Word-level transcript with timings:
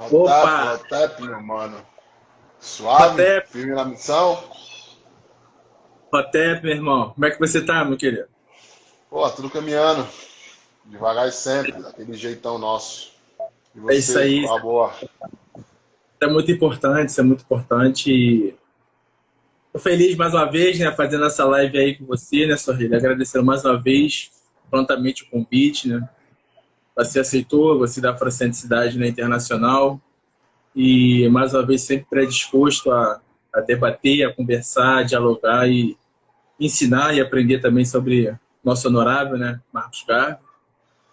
Opa! 0.00 0.74
Otep, 0.74 1.22
meu 1.22 1.42
mano. 1.42 1.86
Suave? 2.58 3.22
Otep. 3.22 3.50
Firme 3.50 3.74
na 3.74 3.84
missão? 3.84 4.42
Otep, 6.10 6.62
meu 6.62 6.72
irmão. 6.72 7.10
Como 7.10 7.26
é 7.26 7.30
que 7.30 7.38
você 7.38 7.62
tá, 7.62 7.84
meu 7.84 7.98
querido? 7.98 8.26
Pô, 9.10 9.28
tudo 9.30 9.50
caminhando. 9.50 10.06
Devagar 10.86 11.28
e 11.28 11.32
sempre, 11.32 11.72
daquele 11.72 12.14
jeitão 12.14 12.58
nosso. 12.58 13.12
Você, 13.74 13.92
é 13.92 13.98
isso 13.98 14.18
aí. 14.18 14.46
Tá 14.46 14.58
boa. 14.58 14.92
Isso 15.00 15.08
é 16.22 16.26
muito 16.26 16.50
importante, 16.50 17.10
isso 17.10 17.20
é 17.20 17.24
muito 17.24 17.42
importante. 17.42 18.54
Tô 19.72 19.78
feliz 19.78 20.16
mais 20.16 20.32
uma 20.32 20.50
vez, 20.50 20.78
né, 20.78 20.90
fazendo 20.92 21.26
essa 21.26 21.44
live 21.44 21.78
aí 21.78 21.96
com 21.96 22.06
você, 22.06 22.46
né, 22.46 22.56
Sorrilha? 22.56 22.96
Agradecendo 22.96 23.44
mais 23.44 23.64
uma 23.64 23.80
vez, 23.80 24.30
prontamente 24.68 25.22
o 25.22 25.30
convite, 25.30 25.88
né? 25.88 26.08
Você 26.96 27.20
aceitou, 27.20 27.78
você 27.78 28.00
da 28.00 28.12
Afrocentricidade 28.12 28.98
na 28.98 29.06
Internacional 29.06 30.00
e 30.74 31.28
mais 31.28 31.54
uma 31.54 31.64
vez 31.64 31.82
sempre 31.82 32.06
predisposto 32.08 32.90
a, 32.90 33.20
a 33.54 33.60
debater, 33.60 34.26
a 34.26 34.34
conversar, 34.34 34.98
a 34.98 35.02
dialogar 35.02 35.68
e 35.68 35.96
ensinar 36.58 37.14
e 37.14 37.20
aprender 37.20 37.60
também 37.60 37.84
sobre 37.84 38.36
nosso 38.62 38.88
honorável, 38.88 39.38
né, 39.38 39.60
Marcos 39.72 40.04
Garbi. 40.06 40.38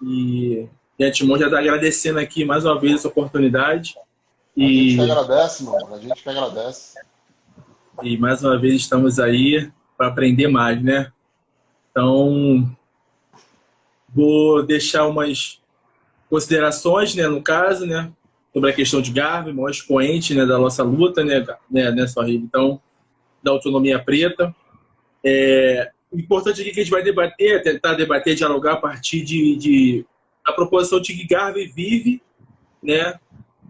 E 0.02 0.68
de 0.98 1.06
antemão 1.06 1.38
já 1.38 1.46
está 1.46 1.60
agradecendo 1.60 2.20
aqui 2.20 2.44
mais 2.44 2.66
uma 2.66 2.80
vez 2.80 2.96
essa 2.96 3.08
oportunidade. 3.08 3.96
E... 4.56 4.64
A 4.64 4.70
gente 4.70 4.96
que 4.96 5.12
agradece, 5.12 5.64
mano. 5.64 5.96
A 5.96 6.00
gente 6.00 6.24
que 6.24 6.30
agradece. 6.30 7.00
E 8.04 8.18
mais 8.18 8.44
uma 8.44 8.60
vez 8.60 8.76
estamos 8.76 9.20
aí 9.20 9.72
para 9.98 10.08
aprender 10.08 10.48
mais, 10.48 10.82
né? 10.84 11.12
Então, 11.90 12.70
vou 14.10 14.64
deixar 14.64 15.08
umas 15.08 15.60
considerações, 16.30 17.16
né, 17.16 17.28
no 17.28 17.42
caso, 17.42 17.86
né, 17.86 18.12
sobre 18.54 18.70
a 18.70 18.74
questão 18.74 19.02
de 19.02 19.12
Garvey, 19.12 19.54
maior 19.54 19.70
expoente, 19.70 20.34
né, 20.34 20.46
da 20.46 20.58
nossa 20.58 20.84
luta, 20.84 21.24
né, 21.24 21.46
né 21.70 21.96
então, 22.30 22.82
da 23.42 23.52
autonomia 23.52 24.00
preta. 24.00 24.54
É, 25.24 25.92
importante 26.14 26.62
aqui 26.62 26.72
que 26.72 26.80
a 26.80 26.84
gente 26.84 26.92
vai 26.92 27.04
debater, 27.04 27.62
tentar 27.62 27.94
debater, 27.94 28.36
dialogar 28.36 28.74
a 28.74 28.78
partir 28.78 29.22
de, 29.22 29.56
de 29.56 30.06
a 30.44 30.52
proposição 30.52 31.00
de 31.00 31.14
que 31.14 31.28
Garvey 31.28 31.68
vive, 31.68 32.22
né, 32.82 33.20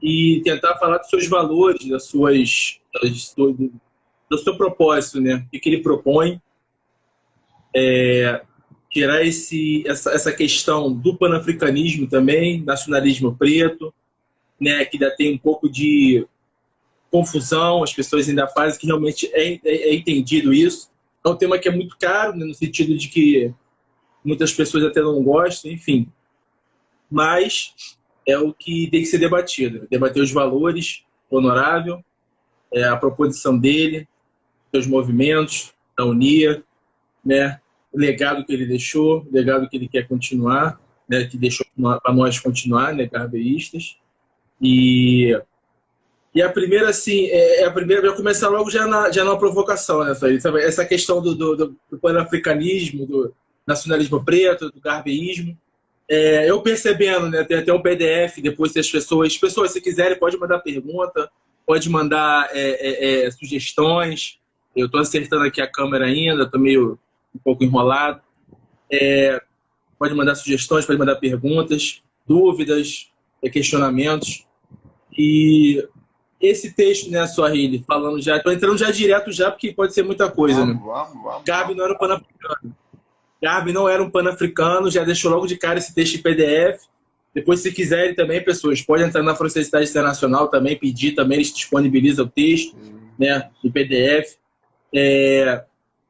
e 0.02 0.42
tentar 0.44 0.78
falar 0.78 1.00
dos 1.00 1.10
seus 1.10 1.28
valores, 1.28 1.88
das 1.88 2.06
suas, 2.06 2.80
das, 2.94 3.34
do, 3.36 3.72
do 4.30 4.38
seu 4.38 4.56
propósito, 4.56 5.20
né, 5.20 5.46
o 5.54 5.60
que 5.60 5.70
ele 5.70 5.82
propõe, 5.82 6.42
é, 7.76 8.42
tirar 8.98 9.24
esse, 9.24 9.84
essa, 9.86 10.12
essa 10.12 10.32
questão 10.32 10.92
do 10.92 11.16
panafricanismo 11.16 12.08
também, 12.08 12.64
nacionalismo 12.64 13.36
preto, 13.36 13.94
né, 14.60 14.84
que 14.86 14.98
ainda 14.98 15.16
tem 15.16 15.36
um 15.36 15.38
pouco 15.38 15.70
de 15.70 16.26
confusão, 17.12 17.84
as 17.84 17.94
pessoas 17.94 18.28
ainda 18.28 18.48
fazem 18.48 18.80
que 18.80 18.88
realmente 18.88 19.30
é, 19.34 19.54
é, 19.54 19.60
é 19.64 19.94
entendido 19.94 20.52
isso. 20.52 20.90
É 21.24 21.30
um 21.30 21.36
tema 21.36 21.60
que 21.60 21.70
é 21.70 21.72
muito 21.72 21.96
caro, 22.00 22.36
né, 22.36 22.44
no 22.44 22.56
sentido 22.56 22.98
de 22.98 23.08
que 23.08 23.54
muitas 24.26 24.52
pessoas 24.52 24.84
até 24.84 25.00
não 25.00 25.22
gostam, 25.22 25.72
enfim. 25.72 26.12
Mas 27.10 27.76
é 28.28 28.36
o 28.40 28.52
que 28.52 28.90
tem 28.90 29.02
que 29.02 29.06
ser 29.06 29.20
debatido. 29.20 29.88
Debater 29.92 30.24
os 30.24 30.32
valores, 30.32 31.04
honorável, 31.30 32.04
é, 32.74 32.84
a 32.86 32.98
proposição 32.98 33.58
dele, 33.58 34.08
seus 34.72 34.88
movimentos, 34.88 35.72
da 35.96 36.04
UNIA, 36.04 36.64
né, 37.24 37.62
legado 37.98 38.46
que 38.46 38.54
ele 38.54 38.66
deixou, 38.66 39.28
legado 39.32 39.68
que 39.68 39.76
ele 39.76 39.88
quer 39.88 40.08
continuar, 40.08 40.80
né, 41.10 41.26
que 41.26 41.38
deixou 41.38 41.66
para 41.76 42.14
nós 42.14 42.40
continuar, 42.40 42.94
né, 42.94 43.08
garbeístas. 43.08 43.98
E, 44.62 45.38
e 46.34 46.42
a 46.42 46.50
primeira, 46.50 46.90
assim, 46.90 47.26
é, 47.26 47.62
é 47.62 47.66
a 47.66 47.72
primeira, 47.72 48.08
vai 48.08 48.16
começar 48.16 48.50
logo 48.50 48.70
já 48.70 48.86
na, 48.86 49.12
já 49.12 49.24
na 49.24 49.36
provocação, 49.36 50.04
né, 50.04 50.14
sabe? 50.14 50.62
Essa 50.62 50.86
questão 50.86 51.22
do, 51.22 51.34
do, 51.34 51.56
do 51.90 52.00
pan-africanismo, 52.00 53.06
do 53.06 53.34
nacionalismo 53.66 54.24
preto, 54.24 54.72
do 54.72 54.80
garbeísmo. 54.80 55.58
É, 56.10 56.50
eu 56.50 56.62
percebendo, 56.62 57.30
né, 57.30 57.44
tem 57.44 57.58
até 57.58 57.74
um 57.74 57.82
PDF, 57.82 58.38
depois 58.42 58.72
se 58.72 58.80
as 58.80 58.90
pessoas, 58.90 59.38
pessoas, 59.38 59.72
se 59.72 59.82
quiserem, 59.82 60.18
pode 60.18 60.38
mandar 60.38 60.60
pergunta, 60.60 61.30
pode 61.66 61.90
mandar 61.90 62.50
é, 62.54 63.24
é, 63.24 63.26
é 63.26 63.32
sugestões. 63.32 64.40
Eu 64.76 64.86
estou 64.86 65.02
acertando 65.02 65.44
aqui 65.44 65.60
a 65.60 65.70
câmera 65.70 66.06
ainda, 66.06 66.44
estou 66.44 66.60
meio 66.60 67.00
um 67.38 67.42
pouco 67.44 67.64
enrolado. 67.64 68.22
É, 68.92 69.42
pode 69.98 70.14
mandar 70.14 70.36
sugestões, 70.36 70.86
pode 70.86 71.00
mandar 71.00 71.16
perguntas, 71.16 72.02
dúvidas, 72.28 73.12
é, 73.44 73.50
questionamentos. 73.50 74.46
E 75.18 75.88
esse 76.40 76.74
texto, 76.74 77.10
né, 77.10 77.26
Suahili, 77.28 77.84
falando 77.88 78.22
já, 78.22 78.38
estou 78.38 78.52
entrando 78.52 78.78
já 78.78 78.92
direto 78.92 79.32
já, 79.32 79.50
porque 79.50 79.74
pode 79.74 79.94
ser 79.94 80.04
muita 80.04 80.30
coisa, 80.30 80.60
vamos, 80.60 80.76
né? 80.76 80.82
Vamos, 80.84 81.24
vamos, 81.24 81.44
Gabi 81.44 81.74
não 81.74 81.84
era 81.84 81.94
um 81.94 81.98
pan-africano. 81.98 82.76
Gabi 83.42 83.74
não 83.74 83.90
era 83.90 84.04
um 84.04 84.10
pan-africano, 84.10 84.92
já 84.92 85.04
deixou 85.04 85.32
logo 85.32 85.48
de 85.48 85.58
cara 85.58 85.80
esse 85.80 85.94
texto 85.94 86.16
em 86.16 86.22
PDF. 86.22 86.86
Depois, 87.34 87.60
se 87.60 87.72
quiserem 87.72 88.16
também, 88.16 88.44
pessoas, 88.44 88.82
pode 88.82 89.04
entrar 89.04 89.22
na 89.22 89.36
Francesidade 89.36 89.90
Internacional 89.90 90.48
também, 90.48 90.78
pedir 90.78 91.14
também, 91.14 91.38
eles 91.38 91.54
disponibilizam 91.54 92.26
o 92.26 92.30
texto, 92.30 92.76
né, 93.18 93.50
em 93.64 93.72
PDF. 93.72 94.38
É, 94.94 95.64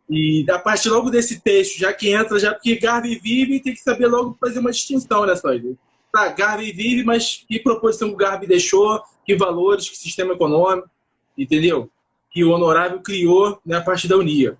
e 0.09 0.45
a 0.50 0.57
partir 0.57 0.90
logo 0.90 1.09
desse 1.09 1.41
texto, 1.41 1.78
já 1.78 1.91
que 1.91 2.09
entra, 2.09 2.40
já 2.40 2.53
porque 2.53 2.78
Garvey 2.78 3.19
vive, 3.19 3.59
tem 3.59 3.73
que 3.73 3.81
saber 3.81 4.07
logo 4.07 4.38
fazer 4.40 4.59
uma 4.59 4.72
distinção 4.72 5.25
nessa 5.25 5.53
né, 5.53 5.75
Tá, 6.12 6.29
Garvey 6.29 6.72
vive, 6.72 7.03
mas 7.03 7.44
que 7.47 7.59
proposição 7.59 8.09
o 8.09 8.16
Garvey 8.16 8.47
deixou, 8.47 9.01
que 9.25 9.35
valores, 9.35 9.90
que 9.90 9.97
sistema 9.97 10.34
econômico, 10.34 10.90
entendeu? 11.38 11.90
Que 12.31 12.45
o 12.45 12.51
Honorável 12.51 13.01
criou 13.01 13.59
né, 13.66 13.75
a 13.75 13.81
partir 13.81 14.07
da 14.07 14.16
Unia. 14.16 14.57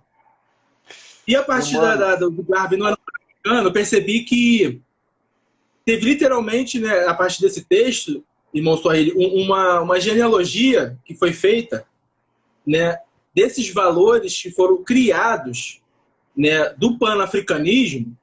E 1.26 1.36
a 1.36 1.44
partir 1.44 1.80
da, 1.80 1.96
da, 1.96 2.16
do 2.16 2.44
Garvey 2.44 2.78
no 2.78 2.86
ano 2.86 2.98
americano, 3.16 3.70
eu 3.70 3.74
percebi 3.74 4.24
que 4.24 4.82
teve 5.86 6.06
literalmente, 6.06 6.80
né, 6.80 7.06
a 7.06 7.14
partir 7.14 7.42
desse 7.42 7.64
texto, 7.64 8.22
irmão 8.54 8.76
Suahili, 8.76 9.14
uma, 9.16 9.80
uma 9.80 10.00
genealogia 10.00 10.98
que 11.06 11.16
foi 11.16 11.32
feita 11.32 11.86
né, 12.66 13.00
desses 13.38 13.72
valores 13.72 14.42
que 14.42 14.50
foram 14.50 14.84
criados 14.84 15.80
né, 16.36 16.70
do 16.70 16.98
panafricanismo, 16.98 18.18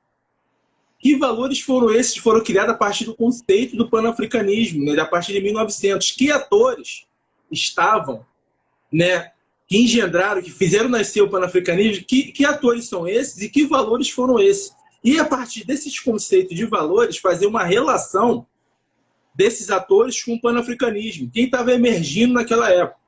que 0.99 1.17
valores 1.17 1.61
foram 1.61 1.95
esses 1.95 2.15
que 2.15 2.21
foram 2.21 2.43
criados 2.43 2.75
a 2.75 2.77
partir 2.77 3.05
do 3.05 3.15
conceito 3.15 3.77
do 3.77 3.89
panafricanismo, 3.89 4.85
né, 4.85 5.01
a 5.01 5.07
partir 5.07 5.33
de 5.33 5.41
1900? 5.41 6.11
Que 6.11 6.33
atores 6.33 7.07
estavam, 7.49 8.27
né, 8.93 9.31
que 9.69 9.79
engendraram, 9.79 10.43
que 10.43 10.51
fizeram 10.51 10.89
nascer 10.89 11.23
o 11.23 11.31
panafricanismo? 11.31 12.05
Que, 12.05 12.33
que 12.33 12.45
atores 12.45 12.89
são 12.89 13.07
esses 13.07 13.41
e 13.41 13.49
que 13.49 13.69
valores 13.69 14.11
foram 14.11 14.41
esses? 14.41 14.73
E 15.05 15.21
a 15.21 15.25
partir 15.25 15.65
desses 15.65 16.01
conceitos 16.01 16.57
de 16.57 16.67
valores, 16.67 17.19
fazer 17.19 17.47
uma 17.47 17.63
relação 17.63 18.45
desses 19.33 19.71
atores 19.71 20.21
com 20.21 20.35
o 20.35 20.41
panafricanismo, 20.41 21.31
quem 21.33 21.45
estava 21.45 21.73
emergindo 21.73 22.35
naquela 22.35 22.69
época, 22.69 22.99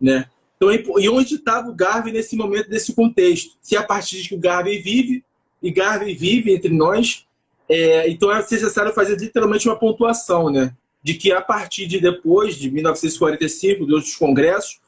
né? 0.00 0.30
Então, 0.56 0.98
e 0.98 1.08
onde 1.08 1.34
estava 1.34 1.68
o 1.68 1.74
Garvey 1.74 2.12
nesse 2.12 2.34
momento, 2.34 2.68
desse 2.68 2.94
contexto? 2.94 3.56
Se 3.60 3.76
a 3.76 3.82
partir 3.82 4.22
de 4.22 4.30
que 4.30 4.34
o 4.34 4.40
Garvey 4.40 4.78
vive, 4.78 5.24
e 5.62 5.70
Garvey 5.70 6.14
vive 6.14 6.54
entre 6.54 6.72
nós, 6.72 7.26
é, 7.68 8.08
então 8.08 8.32
é 8.32 8.38
necessário 8.38 8.92
fazer 8.92 9.18
literalmente 9.18 9.68
uma 9.68 9.78
pontuação, 9.78 10.50
né? 10.50 10.74
De 11.02 11.14
que 11.14 11.30
a 11.30 11.40
partir 11.40 11.86
de 11.86 12.00
depois, 12.00 12.56
de 12.56 12.70
1945, 12.70 13.84
dos 13.84 13.94
outros 13.94 14.16
congressos, 14.16 14.80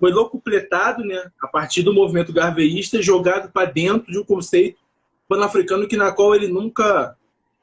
foi 0.00 0.12
locupletado, 0.12 1.04
né? 1.04 1.30
A 1.40 1.46
partir 1.46 1.82
do 1.82 1.94
movimento 1.94 2.32
garveísta, 2.32 3.00
jogado 3.02 3.52
para 3.52 3.70
dentro 3.70 4.10
de 4.10 4.18
um 4.18 4.24
conceito 4.24 4.78
pan-africano 5.28 5.86
que 5.86 5.96
na 5.96 6.10
qual 6.10 6.34
ele 6.34 6.48
nunca 6.48 7.16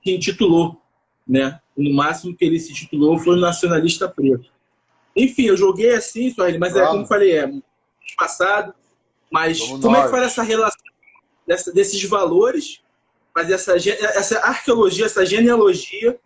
se 0.03 0.11
intitulou, 0.11 0.79
né? 1.27 1.59
No 1.75 1.93
máximo 1.93 2.35
que 2.35 2.45
ele 2.45 2.59
se 2.59 2.73
titulou 2.73 3.17
foi 3.17 3.39
nacionalista 3.39 4.07
preto. 4.07 4.54
Enfim, 5.15 5.43
eu 5.43 5.57
joguei 5.57 5.91
assim, 5.93 6.33
Sueli, 6.33 6.57
mas 6.57 6.75
é 6.75 6.85
como 6.85 7.03
eu 7.03 7.07
falei, 7.07 7.37
é 7.37 7.51
passado. 8.17 8.73
Mas 9.31 9.59
Vamos 9.59 9.81
como 9.81 9.93
nós. 9.93 10.01
é 10.01 10.05
que 10.05 10.11
faz 10.11 10.23
essa 10.25 10.43
relação 10.43 10.81
dessa, 11.47 11.71
desses 11.71 12.03
valores, 12.03 12.81
mas 13.33 13.49
essa, 13.49 13.75
essa 13.75 14.39
arqueologia, 14.39 15.05
essa 15.05 15.25
genealogia, 15.25 16.19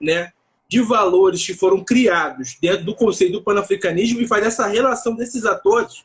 né, 0.00 0.32
de 0.68 0.80
valores 0.80 1.44
que 1.46 1.54
foram 1.54 1.84
criados 1.84 2.56
dentro 2.60 2.84
do 2.84 2.94
conceito 2.94 3.32
do 3.32 3.42
panafricanismo 3.42 4.20
e 4.20 4.26
faz 4.26 4.44
essa 4.44 4.66
relação 4.66 5.14
desses 5.14 5.44
atores, 5.44 6.04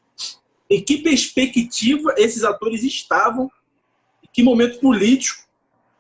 em 0.70 0.82
que 0.82 1.00
perspectiva 1.00 2.14
esses 2.18 2.44
atores 2.44 2.84
estavam, 2.84 3.52
em 4.24 4.30
que 4.32 4.44
momento 4.44 4.80
político, 4.80 5.44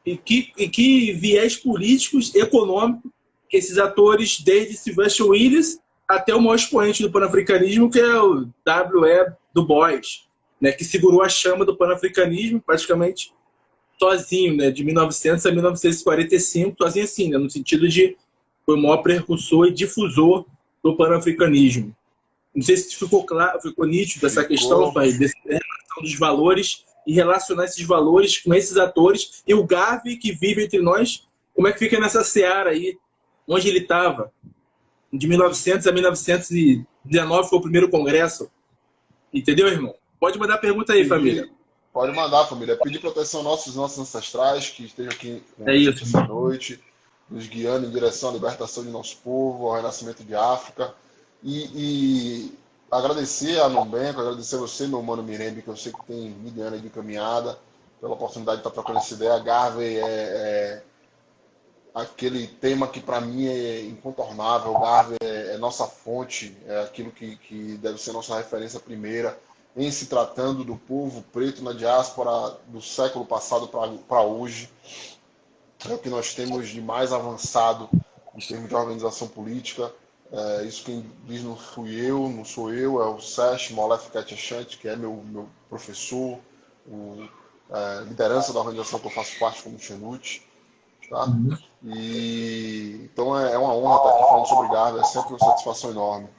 em 0.05 0.15
que, 0.15 0.51
em 0.57 0.69
que 0.69 1.11
viés 1.13 1.57
políticos, 1.57 2.33
econômico, 2.35 3.11
que 3.49 3.57
esses 3.57 3.77
atores, 3.77 4.39
desde 4.39 4.77
Sylvester 4.77 5.25
Williams 5.25 5.80
até 6.15 6.35
o 6.35 6.41
maior 6.41 6.55
expoente 6.55 7.01
do 7.01 7.11
panafricanismo, 7.11 7.89
que 7.89 7.99
é 7.99 8.21
o 8.21 8.47
W.E. 8.65 9.33
Du 9.53 9.65
Bois, 9.65 10.27
né, 10.59 10.71
que 10.71 10.83
segurou 10.83 11.21
a 11.21 11.29
chama 11.29 11.65
do 11.65 11.75
panafricanismo 11.75 12.61
praticamente 12.61 13.33
sozinho, 13.97 14.55
né, 14.55 14.71
de 14.71 14.83
1900 14.83 15.45
a 15.45 15.51
1945, 15.51 16.75
sozinho 16.77 17.05
assim, 17.05 17.29
né, 17.29 17.37
no 17.37 17.49
sentido 17.49 17.87
de 17.87 18.17
foi 18.65 18.75
o 18.75 18.81
maior 18.81 18.97
precursor 18.97 19.67
e 19.67 19.71
difusor 19.71 20.45
do 20.83 20.95
panafricanismo. 20.95 21.95
Não 22.53 22.61
sei 22.61 22.77
se 22.77 22.95
ficou 22.95 23.25
claro, 23.25 23.61
ficou 23.61 23.85
nítido 23.85 24.25
essa 24.25 24.41
ficou. 24.41 24.57
questão, 24.57 24.93
pai, 24.93 25.11
dessa 25.13 25.33
relação 25.45 26.01
dos 26.01 26.15
valores 26.17 26.85
e 27.07 27.13
relacionar 27.13 27.65
esses 27.65 27.85
valores 27.85 28.39
com 28.39 28.53
esses 28.53 28.77
atores 28.77 29.41
e 29.47 29.53
o 29.53 29.63
Garvey 29.63 30.17
que 30.17 30.31
vive 30.33 30.65
entre 30.65 30.81
nós, 30.81 31.27
como 31.53 31.67
é 31.67 31.71
que 31.71 31.79
fica 31.79 31.99
nessa 31.99 32.23
seara 32.23 32.71
aí, 32.71 32.97
onde 33.47 33.67
ele 33.67 33.79
estava? 33.79 34.31
De 35.11 35.27
1900 35.27 35.87
a 35.87 35.91
1919 35.91 37.49
foi 37.49 37.59
o 37.59 37.61
primeiro 37.61 37.89
congresso. 37.89 38.49
Entendeu, 39.33 39.67
irmão? 39.67 39.93
Pode 40.19 40.37
mandar 40.37 40.57
pergunta 40.57 40.93
aí, 40.93 41.07
família. 41.07 41.49
Pode 41.91 42.15
mandar, 42.15 42.45
família. 42.45 42.77
Pedir 42.77 42.99
proteção 42.99 43.43
nossos, 43.43 43.75
nossos 43.75 43.99
ancestrais 43.99 44.69
que 44.69 44.85
estejam 44.85 45.11
aqui 45.11 45.43
é 45.65 45.75
isso, 45.75 46.03
essa 46.03 46.21
noite, 46.21 46.79
nos 47.29 47.47
guiando 47.47 47.87
em 47.87 47.91
direção 47.91 48.29
à 48.29 48.33
libertação 48.33 48.83
de 48.83 48.89
nosso 48.89 49.17
povo, 49.17 49.67
ao 49.67 49.75
renascimento 49.75 50.23
de 50.23 50.33
África. 50.33 50.93
E, 51.43 51.65
e 51.75 52.57
agradecer 52.89 53.59
a 53.59 53.67
Numbenco, 53.67 54.21
agradecer 54.21 54.55
a 54.55 54.59
você, 54.59 54.87
meu 54.87 55.01
mano 55.01 55.23
Mirembe, 55.23 55.61
que 55.61 55.67
eu 55.67 55.75
sei 55.75 55.91
que 55.91 56.05
tem 56.05 56.29
mil 56.29 56.63
anos 56.63 56.81
de 56.81 56.89
caminhada, 56.89 57.57
pela 57.99 58.13
oportunidade 58.13 58.61
de 58.61 58.67
estar 58.67 58.71
trocando 58.71 58.99
essa 58.99 59.13
ideia. 59.13 59.39
Garvey 59.39 59.97
é, 59.97 60.01
é 60.01 60.83
aquele 61.93 62.47
tema 62.47 62.87
que 62.87 62.99
para 62.99 63.21
mim 63.21 63.47
é 63.47 63.81
incontornável. 63.81 64.73
Garvey 64.79 65.17
é, 65.21 65.53
é, 65.53 65.57
nossa 65.57 65.85
fonte, 65.85 66.57
é 66.65 66.81
aquilo 66.83 67.11
que, 67.11 67.35
que 67.37 67.77
deve 67.77 67.97
ser 67.97 68.13
nossa 68.13 68.37
referência 68.37 68.79
primeira 68.79 69.37
em 69.75 69.89
se 69.89 70.07
tratando 70.07 70.63
do 70.63 70.75
povo 70.75 71.23
preto 71.31 71.63
na 71.63 71.71
diáspora 71.71 72.57
do 72.67 72.81
século 72.81 73.25
passado 73.25 73.69
para 74.07 74.21
hoje. 74.21 74.69
É 75.89 75.93
o 75.93 75.97
que 75.97 76.09
nós 76.09 76.33
temos 76.33 76.69
de 76.69 76.81
mais 76.81 77.13
avançado 77.13 77.89
em 78.35 78.39
termos 78.39 78.69
de 78.69 78.75
organização 78.75 79.27
política. 79.27 79.91
É, 80.31 80.63
isso 80.63 80.83
quem 80.83 81.05
diz 81.25 81.43
não 81.43 81.55
fui 81.55 81.93
eu, 81.93 82.29
não 82.29 82.45
sou 82.45 82.73
eu, 82.73 83.01
é 83.01 83.05
o 83.05 83.19
Sesh 83.19 83.71
Molef 83.71 84.09
Ketchant, 84.11 84.77
que 84.77 84.87
é 84.87 84.95
meu, 84.95 85.23
meu 85.25 85.49
professor, 85.69 86.39
o, 86.87 87.27
é, 87.69 88.03
liderança 88.03 88.53
da 88.53 88.59
organização 88.59 88.99
que 88.99 89.07
eu 89.07 89.11
faço 89.11 89.37
parte 89.39 89.63
como 89.63 89.79
Xenute. 89.79 90.45
Tá? 91.11 91.25
Uhum. 91.25 91.57
E, 91.83 93.09
então 93.11 93.37
é, 93.37 93.51
é, 93.51 93.57
uma 93.57 93.75
honra 93.75 93.97
estar 93.97 94.09
aqui 94.11 94.29
falando 94.29 94.47
sobre 94.47 94.69
Garda, 94.69 95.01
é 95.01 95.03
sempre 95.03 95.33
uma 95.33 95.39
satisfação 95.39 95.91
enorme. 95.91 96.29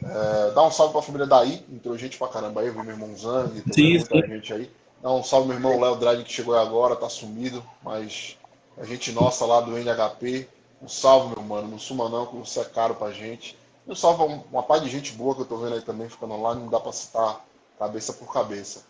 É, 0.00 0.52
dá 0.52 0.62
um 0.62 0.70
salve 0.70 0.92
para 0.92 1.00
a 1.00 1.04
família 1.04 1.26
daí, 1.26 1.66
entrou 1.68 1.98
gente 1.98 2.16
pra 2.16 2.28
caramba 2.28 2.60
aí, 2.60 2.68
eu 2.68 2.72
vi 2.74 2.78
meu 2.78 2.90
irmão 2.90 3.16
Zang, 3.16 3.60
tem 3.62 3.94
muita 3.94 4.14
sim. 4.14 4.28
gente 4.28 4.54
aí. 4.54 4.70
Dá 5.02 5.10
um 5.10 5.24
salve 5.24 5.48
meu 5.48 5.56
irmão 5.56 5.80
Léo 5.80 5.96
Drag 5.96 6.22
que 6.22 6.32
chegou 6.32 6.56
agora, 6.56 6.94
tá 6.94 7.08
sumido, 7.08 7.60
mas 7.82 8.36
a 8.76 8.84
gente 8.84 9.10
nossa 9.10 9.44
lá 9.44 9.60
do 9.60 9.76
NHP, 9.76 10.48
um 10.80 10.88
salve, 10.88 11.34
meu 11.34 11.44
mano. 11.44 11.66
Não 11.66 11.78
suma 11.78 12.08
não, 12.08 12.26
que 12.26 12.36
você 12.36 12.60
é 12.60 12.64
caro 12.64 12.94
pra 12.94 13.10
gente. 13.10 13.58
Um 13.86 13.96
salve 13.96 14.22
uma, 14.22 14.44
uma 14.52 14.62
par 14.62 14.80
de 14.80 14.88
gente 14.88 15.12
boa 15.12 15.34
que 15.34 15.40
eu 15.40 15.46
tô 15.46 15.56
vendo 15.56 15.74
aí 15.74 15.82
também 15.82 16.08
ficando 16.08 16.34
online, 16.34 16.62
não 16.62 16.68
dá 16.68 16.78
pra 16.78 16.92
citar 16.92 17.44
cabeça 17.76 18.12
por 18.12 18.32
cabeça. 18.32 18.84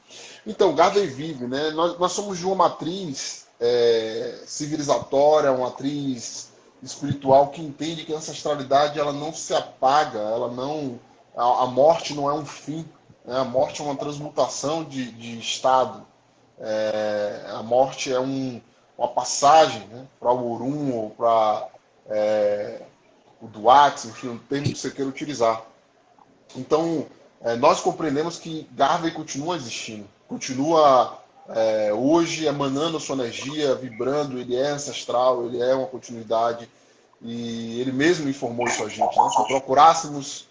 Então, 0.46 0.74
Garvey 0.74 1.06
vive, 1.06 1.46
né? 1.46 1.70
Nós, 1.70 1.98
nós 1.98 2.12
somos 2.12 2.38
de 2.38 2.44
uma 2.44 2.54
matriz 2.54 3.47
é, 3.60 4.40
civilizatória, 4.46 5.52
uma 5.52 5.68
matriz 5.68 6.50
espiritual 6.82 7.48
que 7.48 7.60
entende 7.60 8.04
que 8.04 8.12
a 8.12 8.18
ancestralidade 8.18 8.98
ela 8.98 9.12
não 9.12 9.32
se 9.32 9.54
apaga, 9.54 10.18
ela 10.18 10.50
não. 10.50 10.98
A, 11.36 11.64
a 11.64 11.66
morte 11.66 12.14
não 12.14 12.28
é 12.28 12.34
um 12.34 12.46
fim, 12.46 12.88
né? 13.24 13.38
a 13.38 13.44
morte 13.44 13.80
é 13.80 13.84
uma 13.84 13.96
transmutação 13.96 14.84
de, 14.84 15.10
de 15.12 15.38
estado. 15.38 16.06
É, 16.60 17.46
a 17.54 17.62
morte 17.62 18.12
é 18.12 18.18
um, 18.18 18.60
uma 18.96 19.08
passagem 19.08 19.86
né, 19.88 20.06
para 20.18 20.32
o 20.32 20.52
Urum 20.52 20.92
ou 20.92 21.10
para 21.10 21.68
é, 22.08 22.82
o 23.40 23.46
Duax, 23.46 24.06
enfim, 24.06 24.28
o 24.28 24.38
termo 24.38 24.66
que 24.66 24.78
você 24.78 24.90
queira 24.90 25.08
utilizar. 25.08 25.62
Então, 26.56 27.06
é, 27.40 27.54
nós 27.54 27.80
compreendemos 27.80 28.38
que 28.38 28.68
Garvey 28.72 29.12
continua 29.12 29.54
existindo, 29.54 30.08
continua 30.26 31.22
é, 31.48 31.92
hoje 31.92 32.46
emanando 32.46 33.00
sua 33.00 33.16
energia, 33.16 33.74
vibrando, 33.74 34.38
ele 34.38 34.54
é 34.54 34.68
ancestral, 34.68 35.46
ele 35.46 35.60
é 35.60 35.74
uma 35.74 35.86
continuidade, 35.86 36.68
e 37.22 37.80
ele 37.80 37.92
mesmo 37.92 38.28
informou 38.28 38.66
isso 38.66 38.84
a 38.84 38.88
gente. 38.88 39.16
Né? 39.16 39.30
Se 39.30 39.46
procurássemos 39.46 40.46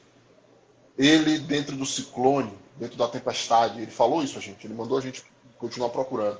ele 0.98 1.38
dentro 1.38 1.76
do 1.76 1.86
ciclone, 1.86 2.52
dentro 2.76 2.98
da 2.98 3.08
tempestade, 3.08 3.82
ele 3.82 3.92
falou 3.92 4.24
isso 4.24 4.38
a 4.38 4.42
gente, 4.42 4.66
ele 4.66 4.74
mandou 4.74 4.98
a 4.98 5.02
gente 5.02 5.24
continuar 5.60 5.90
procurando. 5.90 6.40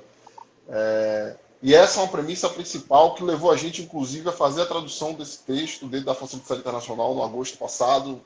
É, 0.68 1.36
e 1.62 1.74
essa 1.74 1.98
é 1.98 2.02
uma 2.02 2.10
premissa 2.10 2.48
principal 2.48 3.14
que 3.14 3.24
levou 3.24 3.50
a 3.50 3.56
gente, 3.56 3.82
inclusive, 3.82 4.28
a 4.28 4.32
fazer 4.32 4.62
a 4.62 4.66
tradução 4.66 5.14
desse 5.14 5.38
texto 5.38 5.86
dentro 5.86 6.06
da 6.06 6.14
Força 6.14 6.36
Militar 6.36 6.56
Internacional 6.56 7.14
no 7.14 7.22
agosto 7.22 7.58
passado. 7.58 8.20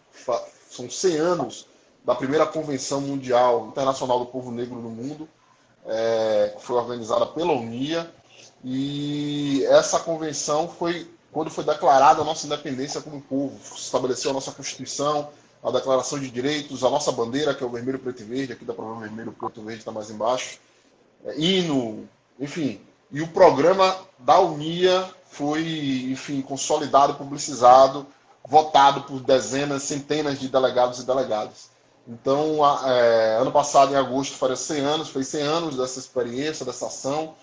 São 0.71 0.91
100 0.91 1.17
anos 1.17 1.67
da 2.05 2.15
primeira 2.15 2.45
Convenção 2.45 3.01
Mundial 3.01 3.69
Internacional 3.69 4.19
do 4.19 4.27
Povo 4.27 4.51
Negro 4.51 4.77
no 4.77 4.91
Mundo, 4.91 5.29
é, 5.87 6.55
foi 6.61 6.77
organizada 6.77 7.27
pela 7.27 7.53
UNIA. 7.53 8.11
E 8.65 9.65
essa 9.67 9.99
convenção 10.01 10.69
foi 10.69 11.09
quando 11.33 11.51
foi 11.51 11.65
declarada 11.65 12.21
a 12.21 12.25
nossa 12.25 12.47
independência 12.47 13.01
como 13.01 13.21
povo, 13.21 13.59
estabeleceu 13.75 14.31
a 14.31 14.35
nossa 14.35 14.53
Constituição, 14.53 15.31
a 15.63 15.71
Declaração 15.71 16.19
de 16.19 16.31
Direitos, 16.31 16.85
a 16.85 16.91
nossa 16.91 17.11
bandeira, 17.11 17.55
que 17.55 17.65
é 17.65 17.67
o 17.67 17.71
vermelho, 17.71 17.99
preto 17.99 18.21
e 18.21 18.25
verde, 18.25 18.53
aqui 18.53 18.65
ver 18.65 18.79
o 18.79 18.97
vermelho, 18.97 19.33
preto 19.33 19.61
e 19.61 19.65
verde 19.65 19.81
está 19.81 19.91
mais 19.91 20.11
embaixo, 20.11 20.59
é, 21.25 21.39
hino, 21.39 22.07
enfim, 22.39 22.81
e 23.11 23.23
o 23.23 23.29
programa 23.29 23.97
da 24.19 24.41
Unia 24.41 25.09
foi, 25.31 26.09
enfim, 26.11 26.43
consolidado, 26.43 27.15
publicizado, 27.15 28.07
votado 28.45 29.03
por 29.03 29.21
dezenas, 29.21 29.83
centenas 29.83 30.39
de 30.39 30.49
delegados 30.49 31.01
e 31.01 31.07
delegadas. 31.07 31.71
Então, 32.07 32.59
é, 32.89 33.37
ano 33.37 33.53
passado, 33.53 33.93
em 33.93 33.97
agosto, 33.97 34.37
faria 34.37 34.57
100 34.57 34.81
anos, 34.81 35.09
fez 35.09 35.29
100 35.29 35.43
anos 35.43 35.77
dessa 35.77 35.99
experiência, 35.99 36.67
dessa 36.67 36.87
ação, 36.87 37.35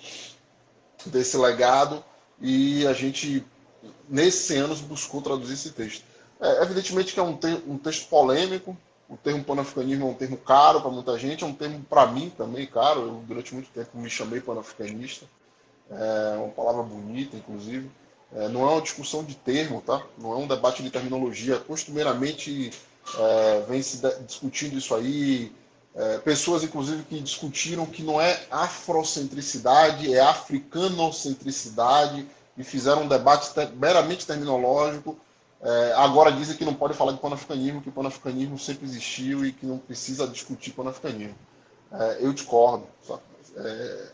desse 1.05 1.37
legado, 1.37 2.03
e 2.41 2.85
a 2.85 2.93
gente, 2.93 3.45
nesses 4.07 4.45
100 4.47 4.57
anos, 4.57 4.81
buscou 4.81 5.21
traduzir 5.21 5.53
esse 5.53 5.71
texto. 5.71 6.03
É, 6.41 6.61
evidentemente 6.63 7.13
que 7.13 7.19
é 7.19 7.23
um, 7.23 7.35
te 7.35 7.47
um 7.67 7.77
texto 7.77 8.09
polêmico, 8.09 8.77
o 9.09 9.17
termo 9.17 9.43
panafricanismo 9.43 10.07
é 10.07 10.11
um 10.11 10.13
termo 10.13 10.37
caro 10.37 10.81
para 10.81 10.91
muita 10.91 11.17
gente, 11.17 11.43
é 11.43 11.47
um 11.47 11.53
termo 11.53 11.83
para 11.89 12.07
mim 12.07 12.29
também 12.29 12.67
caro. 12.67 13.01
Eu, 13.01 13.23
durante 13.27 13.53
muito 13.53 13.69
tempo, 13.71 13.97
me 13.97 14.09
chamei 14.09 14.39
panafricanista 14.39 15.25
é 15.89 16.37
uma 16.37 16.49
palavra 16.49 16.83
bonita, 16.83 17.35
inclusive. 17.35 17.89
É, 18.33 18.47
não 18.47 18.61
é 18.61 18.73
uma 18.73 18.81
discussão 18.81 19.23
de 19.23 19.35
termo, 19.35 19.81
tá? 19.81 20.03
Não 20.17 20.33
é 20.33 20.35
um 20.35 20.47
debate 20.47 20.83
de 20.83 20.91
terminologia. 20.91 21.57
Costumeiramente 21.57 22.71
é, 23.17 23.61
vem 23.67 23.81
se 23.81 24.01
discutindo 24.25 24.77
isso 24.77 24.93
aí. 24.95 25.51
É, 25.95 26.17
pessoas, 26.19 26.63
inclusive, 26.63 27.03
que 27.03 27.19
discutiram 27.19 27.85
que 27.85 28.03
não 28.03 28.21
é 28.21 28.39
afrocentricidade, 28.51 30.13
é 30.13 30.21
africanocentricidade, 30.21 32.27
e 32.57 32.63
fizeram 32.63 33.03
um 33.03 33.07
debate 33.07 33.49
meramente 33.75 34.25
terminológico. 34.25 35.17
É, 35.61 35.93
agora 35.95 36.31
dizem 36.31 36.55
que 36.55 36.65
não 36.65 36.73
pode 36.73 36.93
falar 36.93 37.13
de 37.13 37.19
panafricanismo, 37.19 37.81
que 37.81 37.89
o 37.89 37.91
panafricanismo 37.91 38.59
sempre 38.59 38.85
existiu 38.85 39.45
e 39.45 39.51
que 39.51 39.65
não 39.65 39.77
precisa 39.77 40.27
discutir 40.27 40.71
panafricanismo. 40.71 41.35
É, 41.91 42.17
eu 42.19 42.33
discordo. 42.33 42.85
É, 43.55 44.07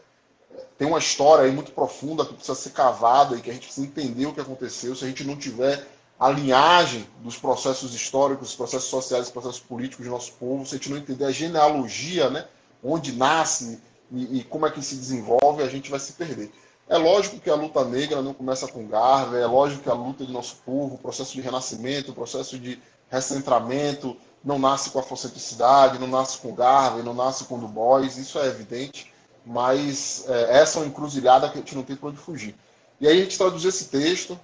tem 0.77 0.87
uma 0.87 0.99
história 0.99 1.45
aí 1.45 1.51
muito 1.51 1.71
profunda 1.71 2.25
que 2.25 2.33
precisa 2.33 2.55
ser 2.55 2.71
cavada 2.71 3.35
e 3.35 3.41
que 3.41 3.49
a 3.49 3.53
gente 3.53 3.65
precisa 3.65 3.85
entender 3.85 4.25
o 4.25 4.33
que 4.33 4.41
aconteceu. 4.41 4.95
Se 4.95 5.03
a 5.03 5.07
gente 5.07 5.23
não 5.23 5.35
tiver 5.35 5.85
a 6.19 6.29
linhagem 6.29 7.07
dos 7.21 7.37
processos 7.37 7.93
históricos, 7.93 8.47
dos 8.47 8.55
processos 8.55 8.89
sociais, 8.89 9.25
dos 9.25 9.31
processos 9.31 9.59
políticos 9.59 10.05
do 10.05 10.11
nosso 10.11 10.33
povo, 10.33 10.65
se 10.65 10.75
a 10.75 10.77
gente 10.77 10.89
não 10.89 10.97
entender 10.97 11.25
a 11.25 11.31
genealogia, 11.31 12.29
né, 12.29 12.45
onde 12.83 13.11
nasce 13.11 13.81
e, 14.11 14.39
e 14.39 14.43
como 14.43 14.65
é 14.65 14.71
que 14.71 14.81
se 14.81 14.95
desenvolve, 14.95 15.63
a 15.63 15.67
gente 15.67 15.89
vai 15.89 15.99
se 15.99 16.13
perder. 16.13 16.51
É 16.87 16.97
lógico 16.97 17.39
que 17.39 17.49
a 17.49 17.55
luta 17.55 17.83
negra 17.83 18.21
não 18.21 18.33
começa 18.33 18.67
com 18.67 18.87
Garvey, 18.87 19.41
é 19.41 19.47
lógico 19.47 19.83
que 19.83 19.89
a 19.89 19.93
luta 19.93 20.23
do 20.23 20.31
nosso 20.31 20.57
povo, 20.65 20.95
o 20.95 20.99
processo 20.99 21.33
de 21.33 21.41
renascimento, 21.41 22.11
o 22.11 22.15
processo 22.15 22.59
de 22.59 22.79
recentramento, 23.09 24.15
não 24.43 24.59
nasce 24.59 24.91
com 24.91 24.99
a 24.99 25.01
afrocentricidade, 25.01 25.97
não 25.97 26.07
nasce 26.07 26.37
com 26.37 26.53
Garvey, 26.53 27.03
não 27.03 27.13
nasce 27.13 27.45
com 27.45 27.59
Du 27.59 27.67
Bois, 27.67 28.17
isso 28.17 28.37
é 28.37 28.47
evidente 28.47 29.11
mas 29.45 30.25
é, 30.27 30.57
essa 30.59 30.79
é 30.79 30.81
uma 30.81 30.87
encruzilhada 30.87 31.49
que 31.49 31.57
a 31.57 31.61
gente 31.61 31.75
não 31.75 31.83
tem 31.83 31.95
para 31.95 32.09
onde 32.09 32.17
fugir. 32.17 32.55
E 32.99 33.07
aí 33.07 33.19
a 33.19 33.23
gente 33.23 33.37
traduziu 33.37 33.69
esse 33.69 33.85
texto. 33.85 34.39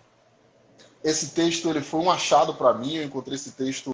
Esse 1.03 1.29
texto 1.29 1.69
ele 1.69 1.81
foi 1.81 1.99
um 1.99 2.11
achado 2.11 2.53
para 2.53 2.73
mim. 2.73 2.95
Eu 2.95 3.03
encontrei 3.03 3.35
esse 3.35 3.51
texto 3.51 3.91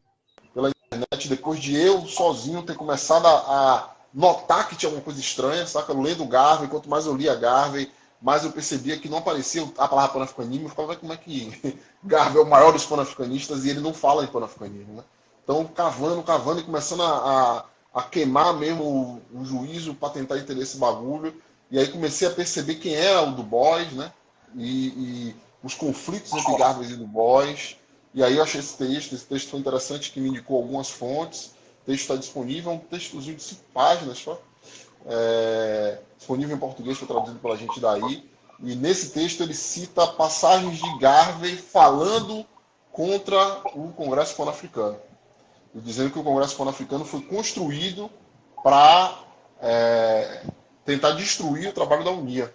pela 0.54 0.70
internet 0.70 1.28
depois 1.30 1.60
de 1.60 1.76
eu 1.76 2.06
sozinho 2.06 2.64
ter 2.64 2.76
começado 2.76 3.26
a, 3.26 3.32
a 3.32 3.90
notar 4.14 4.68
que 4.68 4.76
tinha 4.76 4.90
alguma 4.90 5.04
coisa 5.04 5.20
estranha, 5.20 5.66
saca? 5.66 5.94
Lendo 5.94 6.26
Garvey, 6.26 6.68
quanto 6.68 6.90
mais 6.90 7.06
eu 7.06 7.16
lia 7.16 7.36
Garvey, 7.36 7.92
mais 8.22 8.44
eu 8.44 8.52
percebia 8.52 8.98
que 8.98 9.10
não 9.10 9.20
aparecia 9.20 9.68
a 9.78 9.88
palavra 9.88 10.14
panafricanismo. 10.14 10.66
Eu 10.66 10.70
ficava, 10.70 10.96
como 10.96 11.14
é 11.14 11.18
que 11.18 11.80
Garvey 12.04 12.42
é 12.42 12.44
o 12.44 12.50
maior 12.50 12.74
dos 12.74 12.86
panafricanistas 12.86 13.66
e 13.66 13.70
ele 13.70 13.80
não 13.80 13.94
fala 13.94 14.24
em 14.24 14.28
panafricanismo, 14.28 14.96
né? 14.96 15.04
Então, 15.44 15.64
cavando, 15.66 16.22
cavando 16.24 16.60
e 16.60 16.64
começando 16.64 17.04
a, 17.04 17.08
a 17.60 17.66
a 17.98 18.04
queimar 18.04 18.54
mesmo 18.54 18.84
o, 19.34 19.40
o 19.40 19.44
juízo 19.44 19.96
para 19.96 20.12
tentar 20.12 20.38
entender 20.38 20.62
esse 20.62 20.78
bagulho. 20.78 21.34
E 21.72 21.80
aí 21.80 21.88
comecei 21.88 22.28
a 22.28 22.32
perceber 22.32 22.76
quem 22.76 22.94
era 22.94 23.24
o 23.24 23.32
Du 23.32 23.42
Bois, 23.42 23.92
né? 23.92 24.14
E, 24.56 24.88
e 24.88 25.36
os 25.68 25.76
conflitos 25.76 26.32
entre 26.32 26.58
Garvey 26.58 26.92
e 26.92 26.96
Du 26.96 27.06
Bois. 27.06 27.76
E 28.14 28.24
aí 28.24 28.38
eu 28.38 28.44
achei 28.44 28.62
esse 28.62 28.78
texto, 28.78 29.14
esse 29.14 29.26
texto 29.26 29.50
foi 29.50 29.60
interessante, 29.60 30.12
que 30.12 30.20
me 30.20 30.30
indicou 30.30 30.58
algumas 30.58 30.90
fontes. 30.90 31.48
O 31.84 31.86
texto 31.86 32.04
está 32.04 32.16
disponível, 32.16 32.72
um 32.72 32.80
textozinho 32.80 33.36
de 33.36 33.44
cinco 33.44 33.62
páginas 33.74 34.18
só. 34.18 34.42
É, 35.06 36.00
disponível 36.18 36.56
em 36.56 36.60
português, 36.60 36.98
foi 36.98 37.08
traduzido 37.08 37.40
pela 37.40 37.58
gente 37.58 37.80
daí. 37.80 38.28
E 38.64 38.76
nesse 38.76 39.10
texto 39.10 39.44
ele 39.44 39.54
cita 39.54 40.08
passagens 40.08 40.80
de 40.80 41.00
Garvey 41.00 41.58
falando 41.58 42.46
contra 42.92 43.62
o 43.76 43.92
Congresso 43.92 44.36
Pan-Africano. 44.36 44.98
Dizendo 45.76 46.10
que 46.10 46.18
o 46.18 46.24
Congresso 46.24 46.56
Pan-Africano 46.56 47.06
foi 47.06 47.22
construído 47.22 48.10
para 48.64 49.20
é, 49.62 50.44
tentar 50.86 51.12
destruir 51.12 51.68
o 51.68 51.74
trabalho 51.74 52.06
da 52.06 52.12
Unia. 52.12 52.52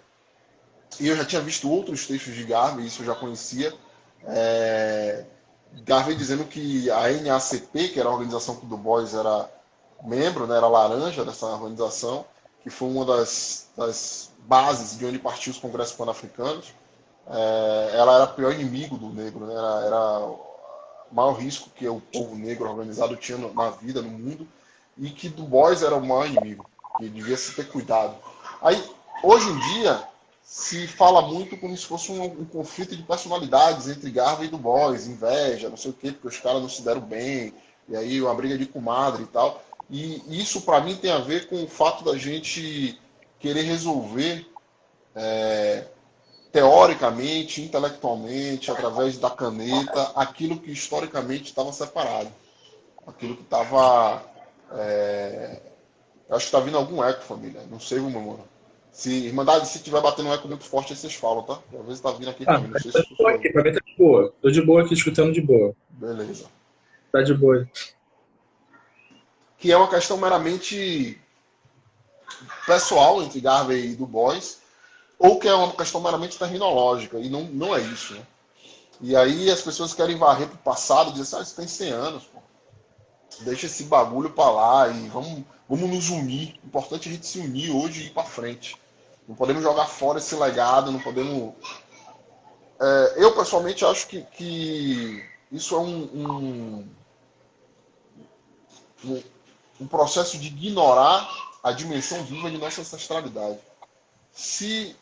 E 0.99 1.07
eu 1.07 1.15
já 1.15 1.25
tinha 1.25 1.41
visto 1.41 1.69
outros 1.69 2.07
textos 2.07 2.33
de 2.33 2.43
Garvey, 2.43 2.85
isso 2.85 3.01
eu 3.01 3.05
já 3.07 3.15
conhecia. 3.15 3.73
É, 4.25 5.25
Garvey 5.81 6.15
dizendo 6.15 6.45
que 6.45 6.89
a 6.91 7.09
NACP, 7.09 7.89
que 7.89 7.99
era 7.99 8.09
a 8.09 8.11
organização 8.11 8.55
que 8.55 8.65
o 8.65 8.69
Du 8.69 8.77
Bois 8.77 9.13
era 9.13 9.49
membro, 10.03 10.45
né, 10.45 10.57
era 10.57 10.67
laranja 10.67 11.25
dessa 11.25 11.45
organização, 11.47 12.25
que 12.61 12.69
foi 12.69 12.89
uma 12.89 13.05
das, 13.05 13.67
das 13.75 14.31
bases 14.39 14.97
de 14.97 15.05
onde 15.05 15.19
partiu 15.19 15.51
os 15.51 15.59
congressos 15.59 15.95
pan-africanos, 15.95 16.73
é, 17.27 17.91
ela 17.95 18.15
era 18.15 18.23
o 18.25 18.33
pior 18.33 18.53
inimigo 18.53 18.97
do 18.97 19.09
negro, 19.09 19.45
né, 19.45 19.53
era, 19.53 19.85
era 19.85 20.19
o 20.19 20.39
maior 21.11 21.33
risco 21.33 21.69
que 21.69 21.87
o 21.87 22.01
povo 22.01 22.35
negro 22.35 22.69
organizado 22.69 23.15
tinha 23.15 23.37
na 23.37 23.69
vida, 23.69 24.01
no 24.01 24.09
mundo, 24.09 24.47
e 24.97 25.09
que 25.09 25.29
Du 25.29 25.43
Bois 25.43 25.81
era 25.81 25.95
o 25.95 26.05
maior 26.05 26.27
inimigo, 26.27 26.65
que 26.97 27.09
devia 27.09 27.37
se 27.37 27.55
ter 27.55 27.67
cuidado. 27.67 28.15
Aí, 28.61 28.81
hoje 29.23 29.49
em 29.49 29.59
dia, 29.73 30.07
se 30.53 30.85
fala 30.85 31.19
muito 31.23 31.57
como 31.57 31.75
se 31.75 31.83
fosse 31.83 32.11
um, 32.11 32.23
um, 32.25 32.45
conflito 32.45 32.95
de 32.95 33.01
personalidades 33.01 33.87
entre 33.87 34.11
Garvey 34.11 34.45
e 34.45 34.51
Du 34.51 34.59
Bois, 34.59 35.07
inveja, 35.07 35.67
não 35.67 35.75
sei 35.75 35.89
o 35.89 35.95
quê, 35.95 36.11
porque 36.11 36.27
os 36.27 36.39
caras 36.39 36.61
não 36.61 36.69
se 36.69 36.83
deram 36.83 37.01
bem, 37.01 37.51
e 37.89 37.95
aí 37.95 38.21
uma 38.21 38.35
briga 38.35 38.55
de 38.55 38.67
comadre 38.67 39.23
e 39.23 39.25
tal. 39.25 39.63
E 39.89 40.21
isso, 40.39 40.61
para 40.61 40.79
mim, 40.79 40.95
tem 40.95 41.09
a 41.09 41.17
ver 41.17 41.47
com 41.47 41.63
o 41.63 41.67
fato 41.67 42.03
da 42.03 42.15
gente 42.15 43.01
querer 43.39 43.63
resolver 43.63 44.45
é, 45.15 45.87
teoricamente, 46.51 47.59
intelectualmente, 47.59 48.69
através 48.69 49.17
da 49.17 49.31
caneta, 49.31 50.11
aquilo 50.15 50.59
que 50.59 50.71
historicamente 50.71 51.45
estava 51.45 51.73
separado. 51.73 52.31
Aquilo 53.07 53.37
que 53.37 53.41
estava. 53.41 54.23
É... 54.73 55.61
Acho 56.29 56.41
que 56.41 56.45
está 56.45 56.59
vindo 56.59 56.77
algum 56.77 57.03
eco, 57.03 57.23
família. 57.23 57.63
Não 57.71 57.79
sei, 57.79 57.99
meu 57.99 58.21
mano. 58.21 58.52
Se, 58.93 59.11
Irmandade, 59.25 59.67
se 59.67 59.79
tiver 59.79 59.99
batendo 60.01 60.29
um 60.29 60.33
eco 60.33 60.47
muito 60.47 60.63
forte, 60.63 60.93
aí 60.93 60.97
vocês 60.97 61.15
falam, 61.15 61.41
tá? 61.41 61.59
Às 61.79 61.85
vezes 61.85 61.99
tá 61.99 62.11
vindo 62.11 62.29
aqui 62.29 62.43
ah, 62.45 62.53
também. 62.53 62.69
Não 62.69 62.79
sei 62.79 62.91
se 62.91 63.17
tô 63.17 63.27
aqui, 63.27 63.49
pra 63.49 63.63
mim 63.63 63.73
tá 63.73 63.79
de 63.83 63.97
boa. 63.97 64.31
Tô 64.39 64.51
de 64.51 64.61
boa 64.61 64.83
aqui, 64.83 64.93
escutando 64.93 65.33
de 65.33 65.41
boa. 65.41 65.75
Beleza. 65.89 66.45
Tá 67.11 67.23
de 67.23 67.33
boa. 67.33 67.67
Que 69.57 69.71
é 69.71 69.77
uma 69.77 69.89
questão 69.89 70.15
meramente 70.15 71.19
pessoal 72.67 73.23
entre 73.23 73.41
Garvey 73.41 73.91
e 73.91 73.95
Du 73.95 74.05
Bois, 74.05 74.61
ou 75.17 75.39
que 75.39 75.47
é 75.47 75.53
uma 75.55 75.73
questão 75.73 75.99
meramente 75.99 76.37
terminológica, 76.37 77.17
e 77.17 77.29
não, 77.29 77.45
não 77.45 77.75
é 77.75 77.81
isso, 77.81 78.13
né? 78.13 78.21
E 79.01 79.15
aí 79.15 79.49
as 79.49 79.61
pessoas 79.61 79.93
querem 79.93 80.17
varrer 80.17 80.47
pro 80.47 80.57
passado, 80.59 81.11
dizem 81.11 81.23
assim, 81.23 81.35
ah, 81.37 81.41
isso 81.41 81.55
tem 81.55 81.67
100 81.67 81.91
anos, 81.91 82.23
pô. 82.25 82.39
Deixa 83.41 83.65
esse 83.65 83.85
bagulho 83.85 84.29
para 84.29 84.51
lá 84.51 84.87
e 84.87 85.09
vamos, 85.09 85.43
vamos 85.67 85.89
nos 85.89 86.09
unir. 86.09 86.59
O 86.63 86.67
importante 86.67 87.07
é 87.07 87.11
a 87.11 87.15
gente 87.15 87.25
se 87.25 87.39
unir 87.39 87.71
hoje 87.71 88.03
e 88.03 88.05
ir 88.05 88.09
para 88.11 88.23
frente. 88.23 88.77
Não 89.27 89.35
podemos 89.35 89.63
jogar 89.63 89.87
fora 89.87 90.19
esse 90.19 90.35
legado, 90.35 90.91
não 90.91 90.99
podemos. 90.99 91.53
É, 92.79 93.13
eu 93.17 93.33
pessoalmente 93.35 93.85
acho 93.85 94.07
que, 94.07 94.21
que 94.21 95.23
isso 95.51 95.75
é 95.75 95.79
um, 95.79 96.87
um, 99.05 99.21
um, 99.79 99.87
processo 99.87 100.37
de 100.37 100.47
ignorar 100.47 101.29
a 101.63 101.71
dimensão 101.71 102.23
viva 102.23 102.51
de 102.51 102.57
nossa 102.57 102.81
ancestralidade. 102.81 103.59
Se 104.33 104.95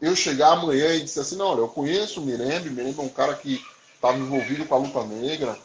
eu 0.00 0.16
chegar 0.16 0.52
amanhã 0.52 0.94
e 0.94 1.02
disser 1.02 1.22
assim, 1.22 1.36
não, 1.36 1.46
olha, 1.46 1.60
eu 1.60 1.68
conheço 1.68 2.20
o 2.20 2.24
Mirembe, 2.24 2.70
Mirembe 2.70 2.98
é 2.98 3.02
um 3.02 3.08
cara 3.08 3.34
que 3.34 3.64
estava 3.94 4.18
envolvido 4.18 4.64
com 4.66 4.74
a 4.74 4.78
luta 4.78 5.04
negra. 5.04 5.56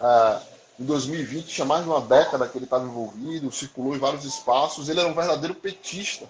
É, 0.00 0.51
em 0.80 0.84
2020, 0.84 1.46
tinha 1.46 1.64
mais 1.66 1.84
de 1.84 1.90
uma 1.90 2.00
década 2.00 2.48
que 2.48 2.56
ele 2.56 2.64
estava 2.64 2.84
envolvido, 2.84 3.52
circulou 3.52 3.94
em 3.94 3.98
vários 3.98 4.24
espaços. 4.24 4.88
Ele 4.88 5.00
era 5.00 5.08
um 5.08 5.14
verdadeiro 5.14 5.54
petista, 5.54 6.28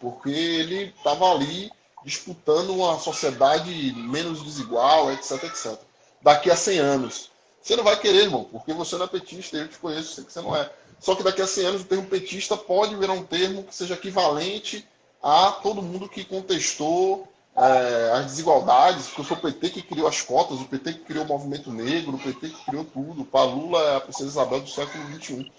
porque 0.00 0.30
ele 0.30 0.92
estava 0.96 1.30
ali 1.30 1.70
disputando 2.04 2.70
uma 2.70 2.98
sociedade 2.98 3.92
menos 3.96 4.42
desigual, 4.42 5.12
etc, 5.12 5.44
etc. 5.44 5.78
Daqui 6.20 6.50
a 6.50 6.56
100 6.56 6.78
anos. 6.78 7.30
Você 7.62 7.76
não 7.76 7.84
vai 7.84 7.98
querer, 7.98 8.24
irmão, 8.24 8.44
porque 8.50 8.72
você 8.72 8.96
não 8.96 9.04
é 9.04 9.08
petista, 9.08 9.56
eu 9.56 9.68
te 9.68 9.78
conheço, 9.78 10.14
sei 10.14 10.24
que 10.24 10.32
você 10.32 10.40
não 10.40 10.56
é. 10.56 10.70
Só 10.98 11.14
que 11.14 11.22
daqui 11.22 11.42
a 11.42 11.46
100 11.46 11.66
anos 11.66 11.82
o 11.82 11.86
termo 11.86 12.06
petista 12.06 12.56
pode 12.56 12.96
virar 12.96 13.12
um 13.12 13.22
termo 13.22 13.64
que 13.64 13.74
seja 13.74 13.94
equivalente 13.94 14.86
a 15.22 15.52
todo 15.52 15.82
mundo 15.82 16.08
que 16.08 16.24
contestou 16.24 17.29
é, 17.56 18.12
as 18.14 18.26
desigualdades, 18.26 19.08
porque 19.08 19.24
foi 19.24 19.36
o 19.36 19.40
PT 19.40 19.70
que 19.70 19.82
criou 19.82 20.06
as 20.06 20.20
cotas, 20.22 20.60
o 20.60 20.64
PT 20.64 20.92
que 20.94 21.00
criou 21.00 21.24
o 21.24 21.28
movimento 21.28 21.70
negro, 21.72 22.14
o 22.14 22.18
PT 22.18 22.48
que 22.48 22.64
criou 22.64 22.84
tudo. 22.84 23.26
O 23.30 23.44
Lula 23.46 23.82
é 23.82 23.96
a 23.96 24.00
princesa 24.00 24.28
Isabel 24.28 24.60
do 24.60 24.68
século 24.68 25.04
XXI. 25.14 25.52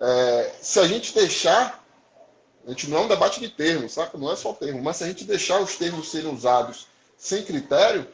É, 0.00 0.52
se 0.60 0.80
a 0.80 0.86
gente 0.86 1.14
deixar, 1.14 1.84
a 2.66 2.70
gente 2.70 2.88
não 2.90 2.98
é 2.98 3.00
um 3.02 3.08
debate 3.08 3.40
de 3.40 3.48
termos, 3.48 3.92
saca? 3.92 4.18
Não 4.18 4.30
é 4.30 4.36
só 4.36 4.52
termo, 4.52 4.82
mas 4.82 4.96
se 4.96 5.04
a 5.04 5.06
gente 5.06 5.24
deixar 5.24 5.60
os 5.60 5.76
termos 5.76 6.10
serem 6.10 6.32
usados 6.32 6.86
sem 7.16 7.44
critério, 7.44 8.06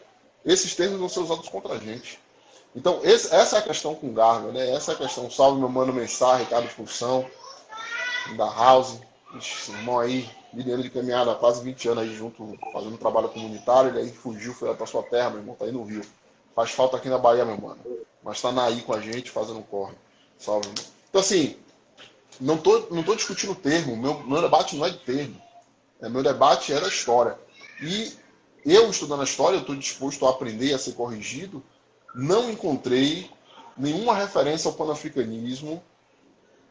esses 0.44 0.74
termos 0.74 0.98
vão 0.98 1.08
ser 1.08 1.20
usados 1.20 1.48
contra 1.48 1.74
a 1.74 1.78
gente. 1.78 2.20
Então, 2.74 3.00
esse, 3.02 3.34
essa 3.34 3.56
é 3.56 3.58
a 3.60 3.62
questão 3.62 3.94
com 3.94 4.12
Garga, 4.12 4.52
né? 4.52 4.70
Essa 4.70 4.92
é 4.92 4.94
a 4.94 4.98
questão. 4.98 5.30
Salve 5.30 5.58
meu 5.58 5.68
mano 5.68 5.92
Mensar, 5.92 6.40
Ricardo 6.40 6.66
Expulsão, 6.66 7.28
da 8.36 8.52
House, 8.52 8.98
irmão 9.68 9.98
aí, 9.98 10.28
liderando 10.52 10.82
de 10.82 10.90
caminhada 10.90 11.32
há 11.32 11.34
quase 11.34 11.62
20 11.62 11.88
anos 11.88 12.04
aí 12.04 12.14
junto, 12.14 12.56
fazendo 12.72 12.98
trabalho 12.98 13.28
comunitário, 13.28 13.90
ele 13.90 14.00
aí 14.00 14.12
fugiu, 14.12 14.54
foi 14.54 14.74
para 14.74 14.86
sua 14.86 15.02
terra, 15.02 15.30
meu 15.30 15.40
irmão, 15.40 15.54
tá 15.54 15.64
aí 15.64 15.72
no 15.72 15.84
Rio. 15.84 16.02
Faz 16.54 16.70
falta 16.70 16.96
aqui 16.96 17.08
na 17.08 17.18
Bahia, 17.18 17.44
meu 17.44 17.60
mano. 17.60 17.78
Mas 18.22 18.40
tá 18.40 18.50
aí 18.64 18.82
com 18.82 18.94
a 18.94 19.00
gente, 19.00 19.30
fazendo 19.30 19.58
um 19.58 19.62
corre. 19.62 19.94
Salve, 20.38 20.68
irmão. 20.68 20.84
Então, 21.08 21.20
assim, 21.20 21.56
não 22.40 22.58
tô, 22.58 22.86
não 22.90 23.02
tô 23.02 23.14
discutindo 23.14 23.52
o 23.52 23.56
termo, 23.56 23.96
meu, 23.96 24.20
meu 24.24 24.42
debate 24.42 24.76
não 24.76 24.86
é 24.86 24.90
de 24.90 24.98
termo. 24.98 25.40
É, 26.00 26.08
meu 26.08 26.22
debate 26.22 26.72
da 26.74 26.88
história. 26.88 27.38
E 27.80 28.12
eu, 28.64 28.90
estudando 28.90 29.20
a 29.20 29.24
história, 29.24 29.56
eu 29.56 29.60
estou 29.60 29.76
disposto 29.76 30.26
a 30.26 30.30
aprender 30.30 30.74
a 30.74 30.78
ser 30.78 30.92
corrigido, 30.92 31.62
não 32.14 32.50
encontrei 32.50 33.30
nenhuma 33.76 34.14
referência 34.14 34.68
ao 34.68 34.74
panafricanismo 34.74 35.82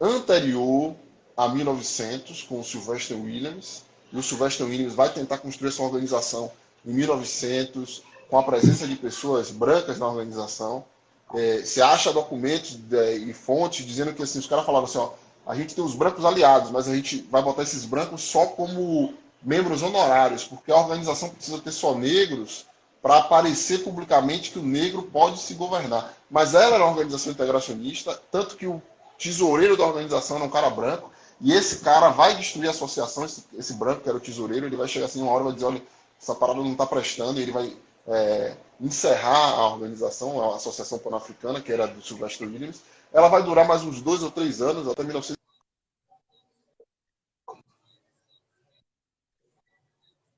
anterior 0.02 0.96
a 1.36 1.48
1900 1.48 2.44
com 2.44 2.60
o 2.60 2.64
Sylvester 2.64 3.18
Williams. 3.18 3.84
E 4.12 4.18
o 4.18 4.24
Sylvester 4.24 4.66
Williams 4.66 4.94
vai 4.94 5.10
tentar 5.10 5.40
construir 5.40 5.70
essa 5.70 5.84
organização 5.84 6.52
em 6.86 6.94
1900 6.94 8.04
com 8.30 8.38
a 8.38 8.44
presença 8.44 8.88
de 8.88 8.96
pessoas 8.96 9.52
brancas 9.52 10.00
na 10.00 10.08
organização. 10.08 10.86
É, 11.34 11.62
você 11.64 11.82
acha 11.82 12.14
documentos 12.14 12.76
de, 12.76 13.18
e 13.18 13.34
fontes 13.34 13.86
dizendo 13.86 14.14
que 14.14 14.24
assim, 14.24 14.40
os 14.40 14.48
caras 14.48 14.66
falavam 14.66 14.88
assim, 14.88 14.98
ó, 14.98 15.12
a 15.46 15.56
gente 15.56 15.76
tem 15.76 15.84
os 15.84 15.96
brancos 15.96 16.26
aliados, 16.26 16.72
mas 16.72 16.88
a 16.88 16.96
gente 16.96 17.22
vai 17.30 17.42
botar 17.42 17.64
esses 17.64 17.86
brancos 17.86 18.22
só 18.22 18.48
como 18.48 19.14
membros 19.44 19.84
honorários, 19.84 20.44
porque 20.44 20.72
a 20.72 20.78
organização 20.78 21.30
precisa 21.30 21.60
ter 21.60 21.72
só 21.72 21.94
negros 21.94 22.66
para 23.02 23.18
aparecer 23.18 23.84
publicamente 23.84 24.50
que 24.50 24.58
o 24.58 24.64
negro 24.64 25.04
pode 25.04 25.40
se 25.40 25.54
governar. 25.54 26.12
Mas 26.30 26.56
ela 26.56 26.76
era 26.76 26.84
uma 26.84 26.92
organização 26.92 27.32
integracionista, 27.32 28.20
tanto 28.32 28.58
que 28.58 28.66
o 28.66 28.82
tesoureiro 29.20 29.78
da 29.78 29.86
organização 29.86 30.38
era 30.38 30.46
um 30.46 30.50
cara 30.50 30.72
branco, 30.72 31.12
e 31.42 31.52
esse 31.52 31.80
cara 31.80 32.10
vai 32.10 32.36
destruir 32.36 32.68
a 32.68 32.72
associação, 32.72 33.26
esse, 33.26 33.44
esse 33.54 33.74
branco 33.74 34.02
que 34.02 34.10
era 34.10 34.18
o 34.18 34.22
tesoureiro, 34.22 34.66
ele 34.66 34.78
vai 34.78 34.88
chegar 34.88 35.06
assim 35.06 35.22
uma 35.22 35.32
hora 35.32 35.42
e 35.42 35.46
vai 35.46 35.54
dizer, 35.54 35.66
olha, 35.66 35.84
essa 36.22 36.36
parada 36.36 36.60
não 36.60 36.72
está 36.72 36.86
prestando, 36.86 37.40
e 37.40 37.44
ele 37.44 37.52
vai 37.52 37.76
é, 38.08 38.56
encerrar 38.80 39.54
a 39.54 39.68
organização, 39.68 40.42
a 40.42 40.56
Associação 40.56 41.00
Pan-Africana, 41.00 41.62
que 41.62 41.72
era 41.72 41.88
do 41.88 42.02
Sylvester 42.02 42.48
Williams. 42.48 42.82
Ela 43.12 43.28
vai 43.28 43.44
durar 43.44 43.68
mais 43.68 43.84
uns 43.84 44.02
dois 44.02 44.24
ou 44.24 44.32
três 44.32 44.62
anos, 44.62 44.88
até 44.88 45.04
1900. 45.04 45.36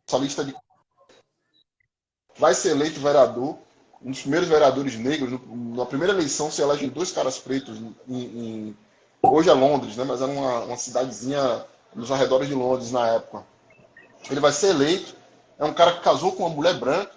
Essa 0.07 0.17
lista 0.17 0.43
de 0.43 0.55
vai 2.37 2.53
ser 2.53 2.69
eleito 2.69 2.99
vereador, 2.99 3.57
um 4.01 4.11
dos 4.11 4.21
primeiros 4.21 4.47
vereadores 4.47 4.95
negros. 4.95 5.39
Na 5.75 5.85
primeira 5.85 6.13
eleição 6.13 6.51
se 6.51 6.61
elegem 6.61 6.89
dois 6.89 7.11
caras 7.11 7.39
pretos 7.39 7.77
em, 7.77 7.95
em 8.07 8.77
Hoje 9.21 9.49
é 9.49 9.53
Londres, 9.53 9.95
né? 9.97 10.03
Mas 10.03 10.21
era 10.21 10.31
uma, 10.31 10.59
uma 10.61 10.77
cidadezinha 10.77 11.65
nos 11.95 12.11
arredores 12.11 12.47
de 12.47 12.53
Londres 12.53 12.91
na 12.91 13.07
época. 13.07 13.43
Ele 14.29 14.39
vai 14.39 14.51
ser 14.51 14.69
eleito. 14.69 15.15
É 15.57 15.65
um 15.65 15.73
cara 15.73 15.93
que 15.93 16.01
casou 16.01 16.31
com 16.33 16.43
uma 16.43 16.55
mulher 16.55 16.75
branca. 16.75 17.15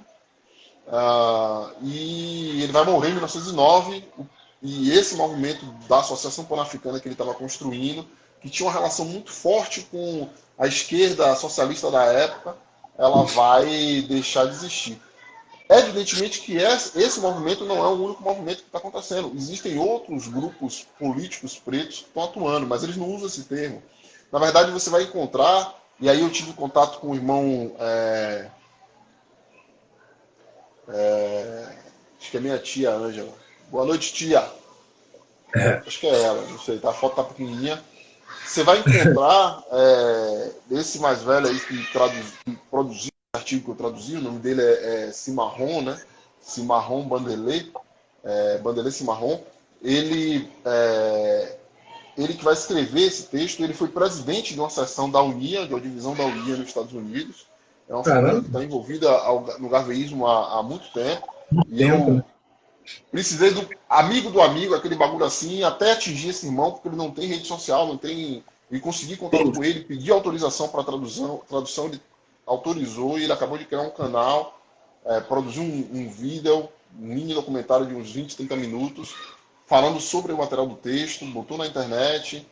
Uh, 0.87 1.71
e 1.83 2.63
ele 2.63 2.73
vai 2.73 2.85
morrer 2.85 3.09
em 3.09 3.13
1909. 3.13 4.05
E 4.63 4.91
esse 4.93 5.17
movimento 5.17 5.65
da 5.89 6.01
Associação 6.01 6.45
Pan-Africana 6.45 7.01
que 7.01 7.09
ele 7.09 7.15
estava 7.15 7.35
construindo, 7.35 8.07
que 8.41 8.51
tinha 8.51 8.67
uma 8.69 8.75
relação 8.75 9.05
muito 9.05 9.31
forte 9.31 9.83
com 9.91 10.29
a 10.59 10.67
esquerda 10.67 11.35
socialista 11.37 11.91
da 11.91 12.05
época, 12.05 12.57
ela 12.99 13.23
vai 13.25 14.05
deixar 14.09 14.45
de 14.45 14.53
existir. 14.53 15.01
Evidentemente 15.73 16.41
que 16.41 16.57
esse 16.57 17.21
movimento 17.21 17.65
não 17.65 17.77
é 17.77 17.87
o 17.87 18.05
único 18.07 18.21
movimento 18.25 18.63
que 18.63 18.67
está 18.67 18.79
acontecendo. 18.79 19.31
Existem 19.37 19.79
outros 19.79 20.27
grupos 20.27 20.85
políticos 20.99 21.57
pretos 21.57 22.01
que 22.01 22.09
estão 22.09 22.25
atuando, 22.25 22.67
mas 22.67 22.83
eles 22.83 22.97
não 22.97 23.09
usam 23.09 23.29
esse 23.29 23.45
termo. 23.45 23.81
Na 24.33 24.41
verdade, 24.41 24.73
você 24.73 24.91
vai 24.91 25.05
encontrar, 25.05 25.73
e 26.01 26.11
aí 26.11 26.23
eu 26.23 26.31
tive 26.31 26.53
contato 26.55 26.99
com 26.99 27.11
o 27.11 27.15
irmão. 27.15 27.73
É, 27.79 28.51
é, 30.89 31.77
acho 32.21 32.33
que 32.33 32.37
é 32.37 32.41
minha 32.41 32.59
tia 32.59 32.91
Ângela. 32.91 33.33
Boa 33.71 33.85
noite, 33.85 34.13
tia. 34.13 34.45
É. 35.55 35.83
Acho 35.87 36.01
que 36.01 36.07
é 36.09 36.23
ela, 36.23 36.43
não 36.49 36.59
sei, 36.59 36.81
tá? 36.81 36.91
a 36.91 36.95
foto 36.95 37.15
tá 37.15 37.23
pequenininha. 37.23 37.81
Você 38.45 38.65
vai 38.65 38.81
encontrar 38.81 39.63
é, 39.71 40.51
esse 40.73 40.99
mais 40.99 41.23
velho 41.23 41.47
aí 41.47 41.61
que, 41.61 41.93
traduz, 41.93 42.33
que 42.45 42.57
produziu 42.69 43.10
artigo 43.51 43.65
que 43.65 43.71
eu 43.71 43.75
traduzi, 43.75 44.17
o 44.17 44.21
nome 44.21 44.39
dele 44.39 44.63
é, 44.63 45.09
é 45.09 45.13
Cimarron, 45.13 45.83
né? 45.83 46.01
Cimarron 46.41 47.03
Bandelê, 47.03 47.67
é, 48.23 48.59
Bandelê 48.59 48.91
Cimarron. 48.91 49.41
Ele, 49.83 50.49
é, 50.65 51.57
ele 52.17 52.35
que 52.35 52.45
vai 52.45 52.55
escrever 52.55 53.03
esse 53.03 53.25
texto, 53.25 53.63
ele 53.63 53.75
foi 53.75 53.89
presidente 53.89 54.55
de 54.55 54.61
uma 54.61 54.71
seção 54.71 55.11
da 55.11 55.21
UNIA, 55.23 55.67
de 55.67 55.75
uma 55.75 55.81
divisão 55.81 56.15
da 56.15 56.25
UNIA 56.25 56.57
nos 56.57 56.69
Estados 56.69 56.93
Unidos. 56.93 57.47
É 57.89 57.95
uma 57.95 58.05
família 58.05 58.41
que 58.41 58.47
está 58.47 58.63
envolvida 58.63 59.11
no 59.59 59.69
garveísmo 59.69 60.27
há, 60.27 60.59
há 60.59 60.63
muito 60.63 60.93
tempo. 60.93 61.29
Muito 61.51 61.73
e 61.73 61.79
tempo. 61.79 62.11
eu 62.11 62.25
precisei 63.11 63.51
do 63.53 63.69
amigo 63.89 64.31
do 64.31 64.41
amigo, 64.41 64.75
aquele 64.75 64.95
bagulho 64.95 65.25
assim, 65.25 65.65
até 65.65 65.93
atingir 65.93 66.29
esse 66.29 66.47
irmão, 66.47 66.71
porque 66.73 66.89
ele 66.89 66.97
não 66.97 67.11
tem 67.11 67.27
rede 67.27 67.47
social, 67.47 67.87
não 67.87 67.97
tem. 67.97 68.45
E 68.71 68.79
consegui 68.79 69.17
contato 69.17 69.53
com 69.53 69.65
ele, 69.65 69.81
pedi 69.81 70.13
autorização 70.13 70.69
para 70.69 70.85
tradução, 70.85 71.43
tradução, 71.49 71.87
ele 71.87 72.01
autorizou 72.51 73.17
e 73.17 73.25
ele 73.25 73.33
acabou 73.33 73.57
de 73.57 73.65
criar 73.65 73.83
um 73.83 73.91
canal, 73.91 74.61
é, 75.05 75.21
produziu 75.21 75.63
um, 75.63 75.89
um 75.93 76.11
vídeo, 76.11 76.69
um 76.99 77.07
mini 77.07 77.33
documentário 77.33 77.87
de 77.87 77.95
uns 77.95 78.11
20, 78.11 78.37
30 78.37 78.57
minutos, 78.57 79.15
falando 79.67 80.01
sobre 80.01 80.33
o 80.33 80.37
material 80.39 80.67
do 80.67 80.75
texto, 80.75 81.25
botou 81.27 81.57
na 81.57 81.67
internet. 81.67 82.45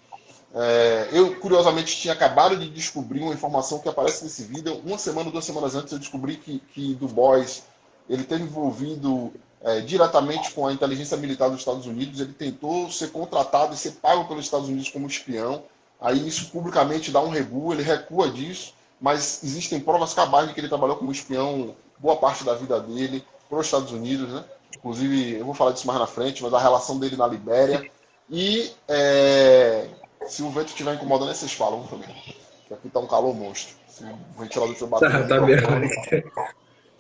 É, 0.55 1.09
eu, 1.11 1.35
curiosamente, 1.41 1.97
tinha 1.97 2.15
acabado 2.15 2.57
de 2.57 2.71
descobrir 2.71 3.21
uma 3.21 3.35
informação 3.35 3.81
que 3.81 3.89
aparece 3.89 4.23
nesse 4.23 4.45
vídeo. 4.45 4.81
Uma 4.85 4.99
semana, 4.99 5.31
duas 5.33 5.45
semanas 5.45 5.75
antes, 5.75 5.93
eu 5.93 5.99
descobri 5.99 6.37
que, 6.37 6.61
que 6.73 6.95
Du 6.95 7.09
Bois 7.09 7.65
ele 8.09 8.23
teve 8.23 8.45
envolvido 8.45 9.33
é, 9.61 9.81
diretamente 9.81 10.53
com 10.53 10.67
a 10.67 10.73
inteligência 10.73 11.17
militar 11.17 11.51
dos 11.51 11.59
Estados 11.59 11.87
Unidos. 11.87 12.21
Ele 12.21 12.33
tentou 12.33 12.89
ser 12.91 13.11
contratado 13.11 13.75
e 13.75 13.77
ser 13.77 13.93
pago 14.01 14.27
pelos 14.27 14.45
Estados 14.45 14.69
Unidos 14.69 14.89
como 14.91 15.09
espião. 15.09 15.65
Aí 16.01 16.27
isso 16.27 16.51
publicamente 16.51 17.11
dá 17.11 17.21
um 17.21 17.29
rebu, 17.29 17.73
ele 17.73 17.83
recua 17.83 18.31
disso 18.31 18.78
mas 19.01 19.43
existem 19.43 19.81
provas 19.81 20.15
cabais 20.15 20.49
de 20.49 20.55
que 20.55 20.61
ele 20.61 20.69
trabalhou 20.69 20.97
como 20.97 21.13
espião 21.13 21.75
boa 21.99 22.17
parte 22.17 22.45
da 22.45 22.55
vida 22.55 22.81
dele 22.81 23.25
para 23.49 23.59
os 23.59 23.67
Estados 23.67 23.93
Unidos, 23.93 24.33
né? 24.33 24.45
Inclusive, 24.77 25.35
eu 25.39 25.45
vou 25.45 25.55
falar 25.55 25.73
disso 25.73 25.87
mais 25.87 25.99
na 25.99 26.07
frente, 26.07 26.43
mas 26.43 26.53
a 26.53 26.59
relação 26.59 26.99
dele 26.99 27.17
na 27.17 27.27
Libéria. 27.27 27.91
E 28.31 28.71
é, 28.87 29.89
se 30.27 30.43
o 30.43 30.51
vento 30.51 30.69
estiver 30.69 30.95
incomodando, 30.95 31.35
vocês 31.35 31.53
falam 31.53 31.83
também. 31.85 32.09
Que 32.67 32.75
aqui 32.75 32.89
está 32.89 33.01
um 33.01 33.07
calor 33.07 33.35
monstro. 33.35 33.75
Se 33.89 34.05
o 34.05 34.41
ventilador 34.41 34.73
estiver 34.73 34.91
batendo. 34.91 35.29
Tá, 35.29 36.43
tá 36.45 36.55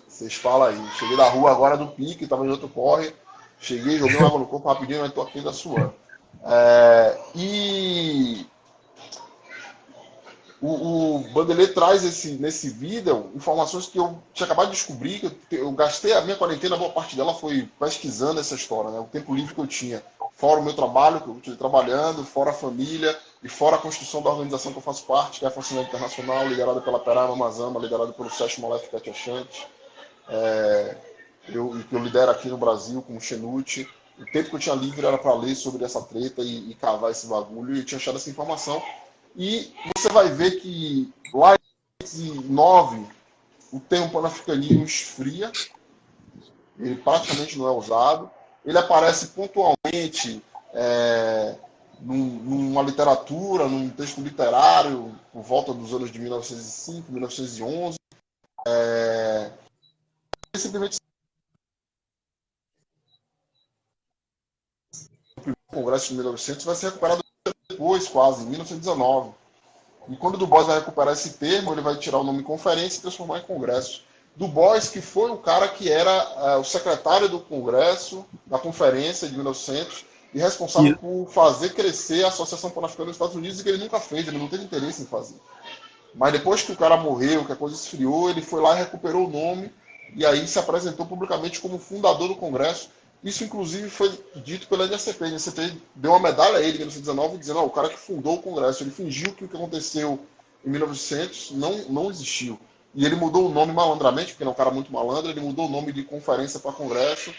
vocês 0.09 0.35
falam 0.35 0.69
aí. 0.69 0.91
Cheguei 0.99 1.17
da 1.17 1.29
rua 1.29 1.51
agora 1.51 1.77
do 1.77 1.87
pique, 1.89 2.25
estava 2.25 2.45
em 2.45 2.51
outro 2.51 2.69
corre. 2.69 3.15
Cheguei, 3.61 3.99
joguei 3.99 4.17
uma 4.17 4.29
água 4.29 4.39
no 4.41 4.47
corpo 4.47 4.69
rapidinho, 4.69 5.01
mas 5.01 5.11
estou 5.11 5.25
aqui 5.25 5.39
ainda 5.39 5.53
suando. 5.53 5.95
É, 6.45 7.19
e 7.35 8.47
o, 10.61 11.19
o 11.19 11.69
traz 11.75 12.05
esse, 12.05 12.33
nesse 12.33 12.69
vídeo 12.69 13.31
informações 13.35 13.87
que 13.87 13.99
eu 13.99 14.19
tinha 14.35 14.45
acabado 14.47 14.67
de 14.67 14.73
descobrir, 14.73 15.21
que 15.21 15.27
eu, 15.57 15.61
eu, 15.61 15.73
gastei 15.73 16.13
a 16.13 16.21
minha 16.23 16.37
quarentena, 16.37 16.77
boa 16.77 16.91
parte 16.91 17.15
dela 17.15 17.33
foi 17.33 17.69
pesquisando 17.79 18.41
essa 18.41 18.57
história, 18.57 18.91
né? 18.91 18.99
o 18.99 19.05
tempo 19.05 19.35
livre 19.35 19.55
que 19.55 19.61
eu 19.61 19.67
tinha, 19.67 20.03
fora 20.33 20.61
o 20.61 20.65
meu 20.65 20.75
trabalho, 20.75 21.21
que 21.21 21.29
eu 21.29 21.37
estive 21.37 21.57
trabalhando, 21.57 22.25
fora 22.25 22.51
a 22.51 22.55
família 22.55 23.17
e 23.43 23.49
fora 23.49 23.77
a 23.77 23.79
construção 23.79 24.21
da 24.21 24.31
organização 24.31 24.73
que 24.73 24.79
eu 24.79 24.83
faço 24.83 25.05
parte, 25.05 25.39
que 25.39 25.45
é 25.45 25.49
a 25.49 25.51
Força 25.51 25.75
Internacional, 25.75 26.49
liderada 26.49 26.81
pela 26.81 26.99
Perama 26.99 27.37
Mazama, 27.37 27.79
liderada 27.79 28.13
pelo 28.13 28.29
Sérgio 28.29 28.61
Molef 28.61 28.89
Catiachante, 28.91 29.65
é, 30.29 30.97
eu, 31.49 31.81
eu 31.91 31.99
lidero 32.01 32.33
aqui 32.33 32.49
no 32.49 32.59
Brasil 32.59 33.01
com 33.01 33.17
o 33.17 33.21
Xenute. 33.21 33.89
O 34.19 34.25
tempo 34.27 34.51
que 34.51 34.57
eu 34.57 34.61
tinha 34.61 34.75
livre 34.75 35.07
era 35.07 35.17
para 35.17 35.33
ler 35.35 35.55
sobre 35.55 35.85
essa 35.85 36.03
treta 36.03 36.43
e, 36.43 36.73
e 36.73 36.75
cavar 36.75 37.13
esse 37.13 37.29
bagulho, 37.29 37.75
e 37.75 37.79
eu 37.79 37.85
tinha 37.85 37.99
achado 37.99 38.17
essa 38.17 38.29
informação 38.29 38.83
e 39.37 39.73
você 39.97 40.09
vai 40.09 40.29
ver 40.29 40.61
que 40.61 41.13
lá 41.33 41.57
em 42.15 42.41
9, 42.49 43.07
o 43.73 43.81
termo 43.81 44.11
panafricanismo 44.11 44.85
esfria, 44.85 45.53
ele 46.79 46.97
praticamente 46.97 47.59
não 47.59 47.67
é 47.67 47.71
usado. 47.71 48.31
Ele 48.65 48.79
aparece 48.79 49.29
pontualmente 49.29 50.43
é, 50.73 51.57
num, 52.01 52.17
numa 52.17 52.83
literatura, 52.83 53.69
num 53.69 53.91
texto 53.91 54.21
literário, 54.21 55.15
por 55.33 55.43
volta 55.43 55.73
dos 55.73 55.93
anos 55.93 56.11
de 56.11 56.19
1905, 56.19 57.11
1911. 57.11 57.99
É, 58.67 59.51
simplesmente 60.57 60.99
o 65.47 65.73
Congresso 65.73 66.09
de 66.09 66.15
1900 66.15 66.65
vai 66.65 66.75
ser 66.75 66.87
recuperado 66.87 67.28
depois, 67.79 68.09
quase, 68.09 68.43
em 68.43 68.47
1919. 68.47 69.31
E 70.09 70.17
quando 70.17 70.35
o 70.35 70.39
Du 70.39 70.49
Bois 70.49 70.67
vai 70.67 70.81
recuperar 70.81 71.13
esse 71.13 71.35
termo, 71.35 71.73
ele 71.73 71.81
vai 71.81 71.95
tirar 71.97 72.19
o 72.19 72.25
nome 72.25 72.43
conferência 72.43 72.99
e 72.99 73.03
transformar 73.03 73.39
em 73.39 73.43
congresso. 73.43 74.03
Du 74.35 74.49
Bois, 74.49 74.89
que 74.89 75.01
foi 75.01 75.31
o 75.31 75.37
cara 75.37 75.69
que 75.69 75.91
era 75.91 76.57
uh, 76.57 76.61
o 76.61 76.65
secretário 76.65 77.29
do 77.29 77.39
congresso, 77.39 78.27
da 78.47 78.59
conferência 78.59 79.29
de 79.29 79.35
1900, 79.35 80.05
e 80.35 80.41
responsável 80.41 80.97
por 80.97 81.29
fazer 81.31 81.73
crescer 81.73 82.25
a 82.25 82.29
Associação 82.29 82.71
Pan-Africana 82.71 83.07
nos 83.07 83.17
Estados 83.17 83.37
Unidos, 83.37 83.61
e 83.61 83.63
que 83.63 83.69
ele 83.69 83.79
nunca 83.79 84.01
fez, 84.01 84.27
ele 84.27 84.39
não 84.39 84.49
teve 84.49 84.65
interesse 84.65 85.03
em 85.03 85.07
fazer. 85.07 85.37
Mas 86.15 86.33
depois 86.33 86.63
que 86.63 86.73
o 86.73 86.77
cara 86.77 86.97
morreu, 86.97 87.45
que 87.45 87.53
a 87.53 87.57
coisa 87.57 87.77
esfriou, 87.77 88.29
ele 88.29 88.43
foi 88.43 88.61
lá 88.61 88.75
e 88.75 88.79
recuperou 88.79 89.27
o 89.27 89.31
nome, 89.31 89.73
e 90.17 90.27
aí 90.27 90.47
se 90.49 90.59
apresentou 90.59 91.07
publicamente 91.07 91.61
como 91.61 91.79
fundador 91.79 92.29
do 92.29 92.37
Congresso, 92.37 92.91
isso, 93.23 93.43
inclusive, 93.43 93.91
foi 93.91 94.11
dito 94.37 94.69
pela 94.69 94.87
NSCP. 94.87 95.25
A 95.25 95.29
NSCP 95.29 95.73
deu 95.95 96.13
uma 96.13 96.21
medalha 96.21 96.59
a 96.59 96.61
ele 96.61 96.77
em 96.77 96.79
1919, 96.79 97.39
dizendo: 97.39 97.61
oh, 97.61 97.67
o 97.67 97.71
cara 97.71 97.89
que 97.89 97.99
fundou 97.99 98.37
o 98.37 98.43
Congresso, 98.43 98.83
ele 98.83 98.91
fingiu 98.91 99.33
que 99.33 99.45
o 99.45 99.49
que 99.49 99.57
aconteceu 99.57 100.21
em 100.65 100.71
1900 100.71 101.53
não, 101.53 101.79
não 101.89 102.11
existiu. 102.11 102.59
E 102.95 103.05
ele 103.05 103.17
mudou 103.17 103.47
o 103.47 103.53
nome 103.53 103.73
malandramente, 103.73 104.33
porque 104.33 104.43
ele 104.43 104.51
é 104.51 104.53
um 104.53 104.57
cara 104.57 104.71
muito 104.71 104.93
malandro, 104.93 105.31
ele 105.31 105.41
mudou 105.41 105.67
o 105.67 105.71
nome 105.71 105.93
de 105.93 106.05
conferência 106.05 106.59
para 106.61 106.73
Congresso 106.73 107.35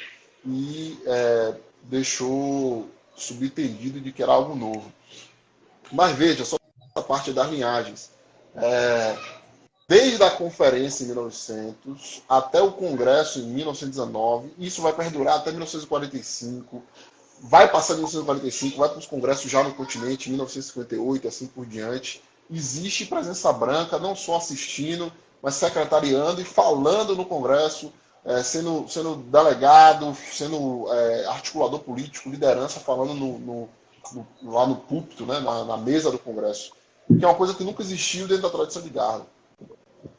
e 0.46 0.98
é, 1.06 1.56
deixou 1.84 2.90
subentendido 3.16 4.00
de 4.00 4.12
que 4.12 4.22
era 4.22 4.32
algo 4.32 4.56
novo. 4.56 4.92
Mas 5.92 6.16
veja, 6.16 6.46
só 6.46 6.58
essa 6.96 7.06
parte 7.06 7.34
das 7.34 7.50
linhagens. 7.50 8.12
É, 8.56 9.18
desde 9.90 10.22
a 10.22 10.30
conferência 10.30 11.04
em 11.04 11.08
1900 11.08 12.22
até 12.30 12.62
o 12.62 12.72
congresso 12.72 13.40
em 13.40 13.48
1919, 13.48 14.54
isso 14.60 14.84
vai 14.84 14.94
perdurar 14.94 15.38
até 15.38 15.50
1945, 15.50 16.84
vai 17.42 17.68
passar 17.68 17.96
de 17.96 18.02
1945, 18.02 18.78
vai 18.78 18.88
para 18.88 19.00
os 19.00 19.08
congressos 19.08 19.50
já 19.50 19.64
no 19.64 19.74
continente, 19.74 20.30
em 20.30 20.34
1958 20.34 21.28
assim 21.28 21.48
por 21.48 21.66
diante. 21.66 22.22
Existe 22.52 23.08
presença 23.08 23.52
branca, 23.52 23.98
não 23.98 24.16
só 24.16 24.38
assistindo, 24.38 25.12
mas 25.42 25.56
secretariando 25.56 26.40
e 26.40 26.46
falando 26.46 27.16
no 27.16 27.26
congresso, 27.26 27.92
é, 28.24 28.44
sendo, 28.44 28.88
sendo 28.88 29.16
delegado, 29.16 30.16
sendo 30.32 30.86
é, 30.94 31.26
articulador 31.26 31.80
político, 31.80 32.30
liderança, 32.30 32.80
falando 32.80 33.16
no, 33.16 33.40
no, 33.40 33.70
no, 34.14 34.28
lá 34.52 34.68
no 34.68 34.76
púlpito, 34.76 35.26
né, 35.26 35.40
na, 35.40 35.64
na 35.64 35.78
mesa 35.78 36.12
do 36.12 36.20
congresso, 36.20 36.74
que 37.08 37.26
é 37.26 37.28
uma 37.28 37.34
coisa 37.34 37.56
que 37.56 37.64
nunca 37.64 37.82
existiu 37.82 38.28
dentro 38.28 38.44
da 38.44 38.50
tradição 38.52 38.84
de 38.84 38.90
Garda. 38.90 39.26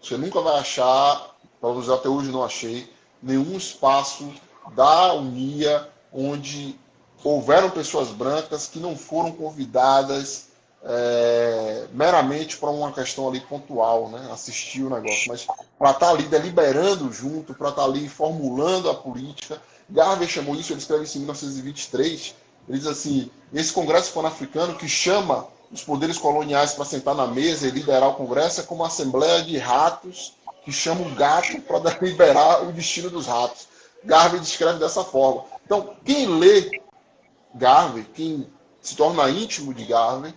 Você 0.02 0.16
nunca 0.16 0.40
vai 0.40 0.58
achar, 0.58 1.34
pelo 1.60 1.74
menos 1.74 1.90
até 1.90 2.08
hoje 2.08 2.30
não 2.30 2.44
achei, 2.44 2.90
nenhum 3.22 3.56
espaço 3.56 4.32
da 4.74 5.12
Unia 5.14 5.88
onde 6.12 6.78
houveram 7.22 7.70
pessoas 7.70 8.08
brancas 8.08 8.66
que 8.66 8.78
não 8.78 8.96
foram 8.96 9.32
convidadas 9.32 10.48
é, 10.82 11.86
meramente 11.92 12.56
para 12.56 12.70
uma 12.70 12.92
questão 12.92 13.28
ali 13.28 13.40
pontual, 13.40 14.08
né? 14.08 14.30
assistir 14.32 14.82
o 14.82 14.90
negócio, 14.90 15.28
mas 15.28 15.46
para 15.78 15.90
estar 15.90 16.06
tá 16.06 16.10
ali 16.10 16.24
deliberando 16.24 17.12
junto, 17.12 17.54
para 17.54 17.68
estar 17.68 17.82
tá 17.82 17.88
ali 17.88 18.08
formulando 18.08 18.88
a 18.88 18.94
política. 18.94 19.60
Garvey 19.88 20.28
chamou 20.28 20.54
isso, 20.54 20.72
ele 20.72 20.80
escreve 20.80 21.04
isso 21.04 21.18
em 21.18 21.20
1923. 21.20 22.34
Ele 22.68 22.78
diz 22.78 22.86
assim: 22.86 23.30
esse 23.52 23.72
Congresso 23.72 24.12
Pan-Africano 24.12 24.76
que 24.76 24.88
chama 24.88 25.46
os 25.70 25.82
poderes 25.82 26.18
coloniais 26.18 26.72
para 26.72 26.84
sentar 26.84 27.14
na 27.14 27.26
mesa 27.26 27.66
e 27.66 27.70
liderar 27.70 28.08
o 28.08 28.14
Congresso 28.14 28.60
é 28.60 28.64
como 28.64 28.82
uma 28.82 28.88
assembleia 28.88 29.42
de 29.42 29.56
ratos 29.56 30.34
que 30.64 30.72
chama 30.72 31.02
o 31.02 31.14
gato 31.14 31.60
para 31.62 31.78
deliberar 31.78 32.64
o 32.68 32.72
destino 32.72 33.08
dos 33.08 33.26
ratos. 33.26 33.68
Garvey 34.04 34.40
descreve 34.40 34.78
dessa 34.78 35.04
forma. 35.04 35.44
Então, 35.64 35.94
quem 36.04 36.26
lê 36.26 36.80
Garvey, 37.54 38.04
quem 38.14 38.46
se 38.80 38.96
torna 38.96 39.28
íntimo 39.30 39.74
de 39.74 39.84
Garvey, 39.84 40.34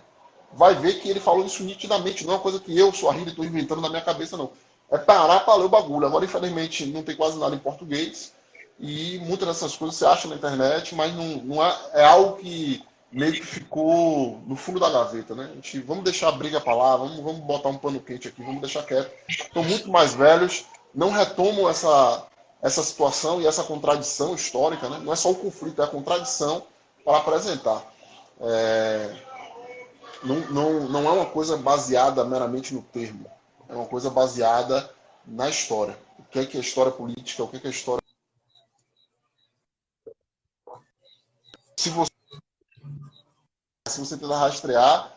vai 0.52 0.74
ver 0.74 1.00
que 1.00 1.08
ele 1.08 1.20
falou 1.20 1.44
isso 1.44 1.62
nitidamente. 1.64 2.24
Não 2.24 2.34
é 2.34 2.36
uma 2.36 2.42
coisa 2.42 2.60
que 2.60 2.76
eu, 2.78 2.92
sou 2.92 3.12
e 3.12 3.22
estou 3.22 3.44
inventando 3.44 3.80
na 3.80 3.88
minha 3.88 4.02
cabeça, 4.02 4.36
não. 4.36 4.50
é 4.90 4.98
parar 4.98 5.40
para 5.40 5.56
ler 5.56 5.64
o 5.64 5.68
bagulho. 5.68 6.06
Agora, 6.06 6.24
infelizmente, 6.24 6.86
não 6.86 7.02
tem 7.02 7.16
quase 7.16 7.38
nada 7.38 7.56
em 7.56 7.58
português. 7.58 8.32
E 8.78 9.18
muitas 9.20 9.48
dessas 9.48 9.76
coisas 9.76 9.96
você 9.96 10.06
acha 10.06 10.28
na 10.28 10.34
internet, 10.34 10.94
mas 10.94 11.14
não, 11.14 11.36
não 11.36 11.64
é, 11.64 11.76
é 11.94 12.04
algo 12.04 12.36
que 12.36 12.84
meio 13.14 13.32
que 13.32 13.46
ficou 13.46 14.42
no 14.46 14.56
fundo 14.56 14.80
da 14.80 14.90
gaveta, 14.90 15.34
né? 15.34 15.48
A 15.52 15.54
gente, 15.54 15.78
vamos 15.80 16.02
deixar 16.02 16.28
a 16.28 16.32
briga 16.32 16.60
para 16.60 16.74
lá, 16.74 16.96
vamos, 16.96 17.16
vamos 17.20 17.40
botar 17.40 17.68
um 17.68 17.78
pano 17.78 18.00
quente 18.00 18.26
aqui, 18.26 18.42
vamos 18.42 18.60
deixar 18.60 18.82
quieto. 18.82 19.10
Estão 19.28 19.62
muito 19.62 19.88
mais 19.88 20.14
velhos, 20.14 20.64
não 20.92 21.10
retomam 21.10 21.70
essa, 21.70 22.26
essa 22.60 22.82
situação 22.82 23.40
e 23.40 23.46
essa 23.46 23.62
contradição 23.62 24.34
histórica, 24.34 24.88
né? 24.88 24.98
Não 24.98 25.12
é 25.12 25.16
só 25.16 25.30
o 25.30 25.36
conflito, 25.36 25.80
é 25.80 25.84
a 25.84 25.88
contradição 25.88 26.64
para 27.04 27.18
apresentar. 27.18 27.86
É, 28.40 29.16
não, 30.24 30.40
não, 30.50 30.88
não 30.88 31.08
é 31.08 31.12
uma 31.12 31.26
coisa 31.26 31.56
baseada 31.56 32.24
meramente 32.24 32.74
no 32.74 32.82
termo, 32.82 33.30
é 33.68 33.74
uma 33.74 33.86
coisa 33.86 34.10
baseada 34.10 34.90
na 35.24 35.48
história. 35.48 35.96
O 36.18 36.24
que 36.24 36.40
é, 36.40 36.46
que 36.46 36.56
é 36.56 36.60
história 36.60 36.90
política, 36.90 37.44
o 37.44 37.48
que 37.48 37.58
é, 37.58 37.60
que 37.60 37.66
é 37.68 37.70
história. 37.70 38.02
Se 41.78 41.90
você 41.90 42.10
se 43.86 44.00
você 44.00 44.16
tentar 44.16 44.38
rastrear, 44.38 45.14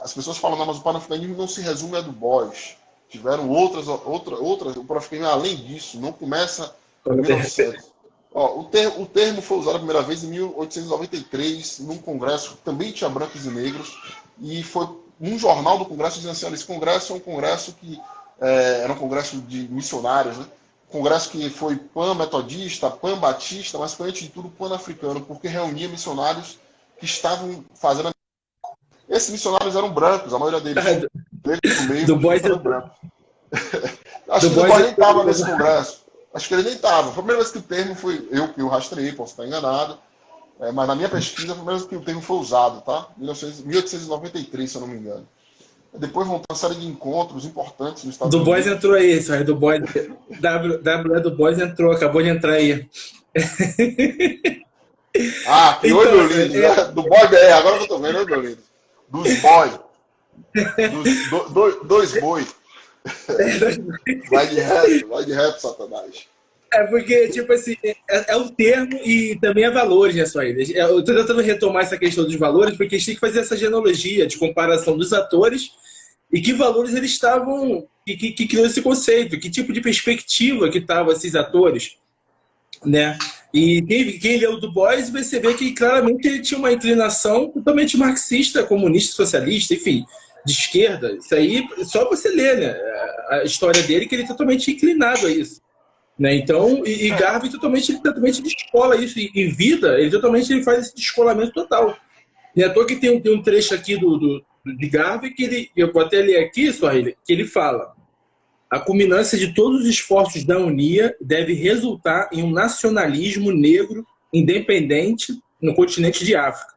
as 0.00 0.12
pessoas 0.12 0.38
falam, 0.38 0.58
não, 0.58 0.66
mas 0.66 0.78
o 0.78 0.82
panafricanismo 0.82 1.36
não 1.36 1.46
se 1.46 1.60
resume 1.60 1.98
a 1.98 2.00
do 2.00 2.10
Boys. 2.10 2.76
Tiveram 3.08 3.48
outras, 3.48 3.86
outra, 3.86 4.34
outras, 4.34 4.76
o 4.76 4.82
panafricanismo 4.82 5.32
além 5.32 5.54
disso, 5.54 6.00
não 6.00 6.10
começa 6.10 6.74
em 7.06 7.14
1900. 7.14 7.84
Ó, 8.34 8.58
o, 8.58 8.64
ter, 8.64 8.88
o 8.88 9.06
termo 9.06 9.40
foi 9.40 9.58
usado 9.58 9.76
a 9.76 9.78
primeira 9.78 10.02
vez 10.02 10.24
em 10.24 10.30
1893, 10.30 11.78
num 11.78 11.96
congresso 11.98 12.56
que 12.56 12.62
também 12.62 12.90
tinha 12.90 13.08
brancos 13.08 13.46
e 13.46 13.50
negros, 13.50 13.96
e 14.40 14.64
foi 14.64 14.88
num 15.20 15.38
jornal 15.38 15.78
do 15.78 15.86
congresso 15.86 16.16
dizendo 16.16 16.32
assim, 16.32 16.52
esse 16.52 16.64
congresso 16.64 17.12
é 17.12 17.16
um 17.16 17.20
congresso 17.20 17.72
que 17.74 18.00
é, 18.40 18.80
era 18.82 18.92
um 18.92 18.98
congresso 18.98 19.36
de 19.42 19.68
missionários, 19.68 20.36
né? 20.38 20.46
congresso 20.90 21.30
que 21.30 21.48
foi 21.50 21.76
pan-metodista, 21.76 22.90
pan-batista, 22.90 23.78
mas 23.78 23.94
foi 23.94 24.08
antes 24.08 24.22
de 24.22 24.28
tudo 24.28 24.48
pan-africano, 24.48 25.20
porque 25.20 25.46
reunia 25.46 25.88
missionários 25.88 26.58
que 26.98 27.04
estavam 27.04 27.64
fazendo. 27.74 28.10
Esses 29.08 29.30
missionários 29.30 29.74
eram 29.74 29.90
brancos, 29.90 30.34
a 30.34 30.38
maioria 30.38 30.60
deles. 30.60 30.84
do, 31.32 31.88
meio, 31.88 32.06
do 32.06 32.16
Boys 32.16 32.44
eram 32.44 32.58
brancos. 32.58 32.90
Acho 34.28 34.48
do 34.48 34.54
que 34.54 34.60
o 34.60 34.66
Boys 34.66 34.82
nem 34.82 34.90
estava 34.90 35.24
nesse 35.24 35.44
congresso. 35.44 36.04
Acho 36.34 36.48
que 36.48 36.54
ele 36.54 36.64
nem 36.64 36.74
estava. 36.74 37.04
Foi 37.04 37.10
a 37.10 37.14
primeira 37.14 37.38
vez 37.38 37.50
que 37.50 37.58
o 37.58 37.62
termo 37.62 37.94
foi. 37.94 38.28
Eu 38.30 38.52
que 38.52 38.60
eu 38.60 38.68
rastrei, 38.68 39.12
posso 39.12 39.32
estar 39.32 39.46
enganado. 39.46 39.98
É, 40.60 40.72
mas 40.72 40.88
na 40.88 40.94
minha 40.94 41.08
pesquisa, 41.08 41.46
foi 41.46 41.54
a 41.54 41.56
primeira 41.56 41.78
vez 41.78 41.88
que 41.88 41.96
o 41.96 42.00
termo 42.00 42.20
foi 42.20 42.36
usado, 42.36 42.82
tá? 42.82 43.08
1893, 43.16 44.70
se 44.70 44.76
eu 44.76 44.80
não 44.80 44.88
me 44.88 44.98
engano. 44.98 45.26
Depois 45.96 46.26
vão 46.26 46.38
ter 46.38 46.44
uma 46.50 46.58
série 46.58 46.74
de 46.74 46.86
encontros 46.86 47.46
importantes 47.46 48.04
nos 48.04 48.14
Estados 48.14 48.30
do 48.30 48.42
Unidos. 48.42 48.64
Do 48.64 48.64
Boys 48.64 48.76
entrou 48.76 48.94
aí, 48.94 49.18
isso 49.18 49.32
aí. 49.32 49.42
Do 49.42 49.56
Boys. 49.56 49.82
W, 50.40 50.82
w 50.82 51.20
do 51.20 51.34
Boys 51.34 51.58
entrou, 51.58 51.92
acabou 51.92 52.22
de 52.22 52.28
entrar 52.28 52.54
aí. 52.54 52.88
Ah, 55.46 55.78
que 55.80 55.88
então, 55.88 55.98
olho 55.98 56.26
lindo, 56.26 56.56
é... 56.56 56.76
né? 56.76 56.84
Do 56.92 57.02
boy, 57.02 57.18
é, 57.32 57.52
agora 57.52 57.78
que 57.78 57.84
eu 57.84 57.88
tô 57.88 57.98
vendo, 57.98 58.18
olho 58.18 58.40
lindo. 58.40 58.58
Dos 59.08 59.40
boys. 59.40 59.80
Dos 60.54 61.30
do, 61.30 61.48
do, 61.50 61.84
dois 61.84 62.20
bois. 62.20 62.54
Vai 64.30 64.46
de 64.46 64.60
reto, 64.60 65.08
vai 65.08 65.24
de 65.24 65.32
reto, 65.32 65.62
Satanás. 65.62 66.26
É 66.70 66.84
porque, 66.84 67.28
tipo 67.28 67.50
assim, 67.52 67.74
é, 67.82 67.96
é 68.32 68.36
um 68.36 68.48
termo 68.48 68.92
e 69.02 69.38
também 69.40 69.64
é 69.64 69.70
valores, 69.70 70.14
né, 70.14 70.26
só 70.26 70.40
aí. 70.40 70.54
Eu 70.74 71.02
tô 71.02 71.14
tentando 71.14 71.40
retomar 71.40 71.82
essa 71.82 71.96
questão 71.96 72.24
dos 72.24 72.34
valores, 72.34 72.76
porque 72.76 72.96
a 72.96 72.98
gente 72.98 73.06
tem 73.06 73.14
que 73.14 73.20
fazer 73.20 73.40
essa 73.40 73.56
genealogia 73.56 74.26
de 74.26 74.36
comparação 74.36 74.96
dos 74.96 75.14
atores 75.14 75.70
e 76.30 76.42
que 76.42 76.52
valores 76.52 76.94
eles 76.94 77.12
estavam. 77.12 77.86
que, 78.04 78.16
que, 78.16 78.32
que 78.32 78.46
criou 78.46 78.66
esse 78.66 78.82
conceito, 78.82 79.38
que 79.38 79.48
tipo 79.48 79.72
de 79.72 79.80
perspectiva 79.80 80.68
que 80.68 80.78
estavam 80.78 81.12
esses 81.12 81.34
atores, 81.34 81.96
né? 82.84 83.16
E 83.52 83.80
quem, 83.82 84.18
quem 84.18 84.36
leu 84.38 84.60
Du 84.60 84.72
Bois 84.72 85.10
vai 85.10 85.22
ver 85.22 85.56
que 85.56 85.72
claramente 85.72 86.26
ele 86.26 86.40
tinha 86.40 86.58
uma 86.58 86.72
inclinação 86.72 87.48
totalmente 87.48 87.96
marxista, 87.96 88.62
comunista, 88.62 89.16
socialista, 89.16 89.74
enfim, 89.74 90.04
de 90.44 90.52
esquerda. 90.52 91.12
Isso 91.12 91.34
aí, 91.34 91.66
só 91.84 92.08
você 92.08 92.28
ler 92.28 92.58
né, 92.58 92.76
a 93.30 93.42
história 93.44 93.82
dele, 93.82 94.06
que 94.06 94.14
ele 94.14 94.24
é 94.24 94.26
totalmente 94.26 94.70
inclinado 94.70 95.26
a 95.26 95.30
isso. 95.30 95.62
Né? 96.18 96.34
Então, 96.34 96.82
e, 96.84 97.06
e 97.06 97.10
Garvey 97.10 97.50
totalmente, 97.50 97.92
ele 97.92 98.02
totalmente 98.02 98.42
descola 98.42 98.96
isso. 98.96 99.18
E, 99.18 99.30
em 99.34 99.48
vida, 99.48 99.98
ele 99.98 100.10
totalmente 100.10 100.52
ele 100.52 100.62
faz 100.62 100.86
esse 100.86 100.94
descolamento 100.94 101.52
total. 101.52 101.96
E 102.54 102.62
à 102.62 102.70
toa 102.70 102.86
que 102.86 102.96
tem, 102.96 103.18
tem 103.20 103.34
um 103.34 103.42
trecho 103.42 103.74
aqui 103.74 103.96
do, 103.96 104.18
do, 104.18 104.44
de 104.76 104.88
Garvey 104.88 105.30
que 105.30 105.44
ele, 105.44 105.70
eu 105.74 105.90
vou 105.90 106.02
até 106.02 106.18
ler 106.18 106.38
aqui, 106.38 106.70
Suahili, 106.72 107.16
que 107.24 107.32
ele 107.32 107.46
fala 107.46 107.96
a 108.70 108.78
culminância 108.78 109.38
de 109.38 109.54
todos 109.54 109.82
os 109.82 109.86
esforços 109.86 110.44
da 110.44 110.58
Unia 110.58 111.16
deve 111.20 111.54
resultar 111.54 112.28
em 112.32 112.42
um 112.42 112.50
nacionalismo 112.50 113.50
negro 113.50 114.06
independente 114.32 115.32
no 115.60 115.74
continente 115.74 116.24
de 116.24 116.36
África. 116.36 116.74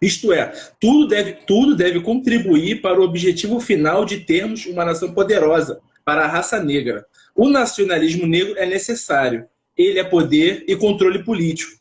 Isto 0.00 0.32
é, 0.32 0.52
tudo 0.80 1.08
deve, 1.08 1.32
tudo 1.46 1.74
deve 1.74 2.00
contribuir 2.00 2.80
para 2.80 3.00
o 3.00 3.04
objetivo 3.04 3.60
final 3.60 4.04
de 4.04 4.20
termos 4.20 4.64
uma 4.66 4.84
nação 4.84 5.12
poderosa 5.12 5.80
para 6.04 6.24
a 6.24 6.28
raça 6.28 6.62
negra. 6.62 7.04
O 7.34 7.48
nacionalismo 7.48 8.26
negro 8.26 8.54
é 8.56 8.64
necessário. 8.64 9.46
Ele 9.76 9.98
é 9.98 10.04
poder 10.04 10.64
e 10.66 10.76
controle 10.76 11.22
político. 11.22 11.72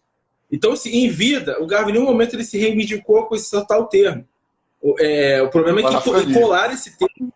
Então, 0.51 0.75
se 0.75 0.89
em 0.89 1.09
vida, 1.09 1.61
o 1.61 1.67
Garvey 1.67 1.91
em 1.91 1.93
nenhum 1.93 2.05
momento 2.05 2.35
ele 2.35 2.43
se 2.43 2.57
reivindicou 2.57 3.25
com 3.25 3.35
esse 3.35 3.51
tal 3.67 3.87
termo. 3.87 4.27
É, 4.99 5.41
o 5.41 5.49
problema 5.49 5.81
é 5.81 5.83
que 5.83 6.33
colar 6.33 6.73
esse 6.73 6.97
termo 6.97 7.31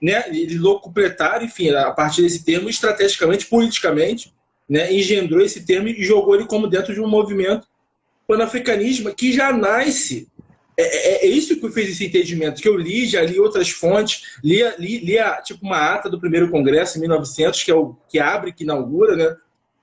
né, 0.00 0.24
ele 0.28 0.58
completar, 0.80 1.42
enfim, 1.42 1.70
a 1.70 1.90
partir 1.90 2.22
desse 2.22 2.44
termo, 2.44 2.68
estrategicamente, 2.68 3.46
politicamente, 3.46 4.32
né, 4.68 4.92
engendrou 4.92 5.40
esse 5.40 5.66
termo 5.66 5.88
e 5.88 6.02
jogou 6.02 6.34
ele 6.34 6.46
como 6.46 6.66
dentro 6.66 6.94
de 6.94 7.00
um 7.00 7.08
movimento 7.08 7.66
panafricanismo 8.26 9.12
que 9.12 9.32
já 9.32 9.52
nasce. 9.52 10.28
É, 10.76 10.82
é, 10.82 11.26
é, 11.26 11.28
isso 11.28 11.60
que 11.60 11.70
fez 11.70 11.90
esse 11.90 12.06
entendimento, 12.06 12.62
que 12.62 12.68
eu 12.68 12.76
li, 12.76 13.06
já 13.06 13.20
li 13.20 13.38
outras 13.38 13.68
fontes, 13.68 14.38
li, 14.42 14.62
li, 14.78 14.98
li 15.00 15.18
a, 15.18 15.42
tipo 15.42 15.66
uma 15.66 15.76
ata 15.76 16.08
do 16.08 16.18
primeiro 16.18 16.48
congresso 16.48 16.96
em 16.96 17.00
1900, 17.02 17.62
que 17.62 17.70
é 17.70 17.74
o 17.74 17.96
que 18.08 18.18
abre, 18.18 18.52
que 18.52 18.62
inaugura, 18.64 19.16
né? 19.16 19.36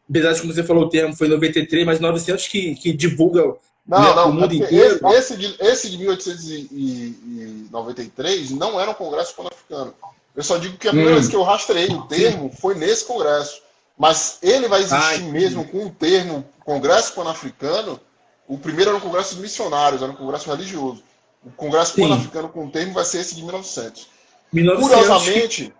Apesar 0.09 0.31
de, 0.31 0.41
como 0.41 0.53
você 0.53 0.63
falou, 0.63 0.85
o 0.85 0.89
termo 0.89 1.15
foi 1.15 1.27
em 1.27 1.31
93, 1.31 1.85
mas 1.85 1.99
900 1.99 2.47
que, 2.47 2.73
que 2.75 2.93
divulga 2.93 3.43
não, 3.87 4.01
né, 4.01 4.13
não, 4.13 4.29
o 4.29 4.33
mundo 4.33 4.51
é 4.51 4.55
inteiro. 4.57 4.99
Esse, 5.07 5.33
esse, 5.33 5.37
de, 5.37 5.55
esse 5.59 5.89
de 5.89 5.97
1893 5.97 8.51
não 8.51 8.79
era 8.79 8.91
um 8.91 8.95
congresso 8.95 9.33
pan-africano. 9.33 9.95
Eu 10.35 10.43
só 10.43 10.57
digo 10.57 10.77
que 10.77 10.89
a 10.89 10.91
primeira 10.91 11.15
hum. 11.15 11.19
vez 11.19 11.29
que 11.29 11.35
eu 11.35 11.43
rastrei 11.43 11.87
o 11.87 12.03
termo 12.03 12.51
foi 12.59 12.75
nesse 12.75 13.05
congresso. 13.05 13.61
Mas 13.97 14.39
ele 14.43 14.67
vai 14.67 14.81
existir 14.81 15.01
Ai, 15.01 15.19
mesmo 15.19 15.63
com 15.65 15.85
o 15.85 15.89
termo 15.89 16.45
Congresso 16.63 17.13
Pan-Africano. 17.13 17.99
O 18.47 18.55
primeiro 18.57 18.91
era 18.91 18.97
um 18.97 19.01
congresso 19.01 19.35
de 19.35 19.41
missionários, 19.41 20.03
era 20.03 20.11
um 20.11 20.15
congresso 20.15 20.49
religioso. 20.49 21.03
O 21.43 21.51
congresso 21.51 21.93
pan-africano 21.95 22.47
com 22.49 22.65
o 22.65 22.71
termo 22.71 22.93
vai 22.93 23.05
ser 23.05 23.19
esse 23.19 23.35
de 23.35 23.41
1900. 23.41 24.07
1900. 24.53 24.87
Curiosamente, 24.87 25.73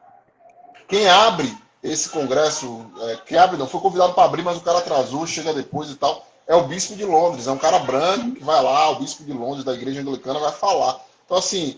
quem 0.88 1.08
abre 1.08 1.56
esse 1.84 2.10
congresso, 2.10 2.86
é, 3.02 3.18
quem 3.26 3.38
abre 3.38 3.58
não, 3.58 3.68
foi 3.68 3.80
convidado 3.80 4.14
para 4.14 4.24
abrir, 4.24 4.42
mas 4.44 4.58
o 4.58 4.62
cara 4.62 4.80
atrasou, 4.80 5.28
chega 5.28 5.54
depois 5.54 5.90
e 5.90 5.96
tal 5.96 6.28
é 6.48 6.56
o 6.56 6.64
bispo 6.64 6.96
de 6.96 7.04
Londres. 7.04 7.48
É 7.48 7.52
um 7.52 7.58
cara 7.58 7.80
branco 7.80 8.32
que 8.32 8.44
vai 8.44 8.62
lá, 8.64 8.92
o 8.92 9.00
bispo 9.00 9.24
de 9.24 9.34
Londres, 9.34 9.66
da 9.66 9.74
igreja 9.74 10.02
anglicana, 10.02 10.40
vai 10.40 10.54
falar. 10.54 11.00
Então, 11.26 11.38
assim, 11.38 11.78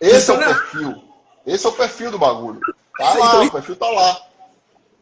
esse 0.00 0.30
é 0.30 0.34
o 0.34 0.38
perfil. 0.38 1.02
Esse 1.46 1.66
é 1.66 1.68
o 1.68 1.72
perfil 1.72 2.10
do 2.10 2.18
bagulho. 2.18 2.60
Tá 2.96 3.14
lá, 3.14 3.28
então, 3.28 3.46
o 3.46 3.52
perfil 3.52 3.76
tá 3.76 3.88
lá. 3.88 4.20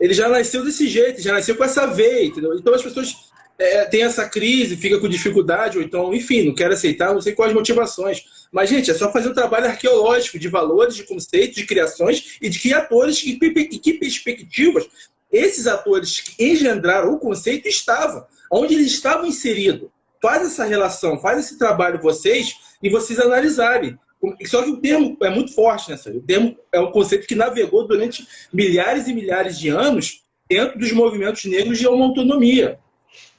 Ele 0.00 0.14
já 0.14 0.28
nasceu 0.28 0.64
desse 0.64 0.86
jeito, 0.88 1.20
já 1.20 1.32
nasceu 1.32 1.56
com 1.56 1.64
essa 1.64 1.86
veia, 1.86 2.26
entendeu? 2.26 2.54
Então 2.54 2.72
as 2.72 2.82
pessoas 2.82 3.16
é, 3.58 3.84
têm 3.86 4.04
essa 4.04 4.28
crise, 4.28 4.76
fica 4.76 5.00
com 5.00 5.08
dificuldade, 5.08 5.76
ou 5.76 5.82
então, 5.82 6.14
enfim, 6.14 6.44
não 6.44 6.54
quer 6.54 6.70
aceitar, 6.70 7.12
não 7.12 7.20
sei 7.20 7.32
quais 7.32 7.52
motivações. 7.52 8.24
Mas, 8.52 8.70
gente, 8.70 8.88
é 8.88 8.94
só 8.94 9.10
fazer 9.10 9.30
um 9.30 9.34
trabalho 9.34 9.66
arqueológico 9.66 10.38
de 10.38 10.46
valores, 10.46 10.94
de 10.94 11.02
conceitos, 11.02 11.56
de 11.56 11.66
criações 11.66 12.38
e 12.40 12.48
de 12.48 12.58
que 12.60 12.72
atores 12.72 13.20
e 13.24 13.36
que 13.36 13.94
perspectivas 13.94 14.86
esses 15.30 15.66
atores 15.66 16.20
que 16.20 16.52
engendraram 16.52 17.12
o 17.12 17.18
conceito 17.18 17.66
estavam 17.68 18.24
onde 18.50 18.74
eles 18.74 18.86
estavam 18.86 19.26
inseridos. 19.26 19.88
Faz 20.20 20.44
essa 20.44 20.64
relação, 20.64 21.20
faz 21.20 21.38
esse 21.38 21.58
trabalho 21.58 22.00
vocês 22.00 22.56
e 22.82 22.88
vocês 22.88 23.18
analisarem. 23.18 23.98
Só 24.46 24.62
que 24.62 24.70
o 24.70 24.80
termo 24.80 25.16
é 25.22 25.30
muito 25.30 25.54
forte, 25.54 25.90
né? 25.90 25.98
O 26.08 26.20
termo 26.20 26.56
é 26.72 26.80
um 26.80 26.90
conceito 26.90 27.26
que 27.26 27.36
navegou 27.36 27.86
durante 27.86 28.26
milhares 28.52 29.06
e 29.06 29.14
milhares 29.14 29.58
de 29.58 29.68
anos 29.68 30.24
dentro 30.48 30.78
dos 30.78 30.90
movimentos 30.92 31.44
negros 31.44 31.78
de 31.78 31.86
uma 31.86 32.04
autonomia. 32.04 32.78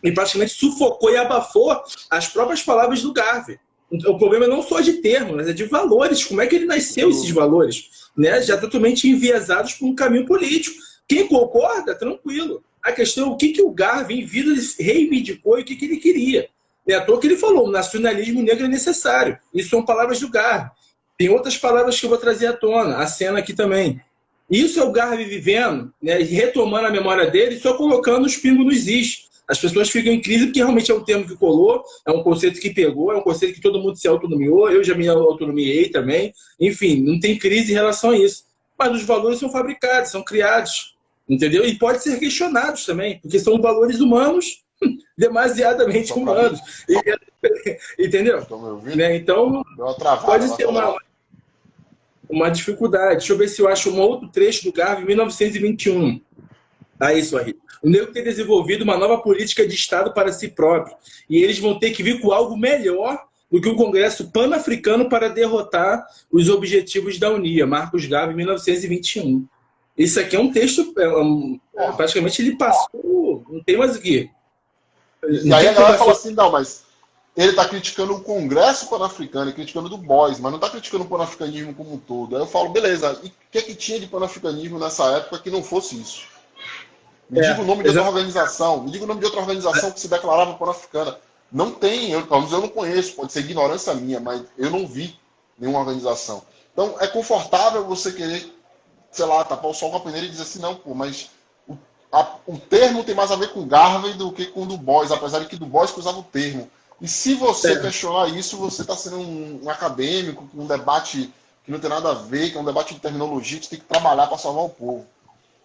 E 0.02 0.12
praticamente 0.12 0.54
sufocou 0.54 1.12
e 1.12 1.17
abafou 1.17 1.76
as 2.10 2.28
próprias 2.28 2.62
palavras 2.62 3.02
do 3.02 3.12
Garvey. 3.12 3.60
O 3.91 4.17
problema 4.17 4.48
não 4.48 4.62
só 4.62 4.80
de 4.80 4.93
termo, 4.93 5.36
mas 5.36 5.50
é 5.50 5.54
de 5.54 5.65
valores. 5.65 6.24
Como 6.24 6.39
é 6.39 6.48
que 6.48 6.56
ele 6.56 6.65
nasceu 6.65 7.10
esses 7.10 7.30
valores? 7.32 7.89
Né? 8.15 8.41
Já 8.41 8.58
totalmente 8.58 9.10
enviesados 9.10 9.74
por 9.74 9.88
um 9.88 9.95
caminho 9.95 10.26
político. 10.26 10.78
Quem 11.08 11.28
concorda, 11.28 11.95
tranquilo. 11.95 12.63
A 12.89 12.91
questão 12.91 13.28
é 13.28 13.30
o 13.30 13.38
que, 13.38 13.49
que 13.49 13.62
o 13.62 13.69
Garvey, 13.69 14.19
em 14.19 14.25
vida, 14.25 14.52
reivindicou 14.80 15.60
e 15.60 15.62
o 15.62 15.65
que, 15.65 15.75
que 15.75 15.86
ele 15.86 15.97
queria. 15.97 16.49
É 16.88 16.95
à 16.95 17.02
toa 17.02 17.19
que 17.19 17.28
ele 17.28 17.38
falou, 17.38 17.67
o 17.67 17.71
nacionalismo 17.71 18.41
negro 18.41 18.65
é 18.65 18.67
necessário. 18.67 19.38
Isso 19.54 19.69
são 19.69 19.86
palavras 19.86 20.19
do 20.19 20.28
Garvey. 20.28 20.71
Tem 21.15 21.30
outras 21.30 21.56
palavras 21.56 21.99
que 21.99 22.06
eu 22.08 22.10
vou 22.10 22.17
trazer 22.17 22.47
à 22.47 22.54
tona, 22.54 22.97
a 22.97 23.06
cena 23.06 23.38
aqui 23.38 23.54
também. 23.54 24.02
Isso 24.49 24.80
é 24.80 24.84
o 24.84 24.91
Garvey 24.91 25.25
vivendo, 25.25 25.93
né, 26.02 26.15
retomando 26.15 26.88
a 26.88 26.91
memória 26.91 27.30
dele 27.30 27.60
só 27.60 27.75
colocando 27.75 28.25
os 28.25 28.36
pingos 28.38 28.65
nos 28.65 28.88
is. 28.88 29.30
As 29.47 29.60
pessoas 29.60 29.91
ficam 29.91 30.12
em 30.12 30.21
crise 30.21 30.47
porque 30.47 30.60
realmente 30.60 30.91
é 30.91 30.95
um 30.95 31.04
termo 31.04 31.28
que 31.28 31.36
colou, 31.36 31.84
é 32.08 32.12
um 32.12 32.23
conceito 32.23 32.60
que 32.60 32.71
pegou, 32.71 33.12
é 33.12 33.17
um 33.17 33.21
conceito 33.21 33.54
que 33.54 33.62
todo 33.62 33.80
mundo 33.80 33.97
se 33.97 34.08
autonomiou, 34.08 34.71
eu 34.71 34.84
já 34.84 34.95
me 34.95 35.08
autonomiei 35.08 35.89
também. 35.89 36.34
Enfim, 36.60 37.04
não 37.04 37.19
tem 37.19 37.38
crise 37.38 37.71
em 37.71 37.75
relação 37.75 38.10
a 38.12 38.17
isso. 38.17 38.45
Mas 38.78 38.93
os 38.93 39.04
valores 39.04 39.38
são 39.38 39.52
fabricados, 39.52 40.10
são 40.10 40.23
criados, 40.23 40.95
entendeu? 41.30 41.63
E 41.65 41.78
pode 41.78 42.02
ser 42.02 42.20
questionados 42.20 42.86
também, 42.86 43.20
porque 43.20 43.39
são 43.39 43.62
valores 43.62 44.00
humanos 44.00 44.63
demasiadamente 45.18 46.12
humanos. 46.12 46.60
entendeu? 47.98 48.46
Né? 48.96 49.15
Então, 49.15 49.63
pode 50.26 50.56
ser 50.56 50.65
uma, 50.65 50.98
uma 52.30 52.50
dificuldade. 52.50 53.18
Deixa 53.18 53.34
eu 53.34 53.38
ver 53.38 53.48
se 53.48 53.62
eu 53.62 53.68
acho 53.68 53.92
um 53.92 54.00
outro 54.00 54.28
trecho 54.30 54.63
do 54.63 54.74
Garvey, 54.74 55.06
1921. 55.06 56.22
Tá 56.98 57.13
isso 57.13 57.38
aí. 57.38 57.56
O 57.82 57.89
negro 57.89 58.12
tem 58.12 58.24
desenvolvido 58.24 58.84
uma 58.84 58.98
nova 58.98 59.20
política 59.20 59.65
de 59.65 59.74
Estado 59.74 60.13
para 60.13 60.34
si 60.34 60.50
próprio. 60.50 60.96
E 61.30 61.38
eles 61.42 61.60
vão 61.60 61.80
ter 61.80 61.92
que 61.92 62.04
vir 62.04 62.20
com 62.20 62.32
algo 62.32 62.58
melhor 62.58 63.26
do 63.50 63.62
que 63.62 63.70
o 63.70 63.76
Congresso 63.76 64.32
Pan-Africano 64.32 65.10
para 65.10 65.30
derrotar 65.30 66.06
os 66.32 66.50
objetivos 66.50 67.18
da 67.18 67.32
Unia. 67.32 67.65
Marcos 67.65 68.06
Garvey, 68.06 68.36
1921. 68.36 69.48
Isso 69.99 70.17
aqui 70.17 70.38
é 70.38 70.39
um 70.39 70.49
texto, 70.49 70.93
é 70.97 71.09
um, 71.09 71.59
é, 71.75 71.91
praticamente 71.91 72.41
ele 72.41 72.55
passou, 72.55 73.43
não 73.49 73.62
tem 73.62 73.75
mais 73.75 73.97
o 73.97 74.01
quê. 74.01 74.29
E 75.27 75.53
aí 75.53 75.67
a 75.67 75.73
galera 75.73 75.97
fala 75.97 76.13
assim, 76.13 76.31
não, 76.31 76.49
mas 76.49 76.85
ele 77.35 77.49
está 77.49 77.67
criticando 77.67 78.15
o 78.15 78.21
Congresso 78.21 78.88
Pan-Africano, 78.88 79.51
criticando 79.51 79.89
do 79.89 79.97
Boys, 79.97 80.39
mas 80.39 80.51
não 80.53 80.57
está 80.57 80.69
criticando 80.69 81.03
o 81.03 81.07
panafricanismo 81.07 81.73
como 81.73 81.93
um 81.93 81.97
todo. 81.97 82.33
Aí 82.33 82.41
eu 82.41 82.47
falo, 82.47 82.69
beleza, 82.69 83.19
e 83.21 83.27
o 83.27 83.31
que, 83.51 83.57
é 83.57 83.62
que 83.62 83.75
tinha 83.75 83.99
de 83.99 84.07
panafricanismo 84.07 84.79
nessa 84.79 85.03
época 85.17 85.39
que 85.39 85.49
não 85.49 85.62
fosse 85.62 85.99
isso? 85.99 86.27
Me 87.29 87.39
é, 87.39 87.49
diga 87.49 87.62
o 87.62 87.65
nome 87.65 87.83
de 87.83 87.89
outra 87.89 88.07
organização, 88.07 88.81
me 88.81 88.91
diga 88.91 89.03
o 89.03 89.07
nome 89.07 89.19
de 89.19 89.25
outra 89.25 89.41
organização 89.41 89.91
que 89.91 89.99
se 89.99 90.07
declarava 90.07 90.53
pan-africana. 90.53 91.17
Não 91.51 91.71
tem, 91.71 92.12
eu, 92.12 92.25
pelo 92.25 92.39
menos 92.39 92.53
eu 92.53 92.62
não 92.62 92.69
conheço, 92.69 93.15
pode 93.15 93.33
ser 93.33 93.41
ignorância 93.41 93.93
minha, 93.93 94.21
mas 94.21 94.43
eu 94.57 94.69
não 94.69 94.88
vi 94.88 95.19
nenhuma 95.57 95.79
organização. 95.79 96.41
Então 96.71 96.95
é 97.01 97.07
confortável 97.07 97.83
você 97.85 98.13
querer, 98.13 98.49
sei 99.12 99.26
lá, 99.26 99.43
tapar 99.43 99.72
o 99.72 99.74
sol 99.74 99.91
com 99.91 99.98
a 99.98 100.02
peneira 100.02 100.26
e 100.26 100.30
dizer 100.30 100.43
assim, 100.43 100.60
não, 100.60 100.76
pô, 100.76 100.93
mas 100.93 101.30
o, 101.67 101.78
a, 102.12 102.36
o 102.48 102.58
termo 102.58 103.04
tem 103.04 103.15
mais 103.15 103.32
a 103.32 103.36
ver 103.36 103.52
com 103.52 103.67
Garvey 103.67 104.13
do 104.13 104.32
que 104.32 104.45
com 104.48 104.63
o 104.63 104.65
Du 104.65 104.78
Bois, 104.78 105.12
apesar 105.12 105.39
de 105.39 105.48
que 105.48 105.58
Du 105.58 105.65
Bois 105.65 105.95
usava 105.95 106.19
o 106.19 106.24
termo. 106.24 106.69
E 107.02 107.08
se 107.08 107.34
você 107.36 107.74
é. 107.74 107.80
questionar 107.80 108.28
isso, 108.28 108.58
você 108.58 108.82
está 108.82 108.95
sendo 108.95 109.17
um, 109.17 109.62
um, 109.63 109.69
acadêmico, 109.69 110.48
um 110.54 110.67
debate 110.67 111.34
que 111.63 111.72
não 111.72 111.80
tem 111.80 111.89
nada 111.89 112.12
a 112.12 112.13
ver, 112.13 112.52
que 112.52 112.58
é 112.58 112.62
um 112.62 112.65
debate 112.65 112.93
de 112.93 113.00
terminologia 113.00 113.60
que 113.60 113.65
você 113.65 113.72
tem 113.72 113.80
que 113.80 113.86
trabalhar 113.86 114.28
para 114.28 114.38
salvar 114.38 114.65
o 114.65 114.69
povo. 114.69 115.06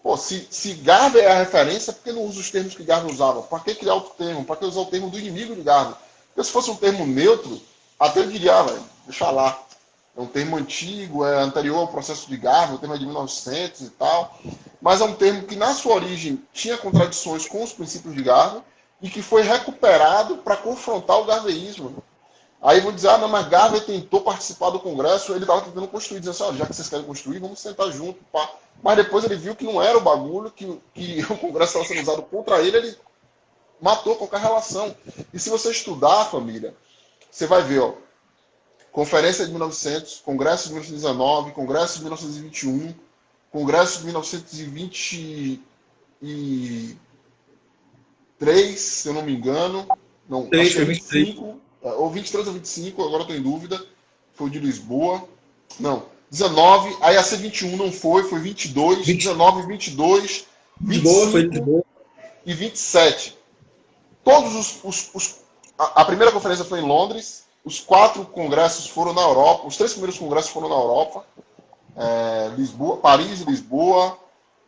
Pô, 0.03 0.17
se, 0.17 0.47
se 0.51 0.75
Garvey 0.75 1.23
é 1.23 1.33
a 1.33 1.39
referência, 1.39 1.93
por 1.93 2.05
que 2.05 2.13
não 2.13 2.25
usa 2.25 2.39
os 2.39 2.51
termos 2.51 2.75
que 2.75 2.85
Garvey 2.85 3.11
usava? 3.11 3.43
Para 3.43 3.61
que 3.61 3.75
criar 3.75 3.95
outro 3.95 4.13
termo? 4.17 4.45
Para 4.45 4.57
que 4.57 4.65
usar 4.65 4.81
o 4.81 4.87
termo 4.87 5.09
do 5.09 5.19
inimigo 5.19 5.55
de 5.55 5.63
Garvey? 5.63 5.95
Porque 6.29 6.45
se 6.45 6.53
fosse 6.53 6.71
um 6.71 6.77
termo 6.77 7.07
neutro, 7.07 7.61
até 7.99 8.21
ele 8.21 8.33
diria, 8.33 8.59
ah, 8.59 8.63
velho, 8.63 8.85
deixa 9.07 9.31
lá. 9.31 9.59
É 10.17 10.21
um 10.21 10.27
termo 10.27 10.57
antigo, 10.57 11.25
é 11.27 11.43
anterior 11.43 11.79
ao 11.79 11.89
processo 11.89 12.29
de 12.29 12.37
Garvey, 12.37 12.77
o 12.77 12.79
termo 12.79 12.95
é 12.95 12.99
de 12.99 13.05
1900 13.05 13.81
e 13.81 13.91
tal. 13.91 14.39
Mas 14.81 15.01
é 15.01 15.05
um 15.05 15.15
termo 15.15 15.43
que, 15.43 15.57
na 15.57 15.75
sua 15.75 15.95
origem, 15.95 16.41
tinha 16.53 16.79
contradições 16.79 17.47
com 17.47 17.63
os 17.63 17.73
princípios 17.73 18.15
de 18.15 18.23
Garvey 18.23 18.63
e 19.03 19.11
que 19.11 19.23
foi 19.23 19.43
recuperado 19.43 20.37
para 20.39 20.57
confrontar 20.57 21.19
o 21.19 21.25
garveísmo. 21.25 21.97
Aí 22.63 22.81
vão 22.81 22.93
dizer, 22.93 23.09
ah, 23.11 23.19
não, 23.19 23.29
mas 23.29 23.49
Garvey 23.49 23.81
tentou 23.81 24.23
participar 24.23 24.71
do 24.71 24.81
Congresso, 24.81 25.33
ele 25.33 25.43
estava 25.43 25.61
tentando 25.61 25.87
construir, 25.89 26.21
dizendo 26.21 26.33
assim, 26.33 26.55
ah, 26.55 26.59
já 26.59 26.67
que 26.67 26.75
vocês 26.75 26.89
querem 26.89 27.05
construir, 27.05 27.39
vamos 27.39 27.59
sentar 27.59 27.91
junto. 27.91 28.19
Pá. 28.33 28.49
Mas 28.83 28.97
depois 28.97 29.25
ele 29.25 29.37
viu 29.37 29.55
que 29.55 29.65
não 29.65 29.83
era 29.83 29.99
o 29.99 30.01
bagulho, 30.01 30.51
que, 30.51 30.81
que 30.95 31.21
o 31.29 31.37
Congresso 31.37 31.73
estava 31.73 31.85
sendo 31.85 32.01
usado 32.01 32.23
contra 32.23 32.63
ele, 32.63 32.77
ele 32.79 32.97
matou 33.81 34.17
qualquer 34.17 34.41
relação. 34.41 34.95
E 35.33 35.39
se 35.39 35.51
você 35.51 35.71
estudar, 35.73 36.25
família, 36.27 36.75
você 37.31 37.47
vai 37.47 37.63
ver, 37.63 37.81
ó, 37.81 37.93
Conferência 38.95 39.45
de 39.45 39.51
1900, 39.51 40.23
Congresso 40.25 40.69
de 40.69 40.75
1919, 40.75 41.53
Congresso 41.53 41.97
de 41.97 42.05
1921, 42.05 42.95
Congresso 43.51 43.99
de 43.99 44.05
1920 44.05 45.61
e 46.23 46.97
23, 48.45 48.81
se 48.81 49.09
eu 49.09 49.15
não 49.15 49.23
me 49.23 49.35
engano. 49.35 49.87
Não, 50.29 50.47
3, 50.47 50.67
acho 50.67 50.77
que 50.77 50.83
é 50.83 50.85
25. 50.85 51.61
É, 51.83 51.93
ou 51.93 52.11
23 52.11 52.47
ou 52.47 52.55
25, 52.55 53.03
agora 53.03 53.23
estou 53.23 53.37
em 53.37 53.43
dúvida. 53.43 53.85
Foi 54.35 54.51
de 54.51 54.59
Lisboa. 54.59 55.27
Não, 55.79 56.07
19, 56.31 56.97
aí 57.01 57.17
a 57.17 57.23
C21 57.23 57.77
não 57.77 57.93
foi, 57.93 58.25
foi 58.25 58.41
22, 58.41 59.07
20. 59.07 59.17
19, 59.19 59.67
22, 59.67 60.47
25 60.81 61.31
foi 61.31 61.51
e 62.47 62.55
27. 62.55 63.37
Todos 64.23 64.55
os. 64.55 64.85
os, 64.85 65.11
os 65.15 65.41
a, 65.79 66.03
a, 66.03 66.05
primeira 66.05 66.33
conferência 66.33 66.65
foi 66.65 66.81
em 66.81 66.87
Londres, 66.87 67.45
os 67.65 67.81
quatro 67.81 68.25
congressos 68.27 68.89
foram 68.89 69.15
na 69.15 69.23
Europa, 69.23 69.67
os 69.67 69.77
três 69.77 69.93
primeiros 69.93 70.19
congressos 70.19 70.51
foram 70.51 70.69
na 70.69 70.75
Europa: 70.75 71.25
é, 71.97 72.53
Lisboa, 72.57 72.99
Paris, 72.99 73.41
Lisboa 73.41 74.19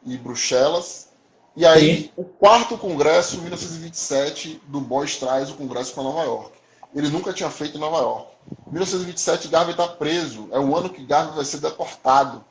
e 0.05 0.17
Bruxelas. 0.17 1.09
E 1.55 1.65
aí, 1.65 2.03
Sim. 2.03 2.11
o 2.17 2.25
quarto 2.25 2.77
congresso, 2.77 3.37
em 3.37 3.41
1927, 3.41 4.61
do 4.67 4.81
Boys 4.81 5.17
traz 5.17 5.51
o 5.51 5.55
congresso 5.55 5.95
para 5.95 6.03
Nova 6.03 6.23
York. 6.23 6.53
Ele 6.95 7.09
nunca 7.09 7.33
tinha 7.33 7.51
feito 7.51 7.77
em 7.77 7.81
Nova 7.81 7.99
York. 7.99 8.29
Em 8.67 8.73
1927, 8.73 9.49
Garvey 9.49 9.73
está 9.73 9.89
preso. 9.89 10.49
É 10.53 10.59
o 10.59 10.77
ano 10.77 10.91
que 10.91 11.05
Garvey 11.05 11.35
vai 11.35 11.45
ser 11.45 11.59
deportado. 11.59 12.45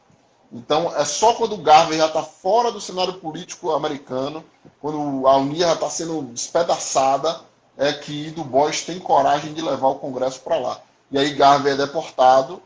Então, 0.52 0.96
é 0.96 1.06
só 1.06 1.34
quando 1.34 1.58
Garvey 1.58 1.98
já 1.98 2.08
está 2.08 2.24
fora 2.24 2.72
do 2.72 2.82
cenário 2.82 3.14
político 3.16 3.72
americano, 3.72 4.44
quando 4.82 5.28
a 5.28 5.38
Unia 5.38 5.68
já 5.68 5.74
está 5.74 5.90
sendo 5.90 6.22
despedaçada, 6.24 7.42
é 7.78 7.94
que 7.94 8.32
Du 8.32 8.44
Bois 8.44 8.82
tem 8.82 9.00
coragem 9.00 9.54
de 9.54 9.62
levar 9.62 9.90
o 9.90 9.96
Congresso 9.96 10.42
para 10.42 10.58
lá. 10.58 10.82
E 11.12 11.18
aí 11.18 11.34
Garvey 11.34 11.74
é 11.74 11.78
deportado, 11.78 12.62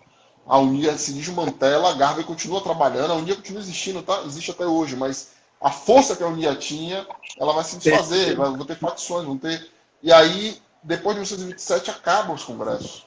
a 0.48 0.58
Unia 0.58 0.98
se 0.98 1.13
desmantela, 1.13 1.95
Garvey 1.95 2.24
continua 2.24 2.62
trabalhando, 2.62 3.12
a 3.12 3.15
Unia 3.15 3.36
continua 3.36 3.62
existindo, 3.62 4.02
tá? 4.02 4.22
existe 4.26 4.52
até 4.52 4.65
hoje, 4.65 4.95
mas 4.95 5.32
a 5.62 5.69
força 5.69 6.15
que 6.15 6.24
a 6.24 6.28
Unia 6.28 6.56
tinha, 6.56 7.06
ela 7.38 7.54
vai 7.54 7.63
se 7.63 7.78
desfazer, 7.78 8.36
vai, 8.36 8.50
vão 8.50 8.65
ter 8.65 8.78
facções, 8.78 9.26
vão 9.26 9.38
ter. 9.38 9.69
E 10.02 10.12
aí, 10.12 10.60
depois 10.82 11.15
de 11.15 11.22
1927, 11.22 11.91
acabam 11.91 12.34
os 12.34 12.43
congressos. 12.43 13.06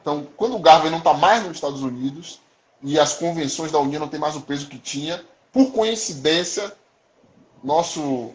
Então, 0.00 0.26
quando 0.36 0.56
o 0.56 0.60
Garvey 0.60 0.90
não 0.90 0.98
está 0.98 1.12
mais 1.12 1.42
nos 1.42 1.56
Estados 1.56 1.82
Unidos 1.82 2.40
e 2.82 2.98
as 2.98 3.14
convenções 3.14 3.72
da 3.72 3.80
Unia 3.80 3.98
não 3.98 4.08
têm 4.08 4.20
mais 4.20 4.36
o 4.36 4.40
peso 4.40 4.68
que 4.68 4.78
tinha, 4.78 5.22
por 5.52 5.72
coincidência, 5.72 6.72
nosso 7.62 8.32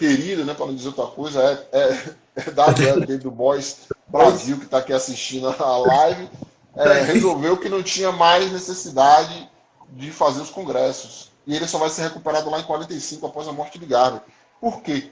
querido, 0.00 0.46
né, 0.46 0.54
para 0.54 0.64
não 0.64 0.74
dizer 0.74 0.88
outra 0.88 1.06
coisa, 1.06 1.42
é, 1.42 1.78
é, 1.78 2.14
é 2.36 2.50
da 2.50 2.68
do 3.20 3.30
Boys 3.30 3.80
Brasil, 4.08 4.56
que 4.56 4.64
está 4.64 4.78
aqui 4.78 4.94
assistindo 4.94 5.48
a 5.48 5.76
live, 5.76 6.30
é, 6.74 7.02
resolveu 7.02 7.58
que 7.58 7.68
não 7.68 7.82
tinha 7.82 8.10
mais 8.10 8.50
necessidade 8.50 9.46
de 9.90 10.10
fazer 10.10 10.40
os 10.40 10.48
congressos 10.48 11.30
e 11.46 11.54
ele 11.54 11.68
só 11.68 11.76
vai 11.76 11.90
ser 11.90 12.02
recuperado 12.02 12.48
lá 12.48 12.58
em 12.58 12.62
45 12.62 13.26
após 13.26 13.46
a 13.46 13.52
morte 13.52 13.78
de 13.78 13.84
Garvey. 13.84 14.20
Por 14.58 14.80
quê? 14.80 15.10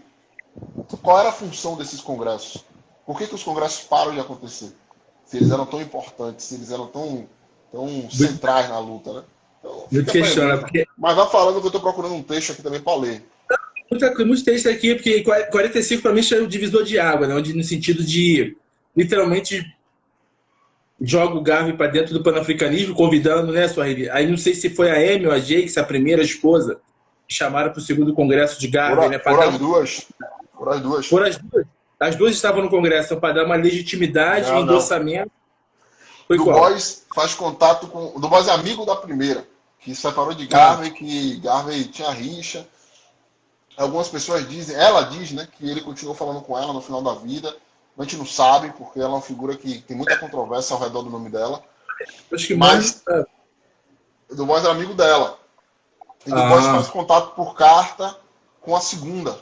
Qual 1.03 1.19
era 1.19 1.29
a 1.29 1.33
função 1.33 1.77
desses 1.77 2.01
congressos? 2.01 2.65
Por 3.05 3.19
que, 3.19 3.27
que 3.27 3.35
os 3.35 3.43
congressos 3.43 3.85
param 3.85 4.13
de 4.13 4.21
acontecer? 4.21 4.75
Se 5.27 5.37
eles 5.37 5.51
eram 5.51 5.67
tão 5.67 5.83
importantes, 5.83 6.47
se 6.47 6.55
eles 6.55 6.71
eram 6.71 6.87
tão, 6.87 7.29
tão 7.71 8.11
centrais 8.11 8.69
na 8.69 8.79
luta, 8.79 9.13
né? 9.13 9.23
Então, 9.59 9.85
Muito 9.91 10.13
questiona, 10.13 10.59
porque... 10.59 10.87
Mas 10.97 11.17
vá 11.17 11.27
falando 11.27 11.61
que 11.61 11.67
eu 11.67 11.69
estou 11.69 11.81
procurando 11.81 12.15
um 12.15 12.23
texto 12.23 12.53
aqui 12.53 12.63
também 12.63 12.81
para 12.81 12.97
ler. 12.97 13.29
Muita, 13.91 14.25
muito 14.25 14.45
texto 14.45 14.69
aqui, 14.69 14.95
porque 14.95 15.23
45 15.23 16.03
para 16.03 16.13
mim 16.13 16.21
é 16.21 16.37
o 16.37 16.47
divisor 16.47 16.85
de 16.85 16.99
água, 16.99 17.27
né? 17.27 17.35
Onde, 17.35 17.55
no 17.55 17.65
sentido 17.65 18.03
de 18.03 18.57
literalmente 18.95 19.65
joga 21.01 21.37
o 21.37 21.43
Garvey 21.43 21.75
para 21.75 21.87
dentro 21.87 22.13
do 22.13 22.23
panafricanismo, 22.23 22.95
convidando, 22.95 23.53
né, 23.53 23.67
Suahili? 23.67 24.11
Aí 24.11 24.27
não 24.27 24.37
sei 24.37 24.55
se 24.55 24.69
foi 24.69 24.91
a 24.91 25.15
Amy 25.15 25.27
ou 25.27 25.33
a 25.33 25.39
Jakes, 25.39 25.79
a 25.79 25.85
primeira 25.85 26.23
esposa, 26.23 26.81
que 27.27 27.35
chamaram 27.35 27.71
para 27.71 27.79
o 27.79 27.83
segundo 27.83 28.13
congresso 28.13 28.61
de 28.61 28.69
Garvey, 28.69 29.05
por, 29.05 29.11
né? 29.11 29.19
Por 29.19 29.43
as 29.43 29.59
duas. 29.59 30.07
Por 30.55 30.69
as 30.69 30.81
duas. 30.81 31.09
Por 31.09 31.27
as 31.27 31.39
duas. 31.39 31.67
As 31.99 32.15
duas 32.15 32.35
estavam 32.35 32.63
no 32.63 32.71
congresso 32.71 33.17
para 33.17 33.35
dar 33.35 33.45
uma 33.47 33.57
legitimidade, 33.57 34.51
um 34.53 34.61
endossamento. 34.61 35.31
Foi 36.29 36.37
Boys 36.37 37.07
faz 37.15 37.35
contato 37.35 37.89
com. 37.89 38.13
O 38.15 38.21
do 38.21 38.29
Boys 38.29 38.47
é 38.47 38.53
amigo 38.53 38.85
da 38.85 38.95
primeira, 38.95 39.45
que 39.81 39.95
separou 39.95 40.35
de 40.35 40.47
Garvey, 40.47 40.91
que 40.91 41.41
Garvey 41.41 41.85
tinha 41.85 42.11
rixa. 42.11 42.67
Algumas 43.79 44.09
pessoas 44.09 44.49
dizem, 44.49 44.77
ela 44.77 45.03
diz, 45.03 45.31
né, 45.33 45.47
que 45.57 45.69
ele 45.69 45.81
continuou 45.81 46.15
falando 46.15 46.41
com 46.43 46.59
ela 46.59 46.73
no 46.73 46.83
final 46.83 47.01
da 47.01 47.15
vida 47.15 47.55
a 47.99 48.03
gente 48.05 48.17
não 48.17 48.27
sabe, 48.27 48.73
porque 48.79 49.01
ela 49.01 49.09
é 49.09 49.13
uma 49.15 49.21
figura 49.21 49.57
que 49.57 49.81
tem 49.81 49.97
muita 49.97 50.17
controvérsia 50.17 50.75
ao 50.75 50.81
redor 50.81 51.03
do 51.03 51.11
nome 51.11 51.31
dela. 51.31 51.63
Acho 52.33 52.47
que 52.47 52.55
mais. 52.55 53.03
Mas, 53.05 53.25
Du 54.31 54.47
Bois 54.47 54.63
era 54.63 54.73
amigo 54.73 54.95
dela. 54.95 55.37
E 56.25 56.31
Du 56.31 56.37
Bois 56.49 56.65
ah. 56.65 56.75
faz 56.75 56.89
contato 56.89 57.35
por 57.35 57.57
carta 57.57 58.17
com 58.61 58.77
a 58.77 58.81
segunda. 58.81 59.41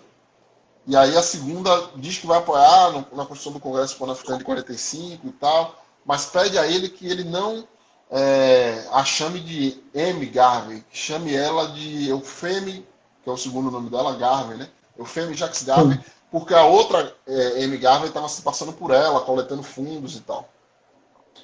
E 0.87 0.97
aí 0.97 1.17
a 1.17 1.23
segunda 1.23 1.91
diz 1.97 2.17
que 2.17 2.27
vai 2.27 2.39
apoiar 2.39 2.93
na 3.13 3.27
construção 3.27 3.53
do 3.53 3.61
Congresso 3.61 3.99
Pan-Africano 3.99 4.39
de 4.39 4.45
45 4.45 5.27
e 5.27 5.33
tal, 5.33 5.75
mas 6.05 6.27
pede 6.27 6.57
a 6.57 6.67
ele 6.67 6.89
que 6.89 7.07
ele 7.09 7.25
não 7.25 7.67
é, 8.11 8.87
a 8.93 9.05
chame 9.05 9.41
de 9.41 9.83
M. 9.93 10.25
Garvey, 10.27 10.83
chame 10.91 11.35
ela 11.35 11.73
de 11.73 12.09
Eufeme, 12.09 12.87
que 13.27 13.31
é 13.31 13.33
o 13.33 13.37
segundo 13.37 13.73
nome 13.73 13.91
dela, 13.91 14.15
Garvey, 14.15 14.57
né? 14.57 14.69
Eufeme 14.97 15.35
Jacques 15.35 15.65
Garvey, 15.65 15.99
porque 16.31 16.55
a 16.55 16.65
outra 16.65 17.13
é, 17.27 17.65
M. 17.65 17.77
Garvey 17.77 18.07
estava 18.07 18.29
se 18.29 18.41
passando 18.41 18.73
por 18.73 18.93
ela, 18.93 19.21
coletando 19.23 19.65
fundos 19.65 20.15
e 20.15 20.21
tal. 20.21 20.49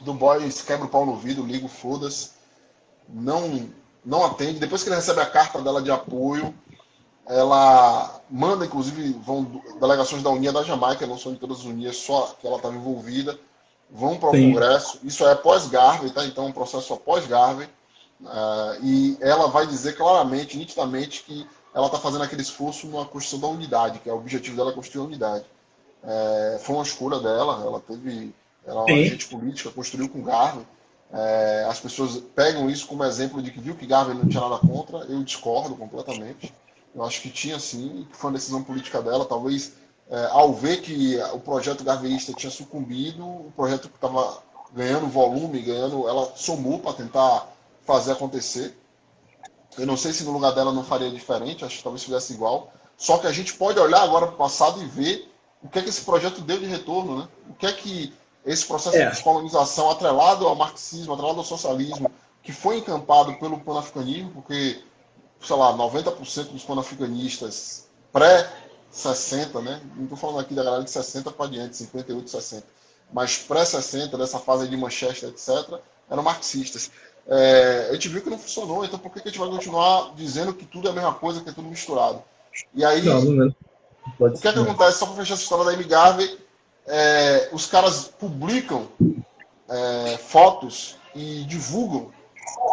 Du 0.01 0.15
Bois 0.15 0.63
quebra 0.63 0.87
o 0.87 0.89
pau 0.89 1.05
no 1.05 1.17
vidro, 1.17 1.45
liga 1.45 1.67
o 1.67 1.69
foda-se, 1.69 2.31
não, 3.09 3.69
não 4.05 4.25
atende. 4.25 4.61
Depois 4.61 4.85
que 4.85 4.91
ele 4.91 4.95
recebe 4.95 5.21
a 5.23 5.27
carta 5.27 5.61
dela 5.61 5.83
de 5.83 5.91
apoio, 5.91 6.55
ela 7.27 8.21
manda, 8.31 8.65
inclusive, 8.65 9.15
vão 9.15 9.61
delegações 9.81 10.23
da 10.23 10.31
Unia 10.31 10.53
da 10.53 10.63
Jamaica, 10.63 11.05
não 11.05 11.19
são 11.19 11.33
de 11.33 11.41
todas 11.41 11.59
as 11.59 11.65
Unias, 11.65 11.97
só 11.97 12.37
que 12.41 12.47
ela 12.47 12.59
estava 12.59 12.77
envolvida, 12.77 13.37
vão 13.91 14.21
para 14.21 14.29
o 14.29 14.33
Congresso. 14.33 15.01
Isso 15.03 15.27
é 15.27 15.35
pós-Garvey, 15.35 16.11
tá? 16.11 16.25
Então, 16.27 16.45
é 16.45 16.47
um 16.47 16.53
processo 16.53 16.97
pós-Garvey. 16.99 17.67
Uh, 18.21 18.85
e 18.85 19.19
ela 19.21 19.49
vai 19.49 19.67
dizer 19.67 19.97
claramente, 19.97 20.57
nitidamente, 20.57 21.25
que 21.25 21.45
ela 21.75 21.87
está 21.87 21.99
fazendo 21.99 22.25
aquele 22.25 22.43
esforço 22.43 22.87
na 22.89 23.05
construção 23.05 23.41
da 23.41 23.47
unidade, 23.49 23.99
que 23.99 24.09
é 24.09 24.13
o 24.13 24.17
objetivo 24.17 24.57
dela 24.57 24.71
é 24.71 24.75
construir 24.75 25.03
a 25.03 25.07
unidade. 25.07 25.45
É, 26.05 26.61
foi 26.63 26.77
uma 26.77 26.85
escolha 26.85 27.19
dela, 27.19 27.63
ela 27.65 27.81
teve. 27.81 28.35
Ela 28.65 28.83
é 28.83 28.93
uma 28.93 29.01
agente 29.01 29.27
política, 29.29 29.71
construiu 29.71 30.09
com 30.09 30.23
Garvey. 30.23 30.65
É, 31.13 31.67
as 31.69 31.81
pessoas 31.81 32.23
pegam 32.35 32.71
isso 32.71 32.87
como 32.87 33.05
exemplo 33.05 33.43
de 33.43 33.51
que 33.51 33.61
viu 33.61 33.75
que 33.75 33.87
Garvey 33.87 34.15
não 34.15 34.29
tinha 34.29 34.43
nada 34.43 34.59
contra, 34.59 34.99
eu 35.01 35.23
discordo 35.23 35.75
completamente. 35.75 36.53
Eu 36.95 37.03
acho 37.05 37.21
que 37.21 37.31
tinha 37.31 37.59
sim, 37.59 38.07
que 38.11 38.17
foi 38.17 38.31
uma 38.31 38.39
decisão 38.39 38.63
política 38.63 39.01
dela, 39.01 39.25
talvez 39.25 39.73
é, 40.11 40.27
ao 40.31 40.53
ver 40.53 40.83
que 40.83 41.19
o 41.33 41.41
projeto 41.41 41.83
garveísta 41.83 42.33
tinha 42.35 42.51
sucumbido, 42.51 43.25
o 43.25 43.53
projeto 43.57 43.89
que 43.89 43.95
estava 43.95 44.43
ganhando 44.75 45.07
volume, 45.07 45.61
ganhando, 45.61 46.09
ela 46.09 46.33
somou 46.37 46.79
para 46.79 46.93
tentar 46.93 47.49
fazer 47.85 48.13
acontecer. 48.13 48.77
Eu 49.79 49.87
não 49.87 49.97
sei 49.97 50.13
se 50.13 50.25
no 50.25 50.33
lugar 50.33 50.53
dela 50.53 50.73
não 50.73 50.85
faria 50.85 51.11
diferente, 51.11 51.65
acho 51.65 51.79
que 51.79 51.83
talvez 51.83 52.05
fizesse 52.05 52.33
igual. 52.33 52.73
Só 52.97 53.19
que 53.19 53.27
a 53.27 53.33
gente 53.33 53.55
pode 53.55 53.79
olhar 53.79 54.03
agora 54.03 54.27
para 54.27 54.35
o 54.35 54.39
passado 54.39 54.83
e 54.83 54.87
ver 54.87 55.33
o 55.63 55.69
que 55.69 55.79
é 55.79 55.83
que 55.83 55.89
esse 55.89 56.03
projeto 56.03 56.41
deu 56.41 56.59
de 56.59 56.67
retorno, 56.67 57.21
né? 57.21 57.29
O 57.49 57.55
que 57.55 57.67
é 57.67 57.73
que 57.73 58.13
esse 58.45 58.67
processo 58.67 58.97
é. 58.97 59.05
de 59.05 59.11
descolonização 59.11 59.91
atrelado 59.91 60.47
ao 60.47 60.55
marxismo, 60.55 61.15
atrelado 61.15 61.39
ao 61.39 61.45
socialismo, 61.45 62.11
que 62.43 62.53
foi 62.53 62.79
encampado 62.79 63.35
pelo 63.39 63.61
panafricanismo, 63.61 64.31
porque 64.33 64.83
sei 65.41 65.57
lá, 65.57 65.73
90% 65.77 66.53
dos 66.53 66.65
panafricanistas 66.65 67.89
pré-60, 68.13 69.61
né? 69.63 69.81
Não 69.97 70.05
estou 70.05 70.17
falando 70.17 70.41
aqui 70.41 70.55
da 70.55 70.63
galera 70.63 70.85
de 70.85 70.91
60 70.91 71.31
para 71.33 71.51
diante, 71.51 71.77
58, 71.77 72.31
60, 72.31 72.67
mas 73.13 73.39
pré-60, 73.39 74.17
dessa 74.17 74.39
fase 74.39 74.69
de 74.69 74.77
Manchester, 74.77 75.31
etc., 75.31 75.81
eram 76.11 76.23
marxistas. 76.23 76.91
É, 77.27 77.89
a 77.91 77.93
gente 77.95 78.09
viu 78.09 78.23
que 78.23 78.31
não 78.31 78.39
funcionou, 78.39 78.85
então 78.85 78.99
por 78.99 79.13
que 79.13 79.21
a 79.21 79.23
gente 79.31 79.39
vai 79.39 79.49
continuar 79.49 80.13
dizendo 80.15 80.53
que 80.53 80.65
tudo 80.65 80.89
é 80.89 80.91
a 80.91 80.95
mesma 80.95 81.15
coisa, 81.15 81.41
que 81.41 81.49
é 81.49 81.53
tudo 81.53 81.69
misturado? 81.69 82.23
E 82.75 82.85
aí, 82.85 83.03
não, 83.03 83.23
não 83.23 83.47
é. 83.47 83.53
o 84.19 84.33
que, 84.33 84.49
é 84.49 84.53
que 84.53 84.59
acontece? 84.59 84.99
Só 84.99 85.07
para 85.07 85.17
fechar 85.17 85.35
essa 85.35 85.43
história 85.43 85.65
da 85.65 85.73
Amy 85.73 85.85
Garvey, 85.85 86.39
é, 86.87 87.49
os 87.53 87.67
caras 87.67 88.09
publicam 88.19 88.89
é, 89.69 90.19
fotos 90.19 90.97
e 91.15 91.45
divulgam 91.45 92.11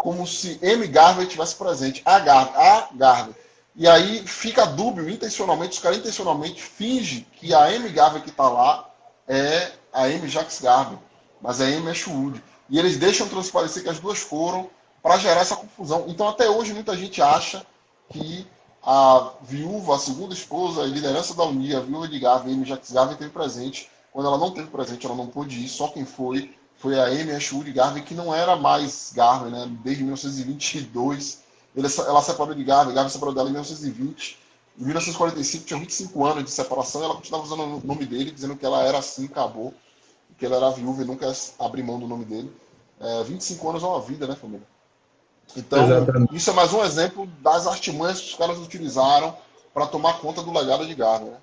como 0.01 0.25
se 0.25 0.59
M. 0.61 0.87
Garvey 0.87 1.27
tivesse 1.27 1.55
presente. 1.55 2.01
A 2.05 2.19
Garvey. 2.19 2.55
A 2.55 2.89
Garvey. 2.93 3.35
E 3.75 3.87
aí 3.87 4.27
fica 4.27 4.65
dúbio, 4.65 5.09
intencionalmente, 5.09 5.73
os 5.73 5.79
caras 5.79 5.99
intencionalmente 5.99 6.61
fingem 6.61 7.25
que 7.33 7.53
a 7.53 7.71
M. 7.71 7.87
Garvey 7.89 8.21
que 8.21 8.29
está 8.29 8.49
lá 8.49 8.89
é 9.27 9.71
a 9.93 10.09
M. 10.09 10.27
Jacques 10.27 10.59
Garvey, 10.59 10.97
mas 11.41 11.61
a 11.61 11.69
M. 11.69 11.89
Ashwood. 11.89 12.43
E 12.69 12.77
eles 12.77 12.97
deixam 12.97 13.27
transparecer 13.27 13.83
que 13.83 13.89
as 13.89 13.99
duas 13.99 14.19
foram 14.19 14.69
para 15.01 15.17
gerar 15.17 15.41
essa 15.41 15.55
confusão. 15.55 16.05
Então, 16.07 16.27
até 16.27 16.49
hoje, 16.49 16.73
muita 16.73 16.95
gente 16.95 17.21
acha 17.21 17.65
que 18.09 18.45
a 18.83 19.31
viúva, 19.41 19.95
a 19.95 19.99
segunda 19.99 20.33
esposa, 20.33 20.83
a 20.83 20.85
liderança 20.85 21.33
da 21.33 21.43
Unia, 21.43 21.77
a 21.77 21.81
viúva 21.81 22.07
de 22.07 22.19
Garvey, 22.19 22.53
M. 22.53 22.65
Jacques 22.65 22.91
Garvey, 22.91 23.17
teve 23.17 23.31
presente. 23.31 23.89
Quando 24.11 24.27
ela 24.27 24.37
não 24.37 24.51
teve 24.51 24.67
presente, 24.67 25.05
ela 25.05 25.15
não 25.15 25.27
pôde 25.27 25.63
ir, 25.63 25.69
só 25.69 25.87
quem 25.87 26.05
foi 26.05 26.53
foi 26.79 26.97
a 26.97 27.07
Amy 27.07 27.31
Ashwood 27.31 27.71
Garvey, 27.73 28.01
que 28.01 28.13
não 28.13 28.33
era 28.33 28.55
mais 28.55 29.11
Garvey, 29.13 29.51
né? 29.51 29.69
Desde 29.83 30.01
1922. 30.01 31.39
Ele, 31.75 31.87
ela 32.07 32.21
separou 32.21 32.55
de 32.55 32.63
Garvey, 32.63 32.95
Garvey 32.95 33.11
separou 33.11 33.35
dela 33.35 33.49
em 33.49 33.51
1920. 33.51 34.39
Em 34.79 34.83
1945 34.85 35.65
tinha 35.65 35.79
25 35.79 36.25
anos 36.25 36.45
de 36.45 36.51
separação 36.51 37.01
e 37.01 37.03
ela 37.03 37.15
continuava 37.15 37.43
usando 37.45 37.63
o 37.63 37.85
nome 37.85 38.05
dele, 38.05 38.31
dizendo 38.31 38.55
que 38.55 38.65
ela 38.65 38.81
era 38.81 38.97
assim, 38.97 39.25
acabou. 39.25 39.73
Que 40.39 40.45
ela 40.45 40.57
era 40.57 40.69
viúva 40.71 41.01
e 41.01 41.05
nunca 41.05 41.31
abrir 41.59 41.83
mão 41.83 41.99
do 41.99 42.07
nome 42.07 42.25
dele. 42.25 42.51
É, 42.99 43.23
25 43.23 43.69
anos 43.69 43.83
é 43.83 43.85
uma 43.85 44.01
vida, 44.01 44.25
né, 44.25 44.35
família? 44.35 44.65
Então, 45.55 45.83
Exatamente. 45.83 46.35
isso 46.35 46.49
é 46.49 46.53
mais 46.53 46.73
um 46.73 46.83
exemplo 46.83 47.27
das 47.41 47.67
artimanhas 47.67 48.21
que 48.21 48.27
os 48.27 48.35
caras 48.35 48.57
utilizaram 48.59 49.35
para 49.73 49.85
tomar 49.85 50.19
conta 50.19 50.41
do 50.41 50.51
legado 50.51 50.85
de 50.85 50.95
Garvey, 50.95 51.29
né? 51.29 51.37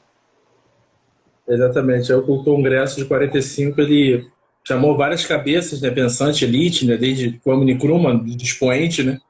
Exatamente. 1.49 2.11
É 2.11 2.17
o 2.17 2.43
Congresso 2.43 2.97
de 2.97 3.05
45 3.05 3.81
ele 3.81 4.29
chamou 4.65 4.97
várias 4.97 5.25
cabeças, 5.25 5.81
né, 5.81 5.91
pensante 5.91 6.45
elite, 6.45 6.85
né, 6.85 6.97
desde 6.97 7.39
Kwame 7.39 7.73
Nkrumah, 7.73 8.21
expoente, 8.43 9.03
né, 9.05 9.21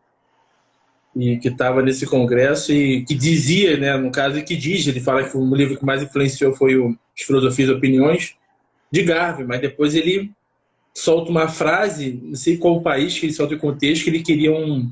e 1.14 1.36
que 1.36 1.48
estava 1.48 1.82
nesse 1.82 2.06
congresso 2.06 2.72
e 2.72 3.04
que 3.04 3.14
dizia, 3.14 3.76
né, 3.76 3.96
no 3.98 4.10
caso, 4.10 4.42
que 4.42 4.56
diz, 4.56 4.86
ele 4.86 5.00
fala 5.00 5.24
que 5.24 5.36
o 5.36 5.54
livro 5.54 5.76
que 5.76 5.84
mais 5.84 6.02
influenciou 6.02 6.54
foi 6.54 6.76
o 6.76 6.96
As 7.14 7.26
Filosofias 7.26 7.68
e 7.68 7.72
Opiniões, 7.72 8.34
de 8.90 9.02
Garvey, 9.02 9.46
mas 9.46 9.60
depois 9.60 9.94
ele 9.94 10.32
solta 10.94 11.30
uma 11.30 11.48
frase, 11.48 12.20
não 12.22 12.36
sei 12.36 12.56
qual 12.56 12.80
país 12.80 13.18
que 13.18 13.26
ele 13.26 13.32
solta 13.32 13.54
o 13.54 13.58
contexto, 13.58 14.04
que 14.04 14.10
ele 14.10 14.22
queria 14.22 14.52
um, 14.52 14.90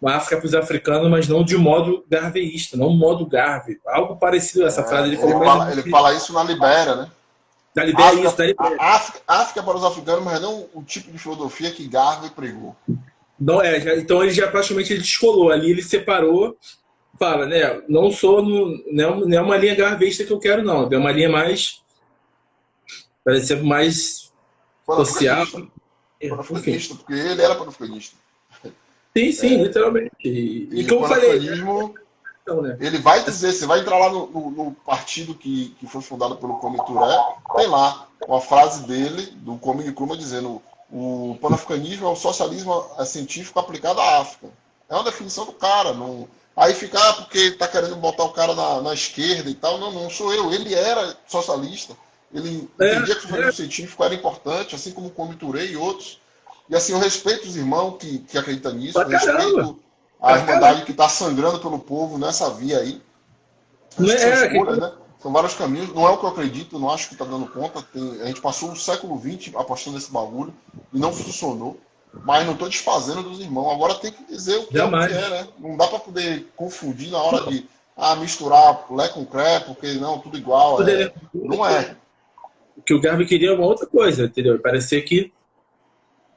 uma 0.00 0.16
África 0.16 0.36
para 0.36 0.46
os 0.46 0.54
africanos, 0.54 1.10
mas 1.10 1.26
não 1.26 1.42
de 1.42 1.56
modo 1.56 2.04
garveísta, 2.08 2.76
não 2.76 2.90
modo 2.90 3.26
Garvey. 3.26 3.78
Algo 3.86 4.16
parecido 4.16 4.64
a 4.64 4.68
essa 4.68 4.82
é, 4.82 4.84
frase. 4.84 5.14
Ele, 5.14 5.22
ele, 5.22 5.32
fala, 5.32 5.72
ele 5.72 5.90
fala 5.90 6.14
isso 6.14 6.32
na 6.32 6.42
Libéria, 6.42 6.94
né? 6.96 7.10
Da 7.74 7.84
Libéria, 7.84 8.08
África, 8.08 8.28
isso, 8.28 8.36
da 8.36 8.46
Libéria. 8.46 8.76
África, 8.80 9.20
África, 9.26 9.62
para 9.62 9.76
os 9.76 9.84
africanos, 9.84 10.24
mas 10.24 10.40
não 10.40 10.66
o 10.74 10.82
tipo 10.82 11.10
de 11.10 11.18
filosofia 11.18 11.70
que 11.70 11.88
Garvey 11.88 12.30
pregou. 12.30 12.76
Não 13.38 13.60
é, 13.60 13.80
já, 13.80 13.96
então 13.96 14.22
ele 14.22 14.32
já 14.32 14.48
praticamente 14.48 14.92
ele 14.92 15.02
descolou 15.02 15.50
ali, 15.50 15.70
ele 15.70 15.82
separou, 15.82 16.56
fala, 17.18 17.46
né? 17.46 17.82
Não 17.88 18.10
sou 18.10 18.42
no, 18.42 18.82
não, 18.90 19.20
não 19.20 19.38
é 19.38 19.40
uma 19.40 19.56
linha 19.56 19.74
garvista 19.74 20.24
que 20.24 20.32
eu 20.32 20.38
quero, 20.38 20.62
não. 20.62 20.88
É 20.90 20.96
uma 20.96 21.12
linha 21.12 21.28
mais. 21.28 21.82
Parece 23.26 23.48
ser 23.48 23.62
mais 23.62 24.32
social. 24.86 25.44
Panafricanista, 26.28 26.94
porque 26.94 27.12
ele 27.12 27.42
era 27.42 27.56
panafricanista. 27.56 28.16
Sim, 29.16 29.32
sim, 29.32 29.60
é, 29.60 29.64
literalmente. 29.64 30.12
E, 30.24 30.68
e 30.70 30.86
como 30.86 31.04
eu 31.04 31.08
falei 31.08 31.40
então, 32.42 32.62
né? 32.62 32.76
Ele 32.78 32.98
vai 32.98 33.24
dizer, 33.24 33.52
você 33.52 33.66
vai 33.66 33.80
entrar 33.80 33.98
lá 33.98 34.08
no, 34.08 34.28
no, 34.28 34.50
no, 34.52 34.72
partido 34.72 35.34
que, 35.34 35.74
que 35.80 35.86
foi 35.88 36.00
fundado 36.00 36.36
pelo 36.36 36.58
Kwame 36.58 36.78
Turé, 36.86 37.18
tem 37.56 37.66
lá 37.66 38.06
uma 38.28 38.40
frase 38.40 38.84
dele, 38.84 39.32
do 39.38 39.58
Kwame 39.58 39.82
Nkrumah, 39.82 40.16
dizendo 40.16 40.62
o 40.88 41.36
panafricanismo 41.42 42.06
é 42.06 42.10
o 42.10 42.14
socialismo 42.14 42.88
científico 43.04 43.58
aplicado 43.58 44.00
à 44.00 44.20
África. 44.20 44.46
É 44.88 44.94
uma 44.94 45.02
definição 45.02 45.44
do 45.44 45.52
cara. 45.52 45.92
Não... 45.92 46.28
Aí 46.56 46.72
fica, 46.72 46.96
ah, 46.96 47.12
porque 47.14 47.38
está 47.38 47.66
querendo 47.66 47.96
botar 47.96 48.22
o 48.22 48.32
cara 48.32 48.54
na, 48.54 48.80
na, 48.80 48.94
esquerda 48.94 49.50
e 49.50 49.54
tal. 49.54 49.78
Não, 49.78 49.90
não 49.90 50.08
sou 50.08 50.32
eu. 50.32 50.52
Ele 50.52 50.72
era 50.72 51.16
socialista. 51.26 51.96
Ele 52.32 52.68
é, 52.80 52.94
entendia 52.96 53.14
que 53.14 53.32
o 53.32 53.42
é. 53.42 53.52
científico 53.52 54.02
era 54.04 54.14
importante, 54.14 54.74
assim 54.74 54.92
como 54.92 55.08
o 55.08 55.36
Turé 55.36 55.66
e 55.66 55.76
outros. 55.76 56.20
E 56.68 56.74
assim, 56.74 56.92
eu 56.92 56.98
respeito 56.98 57.46
os 57.46 57.56
irmãos 57.56 57.96
que, 57.98 58.18
que 58.18 58.36
acreditam 58.36 58.72
nisso, 58.72 59.00
eu 59.00 59.08
respeito 59.08 59.78
a 60.20 60.38
Irmandade 60.38 60.84
que 60.84 60.90
está 60.90 61.08
sangrando 61.08 61.60
pelo 61.60 61.78
povo 61.78 62.18
nessa 62.18 62.50
via 62.50 62.78
aí. 62.78 63.00
Não 63.98 64.10
é, 64.10 64.46
escolhas, 64.46 64.78
né? 64.78 64.92
São 65.20 65.32
vários 65.32 65.54
caminhos. 65.54 65.94
Não 65.94 66.06
é 66.06 66.10
o 66.10 66.18
que 66.18 66.24
eu 66.24 66.30
acredito, 66.30 66.78
não 66.78 66.90
acho 66.90 67.08
que 67.08 67.14
está 67.14 67.24
dando 67.24 67.46
conta. 67.46 67.82
Tem, 67.82 68.22
a 68.22 68.26
gente 68.26 68.40
passou 68.40 68.72
o 68.72 68.76
século 68.76 69.20
XX 69.20 69.54
apostando 69.54 69.96
nesse 69.96 70.10
bagulho 70.10 70.54
e 70.92 70.98
não 70.98 71.12
funcionou. 71.12 71.78
Mas 72.24 72.46
não 72.46 72.54
estou 72.54 72.68
desfazendo 72.68 73.22
dos 73.22 73.40
irmãos. 73.40 73.72
Agora 73.72 73.94
tem 73.94 74.10
que 74.10 74.24
dizer 74.24 74.56
o 74.56 74.66
que, 74.66 74.78
é, 74.78 74.84
o 74.84 74.90
que 74.90 75.12
é, 75.12 75.30
né? 75.30 75.48
Não 75.58 75.76
dá 75.76 75.86
para 75.86 75.98
poder 75.98 76.50
confundir 76.56 77.10
na 77.10 77.18
hora 77.18 77.50
de 77.50 77.68
ah, 77.94 78.16
misturar 78.16 78.86
lé 78.90 79.08
com 79.08 79.24
cré, 79.26 79.60
porque 79.60 79.92
não, 79.94 80.18
tudo 80.18 80.38
igual. 80.38 80.82
É. 80.88 81.12
Não 81.34 81.66
é. 81.66 81.94
O 82.76 82.82
que 82.82 82.94
o 82.94 83.00
Garbi 83.00 83.26
queria 83.26 83.50
é 83.50 83.54
uma 83.54 83.66
outra 83.66 83.86
coisa, 83.86 84.24
entendeu? 84.24 84.58
Parecer 84.58 85.02
que 85.02 85.32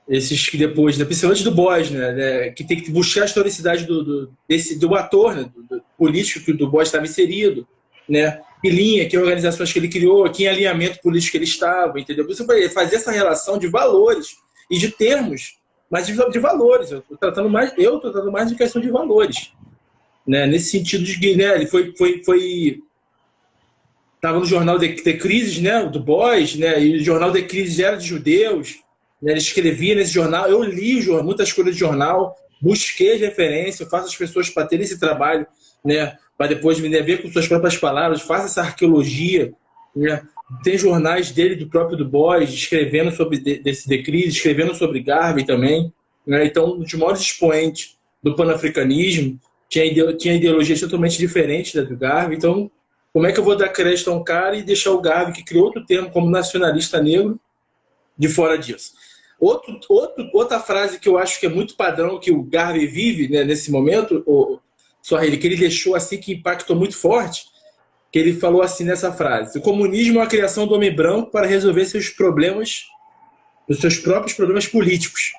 esses 0.10 0.50
que 0.50 0.58
depois, 0.58 0.98
né, 0.98 1.06
principalmente 1.06 1.44
do 1.44 1.52
Boys, 1.52 1.92
né, 1.92 2.12
né, 2.12 2.50
que 2.50 2.64
tem 2.64 2.82
que 2.82 2.90
buscar 2.90 3.22
a 3.22 3.26
historicidade 3.26 3.86
do, 3.86 4.04
do, 4.04 4.34
desse, 4.48 4.80
do 4.80 4.96
ator, 4.96 5.36
né, 5.36 5.44
do, 5.56 5.62
do 5.64 5.84
político 5.96 6.44
que 6.44 6.52
o 6.52 6.58
do 6.58 6.68
Boys 6.68 6.88
estava 6.88 7.06
inserido, 7.06 7.68
né, 8.08 8.42
que 8.60 8.72
linha, 8.72 9.08
que 9.08 9.16
organizações 9.16 9.72
que 9.72 9.78
ele 9.78 9.88
criou, 9.88 10.30
que 10.32 10.48
alinhamento 10.48 11.00
político 11.00 11.38
ele 11.38 11.44
estava, 11.44 12.00
entendeu? 12.00 12.26
Por 12.26 12.32
isso 12.32 12.52
eu 12.52 12.70
fazer 12.72 12.96
essa 12.96 13.12
relação 13.12 13.60
de 13.60 13.68
valores 13.68 14.36
e 14.70 14.80
de 14.80 14.90
termos, 14.90 15.60
mas 15.90 16.08
de, 16.08 16.14
de 16.14 16.40
valores. 16.40 16.90
Eu 16.92 17.00
estou 17.00 17.16
tratando 17.16 17.50
mais, 17.50 17.72
eu 17.78 18.00
tratando 18.00 18.32
mais 18.32 18.50
de 18.50 18.56
questão 18.56 18.82
de 18.82 18.90
valores, 18.90 19.54
né, 20.26 20.48
nesse 20.48 20.72
sentido 20.72 21.04
de 21.04 21.20
que, 21.20 21.36
né, 21.36 21.54
ele 21.54 21.68
foi, 21.68 21.96
foi, 21.96 22.24
foi 22.24 22.82
estava 24.20 24.38
no 24.38 24.46
jornal 24.46 24.78
de, 24.78 24.90
de 24.90 25.14
Crises, 25.14 25.60
né, 25.60 25.86
do 25.86 26.00
Boys, 26.00 26.56
né, 26.56 26.84
e 26.84 26.98
o 26.98 27.04
jornal 27.04 27.32
de 27.32 27.42
Crises 27.44 27.80
era 27.80 27.96
de 27.96 28.06
judeus, 28.06 28.78
Né? 29.22 29.32
Ele 29.32 29.40
escrevia 29.40 29.96
nesse 29.96 30.12
jornal, 30.12 30.48
eu 30.48 30.62
li 30.62 31.06
muitas 31.24 31.52
coisas 31.52 31.74
de 31.74 31.80
jornal, 31.80 32.36
busquei 32.62 33.14
as 33.16 33.22
referências, 33.22 33.90
faço 33.90 34.08
as 34.08 34.16
pessoas 34.16 34.50
para 34.50 34.68
terem 34.68 34.84
esse 34.84 35.00
trabalho, 35.00 35.48
né? 35.84 36.18
para 36.38 36.48
depois 36.48 36.80
me 36.80 36.90
ver 37.02 37.22
com 37.22 37.32
suas 37.32 37.48
próprias 37.48 37.78
palavras, 37.78 38.22
faça 38.22 38.46
essa 38.46 38.62
arqueologia. 38.62 39.54
Né? 39.96 40.22
Tem 40.64 40.78
jornais 40.78 41.32
dele, 41.32 41.56
do 41.56 41.68
próprio 41.68 41.98
Du 41.98 42.06
Bois, 42.08 42.50
escrevendo 42.50 43.12
sobre 43.12 43.40
desse 43.40 43.88
decrise, 43.88 44.30
escrevendo 44.30 44.74
sobre 44.74 45.02
Garvey 45.02 45.46
também. 45.46 45.94
Né? 46.26 46.46
Então, 46.46 46.74
um 46.74 46.80
dos 46.80 46.94
maiores 46.94 47.22
expoentes 47.22 47.98
do 48.24 48.36
panafricanismo, 48.36 49.40
tinha, 49.68 50.14
tinha 50.18 50.36
ideologias 50.36 50.80
totalmente 50.80 51.18
diferentes 51.18 51.76
da 51.76 51.82
do 51.82 51.98
Garvey. 51.98 52.38
Então, 52.38 52.72
como 53.14 53.26
é 53.26 53.32
que 53.32 53.40
eu 53.40 53.44
vou 53.44 53.56
dar 53.56 53.70
crédito 53.70 54.10
a 54.10 54.14
um 54.14 54.24
cara 54.24 54.56
e 54.56 54.64
deixar 54.64 54.92
o 54.92 55.02
Garvey, 55.02 55.34
que 55.34 55.44
criou 55.44 55.66
outro 55.66 55.86
termo 55.86 56.12
como 56.12 56.30
nacionalista 56.30 57.02
negro, 57.02 57.40
de 58.18 58.28
fora 58.28 58.58
disso? 58.58 58.94
Outro, 59.40 59.80
outro, 59.90 60.30
outra 60.34 60.60
frase 60.60 61.00
que 61.00 61.08
eu 61.08 61.18
acho 61.18 61.40
que 61.40 61.46
é 61.46 61.50
muito 61.50 61.76
padrão 61.76 62.20
que 62.20 62.32
o 62.32 62.44
Garvey 62.44 62.86
vive 62.86 63.30
né, 63.30 63.44
nesse 63.44 63.72
momento, 63.72 64.22
o, 64.28 64.60
só 65.02 65.18
que 65.18 65.26
ele 65.26 65.56
deixou 65.56 65.96
assim 65.96 66.18
que 66.18 66.34
impactou 66.34 66.76
muito 66.76 66.98
forte, 66.98 67.46
que 68.12 68.20
ele 68.20 68.34
falou 68.34 68.62
assim 68.62 68.84
nessa 68.84 69.12
frase: 69.12 69.58
o 69.58 69.62
comunismo 69.62 70.20
é 70.20 70.24
a 70.24 70.28
criação 70.28 70.68
do 70.68 70.76
homem 70.76 70.94
branco 70.94 71.32
para 71.32 71.48
resolver 71.48 71.86
seus 71.86 72.10
problemas, 72.10 72.86
os 73.68 73.80
seus 73.80 73.98
próprios 73.98 74.36
problemas 74.36 74.68
políticos. 74.68 75.32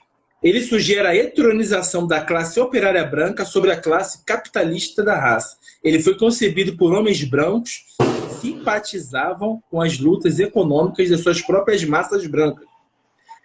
Ele 0.43 0.62
sugere 0.62 1.07
a 1.07 1.14
heteronização 1.14 2.07
da 2.07 2.20
classe 2.20 2.59
operária 2.59 3.05
branca 3.05 3.45
sobre 3.45 3.70
a 3.70 3.80
classe 3.80 4.24
capitalista 4.24 5.03
da 5.03 5.18
raça. 5.18 5.57
Ele 5.84 6.03
foi 6.03 6.16
concebido 6.16 6.76
por 6.76 6.93
homens 6.95 7.22
brancos 7.24 7.84
que 7.99 8.34
simpatizavam 8.41 9.62
com 9.70 9.80
as 9.80 9.99
lutas 9.99 10.38
econômicas 10.38 11.09
de 11.09 11.18
suas 11.18 11.43
próprias 11.43 11.84
massas 11.84 12.26
brancas 12.26 12.70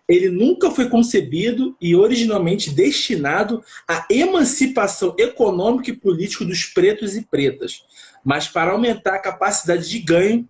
ele 0.07 0.29
nunca 0.29 0.69
foi 0.69 0.87
concebido 0.87 1.75
e 1.81 1.95
originalmente 1.95 2.69
destinado 2.69 3.63
à 3.87 4.05
emancipação 4.09 5.15
econômica 5.17 5.89
e 5.89 5.95
política 5.95 6.45
dos 6.45 6.65
pretos 6.65 7.15
e 7.15 7.23
pretas, 7.23 7.83
mas 8.23 8.47
para 8.47 8.71
aumentar 8.71 9.15
a 9.15 9.21
capacidade 9.21 9.89
de 9.89 9.99
ganho 9.99 10.47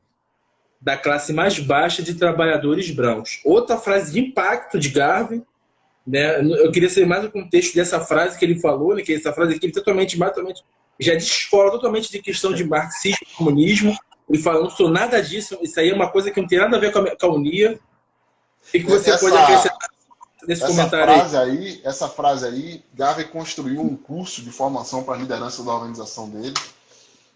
da 0.81 0.97
classe 0.97 1.31
mais 1.33 1.57
baixa 1.57 2.03
de 2.03 2.15
trabalhadores 2.15 2.91
brancos. 2.91 3.39
Outra 3.45 3.77
frase 3.77 4.11
de 4.11 4.19
impacto 4.19 4.77
de 4.77 4.89
Garvey, 4.89 5.41
né? 6.06 6.39
Eu 6.39 6.72
queria 6.72 6.89
saber 6.89 7.06
mais 7.06 7.26
o 7.26 7.32
contexto 7.32 7.74
dessa 7.76 7.99
frase 7.99 8.38
que 8.38 8.45
ele 8.45 8.60
falou, 8.60 8.95
né? 8.95 9.01
Que 9.01 9.14
essa 9.14 9.34
frase 9.34 9.56
aqui 9.56 9.66
ele 9.66 9.74
totalmente, 9.74 10.18
totalmente 10.18 10.64
já 10.99 11.14
descola 11.14 11.72
totalmente 11.72 12.12
de 12.12 12.22
questão 12.22 12.53
de 12.53 12.64
marxismo, 12.64 13.26
comunismo. 13.38 13.97
Ele 14.30 14.41
falando 14.41 14.70
sobre 14.72 14.93
nada 14.93 15.22
disso. 15.22 15.58
Isso 15.62 15.80
aí 15.80 15.89
é 15.89 15.93
uma 15.93 16.10
coisa 16.10 16.32
que 16.32 16.39
não 16.39 16.47
tem 16.47 16.60
nada 16.60 16.78
a 16.78 16.80
ver 16.80 16.91
com 16.91 16.99
a, 16.99 17.16
com 17.16 17.26
a 17.26 17.34
unia 17.34 17.80
o 18.68 18.72
que, 18.72 18.84
você 18.84 19.12
essa, 19.12 19.20
pode 19.20 19.38
acrescentar 19.38 19.89
nesse 20.47 20.64
essa 20.64 20.72
comentário 20.72 21.14
frase 21.14 21.38
aí? 21.38 21.49
aí? 21.49 21.82
Essa 21.84 22.10
frase 22.10 22.45
aí, 22.45 22.84
Garvey 22.93 23.26
construiu 23.26 23.82
um 23.82 23.95
curso 23.95 24.41
de 24.41 24.51
formação 24.51 25.03
para 25.03 25.16
a 25.16 25.18
liderança 25.18 25.64
da 25.64 25.74
organização 25.74 26.30
dele. 26.30 26.53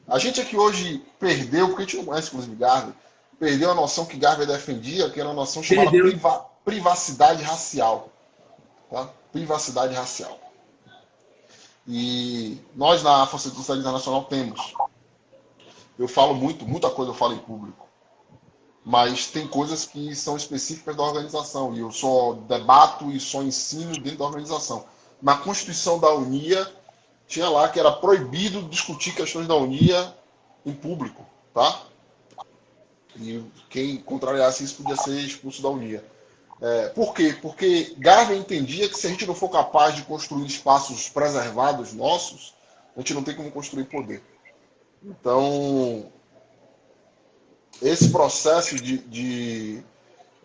A 0.07 0.17
gente 0.17 0.41
aqui 0.41 0.57
hoje 0.57 1.03
perdeu, 1.19 1.67
porque 1.67 1.83
a 1.83 1.85
gente 1.85 1.97
não 1.97 2.05
conhece 2.05 2.29
inclusive 2.29 2.55
Garvey, 2.55 2.93
perdeu 3.39 3.71
a 3.71 3.75
noção 3.75 4.05
que 4.05 4.17
Garvey 4.17 4.47
defendia, 4.47 5.09
que 5.09 5.19
era 5.19 5.29
uma 5.29 5.35
noção 5.35 5.61
chamada 5.61 5.91
priva, 5.91 6.45
privacidade 6.65 7.43
racial. 7.43 8.11
Tá? 8.89 9.09
Privacidade 9.31 9.93
racial. 9.93 10.39
E 11.87 12.59
nós 12.75 13.03
na 13.03 13.25
de 13.25 13.29
Sociedade 13.31 13.79
Internacional 13.79 14.25
temos. 14.25 14.73
Eu 15.97 16.07
falo 16.07 16.33
muito, 16.33 16.65
muita 16.67 16.89
coisa 16.89 17.11
eu 17.11 17.15
falo 17.15 17.33
em 17.33 17.39
público 17.39 17.89
mas 18.89 19.27
tem 19.27 19.47
coisas 19.47 19.85
que 19.85 20.15
são 20.15 20.35
específicas 20.35 20.95
da 20.95 21.03
organização 21.03 21.75
e 21.75 21.79
eu 21.79 21.91
só 21.91 22.33
debato 22.47 23.11
e 23.11 23.19
só 23.19 23.43
ensino 23.43 23.93
dentro 23.93 24.17
da 24.17 24.25
organização. 24.25 24.85
Na 25.21 25.37
Constituição 25.37 25.99
da 25.99 26.11
Unia 26.11 26.67
tinha 27.27 27.47
lá 27.49 27.69
que 27.69 27.79
era 27.79 27.91
proibido 27.91 28.63
discutir 28.63 29.13
questões 29.13 29.47
da 29.47 29.53
Unia 29.53 30.15
em 30.65 30.73
público, 30.73 31.23
tá? 31.53 31.83
E 33.15 33.43
quem 33.69 33.97
contrariasse 33.97 34.63
isso 34.63 34.77
podia 34.77 34.95
ser 34.95 35.19
expulso 35.19 35.61
da 35.61 35.69
Unia. 35.69 36.03
É, 36.61 36.89
por 36.89 37.13
quê? 37.13 37.35
Porque 37.41 37.95
Garvey 37.97 38.37
entendia 38.37 38.89
que 38.89 38.97
se 38.97 39.07
a 39.07 39.09
gente 39.09 39.25
não 39.25 39.33
for 39.33 39.49
capaz 39.49 39.95
de 39.95 40.03
construir 40.03 40.45
espaços 40.45 41.07
preservados 41.07 41.93
nossos, 41.93 42.53
a 42.95 42.99
gente 42.99 43.13
não 43.13 43.23
tem 43.23 43.35
como 43.35 43.51
construir 43.51 43.85
poder. 43.85 44.21
Então, 45.01 46.11
esse 47.81 48.09
processo 48.09 48.75
de, 48.75 48.97
de 48.97 49.81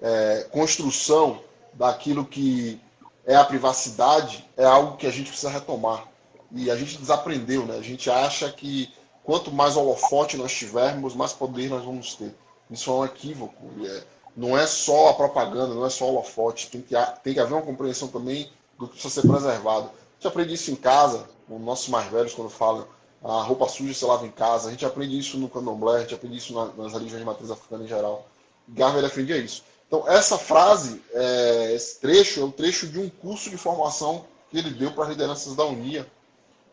é, 0.00 0.46
construção 0.52 1.40
daquilo 1.72 2.24
que 2.24 2.80
é 3.26 3.34
a 3.34 3.44
privacidade 3.44 4.48
é 4.56 4.64
algo 4.64 4.96
que 4.96 5.06
a 5.06 5.10
gente 5.10 5.28
precisa 5.28 5.50
retomar. 5.50 6.06
E 6.52 6.70
a 6.70 6.76
gente 6.76 6.98
desaprendeu, 6.98 7.66
né? 7.66 7.76
A 7.76 7.82
gente 7.82 8.08
acha 8.08 8.52
que 8.52 8.92
quanto 9.24 9.50
mais 9.50 9.76
holofote 9.76 10.36
nós 10.36 10.52
tivermos, 10.52 11.14
mais 11.14 11.32
poder 11.32 11.68
nós 11.68 11.84
vamos 11.84 12.14
ter. 12.14 12.32
Isso 12.70 12.90
é 12.90 12.94
um 12.94 13.04
equívoco. 13.04 13.64
É, 13.84 14.02
não 14.36 14.56
é 14.56 14.66
só 14.66 15.10
a 15.10 15.14
propaganda, 15.14 15.74
não 15.74 15.86
é 15.86 15.90
só 15.90 16.06
o 16.06 16.08
holofote. 16.08 16.70
Tem 16.70 16.80
que, 16.80 16.94
tem 17.22 17.34
que 17.34 17.40
haver 17.40 17.54
uma 17.54 17.62
compreensão 17.62 18.08
também 18.08 18.50
do 18.78 18.86
que 18.86 18.94
precisa 18.94 19.20
ser 19.20 19.28
preservado. 19.28 19.86
A 19.86 20.14
gente 20.16 20.28
aprende 20.28 20.54
isso 20.54 20.70
em 20.70 20.76
casa, 20.76 21.24
os 21.48 21.60
nossos 21.60 21.88
mais 21.88 22.10
velhos, 22.10 22.34
quando 22.34 22.50
falam 22.50 22.86
a 23.24 23.42
roupa 23.42 23.66
suja 23.68 23.94
se 23.94 24.04
lava 24.04 24.26
em 24.26 24.30
casa. 24.30 24.68
A 24.68 24.70
gente 24.70 24.84
aprende 24.84 25.18
isso 25.18 25.38
no 25.38 25.48
candomblé, 25.48 25.96
a 25.96 26.00
gente 26.00 26.14
aprende 26.14 26.36
isso 26.36 26.52
nas 26.76 26.92
religiões 26.92 27.20
de 27.20 27.24
matriz 27.24 27.50
africana 27.50 27.84
em 27.84 27.88
geral. 27.88 28.26
Garvey 28.68 29.00
defendia 29.00 29.38
isso. 29.38 29.64
Então, 29.86 30.06
essa 30.08 30.36
frase, 30.36 31.02
é, 31.12 31.72
esse 31.74 32.00
trecho, 32.00 32.40
é 32.40 32.44
o 32.44 32.52
trecho 32.52 32.86
de 32.86 32.98
um 32.98 33.08
curso 33.08 33.48
de 33.48 33.56
formação 33.56 34.24
que 34.50 34.58
ele 34.58 34.70
deu 34.70 34.92
para 34.92 35.04
as 35.04 35.10
lideranças 35.10 35.54
da 35.54 35.64
Unia, 35.64 36.06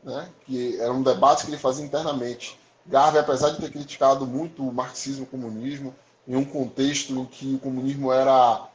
né, 0.04 0.30
que 0.46 0.80
era 0.80 0.92
um 0.92 1.04
debate 1.04 1.46
que 1.46 1.52
ele 1.52 1.58
fazia 1.58 1.86
internamente. 1.86 2.60
Garvey, 2.86 3.22
apesar 3.22 3.52
de 3.52 3.62
ter 3.62 3.72
criticado 3.72 4.26
muito 4.26 4.68
o 4.68 4.74
marxismo 4.74 5.24
o 5.24 5.28
comunismo, 5.28 5.94
em 6.32 6.36
um 6.38 6.46
contexto 6.46 7.12
em 7.12 7.26
que 7.26 7.56
o 7.56 7.60
comunismo 7.60 8.10
era 8.10 8.66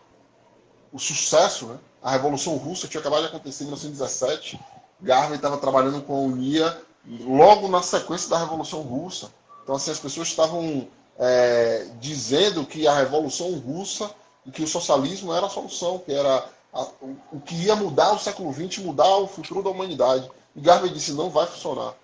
o 0.92 0.98
sucesso, 0.98 1.68
né? 1.68 1.78
a 2.02 2.10
Revolução 2.10 2.54
Russa 2.56 2.86
tinha 2.86 3.00
acabado 3.00 3.22
de 3.22 3.28
acontecer 3.28 3.64
em 3.64 3.68
1917, 3.68 4.60
Garvey 5.00 5.36
estava 5.36 5.56
trabalhando 5.56 6.02
com 6.02 6.14
a 6.14 6.18
Unia 6.18 6.82
logo 7.22 7.66
na 7.66 7.82
sequência 7.82 8.28
da 8.28 8.38
Revolução 8.38 8.82
Russa. 8.82 9.30
Então, 9.62 9.74
assim, 9.74 9.90
as 9.90 9.98
pessoas 9.98 10.28
estavam 10.28 10.86
é, 11.18 11.86
dizendo 11.98 12.66
que 12.66 12.86
a 12.86 12.94
Revolução 12.94 13.50
Russa 13.54 14.10
e 14.44 14.50
que 14.50 14.62
o 14.62 14.68
socialismo 14.68 15.32
era 15.32 15.46
a 15.46 15.50
solução, 15.50 15.98
que 15.98 16.12
era 16.12 16.46
a, 16.74 16.82
o, 17.00 17.16
o, 17.32 17.40
que 17.40 17.54
ia 17.54 17.74
mudar 17.74 18.12
o 18.12 18.18
século 18.18 18.52
XX, 18.52 18.84
mudar 18.84 19.16
o 19.16 19.26
futuro 19.26 19.62
da 19.62 19.70
humanidade. 19.70 20.30
E 20.54 20.60
Garvey 20.60 20.90
disse, 20.90 21.12
não 21.12 21.30
vai 21.30 21.46
funcionar. 21.46 21.94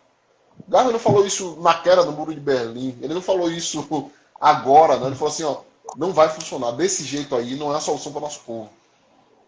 Garvey 0.67 0.95
não 0.95 1.01
falou 1.01 1.27
isso 1.27 1.59
na 1.61 1.75
queda 1.75 2.05
do 2.05 2.13
Muro 2.13 2.35
de 2.35 2.41
Berlim, 2.41 2.97
ele 3.03 3.13
não 3.13 3.23
falou 3.23 3.51
isso 3.51 4.09
agora, 4.43 4.99
né? 4.99 5.07
ele 5.07 5.15
falou 5.15 5.33
assim, 5.33 5.45
ó, 5.45 5.59
não 5.97 6.13
vai 6.13 6.29
funcionar, 6.29 6.73
desse 6.73 7.05
jeito 7.05 7.37
aí 7.37 7.55
não 7.55 7.73
é 7.73 7.77
a 7.77 7.81
solução 7.81 8.11
para 8.11 8.19
o 8.19 8.23
nosso 8.23 8.41
povo. 8.41 8.69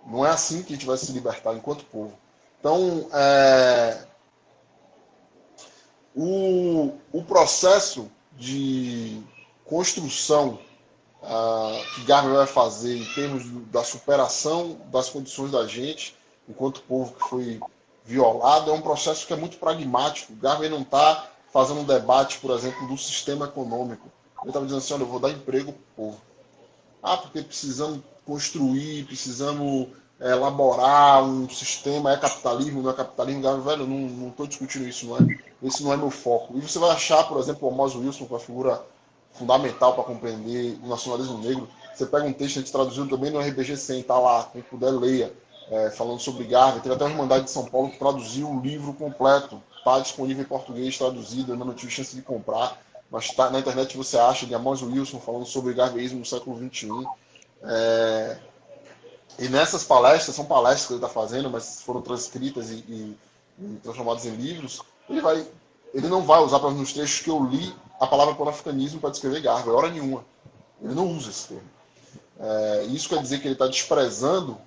Não 0.06 0.24
é 0.24 0.30
assim 0.30 0.62
que 0.62 0.72
a 0.72 0.76
gente 0.76 0.86
vai 0.86 0.96
se 0.96 1.10
libertar 1.10 1.52
enquanto 1.54 1.84
povo. 1.86 2.12
Então, 2.60 3.08
é, 3.12 4.04
o, 6.14 6.92
o 7.12 7.24
processo 7.24 8.08
de 8.36 9.20
construção 9.64 10.58
uh, 11.22 11.94
que 11.94 12.04
Garvey 12.04 12.32
vai 12.32 12.46
fazer 12.46 12.96
em 12.96 13.14
termos 13.14 13.44
da 13.70 13.82
superação 13.82 14.78
das 14.92 15.08
condições 15.08 15.50
da 15.50 15.66
gente, 15.66 16.16
enquanto 16.48 16.82
povo 16.82 17.14
que 17.14 17.28
foi 17.28 17.60
violado, 18.04 18.70
é 18.70 18.74
um 18.74 18.80
processo 18.80 19.26
que 19.26 19.32
é 19.32 19.36
muito 19.36 19.56
pragmático. 19.56 20.34
Garvey 20.34 20.68
não 20.68 20.82
está 20.82 21.28
fazendo 21.52 21.80
um 21.80 21.84
debate, 21.84 22.38
por 22.38 22.50
exemplo, 22.52 22.86
do 22.86 22.96
sistema 22.96 23.46
econômico. 23.46 24.08
Ele 24.44 24.50
estava 24.50 24.66
dizendo 24.66 24.78
assim, 24.78 24.94
olha, 24.94 25.02
eu 25.02 25.06
vou 25.06 25.18
dar 25.18 25.30
emprego 25.30 25.72
para 25.72 25.80
o 25.80 25.96
povo. 25.96 26.20
Ah, 27.02 27.16
porque 27.16 27.42
precisamos 27.42 28.00
construir, 28.24 29.04
precisamos 29.04 29.88
elaborar 30.20 31.22
um 31.24 31.48
sistema, 31.48 32.12
é 32.12 32.16
capitalismo, 32.16 32.82
não 32.82 32.90
é 32.90 32.94
capitalismo, 32.94 33.60
velho, 33.62 33.86
não 33.86 34.28
estou 34.28 34.46
discutindo 34.46 34.86
isso, 34.86 35.06
não 35.06 35.16
é, 35.16 35.20
esse 35.62 35.82
não 35.82 35.92
é 35.92 35.96
meu 35.96 36.10
foco. 36.10 36.56
E 36.56 36.60
você 36.60 36.78
vai 36.78 36.90
achar, 36.90 37.24
por 37.24 37.38
exemplo, 37.38 37.68
o 37.68 37.72
Amos 37.72 37.94
Wilson, 37.94 38.24
é 38.24 38.32
uma 38.32 38.38
figura 38.38 38.82
fundamental 39.32 39.94
para 39.94 40.04
compreender 40.04 40.78
o 40.82 40.88
nacionalismo 40.88 41.38
negro. 41.38 41.68
Você 41.94 42.06
pega 42.06 42.24
um 42.24 42.32
texto, 42.32 42.58
a 42.58 42.60
gente 42.60 42.72
traduziu 42.72 43.08
também 43.08 43.30
no 43.30 43.40
RBG 43.40 43.76
100, 43.76 44.02
tá 44.04 44.18
lá, 44.18 44.48
quem 44.52 44.62
puder 44.62 44.90
leia, 44.90 45.32
é, 45.70 45.90
falando 45.90 46.20
sobre 46.20 46.44
Garvey. 46.44 46.80
Teve 46.80 46.94
até 46.94 47.04
uma 47.04 47.12
Irmandade 47.12 47.44
de 47.44 47.50
São 47.50 47.64
Paulo 47.66 47.90
que 47.90 47.98
traduziu 47.98 48.48
o 48.48 48.60
livro 48.60 48.92
completo, 48.94 49.60
está 49.78 49.98
disponível 49.98 50.42
em 50.42 50.46
português, 50.46 50.96
traduzido, 50.96 51.52
ainda 51.52 51.64
não 51.64 51.74
tive 51.74 51.90
chance 51.92 52.14
de 52.14 52.22
comprar, 52.22 52.80
mas 53.14 53.30
tá, 53.30 53.48
na 53.48 53.60
internet 53.60 53.96
você 53.96 54.18
acha 54.18 54.44
de 54.44 54.52
Amos 54.56 54.82
Wilson 54.82 55.20
falando 55.20 55.46
sobre 55.46 55.72
Garveyismo 55.72 56.18
no 56.18 56.26
século 56.26 56.58
XXI. 56.58 57.06
É, 57.62 58.38
e 59.38 59.48
nessas 59.48 59.84
palestras, 59.84 60.34
são 60.34 60.44
palestras 60.44 60.86
que 60.88 60.92
ele 60.94 60.98
está 60.98 61.08
fazendo, 61.08 61.48
mas 61.48 61.80
foram 61.82 62.02
transcritas 62.02 62.70
e, 62.70 62.84
e, 62.88 63.16
e, 63.60 63.76
transformadas 63.84 64.26
em 64.26 64.34
livros, 64.34 64.82
ele, 65.08 65.20
vai, 65.20 65.46
ele 65.94 66.08
não 66.08 66.22
vai 66.22 66.40
usar, 66.40 66.58
para 66.58 66.70
nos 66.70 66.92
trechos 66.92 67.20
que 67.20 67.30
eu 67.30 67.44
li, 67.44 67.72
a 68.00 68.06
palavra 68.08 68.34
panafricanismo 68.34 68.98
para 68.98 69.10
descrever 69.10 69.40
Garvey, 69.42 69.72
hora 69.72 69.90
nenhuma. 69.92 70.24
Ele 70.82 70.94
não 70.96 71.06
usa 71.06 71.30
esse 71.30 71.46
termo. 71.46 71.70
É, 72.40 72.82
isso 72.88 73.08
quer 73.08 73.22
dizer 73.22 73.38
que 73.38 73.46
ele 73.46 73.54
está 73.54 73.68
desprezando 73.68 74.58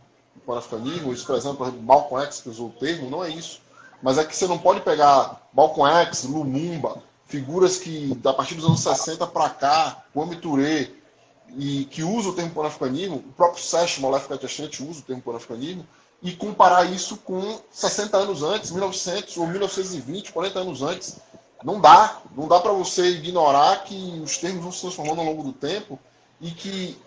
pan-africanismo, 0.45 1.11
isso, 1.11 1.25
por 1.25 1.35
exemplo, 1.35 1.69
Malcolm 1.81 2.23
X 2.23 2.39
que 2.39 2.49
usou 2.49 2.67
o 2.67 2.79
termo, 2.79 3.09
não 3.09 3.25
é 3.25 3.29
isso. 3.29 3.59
Mas 4.01 4.17
é 4.17 4.23
que 4.23 4.33
você 4.33 4.47
não 4.47 4.57
pode 4.57 4.79
pegar 4.79 5.45
Malcolm 5.53 5.91
X, 6.05 6.23
Lumumba, 6.23 7.03
figuras 7.27 7.77
que, 7.77 8.17
a 8.25 8.33
partir 8.33 8.55
dos 8.55 8.65
anos 8.65 8.79
60 8.79 9.27
para 9.27 9.49
cá, 9.49 10.03
Kwame 10.13 10.35
Touré, 10.37 10.89
e 11.57 11.85
que 11.85 12.03
usa 12.03 12.29
o 12.29 12.33
termo 12.33 12.51
pan-africanismo, 12.51 13.17
o 13.17 13.33
próprio 13.33 13.63
Sérgio 13.63 14.01
Molef 14.01 14.27
Katiachante 14.27 14.83
usa 14.83 14.99
o 14.99 15.03
termo 15.03 15.21
pan-africanismo, 15.21 15.85
e 16.21 16.31
comparar 16.31 16.85
isso 16.85 17.17
com 17.17 17.59
60 17.71 18.17
anos 18.17 18.41
antes, 18.41 18.71
1900 18.71 19.37
ou 19.37 19.47
1920, 19.47 20.31
40 20.31 20.59
anos 20.59 20.81
antes. 20.81 21.17
Não 21.63 21.79
dá. 21.79 22.21
Não 22.35 22.47
dá 22.47 22.59
para 22.59 22.71
você 22.71 23.07
ignorar 23.09 23.83
que 23.83 24.19
os 24.23 24.37
termos 24.37 24.63
vão 24.63 24.71
se 24.71 24.81
transformando 24.81 25.19
ao 25.19 25.25
longo 25.25 25.43
do 25.43 25.53
tempo 25.53 25.99
e 26.41 26.51
que, 26.51 26.97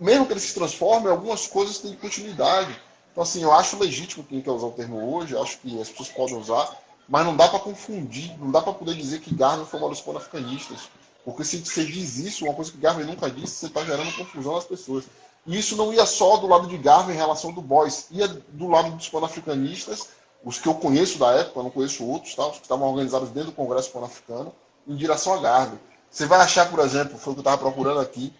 mesmo 0.00 0.26
que 0.26 0.32
eles 0.32 0.42
se 0.42 0.54
transformem, 0.54 1.10
algumas 1.10 1.46
coisas 1.46 1.78
têm 1.78 1.94
continuidade. 1.94 2.76
Então, 3.12 3.22
assim, 3.22 3.42
eu 3.42 3.52
acho 3.52 3.78
legítimo 3.78 4.24
quem 4.24 4.40
quer 4.40 4.50
usar 4.50 4.66
o 4.66 4.72
termo 4.72 5.16
hoje, 5.16 5.36
acho 5.36 5.58
que 5.58 5.80
as 5.80 5.88
pessoas 5.88 6.08
podem 6.10 6.36
usar, 6.36 6.76
mas 7.08 7.24
não 7.24 7.36
dá 7.36 7.48
para 7.48 7.58
confundir, 7.58 8.36
não 8.38 8.50
dá 8.50 8.60
para 8.60 8.72
poder 8.72 8.94
dizer 8.94 9.20
que 9.20 9.34
Garvey 9.34 9.66
foi 9.66 9.78
uma 9.78 9.88
dos 9.88 10.00
pan-africanistas. 10.00 10.88
Porque 11.24 11.44
se 11.44 11.58
você 11.58 11.84
diz 11.84 12.18
isso, 12.18 12.44
uma 12.44 12.54
coisa 12.54 12.70
que 12.70 12.78
Garvey 12.78 13.04
nunca 13.04 13.30
disse, 13.30 13.54
você 13.56 13.66
está 13.66 13.84
gerando 13.84 14.16
confusão 14.16 14.54
nas 14.54 14.64
pessoas. 14.64 15.04
E 15.46 15.58
isso 15.58 15.76
não 15.76 15.92
ia 15.92 16.04
só 16.06 16.36
do 16.36 16.46
lado 16.46 16.66
de 16.66 16.76
Garvey 16.76 17.14
em 17.14 17.18
relação 17.18 17.52
do 17.52 17.62
Boys, 17.62 18.06
ia 18.10 18.26
do 18.26 18.68
lado 18.68 18.90
dos 18.90 19.08
pan-africanistas, 19.08 20.08
os 20.44 20.58
que 20.58 20.68
eu 20.68 20.74
conheço 20.74 21.18
da 21.18 21.32
época, 21.32 21.62
não 21.62 21.70
conheço 21.70 22.04
outros, 22.04 22.34
tá? 22.34 22.46
os 22.46 22.56
que 22.56 22.62
estavam 22.62 22.88
organizados 22.88 23.30
dentro 23.30 23.50
do 23.50 23.56
Congresso 23.56 23.90
Pan-Africano, 23.90 24.52
em 24.86 24.94
direção 24.94 25.34
a 25.34 25.38
Garvey. 25.38 25.78
Você 26.10 26.26
vai 26.26 26.40
achar, 26.40 26.70
por 26.70 26.80
exemplo, 26.80 27.18
foi 27.18 27.32
o 27.32 27.34
que 27.34 27.40
eu 27.40 27.42
estava 27.42 27.58
procurando 27.58 28.00
aqui, 28.00 28.32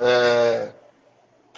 é, 0.00 0.70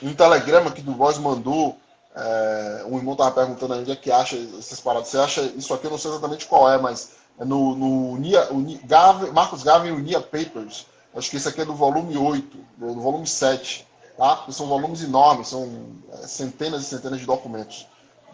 um 0.03 0.15
telegrama 0.15 0.71
que 0.71 0.81
do 0.81 0.93
Boys 0.93 1.19
mandou, 1.19 1.77
é, 2.15 2.85
um 2.87 2.97
irmão 2.97 3.13
estava 3.13 3.31
perguntando 3.31 3.75
onde 3.75 3.93
é 3.93 3.97
que 3.97 4.11
acha 4.11 4.37
essas 4.59 4.81
paradas. 4.81 5.09
Você 5.09 5.19
acha 5.19 5.43
isso 5.57 5.73
aqui, 5.73 5.87
eu 5.87 5.91
não 5.91 5.99
sei 5.99 6.11
exatamente 6.11 6.47
qual 6.47 6.71
é, 6.71 6.79
mas 6.79 7.13
é 7.39 7.45
no, 7.45 7.75
no 7.75 8.17
Nia, 8.17 8.49
o 8.53 8.63
Garvey, 8.87 9.31
Marcos 9.33 9.63
Garvey 9.63 9.91
e 9.91 9.95
o 9.95 9.99
Nia 9.99 10.21
Papers. 10.21 10.87
Acho 11.15 11.31
que 11.31 11.37
esse 11.37 11.49
aqui 11.49 11.61
é 11.61 11.65
do 11.65 11.75
volume 11.75 12.17
8, 12.17 12.57
do, 12.77 12.95
do 12.95 13.01
volume 13.01 13.27
7 13.27 13.87
tá? 14.21 14.45
são 14.51 14.67
volumes 14.67 15.03
enormes, 15.03 15.49
são 15.49 15.67
é, 16.13 16.27
centenas 16.27 16.83
e 16.83 16.85
centenas 16.85 17.21
de 17.21 17.27
documentos. 17.27 17.87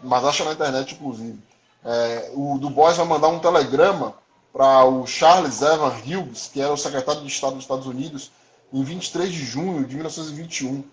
Mas 0.03 0.25
acha 0.25 0.43
na 0.43 0.51
internet, 0.51 0.93
inclusive. 0.93 1.39
É, 1.83 2.31
o 2.35 2.57
Du 2.59 2.69
Bois 2.69 2.97
vai 2.97 3.05
mandar 3.05 3.29
um 3.29 3.39
telegrama 3.39 4.13
para 4.51 4.83
o 4.85 5.07
Charles 5.07 5.61
Evan 5.61 5.93
Hughes, 6.05 6.49
que 6.51 6.59
era 6.59 6.73
o 6.73 6.77
secretário 6.77 7.21
de 7.21 7.27
Estado 7.27 7.53
dos 7.53 7.63
Estados 7.63 7.87
Unidos, 7.87 8.31
em 8.73 8.83
23 8.83 9.31
de 9.31 9.45
junho 9.45 9.85
de 9.85 9.95
1921. 9.95 10.83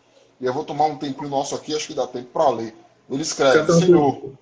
E 0.41 0.47
eu 0.47 0.53
vou 0.53 0.65
tomar 0.65 0.87
um 0.87 0.97
tempinho 0.97 1.29
nosso 1.29 1.55
aqui, 1.55 1.75
acho 1.75 1.87
que 1.87 1.95
dá 1.95 2.07
tempo 2.07 2.29
para 2.33 2.49
ler. 2.51 2.75
Ele 3.11 3.23
escreve: 3.23 3.73
Senhor, 3.73 4.33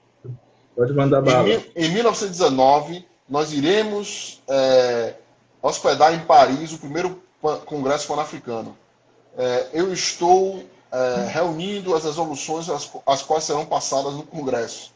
pode 0.77 0.93
mandar 0.95 1.21
bala. 1.23 1.49
Em, 1.49 1.65
em 1.77 1.91
1919, 1.91 3.05
nós 3.29 3.53
iremos 3.53 4.43
é, 4.49 5.15
hospedar 5.61 6.15
em 6.15 6.21
Paris 6.21 6.73
o 6.73 6.79
primeiro 6.79 7.23
Congresso 7.67 8.07
Pan-Africano 8.07 8.77
é, 9.37 9.69
eu 9.73 9.93
estou 9.93 10.63
é, 10.91 11.29
reunindo 11.33 11.95
as 11.95 12.05
resoluções 12.05 12.69
as, 12.69 12.91
as, 13.07 13.23
quais 13.23 13.45
serão 13.45 13.65
passadas 13.65 14.15
no 14.15 14.25
Congresso. 14.25 14.93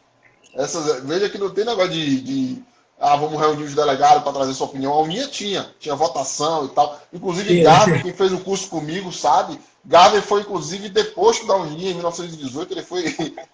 Essas, 0.55 1.03
veja 1.05 1.29
que 1.29 1.39
não 1.39 1.51
tem 1.51 1.65
negócio 1.65 1.93
de, 1.93 2.21
de 2.21 2.63
ah, 2.99 3.17
vamos 3.17 3.39
reunir 3.39 3.65
os 3.65 3.75
delegados 3.75 4.23
para 4.23 4.33
trazer 4.33 4.55
sua 4.55 4.67
opinião. 4.67 4.93
A 4.93 5.01
Unia 5.01 5.27
tinha, 5.29 5.71
tinha 5.79 5.95
votação 5.95 6.65
e 6.67 6.69
tal. 6.69 6.99
Inclusive, 7.13 7.63
Gavin, 7.63 8.03
quem 8.03 8.13
fez 8.13 8.33
o 8.33 8.41
curso 8.41 8.69
comigo, 8.69 9.13
sabe? 9.13 9.59
Gavin 9.87 10.21
foi, 10.21 10.41
inclusive, 10.41 10.89
deposto 10.89 11.47
da 11.47 11.55
Unia 11.55 11.91
em 11.91 11.95
1918. 11.95 12.73
Ele 12.73 12.83
foi. 12.83 13.05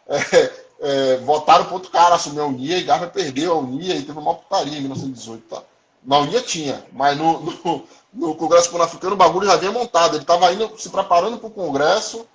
É, 0.85 1.15
é, 1.15 1.17
votaram 1.19 1.65
para 1.65 1.75
outro 1.75 1.91
cara 1.91 2.17
assumir 2.17 2.41
a 2.41 2.45
Unia 2.45 2.77
e 2.77 2.83
Gavin 2.83 3.07
perdeu 3.09 3.53
a 3.53 3.57
Unia 3.57 3.95
e 3.95 4.03
teve 4.03 4.19
uma 4.19 4.35
putaria 4.35 4.77
em 4.77 4.81
1918. 4.81 5.45
Tá? 5.49 5.63
Na 6.03 6.19
Unia 6.19 6.43
tinha, 6.43 6.85
mas 6.93 7.17
no, 7.17 7.41
no, 7.41 7.85
no 8.13 8.35
Congresso 8.35 8.71
Pan-Africano, 8.71 9.15
o 9.15 9.17
bagulho 9.17 9.47
já 9.47 9.57
vinha 9.57 9.71
montado. 9.71 10.17
Ele 10.17 10.23
estava 10.23 10.53
indo, 10.53 10.73
se 10.77 10.91
preparando 10.91 11.39
para 11.39 11.47
o 11.47 11.53
Congresso. 11.53 12.27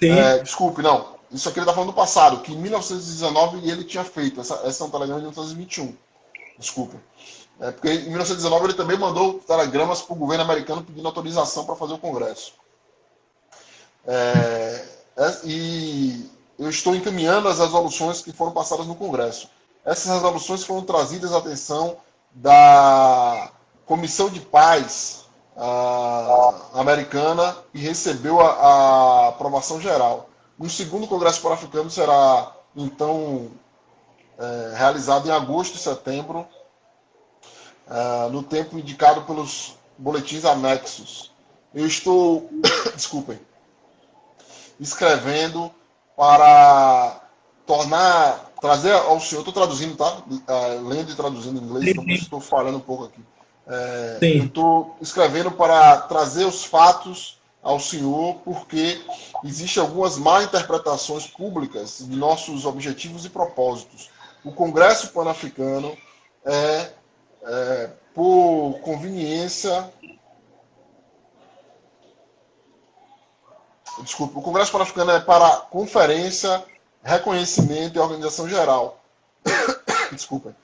É, 0.00 0.38
desculpe, 0.38 0.80
não. 0.80 1.16
Isso 1.32 1.48
aqui 1.48 1.58
ele 1.58 1.64
está 1.64 1.74
falando 1.74 1.90
do 1.90 1.96
passado, 1.96 2.40
que 2.40 2.52
em 2.52 2.56
1919 2.56 3.68
ele 3.68 3.84
tinha 3.84 4.04
feito. 4.04 4.40
Essa, 4.40 4.60
essa 4.64 4.84
é 4.84 4.86
um 4.86 4.90
telegrama 4.90 5.20
de 5.20 5.26
1921. 5.26 5.96
Desculpe. 6.58 6.96
É, 7.60 7.72
porque 7.72 7.88
em 7.88 8.08
1919 8.08 8.64
ele 8.64 8.74
também 8.74 8.96
mandou 8.96 9.34
telegramas 9.40 10.02
para 10.02 10.14
o 10.14 10.18
governo 10.18 10.44
americano 10.44 10.84
pedindo 10.84 11.06
autorização 11.06 11.64
para 11.64 11.74
fazer 11.74 11.94
o 11.94 11.98
Congresso. 11.98 12.52
É, 14.06 14.84
é, 15.16 15.38
e 15.44 16.30
eu 16.58 16.68
estou 16.68 16.94
encaminhando 16.94 17.48
as 17.48 17.58
resoluções 17.58 18.22
que 18.22 18.32
foram 18.32 18.52
passadas 18.52 18.86
no 18.86 18.94
Congresso. 18.94 19.48
Essas 19.84 20.12
resoluções 20.12 20.64
foram 20.64 20.82
trazidas 20.82 21.32
à 21.32 21.38
atenção 21.38 21.96
da 22.32 23.50
Comissão 23.84 24.30
de 24.30 24.40
Paz 24.40 25.22
americana 26.72 27.56
e 27.74 27.78
recebeu 27.78 28.40
a, 28.40 28.52
a, 28.52 29.28
aprovação 29.28 29.80
geral. 29.80 30.28
Um 30.58 30.68
segundo 30.68 31.06
Congresso 31.06 31.42
Pan-Africano 31.42 31.90
será, 31.90 32.52
então, 32.74 33.50
é, 34.38 34.74
realizado 34.76 35.28
em 35.28 35.32
agosto 35.32 35.76
e 35.76 35.78
setembro, 35.78 36.46
é, 37.90 38.28
no 38.30 38.42
tempo 38.42 38.78
indicado 38.78 39.22
pelos 39.22 39.74
boletins 39.98 40.44
anexos. 40.44 41.32
Eu 41.74 41.86
estou, 41.86 42.48
desculpem, 42.94 43.38
escrevendo 44.80 45.70
para 46.16 47.20
tornar, 47.66 48.52
trazer 48.60 48.92
ao 48.92 49.20
senhor, 49.20 49.40
estou 49.40 49.54
traduzindo, 49.54 49.96
tá? 49.96 50.22
É, 50.46 50.80
lendo 50.80 51.10
e 51.10 51.14
traduzindo 51.14 51.60
em 51.60 51.64
inglês, 51.64 51.88
então 51.88 52.04
estou 52.08 52.40
falando 52.40 52.76
um 52.76 52.80
pouco 52.80 53.04
aqui 53.04 53.20
é, 53.66 54.18
estou 54.22 54.96
escrevendo 55.00 55.50
para 55.50 55.98
trazer 55.98 56.44
os 56.44 56.64
fatos 56.64 57.40
ao 57.62 57.78
senhor, 57.78 58.36
porque 58.44 59.00
existem 59.44 59.82
algumas 59.82 60.18
má 60.18 60.42
interpretações 60.42 61.26
públicas 61.26 61.98
de 62.00 62.16
nossos 62.16 62.66
objetivos 62.66 63.24
e 63.24 63.30
propósitos. 63.30 64.10
O 64.44 64.50
Congresso 64.50 65.12
Pan-Africano 65.12 65.96
é, 66.44 66.90
é, 67.44 67.90
por 68.12 68.80
conveniência. 68.82 69.90
Desculpa, 74.00 74.38
o 74.38 74.42
Congresso 74.42 74.72
Pan-Africano 74.72 75.10
é 75.12 75.20
para 75.20 75.56
conferência, 75.70 76.64
reconhecimento 77.02 77.96
e 77.96 78.00
organização 78.00 78.48
geral. 78.48 79.00
Desculpa 80.10 80.54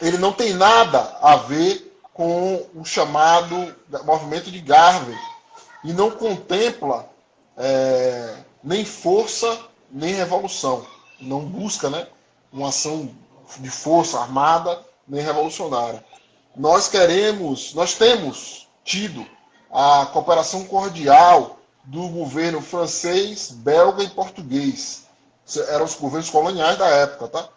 ele 0.00 0.18
não 0.18 0.32
tem 0.32 0.52
nada 0.52 1.16
a 1.22 1.36
ver 1.36 1.92
com 2.12 2.66
o 2.74 2.84
chamado 2.84 3.74
movimento 4.04 4.50
de 4.50 4.60
Garvey 4.60 5.16
e 5.82 5.92
não 5.92 6.10
contempla 6.10 7.08
é, 7.56 8.36
nem 8.62 8.84
força 8.84 9.58
nem 9.90 10.14
revolução. 10.14 10.84
Não 11.20 11.40
busca 11.40 11.88
né, 11.88 12.08
uma 12.52 12.68
ação 12.68 13.08
de 13.58 13.70
força 13.70 14.18
armada 14.18 14.80
nem 15.06 15.22
revolucionária. 15.22 16.04
Nós 16.56 16.88
queremos, 16.88 17.74
nós 17.74 17.94
temos 17.94 18.68
tido 18.84 19.24
a 19.70 20.06
cooperação 20.12 20.64
cordial 20.64 21.58
do 21.84 22.08
governo 22.08 22.60
francês, 22.60 23.50
belga 23.50 24.02
e 24.02 24.10
português. 24.10 25.04
Eram 25.68 25.84
os 25.84 25.94
governos 25.94 26.30
coloniais 26.30 26.78
da 26.78 26.86
época, 26.86 27.28
tá? 27.28 27.48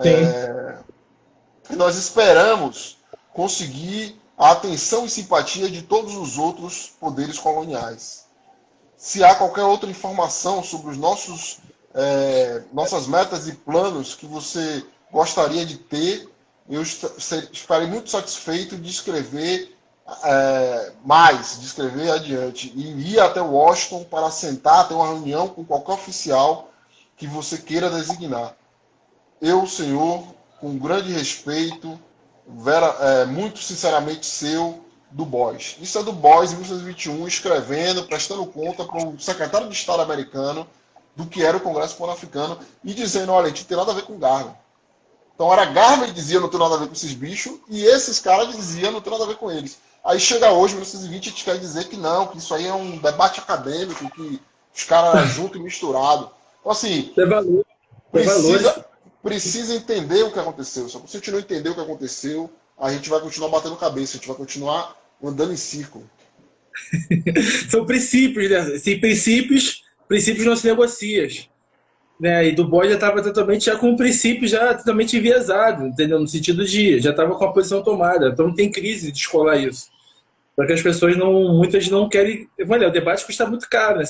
É, 0.00 0.78
e 1.70 1.76
nós 1.76 1.96
esperamos 1.96 2.98
conseguir 3.32 4.20
a 4.36 4.52
atenção 4.52 5.04
e 5.04 5.10
simpatia 5.10 5.68
de 5.68 5.82
todos 5.82 6.16
os 6.16 6.38
outros 6.38 6.92
poderes 7.00 7.38
coloniais. 7.38 8.26
Se 8.96 9.22
há 9.22 9.34
qualquer 9.34 9.62
outra 9.62 9.88
informação 9.88 10.62
sobre 10.62 10.90
os 10.90 10.96
nossos 10.96 11.58
é, 11.94 12.62
nossas 12.72 13.06
metas 13.06 13.48
e 13.48 13.52
planos 13.52 14.14
que 14.14 14.26
você 14.26 14.84
gostaria 15.10 15.64
de 15.64 15.78
ter, 15.78 16.28
eu 16.68 16.82
estarei 16.82 17.86
muito 17.86 18.10
satisfeito 18.10 18.76
de 18.76 18.90
escrever 18.90 19.76
é, 20.24 20.92
mais, 21.04 21.60
de 21.60 21.66
escrever 21.66 22.10
adiante. 22.10 22.72
E 22.74 23.12
ir 23.12 23.20
até 23.20 23.40
Washington 23.40 24.04
para 24.04 24.30
sentar, 24.30 24.88
ter 24.88 24.94
uma 24.94 25.06
reunião 25.06 25.48
com 25.48 25.64
qualquer 25.64 25.92
oficial 25.92 26.70
que 27.16 27.26
você 27.26 27.58
queira 27.58 27.90
designar. 27.90 28.54
Eu, 29.40 29.66
senhor, 29.66 30.24
com 30.60 30.78
grande 30.78 31.12
respeito, 31.12 31.98
vera, 32.46 32.86
é, 33.00 33.24
muito 33.26 33.58
sinceramente 33.60 34.26
seu, 34.26 34.84
do 35.10 35.24
Boys. 35.24 35.76
Isso 35.80 35.98
é 35.98 36.02
do 36.02 36.12
Boys 36.12 36.52
em 36.52 36.56
1921, 36.56 37.26
escrevendo, 37.26 38.04
prestando 38.04 38.44
conta 38.46 38.84
para 38.84 39.06
o 39.06 39.18
secretário 39.18 39.68
de 39.68 39.74
Estado 39.74 40.02
americano 40.02 40.66
do 41.16 41.26
que 41.26 41.42
era 41.42 41.56
o 41.56 41.60
Congresso 41.60 41.96
Pan-Africano 41.96 42.58
e 42.84 42.92
dizendo: 42.92 43.32
olha, 43.32 43.46
a 43.46 43.48
gente 43.48 43.64
tem 43.64 43.76
nada 43.76 43.92
a 43.92 43.94
ver 43.94 44.02
com 44.02 44.18
Garvey. 44.18 44.52
Então 45.34 45.52
era 45.52 45.64
Garvey 45.64 46.08
que 46.08 46.14
dizia 46.14 46.40
não 46.40 46.48
tem 46.48 46.60
nada 46.60 46.74
a 46.74 46.78
ver 46.78 46.86
com 46.88 46.92
esses 46.92 47.14
bichos 47.14 47.58
e 47.68 47.84
esses 47.84 48.18
caras 48.18 48.54
diziam 48.54 48.92
não 48.92 49.00
tem 49.00 49.12
nada 49.12 49.24
a 49.24 49.28
ver 49.28 49.36
com 49.36 49.50
eles. 49.50 49.78
Aí 50.04 50.18
chega 50.18 50.52
hoje, 50.52 50.74
1920, 50.74 51.26
a 51.26 51.30
gente 51.30 51.44
quer 51.44 51.58
dizer 51.58 51.84
que 51.88 51.96
não, 51.96 52.26
que 52.26 52.38
isso 52.38 52.54
aí 52.54 52.66
é 52.66 52.72
um 52.72 52.98
debate 52.98 53.40
acadêmico, 53.40 54.10
que 54.10 54.40
os 54.74 54.84
caras 54.84 55.28
juntos 55.34 55.60
e 55.60 55.62
misturados. 55.62 56.28
Então, 56.60 56.72
assim, 56.72 57.12
é 57.16 57.26
valor. 57.26 57.64
precisa, 58.10 58.84
precisa 59.22 59.74
entender 59.74 60.22
o 60.22 60.32
que 60.32 60.38
aconteceu. 60.38 60.88
Se 60.88 60.96
a 60.96 61.00
gente 61.00 61.30
não 61.30 61.38
entender 61.38 61.70
o 61.70 61.74
que 61.74 61.80
aconteceu, 61.80 62.50
a 62.78 62.92
gente 62.92 63.10
vai 63.10 63.20
continuar 63.20 63.50
batendo 63.50 63.76
cabeça, 63.76 64.12
a 64.12 64.16
gente 64.18 64.28
vai 64.28 64.36
continuar 64.36 64.96
andando 65.22 65.52
em 65.52 65.56
círculo. 65.56 66.08
São 67.70 67.84
princípios, 67.84 68.50
né? 68.50 68.78
Sem 68.78 69.00
princípios, 69.00 69.84
princípios 70.06 70.46
não 70.46 70.56
se 70.56 70.66
negociam. 70.66 71.26
Né? 72.20 72.48
E 72.48 72.52
do 72.52 72.66
Boy 72.66 72.88
já 72.88 72.94
estava 72.94 73.22
totalmente 73.22 73.66
já 73.66 73.76
com 73.76 73.92
o 73.92 73.96
princípio 73.96 74.48
já 74.48 74.74
totalmente 74.74 75.16
enviesado, 75.16 75.86
entendeu? 75.86 76.18
No 76.18 76.26
sentido 76.26 76.64
de 76.64 77.00
já 77.00 77.10
estava 77.10 77.34
com 77.34 77.44
a 77.44 77.52
posição 77.52 77.82
tomada. 77.82 78.28
Então 78.28 78.48
não 78.48 78.54
tem 78.54 78.70
crise 78.70 79.06
de 79.06 79.12
descolar 79.12 79.56
isso. 79.56 79.88
Porque 80.56 80.72
as 80.72 80.82
pessoas 80.82 81.16
não, 81.16 81.54
muitas 81.54 81.88
não 81.88 82.08
querem. 82.08 82.48
Olha, 82.68 82.88
o 82.88 82.90
debate 82.90 83.24
custa 83.24 83.46
muito 83.46 83.68
caro, 83.70 83.98
né? 83.98 84.04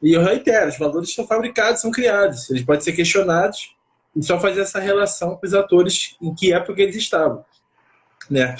E 0.00 0.12
eu 0.12 0.22
reitero, 0.22 0.68
os 0.68 0.78
valores 0.78 1.08
estão 1.08 1.26
fabricados, 1.26 1.80
são 1.80 1.90
criados. 1.90 2.48
Eles 2.50 2.62
podem 2.62 2.80
ser 2.80 2.92
questionados 2.92 3.74
e 4.14 4.22
só 4.22 4.38
fazer 4.38 4.60
essa 4.60 4.78
relação 4.78 5.34
com 5.34 5.44
os 5.44 5.54
atores 5.54 6.16
em 6.22 6.32
que 6.32 6.52
época 6.52 6.80
eles 6.80 6.94
estavam. 6.94 7.44
Né? 8.30 8.54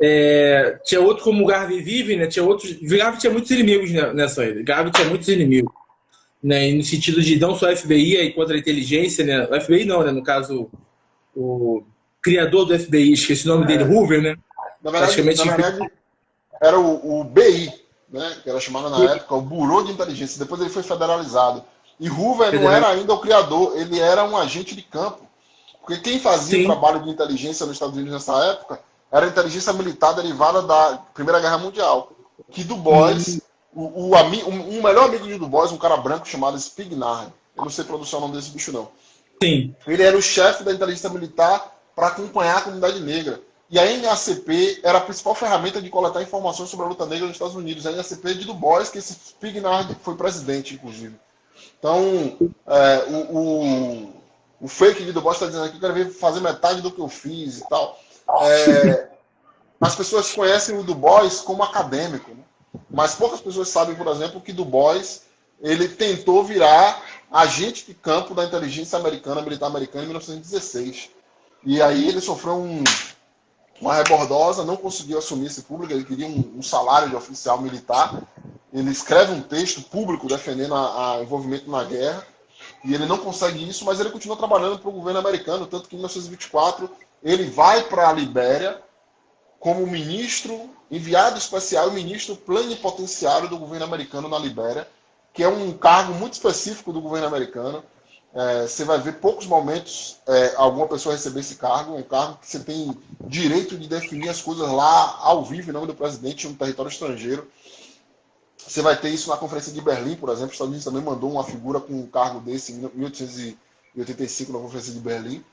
É, 0.00 0.80
tinha 0.84 1.00
outro 1.00 1.22
como 1.22 1.44
o 1.44 1.46
Garvey 1.46 1.82
Vive, 1.82 2.16
né? 2.16 2.26
Tinha 2.26 2.44
outros. 2.44 2.72
Garvey 2.72 3.20
tinha 3.20 3.32
muitos 3.32 3.50
inimigos 3.50 3.92
nessa 4.14 4.44
ilha. 4.44 4.62
Garvey 4.64 4.90
tinha 4.90 5.08
muitos 5.08 5.28
inimigos. 5.28 5.72
Né? 6.42 6.72
No 6.72 6.82
sentido 6.82 7.20
de 7.20 7.38
não 7.38 7.54
só 7.54 7.70
a 7.70 7.76
FBI 7.76 8.16
aí 8.16 8.32
contra 8.32 8.54
a 8.54 8.58
inteligência, 8.58 9.24
né? 9.24 9.46
O 9.50 9.60
FBI 9.60 9.84
não, 9.84 10.02
né? 10.02 10.10
No 10.10 10.22
caso, 10.22 10.70
o 11.36 11.82
criador 12.22 12.64
do 12.64 12.78
FBI, 12.78 13.12
esqueci 13.12 13.46
o 13.46 13.54
nome 13.54 13.64
é. 13.64 13.66
dele, 13.66 13.94
Hoover, 13.94 14.22
né? 14.22 14.36
Na 14.82 14.90
verdade, 14.90 15.22
na 15.22 15.56
verdade 15.56 15.90
era 16.62 16.78
o, 16.78 17.20
o 17.20 17.24
BI, 17.24 17.72
né? 18.10 18.36
Que 18.42 18.50
era 18.50 18.60
chamado 18.60 18.90
na 18.90 19.14
época 19.14 19.34
o 19.34 19.40
Bureau 19.40 19.82
de 19.84 19.92
Inteligência. 19.92 20.38
Depois 20.38 20.60
ele 20.60 20.70
foi 20.70 20.82
federalizado. 20.82 21.64
E 21.98 22.08
Hoover 22.08 22.60
não 22.60 22.70
era 22.70 22.88
ainda 22.88 23.12
o 23.12 23.20
criador, 23.20 23.78
ele 23.78 23.98
era 23.98 24.24
um 24.24 24.36
agente 24.36 24.74
de 24.74 24.82
campo. 24.82 25.28
Porque 25.80 25.98
quem 25.98 26.20
fazia 26.20 26.58
Sim. 26.58 26.64
o 26.64 26.66
trabalho 26.66 27.02
de 27.02 27.10
inteligência 27.10 27.64
nos 27.64 27.76
Estados 27.76 27.94
Unidos 27.94 28.12
nessa 28.12 28.36
época 28.44 28.80
era 29.10 29.26
a 29.26 29.28
inteligência 29.28 29.72
militar 29.72 30.12
derivada 30.14 30.62
da 30.62 31.02
Primeira 31.14 31.40
Guerra 31.40 31.58
Mundial. 31.58 32.12
Que 32.50 32.62
Du 32.64 32.76
Bois, 32.76 33.40
o, 33.74 33.82
o, 33.82 34.14
o 34.14 34.82
melhor 34.82 35.04
amigo 35.04 35.26
de 35.26 35.38
Du 35.38 35.46
Bois, 35.46 35.72
um 35.72 35.78
cara 35.78 35.96
branco 35.96 36.26
chamado 36.26 36.58
Spignard, 36.58 37.32
eu 37.56 37.62
não 37.62 37.70
sei 37.70 37.84
pronunciar 37.84 38.20
o 38.20 38.26
nome 38.26 38.36
desse 38.36 38.50
bicho 38.50 38.72
não. 38.72 38.88
Sim. 39.42 39.74
Ele 39.86 40.02
era 40.02 40.16
o 40.16 40.22
chefe 40.22 40.64
da 40.64 40.72
inteligência 40.72 41.08
militar 41.08 41.76
para 41.94 42.08
acompanhar 42.08 42.58
a 42.58 42.62
comunidade 42.62 43.00
negra. 43.00 43.40
E 43.70 43.78
a 43.78 43.84
NACP 43.84 44.80
era 44.82 44.98
a 44.98 45.00
principal 45.00 45.34
ferramenta 45.34 45.80
de 45.80 45.88
coletar 45.88 46.22
informações 46.22 46.68
sobre 46.68 46.86
a 46.86 46.88
luta 46.88 47.06
negra 47.06 47.26
nos 47.26 47.36
Estados 47.36 47.54
Unidos. 47.54 47.86
A 47.86 47.92
NACP 47.92 48.34
de 48.34 48.44
Du 48.44 48.54
Bois, 48.54 48.90
que 48.90 48.98
esse 48.98 49.12
Spignard 49.12 49.96
foi 50.02 50.16
presidente, 50.16 50.74
inclusive. 50.74 51.14
Então, 51.78 52.36
é, 52.66 53.04
o, 53.08 53.38
o, 53.38 54.12
o, 54.62 54.68
fake 54.68 55.04
de 55.04 55.12
Du 55.12 55.20
Bois 55.20 55.36
está 55.36 55.46
dizendo 55.46 55.64
aqui 55.64 55.78
que 55.78 55.84
eu 55.84 55.88
quero 55.88 56.04
ver 56.04 56.12
fazer 56.12 56.40
metade 56.40 56.82
do 56.82 56.90
que 56.90 57.00
eu 57.00 57.08
fiz 57.08 57.58
e 57.58 57.68
tal. 57.68 57.98
É, 58.42 59.08
as 59.80 59.94
pessoas 59.94 60.32
conhecem 60.32 60.76
o 60.76 60.82
Du 60.82 60.94
Bois 60.94 61.40
como 61.40 61.62
acadêmico, 61.62 62.32
né? 62.32 62.42
Mas 62.90 63.14
poucas 63.14 63.40
pessoas 63.40 63.68
sabem, 63.68 63.94
por 63.94 64.06
exemplo, 64.08 64.40
que 64.40 64.52
Du 64.52 64.64
Bois 64.64 65.22
ele 65.60 65.88
tentou 65.88 66.42
virar 66.42 67.02
agente 67.30 67.86
de 67.86 67.94
campo 67.94 68.34
da 68.34 68.44
inteligência 68.44 68.98
americana, 68.98 69.42
militar 69.42 69.66
americana, 69.66 70.04
em 70.04 70.08
1916. 70.08 71.10
E 71.64 71.80
aí 71.82 72.08
ele 72.08 72.20
sofreu 72.20 72.54
um, 72.54 72.82
uma 73.80 73.94
rebordosa, 73.94 74.64
não 74.64 74.76
conseguiu 74.76 75.18
assumir 75.18 75.46
esse 75.46 75.62
público, 75.62 75.92
ele 75.92 76.04
queria 76.04 76.26
um, 76.26 76.54
um, 76.56 76.62
salário 76.62 77.10
de 77.10 77.16
oficial 77.16 77.60
militar. 77.60 78.22
Ele 78.72 78.90
escreve 78.90 79.32
um 79.32 79.42
texto 79.42 79.82
público 79.82 80.26
defendendo 80.26 80.74
a 80.74 81.18
envolvimento 81.22 81.70
na 81.70 81.84
guerra, 81.84 82.26
e 82.84 82.94
ele 82.94 83.06
não 83.06 83.18
consegue 83.18 83.68
isso, 83.68 83.84
mas 83.84 84.00
ele 84.00 84.10
continua 84.10 84.36
trabalhando 84.36 84.78
para 84.78 84.88
o 84.88 84.92
governo 84.92 85.20
americano, 85.20 85.66
tanto 85.66 85.88
que 85.88 85.94
em 85.94 85.98
1924 85.98 86.90
ele 87.22 87.44
vai 87.44 87.82
para 87.84 88.08
a 88.08 88.12
Libéria 88.12 88.80
como 89.58 89.86
ministro, 89.86 90.70
enviado 90.90 91.38
especial 91.38 91.88
e 91.90 91.94
ministro 91.94 92.34
plenipotenciário 92.34 93.48
do 93.48 93.58
governo 93.58 93.84
americano 93.84 94.28
na 94.28 94.38
Libéria, 94.38 94.88
que 95.32 95.42
é 95.42 95.48
um 95.48 95.72
cargo 95.72 96.12
muito 96.14 96.32
específico 96.32 96.92
do 96.92 97.00
governo 97.00 97.28
americano. 97.28 97.84
É, 98.32 98.62
você 98.62 98.84
vai 98.84 98.98
ver 99.00 99.14
poucos 99.14 99.46
momentos 99.46 100.18
é, 100.26 100.54
alguma 100.56 100.86
pessoa 100.86 101.14
receber 101.14 101.40
esse 101.40 101.56
cargo, 101.56 101.96
um 101.96 102.02
cargo 102.02 102.38
que 102.38 102.46
você 102.46 102.60
tem 102.60 102.96
direito 103.26 103.76
de 103.76 103.88
definir 103.88 104.28
as 104.28 104.40
coisas 104.40 104.68
lá 104.70 105.18
ao 105.20 105.44
vivo 105.44 105.70
em 105.70 105.72
nome 105.72 105.86
do 105.86 105.94
presidente 105.94 106.46
em 106.46 106.50
um 106.50 106.54
território 106.54 106.90
estrangeiro. 106.90 107.48
Você 108.56 108.82
vai 108.82 108.96
ter 108.96 109.08
isso 109.08 109.30
na 109.30 109.36
Conferência 109.36 109.72
de 109.72 109.80
Berlim, 109.80 110.14
por 110.16 110.28
exemplo. 110.28 110.48
Os 110.48 110.52
Estados 110.52 110.68
Unidos 110.68 110.84
também 110.84 111.02
mandou 111.02 111.32
uma 111.32 111.42
figura 111.42 111.80
com 111.80 111.92
um 111.92 112.06
cargo 112.06 112.40
desse 112.40 112.72
em 112.72 112.76
1885 112.94 114.52
na 114.52 114.58
Conferência 114.58 114.92
de 114.92 115.00
Berlim. 115.00 115.44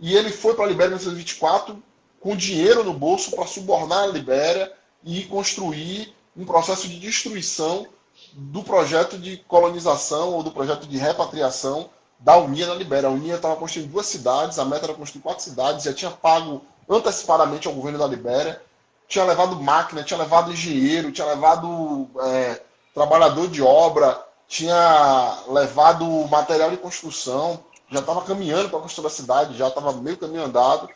E 0.00 0.16
ele 0.16 0.30
foi 0.30 0.54
para 0.54 0.64
a 0.64 0.68
Libéria 0.68 0.94
em 0.94 0.98
1924 0.98 1.80
com 2.26 2.34
dinheiro 2.34 2.82
no 2.82 2.92
bolso 2.92 3.30
para 3.30 3.46
subornar 3.46 4.02
a 4.02 4.06
Libéria 4.08 4.72
e 5.04 5.22
construir 5.26 6.12
um 6.36 6.44
processo 6.44 6.88
de 6.88 6.98
destruição 6.98 7.86
do 8.32 8.64
projeto 8.64 9.16
de 9.16 9.36
colonização 9.46 10.32
ou 10.32 10.42
do 10.42 10.50
projeto 10.50 10.88
de 10.88 10.98
repatriação 10.98 11.88
da 12.18 12.36
Unia 12.36 12.66
na 12.66 12.74
Libéria. 12.74 13.08
A 13.08 13.12
Unia 13.12 13.36
estava 13.36 13.54
construindo 13.54 13.92
duas 13.92 14.06
cidades, 14.06 14.58
a 14.58 14.64
meta 14.64 14.86
era 14.86 14.94
construir 14.94 15.22
quatro 15.22 15.44
cidades, 15.44 15.84
já 15.84 15.92
tinha 15.92 16.10
pago 16.10 16.62
antecipadamente 16.90 17.68
ao 17.68 17.74
governo 17.74 18.00
da 18.00 18.08
Libéria, 18.08 18.60
tinha 19.06 19.24
levado 19.24 19.62
máquina, 19.62 20.02
tinha 20.02 20.18
levado 20.18 20.52
engenheiro, 20.52 21.12
tinha 21.12 21.28
levado 21.28 22.08
é, 22.22 22.60
trabalhador 22.92 23.46
de 23.46 23.62
obra, 23.62 24.20
tinha 24.48 25.44
levado 25.46 26.04
material 26.28 26.72
de 26.72 26.76
construção, 26.76 27.62
já 27.88 28.00
estava 28.00 28.22
caminhando 28.22 28.68
para 28.68 28.80
construir 28.80 29.06
a 29.06 29.10
cidade, 29.10 29.56
já 29.56 29.68
estava 29.68 29.92
meio 29.92 30.16
caminho 30.16 30.42
andado. 30.42 30.88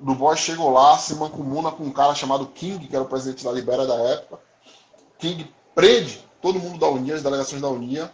Du 0.00 0.14
Bois 0.14 0.38
chegou 0.38 0.70
lá, 0.70 0.96
se 0.98 1.14
mancumuna 1.14 1.70
com 1.70 1.84
um 1.84 1.92
cara 1.92 2.14
chamado 2.14 2.46
King, 2.46 2.86
que 2.86 2.94
era 2.94 3.04
o 3.04 3.08
presidente 3.08 3.44
da 3.44 3.52
Libéria 3.52 3.86
da 3.86 3.94
época. 3.94 4.40
King 5.18 5.52
prende 5.74 6.24
todo 6.40 6.60
mundo 6.60 6.78
da 6.78 6.88
Unia, 6.88 7.14
as 7.14 7.22
delegações 7.22 7.60
da 7.60 7.68
Unia, 7.68 8.10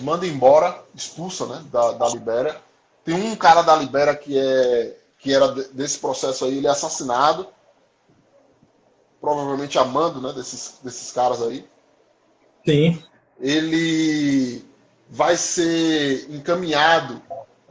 manda 0.00 0.26
embora, 0.26 0.82
expulsa 0.94 1.46
né, 1.46 1.64
da, 1.70 1.92
da 1.92 2.08
Libéria. 2.08 2.60
Tem 3.04 3.14
um 3.14 3.36
cara 3.36 3.62
da 3.62 3.76
Libéria 3.76 4.14
que, 4.16 4.38
é, 4.38 4.96
que 5.18 5.32
era 5.32 5.48
desse 5.48 5.98
processo 5.98 6.44
aí, 6.44 6.56
ele 6.56 6.66
é 6.66 6.70
assassinado, 6.70 7.46
provavelmente 9.20 9.78
amando 9.78 10.20
né, 10.20 10.32
desses, 10.32 10.78
desses 10.82 11.12
caras 11.12 11.42
aí. 11.42 11.68
Sim. 12.64 13.02
Ele 13.38 14.64
vai 15.10 15.36
ser 15.36 16.26
encaminhado 16.30 17.20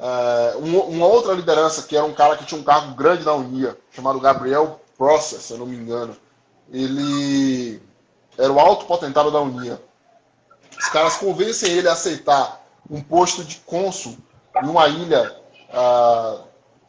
uh, 0.04 0.60
uma 0.60 1.06
outra 1.06 1.34
liderança, 1.34 1.84
que 1.84 1.95
era 1.95 2.06
um 2.06 2.14
cara 2.14 2.36
que 2.36 2.45
tinha 2.45 2.60
um 2.60 2.64
cargo 2.64 2.93
grande 2.93 3.24
na 3.24 3.34
Unia, 3.34 3.78
chamado 3.91 4.20
Gabriel 4.20 4.82
Process, 4.97 5.43
se 5.43 5.54
eu 5.54 5.58
não 5.58 5.66
me 5.66 5.78
engano. 5.78 6.16
Ele 6.72 7.82
era 8.38 8.51
o 8.51 8.60
alto 8.60 8.86
potentado 8.86 9.32
da 9.32 9.39
Unia. 9.39 9.82
Os 10.78 10.88
caras 10.89 11.16
convencem 11.18 11.72
ele 11.72 11.88
a 11.88 11.93
aceitar 11.93 12.62
um 12.89 13.01
posto 13.01 13.43
de 13.43 13.58
cônsul 13.58 14.18
em 14.62 14.68
uma 14.68 14.88
ilha 14.88 15.38
uh, 15.70 16.41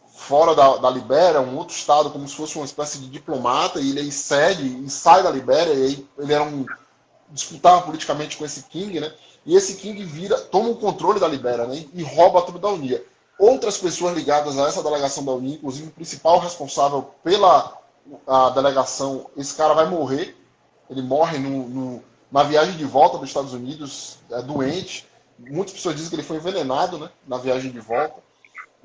fora 0.08 0.54
da, 0.54 0.76
da 0.78 0.90
Libéria, 0.90 1.40
um 1.40 1.56
outro 1.56 1.76
estado, 1.76 2.10
como 2.10 2.26
se 2.26 2.34
fosse 2.34 2.56
uma 2.56 2.64
espécie 2.64 2.98
de 2.98 3.08
diplomata, 3.08 3.78
e 3.78 3.90
ele 3.90 4.00
aí 4.00 4.12
cede 4.12 4.84
e 4.84 4.90
sai 4.90 5.22
da 5.22 5.30
Libéria, 5.30 5.72
e 5.72 5.84
aí 5.84 6.08
ele 6.18 6.32
era 6.32 6.42
um 6.42 6.64
disputava 7.34 7.82
politicamente 7.82 8.36
com 8.36 8.44
esse 8.44 8.62
King, 8.62 9.00
né? 9.00 9.12
E 9.44 9.56
esse 9.56 9.74
King 9.74 10.02
vira, 10.04 10.38
toma 10.38 10.70
o 10.70 10.76
controle 10.76 11.20
da 11.20 11.28
Libéria 11.28 11.66
né? 11.66 11.84
e 11.92 12.02
rouba 12.02 12.42
tudo 12.42 12.58
da 12.58 12.68
Unia. 12.68 13.04
Outras 13.38 13.76
pessoas 13.76 14.14
ligadas 14.14 14.56
a 14.56 14.68
essa 14.68 14.82
delegação 14.82 15.24
da 15.24 15.32
Unia, 15.32 15.56
inclusive 15.56 15.88
o 15.88 15.90
principal 15.92 16.38
responsável 16.38 17.10
pela 17.22 17.78
a 18.26 18.50
delegação, 18.50 19.26
esse 19.36 19.54
cara 19.54 19.74
vai 19.74 19.88
morrer. 19.88 20.36
Ele 20.88 21.02
morre 21.02 21.38
no, 21.38 21.68
no, 21.68 22.04
na 22.30 22.42
viagem 22.42 22.76
de 22.76 22.84
volta 22.84 23.18
dos 23.18 23.28
Estados 23.28 23.52
Unidos, 23.52 24.18
é 24.30 24.40
doente. 24.40 25.06
Muitas 25.38 25.74
pessoas 25.74 25.96
dizem 25.96 26.10
que 26.10 26.16
ele 26.16 26.22
foi 26.22 26.36
envenenado 26.36 26.98
né? 26.98 27.10
na 27.26 27.38
viagem 27.38 27.70
de 27.70 27.80
volta. 27.80 28.22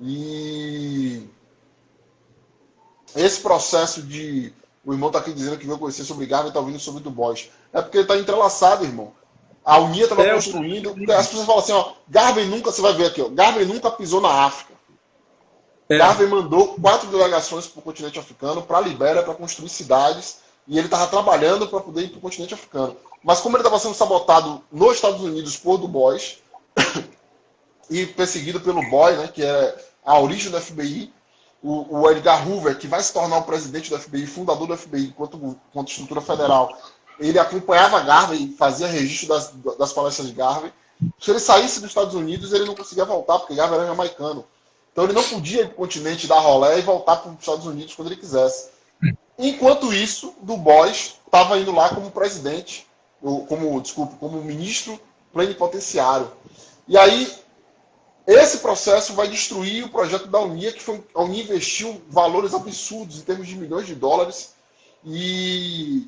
E 0.01 1.29
esse 3.15 3.39
processo 3.41 4.01
de. 4.01 4.53
O 4.83 4.93
irmão 4.93 5.09
está 5.09 5.19
aqui 5.19 5.33
dizendo 5.33 5.57
que 5.57 5.65
veio 5.65 5.77
conhecer 5.77 6.03
sobre 6.03 6.25
e 6.25 6.27
está 6.27 6.59
ouvindo 6.59 6.79
sobre 6.79 7.03
Du 7.03 7.11
Bois. 7.11 7.49
É 7.73 7.81
porque 7.81 7.97
ele 7.97 8.03
está 8.03 8.17
entrelaçado, 8.17 8.83
irmão. 8.83 9.13
A 9.63 9.77
Unia 9.77 10.03
estava 10.03 10.23
é, 10.23 10.33
construindo. 10.33 10.89
As 11.11 11.27
pessoas 11.27 11.45
falam 11.45 11.61
assim, 11.61 11.73
ó, 11.73 11.93
Garvey 12.07 12.45
nunca, 12.45 12.71
você 12.71 12.81
vai 12.81 12.93
ver 12.93 13.07
aqui, 13.07 13.21
ó, 13.21 13.29
Garvey 13.29 13.65
nunca 13.65 13.91
pisou 13.91 14.19
na 14.19 14.45
África. 14.45 14.73
É. 15.87 15.97
Garvey 15.97 16.27
mandou 16.27 16.75
quatro 16.75 17.07
delegações 17.09 17.67
para 17.67 17.79
o 17.79 17.83
continente 17.83 18.19
africano, 18.19 18.61
para 18.61 18.77
a 18.77 18.81
Libéria, 18.81 19.23
para 19.23 19.33
construir 19.33 19.69
cidades, 19.69 20.39
e 20.67 20.77
ele 20.77 20.87
estava 20.87 21.07
trabalhando 21.07 21.67
para 21.67 21.79
poder 21.79 22.03
ir 22.03 22.09
para 22.09 22.17
o 22.17 22.21
continente 22.21 22.53
africano. 22.53 22.95
Mas 23.23 23.41
como 23.41 23.57
ele 23.57 23.61
estava 23.61 23.79
sendo 23.79 23.95
sabotado 23.95 24.63
nos 24.71 24.95
Estados 24.95 25.21
Unidos 25.21 25.57
por 25.57 25.77
Du 25.77 25.87
Bois, 25.87 26.37
e 27.89 28.05
perseguido 28.05 28.61
pelo 28.61 28.87
Boy, 28.89 29.17
né, 29.17 29.27
que 29.27 29.43
é 29.43 29.75
a 30.05 30.19
origem 30.19 30.51
do 30.51 30.61
FBI, 30.61 31.11
o, 31.61 31.99
o, 31.99 32.09
Edgar 32.09 32.47
Hoover, 32.47 32.77
que 32.77 32.87
vai 32.87 33.01
se 33.01 33.11
tornar 33.11 33.37
o 33.37 33.43
presidente 33.43 33.89
do 33.89 33.99
FBI, 33.99 34.25
fundador 34.25 34.67
do 34.67 34.77
FBI 34.77 35.07
enquanto, 35.07 35.57
enquanto 35.69 35.89
estrutura 35.89 36.21
federal, 36.21 36.77
ele 37.19 37.39
acompanhava 37.39 38.01
Garvey, 38.01 38.55
fazia 38.57 38.87
registro 38.87 39.29
das, 39.29 39.51
das 39.77 39.93
palestras 39.93 40.27
de 40.27 40.33
Garvey, 40.33 40.71
Se 41.19 41.31
ele 41.31 41.39
saísse 41.39 41.79
dos 41.79 41.89
Estados 41.89 42.15
Unidos, 42.15 42.53
ele 42.53 42.65
não 42.65 42.75
conseguia 42.75 43.05
voltar, 43.05 43.39
porque 43.39 43.55
Garvey 43.55 43.77
era 43.77 43.87
jamaicano. 43.87 44.45
Então 44.91 45.03
ele 45.03 45.13
não 45.13 45.23
podia 45.23 45.61
ir 45.61 45.65
para 45.65 45.73
o 45.73 45.77
continente 45.77 46.27
dar 46.27 46.39
rolé 46.39 46.79
e 46.79 46.81
voltar 46.81 47.17
para 47.17 47.31
os 47.31 47.39
Estados 47.39 47.65
Unidos 47.65 47.93
quando 47.95 48.09
ele 48.09 48.19
quisesse. 48.19 48.69
Enquanto 49.37 49.93
isso, 49.93 50.33
Du 50.41 50.57
Bois 50.57 51.15
estava 51.25 51.57
indo 51.57 51.71
lá 51.71 51.89
como 51.89 52.11
presidente, 52.11 52.85
como, 53.21 53.79
desculpa, 53.81 54.15
como 54.19 54.43
ministro 54.43 54.99
plenipotenciário. 55.31 56.29
E 56.87 56.97
aí, 56.97 57.31
esse 58.27 58.57
processo 58.57 59.13
vai 59.13 59.27
destruir 59.27 59.85
o 59.85 59.89
projeto 59.89 60.27
da 60.27 60.39
Unia, 60.39 60.73
que 60.73 60.83
foi, 60.83 61.03
a 61.15 61.23
Unia 61.23 61.43
investiu 61.43 62.01
valores 62.09 62.53
absurdos 62.53 63.19
em 63.19 63.21
termos 63.21 63.47
de 63.47 63.55
milhões 63.55 63.87
de 63.87 63.95
dólares 63.95 64.53
e 65.05 66.07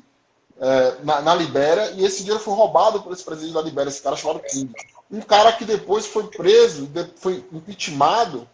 é, 0.60 0.96
na, 1.02 1.20
na, 1.20 1.34
Libéria, 1.34 1.90
e 1.96 2.04
esse 2.04 2.18
dinheiro 2.18 2.42
foi 2.42 2.54
roubado 2.54 3.02
por 3.02 3.12
esse 3.12 3.24
presidente 3.24 3.54
da 3.54 3.62
Libéria, 3.62 3.88
esse 3.88 4.02
cara 4.02 4.16
chamado 4.16 4.40
King. 4.40 4.72
Um 5.10 5.20
cara 5.20 5.52
que 5.52 5.64
depois 5.64 6.06
foi 6.06 6.28
preso, 6.28 6.88
foi 7.16 7.44
impeachmentado 7.52 8.48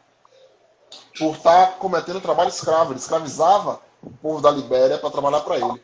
por 1.19 1.37
estar 1.37 1.79
cometendo 1.79 2.21
trabalho 2.21 2.49
escravo. 2.49 2.93
Ele 2.93 2.99
escravizava 2.99 3.81
o 4.03 4.11
povo 4.11 4.41
da 4.41 4.51
Libéria 4.51 4.99
para 4.99 5.11
trabalhar 5.11 5.41
para 5.41 5.57
ele. 5.57 5.83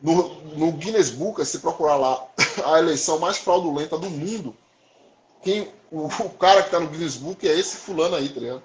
No, 0.00 0.34
no, 0.56 0.72
Guinness 0.72 1.10
Book, 1.10 1.44
se 1.44 1.58
procurar 1.58 1.96
lá 1.96 2.26
a 2.64 2.78
eleição 2.78 3.18
mais 3.18 3.38
fraudulenta 3.38 3.96
do 3.96 4.10
mundo, 4.10 4.54
quem, 5.42 5.68
o, 5.90 6.06
o 6.06 6.30
cara 6.30 6.62
que 6.62 6.68
está 6.68 6.80
no 6.80 6.88
Guinness 6.88 7.16
Book 7.16 7.46
é 7.48 7.58
esse 7.58 7.76
fulano 7.76 8.16
aí, 8.16 8.28
tá 8.28 8.40
ligado? 8.40 8.62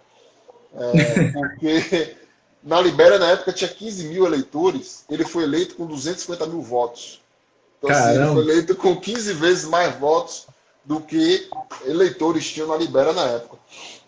É, 0.74 1.32
porque 1.32 2.18
na 2.64 2.80
Libéria, 2.80 3.18
na 3.18 3.32
época, 3.32 3.54
tinha 3.54 3.70
15 3.70 4.06
mil 4.06 4.26
eleitores, 4.26 5.04
ele 5.10 5.26
foi 5.26 5.44
eleito 5.44 5.76
com 5.76 5.86
250 5.86 6.46
mil 6.46 6.62
votos. 6.62 7.22
Então, 7.80 7.90
assim, 7.90 8.16
ele 8.16 8.34
foi 8.34 8.44
eleito 8.44 8.76
com 8.76 8.96
15 8.96 9.34
vezes 9.34 9.66
mais 9.66 9.96
votos 9.98 10.48
do 10.86 11.00
que 11.00 11.50
eleitores 11.86 12.50
tinham 12.52 12.68
na 12.68 12.78
Libéria 12.78 13.14
na 13.14 13.24
época. 13.24 13.58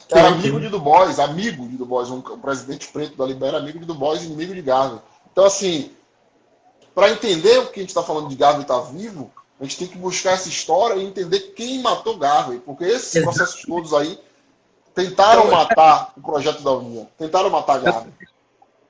Era 0.10 0.28
amigo 0.28 0.60
de 0.60 0.70
Du 0.70 0.80
Bois, 0.80 1.20
amigo 1.20 1.68
de 1.68 1.76
Du 1.76 1.86
Bois, 1.86 2.10
um, 2.10 2.22
presidente 2.22 2.88
preto 2.90 3.18
da 3.18 3.26
Libéria, 3.26 3.58
amigo 3.58 3.80
de 3.80 3.86
Du 3.86 3.96
Bois, 3.96 4.24
inimigo 4.24 4.54
de 4.54 4.62
Garvey. 4.62 5.00
Então, 5.32 5.46
assim, 5.46 5.92
para 6.94 7.10
entender 7.10 7.58
o 7.60 7.68
que 7.68 7.80
a 7.80 7.84
gente 7.84 7.90
está 7.90 8.04
falando 8.04 8.28
de 8.28 8.36
Garvey 8.36 8.62
estar 8.62 8.80
tá 8.80 8.92
vivo, 8.92 9.32
a 9.60 9.64
gente 9.64 9.78
tem 9.78 9.88
que 9.88 9.98
buscar 9.98 10.34
essa 10.34 10.50
história 10.50 10.96
e 10.96 11.06
entender 11.06 11.40
quem 11.56 11.82
matou 11.82 12.18
Garvey, 12.18 12.60
porque 12.60 12.84
esses 12.84 13.16
Exato. 13.16 13.36
processos 13.36 13.62
todos 13.64 13.94
aí 13.94 14.20
tentaram 14.94 15.48
então, 15.48 15.58
matar 15.58 16.14
o 16.16 16.22
projeto 16.22 16.62
da 16.62 16.72
União, 16.72 17.08
tentaram 17.18 17.50
matar 17.50 17.80
Garvey. 17.80 18.14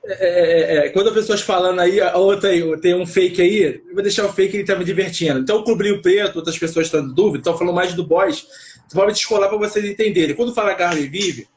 É, 0.06 0.12
é, 0.12 0.76
é, 0.76 0.88
quando 0.90 1.08
as 1.08 1.14
pessoas 1.14 1.40
falando 1.40 1.80
aí, 1.80 1.98
a 2.00 2.16
outra 2.18 2.50
aí, 2.50 2.78
tem 2.80 2.94
um 2.94 3.06
fake 3.06 3.40
aí, 3.40 3.82
eu 3.88 3.94
vou 3.94 4.02
deixar 4.02 4.26
o 4.26 4.32
fake, 4.32 4.56
ele 4.56 4.64
tá 4.64 4.76
me 4.76 4.84
divertindo. 4.84 5.40
Então, 5.40 5.58
o 5.58 6.02
Preto, 6.02 6.36
outras 6.36 6.58
pessoas 6.58 6.86
estão 6.86 7.00
em 7.00 7.14
dúvida, 7.14 7.38
estão 7.38 7.56
falando 7.56 7.74
mais 7.74 7.94
do 7.94 8.06
Boys, 8.06 8.46
vou 8.92 9.06
descolar 9.06 9.48
para 9.48 9.56
vocês 9.56 9.84
entenderem. 9.84 10.36
Quando 10.36 10.54
fala 10.54 10.74
Garvey 10.74 11.08
Vive, 11.08 11.48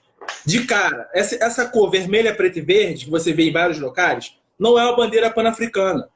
de 0.46 0.66
cara, 0.66 1.10
essa, 1.14 1.36
essa 1.44 1.66
cor 1.68 1.90
vermelha, 1.90 2.34
preta 2.34 2.60
e 2.60 2.62
verde, 2.62 3.06
que 3.06 3.12
você 3.12 3.34
vê 3.34 3.44
em 3.44 3.52
vários 3.52 3.80
locais, 3.80 4.34
não 4.58 4.80
é 4.80 4.84
uma 4.84 4.96
bandeira 4.96 5.30
pan-africana. 5.30 6.08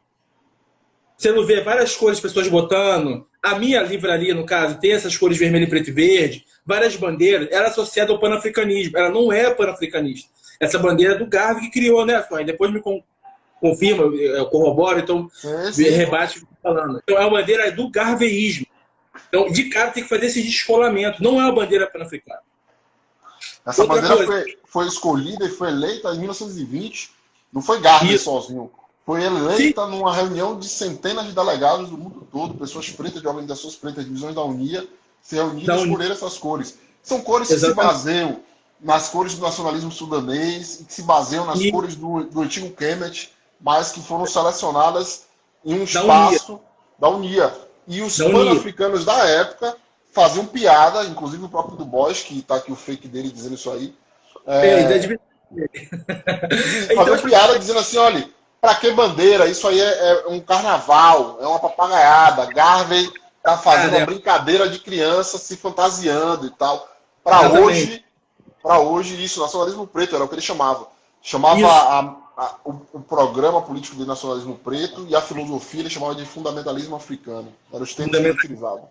Você 1.18 1.32
não 1.32 1.46
vê 1.46 1.62
várias 1.62 1.96
cores, 1.96 2.20
pessoas 2.20 2.48
botando. 2.48 3.28
A 3.44 3.60
minha 3.60 3.84
livraria, 3.84 4.34
no 4.34 4.46
caso, 4.46 4.80
tem 4.80 4.94
essas 4.94 5.16
cores 5.16 5.38
vermelho, 5.38 5.70
preto 5.70 5.90
e 5.90 5.94
verde, 5.94 6.46
várias 6.66 6.96
bandeiras. 6.96 7.48
Ela 7.52 7.66
é 7.66 7.70
associada 7.70 8.12
ao 8.12 8.20
panafricanismo. 8.20 8.98
Ela 8.98 9.10
não 9.10 9.32
é 9.32 9.54
panafricanista. 9.54 10.30
Essa 10.62 10.78
bandeira 10.78 11.16
é 11.16 11.18
do 11.18 11.26
Garvey 11.26 11.64
que 11.64 11.72
criou, 11.72 12.06
né, 12.06 12.22
Sonho? 12.22 12.46
Depois 12.46 12.72
me 12.72 12.80
confirma, 13.60 14.04
eu 14.16 14.46
corroboro, 14.46 15.00
então 15.00 15.28
é, 15.44 15.90
rebate 15.90 16.46
falando. 16.62 17.02
Então 17.04 17.18
é 17.18 17.26
a 17.26 17.30
bandeira 17.30 17.72
do 17.72 17.90
garveísmo. 17.90 18.68
Então, 19.28 19.52
de 19.52 19.70
cara, 19.70 19.90
tem 19.90 20.04
que 20.04 20.10
fazer 20.10 20.28
esse 20.28 20.44
descolamento. 20.44 21.24
Não 21.24 21.42
é 21.42 21.46
uma 21.46 21.52
bandeira 21.52 21.88
pan-africana. 21.88 22.42
Essa 23.66 23.82
Outra 23.82 24.02
bandeira 24.02 24.26
foi, 24.26 24.58
foi, 24.66 24.88
escolhida 24.88 25.46
e 25.46 25.50
foi 25.50 25.70
eleita 25.70 26.14
em 26.14 26.20
1920. 26.20 27.12
Não 27.52 27.62
foi 27.62 27.82
Garvey 27.82 28.20
sozinho. 28.20 28.72
Foi 29.04 29.24
eleita 29.24 29.84
Sim. 29.84 29.92
numa 29.92 30.14
reunião 30.14 30.60
de 30.60 30.70
centenas 30.70 31.26
de 31.26 31.34
delegados 31.34 31.90
do 31.90 31.98
mundo 31.98 32.28
todo, 32.32 32.54
pessoas 32.54 32.88
pretas 32.92 33.20
de 33.20 33.28
organizações 33.28 33.76
pretas, 33.76 34.06
divisões 34.06 34.36
da 34.36 34.44
Unia, 34.44 34.88
se 35.24 35.36
reuniram 35.36 35.76
e 35.76 35.84
escolheram 35.84 36.14
essas 36.14 36.38
cores. 36.38 36.78
São 37.02 37.20
cores 37.22 37.50
Exatamente. 37.50 37.80
que 37.80 37.82
se 37.82 37.88
baseiam 37.88 38.44
nas 38.82 39.10
cores 39.10 39.36
do 39.36 39.42
nacionalismo 39.42 39.92
sudanês, 39.92 40.84
que 40.88 40.94
se 40.94 41.04
baseiam 41.04 41.46
nas 41.46 41.60
e... 41.60 41.72
cores 41.72 41.96
do, 41.96 42.24
do 42.24 42.42
antigo 42.42 42.72
Kemet, 42.72 43.32
mas 43.60 43.92
que 43.92 44.02
foram 44.02 44.26
selecionadas 44.26 45.26
em 45.64 45.80
um 45.80 45.84
espaço 45.84 46.60
da 47.00 47.08
Unia. 47.08 47.54
E 47.88 48.02
os 48.02 48.18
pan-africanos 48.18 49.06
da 49.06 49.28
época 49.28 49.76
faziam 50.12 50.46
piada, 50.46 51.04
inclusive 51.06 51.44
o 51.44 51.50
próprio 51.50 51.78
Du 51.78 51.86
Bois, 51.86 52.22
que 52.22 52.40
está 52.40 52.56
aqui 52.56 52.72
o 52.72 52.76
fake 52.76 53.08
dele 53.08 53.30
dizendo 53.30 53.56
isso 53.56 53.72
aí. 53.72 53.94
É, 54.48 54.68
é, 54.68 54.80
é 54.80 54.84
faziam 56.96 57.16
então, 57.16 57.30
piada 57.30 57.60
dizendo 57.60 57.80
assim: 57.80 57.98
olha, 57.98 58.28
para 58.60 58.76
que 58.76 58.92
bandeira? 58.92 59.48
Isso 59.48 59.68
aí 59.68 59.80
é, 59.80 59.84
é, 59.84 60.28
um 60.28 60.40
carnaval, 60.40 61.38
é 61.42 61.48
uma 61.48 61.60
papagaiada. 61.60 62.52
Garvey 62.54 63.12
tá 63.44 63.58
fazendo 63.58 63.98
uma 63.98 64.06
brincadeira 64.06 64.70
de 64.70 64.80
criança 64.80 65.38
se 65.38 65.58
fantasiando 65.58 66.46
e 66.46 66.52
tal. 66.52 66.88
Para 67.24 67.60
hoje, 67.60 68.04
para 68.62 68.80
hoje, 68.80 69.22
isso, 69.24 69.42
nacionalismo 69.42 69.88
preto, 69.88 70.16
era 70.16 70.24
o 70.24 70.28
que 70.28 70.36
ele 70.36 70.42
chamava. 70.42 70.88
Chamava 71.22 71.68
a, 71.68 72.00
a, 72.38 72.56
o, 72.66 72.82
o, 72.94 73.00
programa 73.00 73.62
político 73.62 73.96
de 73.96 74.06
nacionalismo 74.06 74.56
preto 74.56 75.06
e 75.08 75.16
a 75.16 75.22
filosofia 75.22 75.82
ele 75.82 75.90
chamava 75.90 76.16
de 76.16 76.26
fundamentalismo 76.26 76.96
africano. 76.96 77.54
Eram 77.72 77.84
os 77.84 77.94
termos 77.94 78.18
que 78.18 78.24
ele 78.24 78.32
utilizava. 78.32 78.90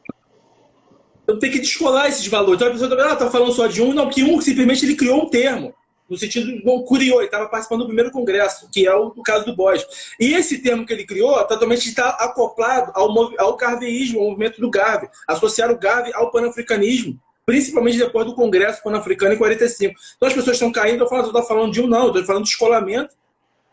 Então 1.24 1.38
tem 1.38 1.50
que 1.50 1.58
descolar 1.58 2.08
esses 2.08 2.26
valores. 2.26 2.56
Então 2.56 2.68
a 2.68 2.70
pessoa 2.72 2.90
também, 2.90 3.04
ah, 3.04 3.16
tá 3.16 3.30
falando 3.30 3.52
só 3.52 3.66
de 3.66 3.82
um, 3.82 3.92
não, 3.92 4.08
que 4.08 4.22
um 4.22 4.40
simplesmente 4.40 4.84
ele 4.84 4.96
criou 4.96 5.22
um 5.22 5.28
termo. 5.28 5.74
No 6.08 6.18
sentido, 6.18 6.60
bom, 6.64 6.84
criou, 6.84 7.18
ele 7.18 7.26
estava 7.26 7.48
participando 7.48 7.82
do 7.82 7.86
primeiro 7.86 8.10
congresso, 8.10 8.68
que 8.72 8.84
é 8.84 8.94
o, 8.94 9.12
o 9.16 9.22
caso 9.22 9.44
do 9.44 9.54
Bosch. 9.54 9.86
E 10.18 10.34
esse 10.34 10.58
termo 10.58 10.84
que 10.84 10.92
ele 10.92 11.06
criou 11.06 11.34
totalmente 11.44 11.88
está 11.88 12.10
acoplado 12.10 12.90
ao, 12.94 13.08
ao 13.38 13.56
garveísmo, 13.56 14.18
ao 14.18 14.30
movimento 14.30 14.60
do 14.60 14.68
Garvey. 14.68 15.08
Associar 15.28 15.70
o 15.70 15.78
Garvey 15.78 16.12
ao 16.12 16.32
panafricanismo 16.32 17.18
principalmente 17.51 17.98
depois 17.98 18.24
do 18.24 18.34
Congresso 18.36 18.80
Pan-Africano 18.80 19.34
em 19.34 19.36
45. 19.36 19.92
Então 20.16 20.28
as 20.28 20.34
pessoas 20.34 20.55
estão 20.55 20.70
caindo, 20.70 21.05
eu 21.05 21.20
estou 21.20 21.42
falando 21.42 21.72
de 21.72 21.80
um 21.80 21.88
não, 21.88 22.07
estou 22.07 22.24
falando 22.24 22.44
de 22.44 22.51
escolamento 22.51 23.16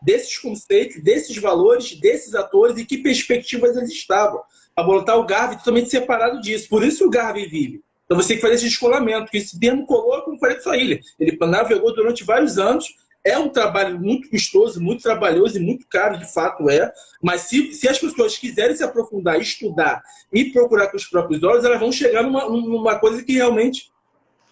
desses 0.02 0.36
conceitos, 0.36 1.00
desses 1.00 1.36
valores, 1.36 1.94
desses 2.00 2.34
atores 2.34 2.76
e 2.76 2.84
que 2.84 2.98
perspectivas 2.98 3.76
eles 3.76 3.90
estavam. 3.90 4.40
Para 4.74 4.84
botar 4.84 5.14
o 5.14 5.24
Garvey 5.24 5.58
totalmente 5.58 5.90
separado 5.90 6.40
disso. 6.40 6.68
Por 6.68 6.84
isso 6.84 7.06
o 7.06 7.10
Garvey 7.10 7.46
vive. 7.48 7.80
Então 8.04 8.16
você 8.16 8.28
tem 8.28 8.36
que 8.38 8.42
fazer 8.42 8.54
esse 8.54 8.64
descolamento, 8.64 9.26
porque 9.26 9.38
esse 9.38 9.58
termo 9.60 9.86
colou, 9.86 10.22
como 10.22 10.40
falei 10.40 10.58
sua 10.58 10.76
ilha. 10.76 10.98
Ele 11.20 11.38
navegou 11.40 11.94
durante 11.94 12.24
vários 12.24 12.58
anos 12.58 12.84
é 13.24 13.38
um 13.38 13.48
trabalho 13.48 13.98
muito 14.00 14.30
custoso, 14.30 14.80
muito 14.80 15.02
trabalhoso 15.02 15.58
e 15.58 15.60
muito 15.60 15.86
caro, 15.88 16.18
de 16.18 16.32
fato 16.32 16.68
é. 16.70 16.90
Mas 17.22 17.42
se, 17.42 17.72
se 17.72 17.88
as 17.88 17.98
pessoas 17.98 18.38
quiserem 18.38 18.76
se 18.76 18.84
aprofundar, 18.84 19.40
estudar 19.40 20.02
e 20.32 20.46
procurar 20.46 20.88
com 20.88 20.96
os 20.96 21.06
próprios 21.06 21.42
olhos, 21.42 21.64
elas 21.64 21.80
vão 21.80 21.92
chegar 21.92 22.22
numa, 22.22 22.48
numa 22.48 22.98
coisa 22.98 23.22
que 23.22 23.32
realmente 23.32 23.90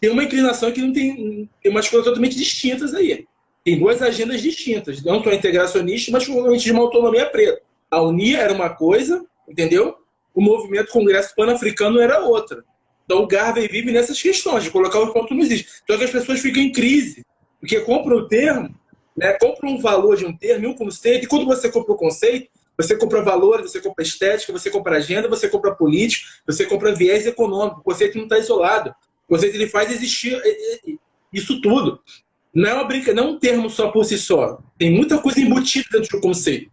tem 0.01 0.11
uma 0.11 0.25
inclinação 0.25 0.71
que 0.73 0.81
não 0.81 0.93
tem, 0.93 1.49
tem 1.62 1.73
umas 1.73 1.89
coisas 1.89 2.07
totalmente 2.07 2.37
distintas 2.37 2.93
aí. 2.93 3.27
Tem 3.64 3.79
duas 3.79 4.01
agendas 4.03 4.43
distintas, 4.43 5.03
não 5.03 5.23
só 5.23 5.33
integracionista, 5.33 6.12
mas 6.12 6.25
provavelmente 6.25 6.64
de 6.64 6.73
uma 6.73 6.83
autonomia 6.83 7.27
preta. 7.27 7.61
A 7.91 8.03
Unia 8.03 8.39
era 8.39 8.53
uma 8.53 8.71
coisa, 8.71 9.25
entendeu? 9.49 9.97
O 10.35 10.41
movimento 10.41 10.93
Congresso 10.93 11.35
Pan-Africano 11.35 12.01
era 12.01 12.21
outra. 12.21 12.62
Então 13.05 13.23
o 13.23 13.27
Garvey 13.27 13.69
vive 13.69 13.91
nessas 13.91 14.21
questões, 14.21 14.64
de 14.64 14.71
colocar 14.71 14.99
o 14.99 15.12
ponto 15.12 15.35
não 15.35 15.43
existe. 15.43 15.69
Então 15.83 15.97
que 15.97 16.05
as 16.05 16.11
pessoas 16.11 16.41
ficam 16.41 16.62
em 16.62 16.73
crise 16.73 17.25
porque 17.61 17.80
compra 17.80 18.14
o 18.14 18.28
termo, 18.28 18.74
né, 19.16 19.32
compra 19.40 19.68
um 19.68 19.78
valor 19.78 20.16
de 20.16 20.26
um 20.26 20.36
termo, 20.36 20.68
um 20.68 20.74
conceito, 20.74 21.24
e 21.24 21.28
quando 21.28 21.46
você 21.46 21.70
compra 21.70 21.92
o 21.92 21.96
conceito, 21.96 22.48
você 22.76 22.96
compra 22.96 23.22
valores, 23.22 23.72
você 23.72 23.80
compra 23.80 24.04
estética, 24.04 24.52
você 24.52 24.70
compra 24.70 24.96
agenda, 24.96 25.28
você 25.28 25.48
compra 25.48 25.74
política, 25.74 26.28
você 26.46 26.66
compra 26.66 26.94
viés 26.94 27.26
econômico. 27.26 27.80
O 27.80 27.82
conceito 27.82 28.18
não 28.18 28.24
está 28.24 28.38
isolado. 28.38 28.94
O 29.26 29.34
conceito 29.34 29.54
ele 29.54 29.66
faz 29.66 29.90
existir 29.90 30.38
isso 31.32 31.61
tudo. 31.61 32.00
Não 32.54 32.68
é, 32.68 32.74
uma 32.74 32.84
brinca, 32.84 33.12
não 33.14 33.24
é 33.24 33.26
um 33.28 33.38
termo 33.38 33.70
só 33.70 33.90
por 33.90 34.04
si 34.04 34.18
só. 34.18 34.59
Tem 34.78 34.90
muita 34.90 35.18
coisa 35.18 35.40
embutida 35.40 35.86
dentro 35.92 36.18
do 36.18 36.22
conceito. 36.22 36.70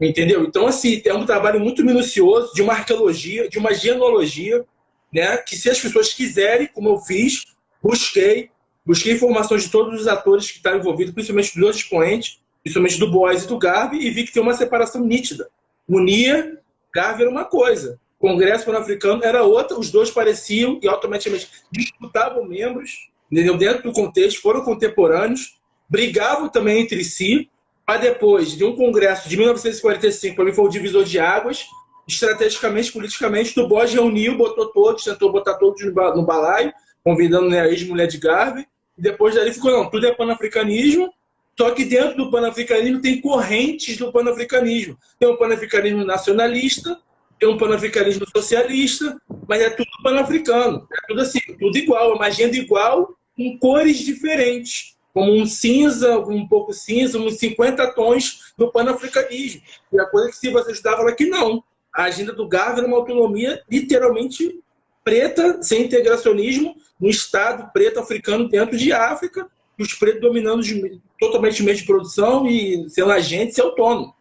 Entendeu? 0.00 0.44
Então, 0.44 0.66
assim, 0.66 1.00
é 1.04 1.14
um 1.14 1.24
trabalho 1.24 1.58
muito 1.58 1.84
minucioso 1.84 2.52
de 2.54 2.60
uma 2.60 2.74
arqueologia, 2.74 3.48
de 3.48 3.58
uma 3.58 3.72
genealogia, 3.72 4.64
né? 5.12 5.38
Que 5.38 5.56
se 5.56 5.70
as 5.70 5.80
pessoas 5.80 6.12
quiserem, 6.12 6.68
como 6.68 6.90
eu 6.90 6.98
fiz, 6.98 7.46
busquei, 7.82 8.50
Busquei 8.86 9.14
informações 9.14 9.64
de 9.64 9.70
todos 9.70 10.00
os 10.00 10.06
atores 10.06 10.50
que 10.50 10.58
estavam 10.58 10.78
envolvidos, 10.78 11.12
principalmente 11.12 11.52
dos 11.52 11.60
dois 11.60 11.76
expoentes, 11.76 12.40
principalmente 12.62 12.98
do 13.00 13.10
Boys 13.10 13.42
e 13.42 13.48
do 13.48 13.58
Garvey, 13.58 14.00
e 14.00 14.10
vi 14.10 14.24
que 14.24 14.32
tem 14.32 14.42
uma 14.42 14.54
separação 14.54 15.04
nítida. 15.04 15.48
Unia, 15.88 16.58
Garvey 16.94 17.22
era 17.22 17.30
uma 17.30 17.44
coisa, 17.44 17.98
Congresso 18.18 18.64
Pan-Africano 18.64 19.22
era 19.24 19.42
outra, 19.42 19.78
os 19.78 19.90
dois 19.90 20.10
pareciam 20.10 20.78
e 20.82 20.88
automaticamente 20.88 21.48
disputavam 21.70 22.44
membros, 22.44 23.10
entendeu? 23.30 23.56
dentro 23.56 23.82
do 23.82 23.92
contexto, 23.92 24.40
foram 24.40 24.64
contemporâneos, 24.64 25.58
brigavam 25.88 26.48
também 26.48 26.80
entre 26.80 27.04
si, 27.04 27.50
para 27.84 28.00
depois 28.00 28.52
de 28.52 28.64
um 28.64 28.74
congresso 28.74 29.28
de 29.28 29.36
1945, 29.36 30.34
para 30.34 30.44
mim 30.44 30.52
foi 30.52 30.64
o 30.64 30.68
divisor 30.68 31.04
de 31.04 31.18
águas, 31.18 31.66
estrategicamente, 32.08 32.90
politicamente, 32.90 33.54
do 33.54 33.68
Bosch 33.68 33.92
reuniu, 33.92 34.36
botou 34.36 34.66
todos, 34.66 35.04
tentou 35.04 35.30
botar 35.30 35.54
todos 35.54 35.84
no 35.84 36.24
balaio, 36.24 36.72
convidando 37.04 37.48
né, 37.48 37.60
a 37.60 37.68
ex-mulher 37.68 38.06
de 38.06 38.18
Garvey, 38.18 38.66
e 38.98 39.02
depois 39.02 39.34
dali 39.34 39.52
ficou, 39.52 39.70
não, 39.70 39.90
tudo 39.90 40.06
é 40.06 40.14
panafricanismo, 40.14 41.12
só 41.58 41.70
que 41.70 41.84
dentro 41.84 42.16
do 42.16 42.30
panafricanismo 42.30 43.00
tem 43.00 43.20
correntes 43.20 43.96
do 43.96 44.12
panafricanismo. 44.12 44.96
Tem 45.18 45.28
um 45.28 45.36
panafricanismo 45.36 46.04
nacionalista, 46.04 46.98
tem 47.38 47.48
um 47.48 47.56
panafricanismo 47.56 48.26
socialista, 48.34 49.20
mas 49.48 49.62
é 49.62 49.70
tudo 49.70 49.88
panafricano. 50.02 50.86
É 50.92 51.06
tudo 51.08 51.20
assim, 51.20 51.40
tudo 51.58 51.76
igual, 51.76 52.14
uma 52.14 52.26
agenda 52.26 52.56
igual, 52.56 53.14
com 53.36 53.58
cores 53.58 53.98
diferentes. 53.98 54.96
Como 55.14 55.32
um 55.32 55.46
cinza, 55.46 56.18
um 56.18 56.46
pouco 56.46 56.74
cinza, 56.74 57.18
uns 57.18 57.38
50 57.38 57.94
tons 57.94 58.52
do 58.56 58.70
panafricanismo. 58.70 59.62
E 59.90 59.98
a 59.98 60.04
coisa 60.06 60.28
que 60.28 60.36
se 60.36 60.50
você 60.50 60.72
estudava 60.72 61.02
lá 61.02 61.12
que 61.12 61.24
não. 61.24 61.64
A 61.90 62.04
agenda 62.04 62.34
do 62.34 62.46
Garvey 62.46 62.80
era 62.80 62.86
uma 62.86 62.98
autonomia 62.98 63.62
literalmente 63.70 64.60
preta, 65.02 65.62
sem 65.62 65.84
integracionismo, 65.84 66.74
um 67.00 67.08
Estado 67.08 67.70
preto 67.72 68.00
africano 68.00 68.48
dentro 68.48 68.76
de 68.76 68.92
África, 68.92 69.48
e 69.78 69.82
os 69.82 69.94
pretos 69.94 70.22
dominando 70.22 70.62
de, 70.62 71.00
totalmente 71.18 71.60
o 71.62 71.64
meio 71.64 71.76
de 71.76 71.84
produção 71.84 72.46
e 72.46 72.88
sendo 72.88 73.12
agentes 73.12 73.58
e 73.58 73.60
autônomos. 73.60 74.14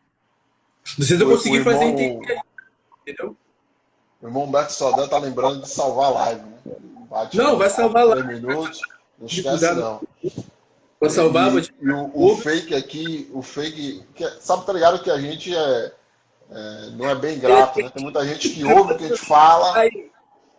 Não 0.98 1.06
sei 1.06 1.18
se 1.18 1.24
eu 1.24 1.30
consegui 1.30 1.58
irmão, 1.58 1.74
fazer 1.74 1.86
entender 1.86 2.42
entendeu? 3.06 3.36
O 4.22 4.28
irmão 4.28 4.44
Humberto 4.44 4.74
Sodan 4.74 5.08
tá 5.08 5.20
lembrando 5.20 5.62
de 5.62 5.70
salvar 5.70 6.08
a 6.08 6.10
live, 6.10 6.42
né? 6.42 6.76
Bate 7.10 7.38
não, 7.38 7.58
vai 7.58 7.70
salvar 7.70 8.04
a 8.04 8.06
live. 8.06 8.28
minutos, 8.28 8.82
não 9.20 9.28
esquece 9.28 9.74
não. 9.74 10.02
Vou 11.00 11.10
salvar, 11.10 11.56
e, 11.56 11.70
e 11.82 11.92
o, 11.92 12.12
o, 12.14 12.38
fake 12.38 12.74
aqui, 12.74 13.30
o 13.32 13.42
fake. 13.42 14.04
Que, 14.16 14.28
sabe, 14.40 14.66
tá 14.66 14.74
ligado 14.74 15.04
que 15.04 15.12
a 15.12 15.20
gente 15.20 15.56
é, 15.56 15.92
é, 16.50 16.90
não 16.92 17.08
é 17.08 17.16
bem 17.16 17.38
grato, 17.38 17.80
né? 17.80 17.90
Tem 17.90 18.04
muita 18.04 18.26
gente 18.26 18.50
que 18.50 18.64
ouve 18.64 18.94
o 18.94 18.98
que 18.98 19.06
a 19.06 19.08
gente 19.10 19.20
fala. 19.20 19.76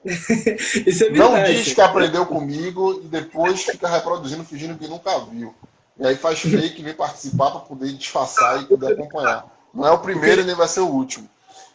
Isso 0.86 1.04
é 1.04 1.10
não 1.10 1.42
diz 1.42 1.72
que 1.72 1.80
aprendeu 1.80 2.24
comigo 2.26 3.00
e 3.02 3.08
depois 3.08 3.64
fica 3.64 3.88
reproduzindo, 3.88 4.44
fingindo 4.44 4.78
que 4.78 4.86
nunca 4.86 5.18
viu. 5.20 5.54
E 5.98 6.06
aí 6.06 6.16
faz 6.16 6.40
fake 6.40 6.82
vem 6.82 6.94
participar 6.94 7.50
para 7.50 7.60
poder 7.60 7.92
disfarçar 7.92 8.62
e 8.62 8.66
poder 8.66 8.92
acompanhar. 8.92 9.46
Não 9.74 9.86
é 9.86 9.90
o 9.90 9.98
primeiro 9.98 10.42
e 10.42 10.44
nem 10.44 10.54
vai 10.54 10.68
ser 10.68 10.80
o 10.80 10.88
último. 10.88 11.28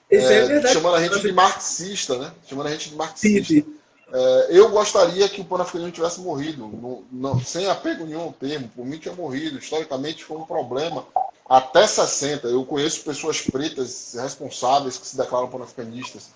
Isso 0.09 0.27
é, 0.27 0.37
é 0.37 0.45
verdade. 0.45 0.73
Chamando 0.73 0.95
a 0.95 1.03
gente 1.03 1.19
de 1.19 1.31
marxista, 1.31 2.17
né? 2.17 2.31
Chamando 2.47 2.67
a 2.67 2.71
gente 2.71 2.89
de 2.89 2.95
marxista. 2.95 3.53
Sim, 3.53 3.61
sim. 3.61 3.75
É, 4.13 4.47
eu 4.49 4.69
gostaria 4.69 5.27
que 5.29 5.39
o 5.39 5.45
panafricanismo 5.45 5.93
tivesse 5.93 6.19
morrido, 6.19 7.05
sem 7.45 7.67
apego 7.67 8.05
nenhum 8.05 8.23
ao 8.23 8.33
termo. 8.33 8.69
Por 8.75 8.85
mim, 8.85 8.97
tinha 8.97 9.15
morrido. 9.15 9.57
Historicamente, 9.57 10.23
foi 10.23 10.37
um 10.37 10.45
problema. 10.45 11.05
Até 11.49 11.87
60, 11.87 12.47
eu 12.47 12.65
conheço 12.65 13.03
pessoas 13.03 13.41
pretas 13.41 14.15
responsáveis 14.21 14.97
que 14.97 15.07
se 15.07 15.17
declaram 15.17 15.47
panafricanistas. 15.47 16.29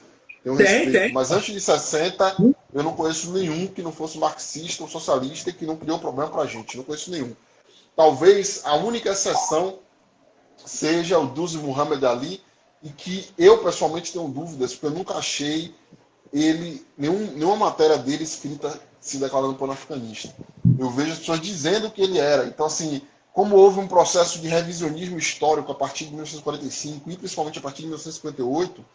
Tem, 0.54 0.56
respeito. 0.56 0.92
Tem. 0.92 1.14
Mas 1.14 1.32
antes 1.32 1.54
de 1.54 1.60
60, 1.60 2.38
eu 2.74 2.84
não 2.84 2.94
conheço 2.94 3.32
nenhum 3.32 3.68
que 3.68 3.82
não 3.82 3.92
fosse 3.92 4.18
marxista 4.18 4.84
ou 4.84 4.90
socialista 4.90 5.50
e 5.50 5.54
que 5.54 5.66
não 5.66 5.76
criou 5.76 6.00
problema 6.00 6.30
para 6.30 6.44
a 6.44 6.48
gente. 6.48 6.78
Não 6.78 6.84
conheço 6.84 7.10
nenhum. 7.12 7.36
Talvez 7.96 8.62
a 8.66 8.76
única 8.76 9.10
exceção 9.10 9.80
seja 10.66 11.18
o 11.20 11.28
Duzi 11.28 11.58
Muhammad 11.58 12.04
Ali, 12.04 12.42
e 12.86 12.90
que 12.90 13.28
eu 13.38 13.58
pessoalmente 13.64 14.14
tenho 14.14 14.28
dúvidas, 14.28 14.74
porque 14.74 14.86
eu 14.86 14.92
nunca 14.92 15.16
achei 15.16 15.74
ele, 16.32 16.86
nenhum, 16.96 17.32
nenhuma 17.32 17.56
matéria 17.56 17.98
dele 17.98 18.24
escrita 18.24 18.80
se 19.00 19.18
declarando 19.18 19.56
panafricanista. 19.56 20.36
Eu 20.78 20.90
vejo 20.92 21.14
as 21.14 21.20
pessoas 21.20 21.42
dizendo 21.42 21.90
que 21.90 22.02
ele 22.02 22.20
era. 22.20 22.46
Então, 22.46 22.66
assim, 22.66 23.02
como 23.34 23.56
houve 23.56 23.80
um 23.80 23.88
processo 23.88 24.40
de 24.40 24.48
revisionismo 24.48 25.18
histórico 25.18 25.72
a 25.72 25.76
partir 25.76 26.06
de 26.06 26.12
1945 26.12 27.10
e 27.10 27.18
principalmente 27.18 27.58
a 27.58 27.62
partir 27.62 27.82
de 27.82 27.88
1958, 27.88 28.86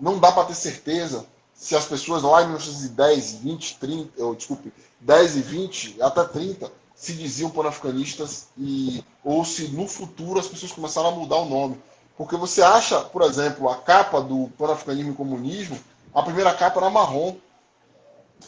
não 0.00 0.18
dá 0.18 0.32
para 0.32 0.46
ter 0.46 0.54
certeza 0.54 1.26
se 1.54 1.76
as 1.76 1.84
pessoas 1.84 2.22
lá 2.22 2.42
em 2.42 2.46
1910, 2.46 3.34
20, 3.34 3.76
30, 3.78 4.24
ou, 4.24 4.34
desculpe, 4.34 4.72
10 5.00 5.36
e 5.36 5.42
20, 5.42 6.02
até 6.02 6.24
30, 6.24 6.72
se 6.94 7.12
diziam 7.12 7.50
panafricanistas 7.50 8.48
e 8.56 9.04
ou 9.22 9.44
se 9.44 9.68
no 9.68 9.86
futuro 9.86 10.40
as 10.40 10.48
pessoas 10.48 10.72
começaram 10.72 11.08
a 11.08 11.12
mudar 11.12 11.36
o 11.36 11.48
nome. 11.48 11.78
Porque 12.16 12.36
você 12.36 12.62
acha, 12.62 13.00
por 13.00 13.22
exemplo, 13.22 13.68
a 13.68 13.76
capa 13.76 14.20
do 14.20 14.50
Pan-Africanismo 14.58 15.12
e 15.12 15.16
Comunismo, 15.16 15.78
a 16.14 16.22
primeira 16.22 16.54
capa 16.54 16.80
era 16.80 16.90
marrom. 16.90 17.36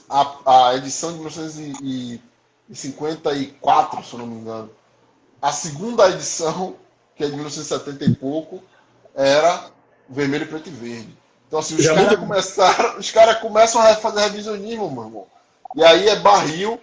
A, 0.08 0.68
a 0.68 0.76
edição 0.76 1.12
de 1.12 1.18
1954, 1.18 4.04
se 4.04 4.14
eu 4.14 4.18
não 4.18 4.26
me 4.26 4.36
engano. 4.36 4.70
A 5.40 5.52
segunda 5.52 6.08
edição, 6.08 6.76
que 7.14 7.24
é 7.24 7.26
de 7.26 7.32
1970 7.32 8.04
e 8.04 8.14
pouco, 8.14 8.62
era 9.14 9.70
vermelho, 10.08 10.48
preto 10.48 10.68
e 10.68 10.72
verde. 10.72 11.21
Então, 11.52 11.60
assim, 11.60 11.74
os 11.74 11.86
caras 11.86 12.16
começaram, 12.16 12.98
os 12.98 13.10
caras 13.10 13.36
começam 13.36 13.82
a 13.82 13.94
fazer 13.94 14.20
revisionismo, 14.20 14.90
meu 14.90 15.04
irmão. 15.04 15.26
E 15.76 15.84
aí 15.84 16.08
é 16.08 16.16
barril, 16.16 16.80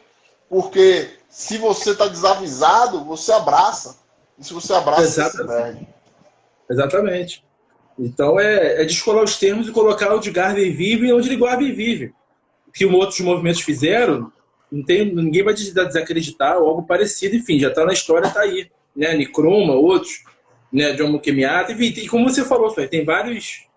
porque 0.47 1.09
se 1.27 1.57
você 1.57 1.89
está 1.89 2.07
desavisado, 2.07 3.03
você 3.03 3.31
abraça. 3.31 3.97
E 4.37 4.45
se 4.45 4.53
você 4.53 4.71
abraça, 4.71 5.01
Exatamente. 5.01 5.47
você 5.47 5.63
perde. 5.63 5.87
Exatamente. 6.69 7.43
Então 7.97 8.39
é, 8.39 8.83
é 8.83 8.85
descolar 8.85 9.23
os 9.23 9.39
termos 9.39 9.67
e 9.67 9.71
colocar 9.71 10.13
onde 10.13 10.29
Garvey 10.29 10.69
vive 10.69 11.11
onde 11.11 11.35
Garvey 11.35 11.71
vive. 11.71 12.13
O 12.67 12.71
que 12.71 12.85
outros 12.85 13.21
movimentos 13.21 13.61
fizeram, 13.61 14.31
não 14.71 14.85
tem, 14.85 15.03
ninguém 15.03 15.43
vai 15.43 15.55
desacreditar 15.55 16.59
ou 16.59 16.69
algo 16.69 16.83
parecido, 16.83 17.35
enfim, 17.35 17.59
já 17.59 17.69
está 17.69 17.83
na 17.83 17.93
história, 17.93 18.27
está 18.27 18.41
aí. 18.41 18.69
Né? 18.95 19.15
Nicroma, 19.15 19.73
outros, 19.73 20.23
né? 20.71 20.93
John 20.93 21.07
Mukemiata, 21.07 21.71
enfim, 21.71 21.85
e 21.85 22.07
como 22.07 22.29
você 22.29 22.45
falou, 22.45 22.71
tem 22.71 23.03
vários 23.03 23.67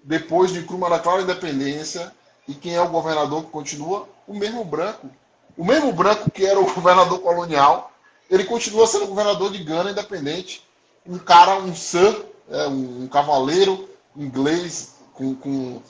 Depois 0.03 0.53
de 0.53 0.61
Nkrumah 0.61 0.89
declara 0.89 1.21
a 1.21 1.23
independência 1.23 2.11
e 2.49 2.55
quem 2.55 2.75
é 2.75 2.81
o 2.81 2.89
governador 2.89 3.45
que 3.45 3.51
continua? 3.51 4.09
O 4.27 4.33
mesmo 4.35 4.65
branco. 4.65 5.11
O 5.57 5.65
mesmo 5.65 5.93
branco 5.93 6.31
que 6.31 6.45
era 6.45 6.59
o 6.59 6.65
governador 6.75 7.21
colonial, 7.21 7.93
ele 8.31 8.45
continua 8.45 8.87
sendo 8.87 9.07
governador 9.07 9.53
de 9.53 9.63
Gana 9.63 9.91
independente. 9.91 10.63
Um 11.07 11.19
cara, 11.19 11.59
um 11.59 11.75
sir, 11.75 12.25
é, 12.51 12.67
um, 12.67 13.07
cavaleiro 13.07 13.89
inglês 14.17 14.95
com, 15.13 15.35
com 15.35 15.83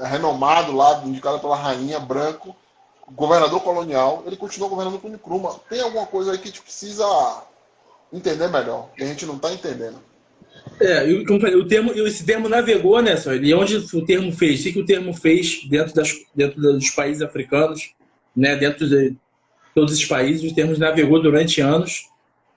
renomado 0.00 0.74
lá, 0.74 1.02
indicado 1.04 1.40
pela 1.40 1.56
rainha, 1.56 1.98
branco, 1.98 2.54
governador 3.10 3.60
colonial, 3.60 4.22
ele 4.26 4.36
continuou 4.36 4.70
governando 4.70 5.00
com 5.00 5.08
Nkrumah. 5.08 5.56
Tem 5.68 5.80
alguma 5.80 6.06
coisa 6.06 6.32
aí 6.32 6.38
que 6.38 6.44
a 6.44 6.46
gente 6.46 6.62
precisa 6.62 7.04
entender 8.12 8.48
melhor, 8.48 8.90
que 8.96 9.02
a 9.02 9.06
gente 9.06 9.26
não 9.26 9.36
está 9.36 9.52
entendendo. 9.52 9.98
É, 10.80 11.02
o 11.04 11.66
termo, 11.66 11.92
esse 11.92 12.24
termo 12.24 12.48
navegou, 12.48 13.00
né, 13.02 13.16
só, 13.16 13.34
e 13.34 13.54
onde 13.54 13.76
o 13.76 14.04
termo 14.04 14.32
fez? 14.32 14.60
O 14.60 14.72
que 14.72 14.80
o 14.80 14.86
termo 14.86 15.12
fez 15.14 15.64
dentro, 15.68 15.94
das, 15.94 16.12
dentro 16.34 16.60
dos 16.60 16.90
países 16.90 17.22
africanos, 17.22 17.94
né, 18.36 18.56
dentro 18.56 18.88
de 18.88 19.14
todos 19.74 19.94
os 19.94 20.04
países, 20.04 20.50
o 20.50 20.54
termo 20.54 20.76
navegou 20.76 21.20
durante 21.20 21.60
anos, 21.60 22.08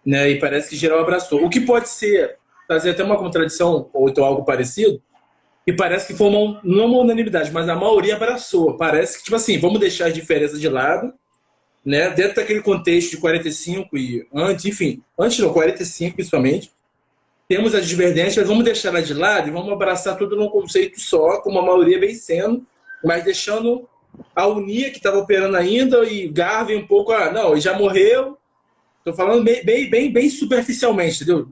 né, 0.06 0.30
e 0.30 0.40
parece 0.40 0.70
que 0.70 0.76
geral 0.76 1.00
abraçou. 1.00 1.44
O 1.44 1.50
que 1.50 1.62
pode 1.62 1.90
ser 1.90 2.38
trazer 2.68 2.92
até 2.92 3.04
uma 3.04 3.18
contradição, 3.18 3.90
ou 3.94 4.10
então 4.10 4.24
algo 4.24 4.44
parecido, 4.44 5.02
e 5.68 5.74
parece 5.74 6.08
que 6.08 6.14
foi 6.14 6.28
uma, 6.28 6.60
não 6.64 6.86
uma 6.86 7.00
unanimidade, 7.00 7.52
mas 7.52 7.68
a 7.68 7.76
maioria 7.76 8.16
abraçou. 8.16 8.78
Parece 8.78 9.18
que, 9.18 9.24
tipo 9.24 9.36
assim, 9.36 9.58
vamos 9.58 9.80
deixar 9.80 10.08
as 10.08 10.14
diferenças 10.14 10.62
de 10.62 10.70
lado, 10.70 11.12
né? 11.84 12.10
Dentro 12.12 12.36
daquele 12.36 12.62
contexto 12.62 13.12
de 13.12 13.18
45 13.18 13.98
e 13.98 14.28
antes, 14.34 14.66
enfim, 14.66 15.02
antes 15.18 15.40
não, 15.40 15.52
45 15.52 16.16
principalmente, 16.16 16.72
temos 17.48 17.76
as 17.76 17.88
divergências, 17.88 18.48
vamos 18.48 18.64
deixar 18.64 18.90
elas 18.90 19.08
de 19.08 19.14
lado 19.14 19.48
e 19.48 19.52
vamos 19.52 19.72
abraçar 19.72 20.18
tudo 20.18 20.36
num 20.36 20.50
conceito 20.50 21.00
só, 21.00 21.42
com 21.42 21.52
uma 21.52 21.62
maioria 21.62 22.00
vencendo, 22.00 22.66
mas 23.04 23.24
deixando 23.24 23.88
a 24.36 24.48
Unia, 24.48 24.92
que 24.92 24.98
estava 24.98 25.18
operando 25.18 25.58
ainda, 25.58 26.04
e 26.06 26.28
Garvey 26.28 26.76
um 26.76 26.88
pouco, 26.88 27.12
ah, 27.12 27.32
não, 27.32 27.52
ele 27.52 27.62
já 27.62 27.78
morreu. 27.78 28.38
Estou 29.00 29.14
falando 29.14 29.44
bem, 29.44 29.64
bem, 29.64 29.90
bem, 29.90 30.12
bem 30.12 30.30
superficialmente, 30.30 31.24
entendeu? 31.24 31.48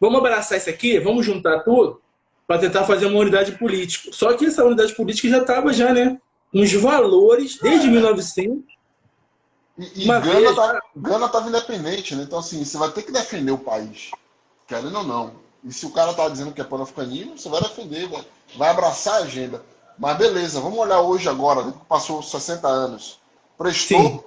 Vamos 0.00 0.18
abraçar 0.18 0.58
isso 0.58 0.70
aqui, 0.70 0.98
vamos 0.98 1.24
juntar 1.24 1.60
tudo 1.60 2.00
para 2.46 2.60
tentar 2.60 2.84
fazer 2.84 3.06
uma 3.06 3.18
unidade 3.18 3.52
política. 3.52 4.10
Só 4.12 4.32
que 4.34 4.46
essa 4.46 4.64
unidade 4.64 4.94
política 4.94 5.28
já 5.28 5.38
estava 5.38 5.72
já, 5.72 5.92
né? 5.92 6.18
Uns 6.52 6.72
valores 6.72 7.58
desde 7.60 7.88
1900. 7.88 8.64
E, 9.78 10.04
e 10.04 10.06
Gana, 10.06 10.54
tá, 10.54 10.82
Gana 10.96 11.26
estava 11.26 11.48
independente, 11.48 12.14
né? 12.14 12.22
Então, 12.22 12.38
assim, 12.38 12.64
você 12.64 12.78
vai 12.78 12.90
ter 12.90 13.02
que 13.02 13.12
defender 13.12 13.52
o 13.52 13.58
país, 13.58 14.10
querendo 14.66 14.96
ou 14.96 15.04
não. 15.04 15.34
E 15.62 15.72
se 15.72 15.84
o 15.84 15.90
cara 15.90 16.14
tá 16.14 16.28
dizendo 16.28 16.52
que 16.52 16.60
é 16.60 16.64
pan-africanismo, 16.64 17.36
você 17.36 17.48
vai 17.48 17.60
defender, 17.60 18.08
vai, 18.08 18.24
vai 18.56 18.70
abraçar 18.70 19.14
a 19.14 19.24
agenda. 19.24 19.62
Mas 19.98 20.16
beleza, 20.16 20.60
vamos 20.60 20.78
olhar 20.78 21.00
hoje 21.00 21.28
agora, 21.28 21.64
que 21.64 21.78
passou 21.88 22.22
60 22.22 22.68
anos. 22.68 23.20
Prestou? 23.56 24.00
Sim. 24.00 24.20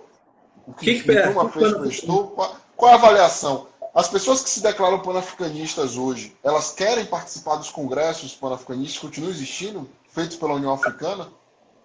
O 0.67 0.73
que, 0.73 1.01
que, 1.01 1.03
que, 1.03 1.27
uma 1.29 1.49
fez 1.49 1.73
prestou? 1.73 2.27
Qual, 2.27 2.55
qual 2.75 2.91
a 2.91 2.95
avaliação? 2.95 3.67
As 3.93 4.07
pessoas 4.07 4.41
que 4.41 4.49
se 4.49 4.61
declaram 4.61 4.99
panafricanistas 4.99 5.97
hoje, 5.97 6.35
elas 6.43 6.71
querem 6.71 7.05
participar 7.05 7.55
dos 7.55 7.69
congressos 7.69 8.35
panafricanistas 8.35 8.99
que 8.99 9.05
continuam 9.05 9.31
existindo, 9.31 9.89
feitos 10.09 10.37
pela 10.37 10.53
União 10.53 10.73
Africana? 10.73 11.27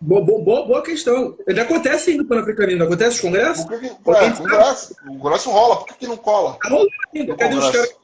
Boa, 0.00 0.22
boa, 0.22 0.66
boa 0.66 0.82
questão. 0.82 1.36
Ele 1.46 1.60
acontece 1.60 2.10
ainda 2.10 2.22
o 2.22 2.26
panafricanismo, 2.26 2.84
acontece 2.84 3.16
os 3.16 3.20
congressos? 3.20 3.64
Por 3.64 3.80
que, 3.80 3.88
que, 3.88 4.10
é, 4.10 4.30
congresso, 4.30 4.96
o 5.08 5.18
congresso 5.18 5.50
rola, 5.50 5.76
por 5.76 5.86
que, 5.86 5.94
que 5.94 6.06
não 6.06 6.16
cola? 6.16 6.58
Tá 6.62 6.68
rolando 6.68 6.90
ainda. 7.14 7.34
Cadê 7.34 7.54
os 7.56 7.70
caras 7.70 7.94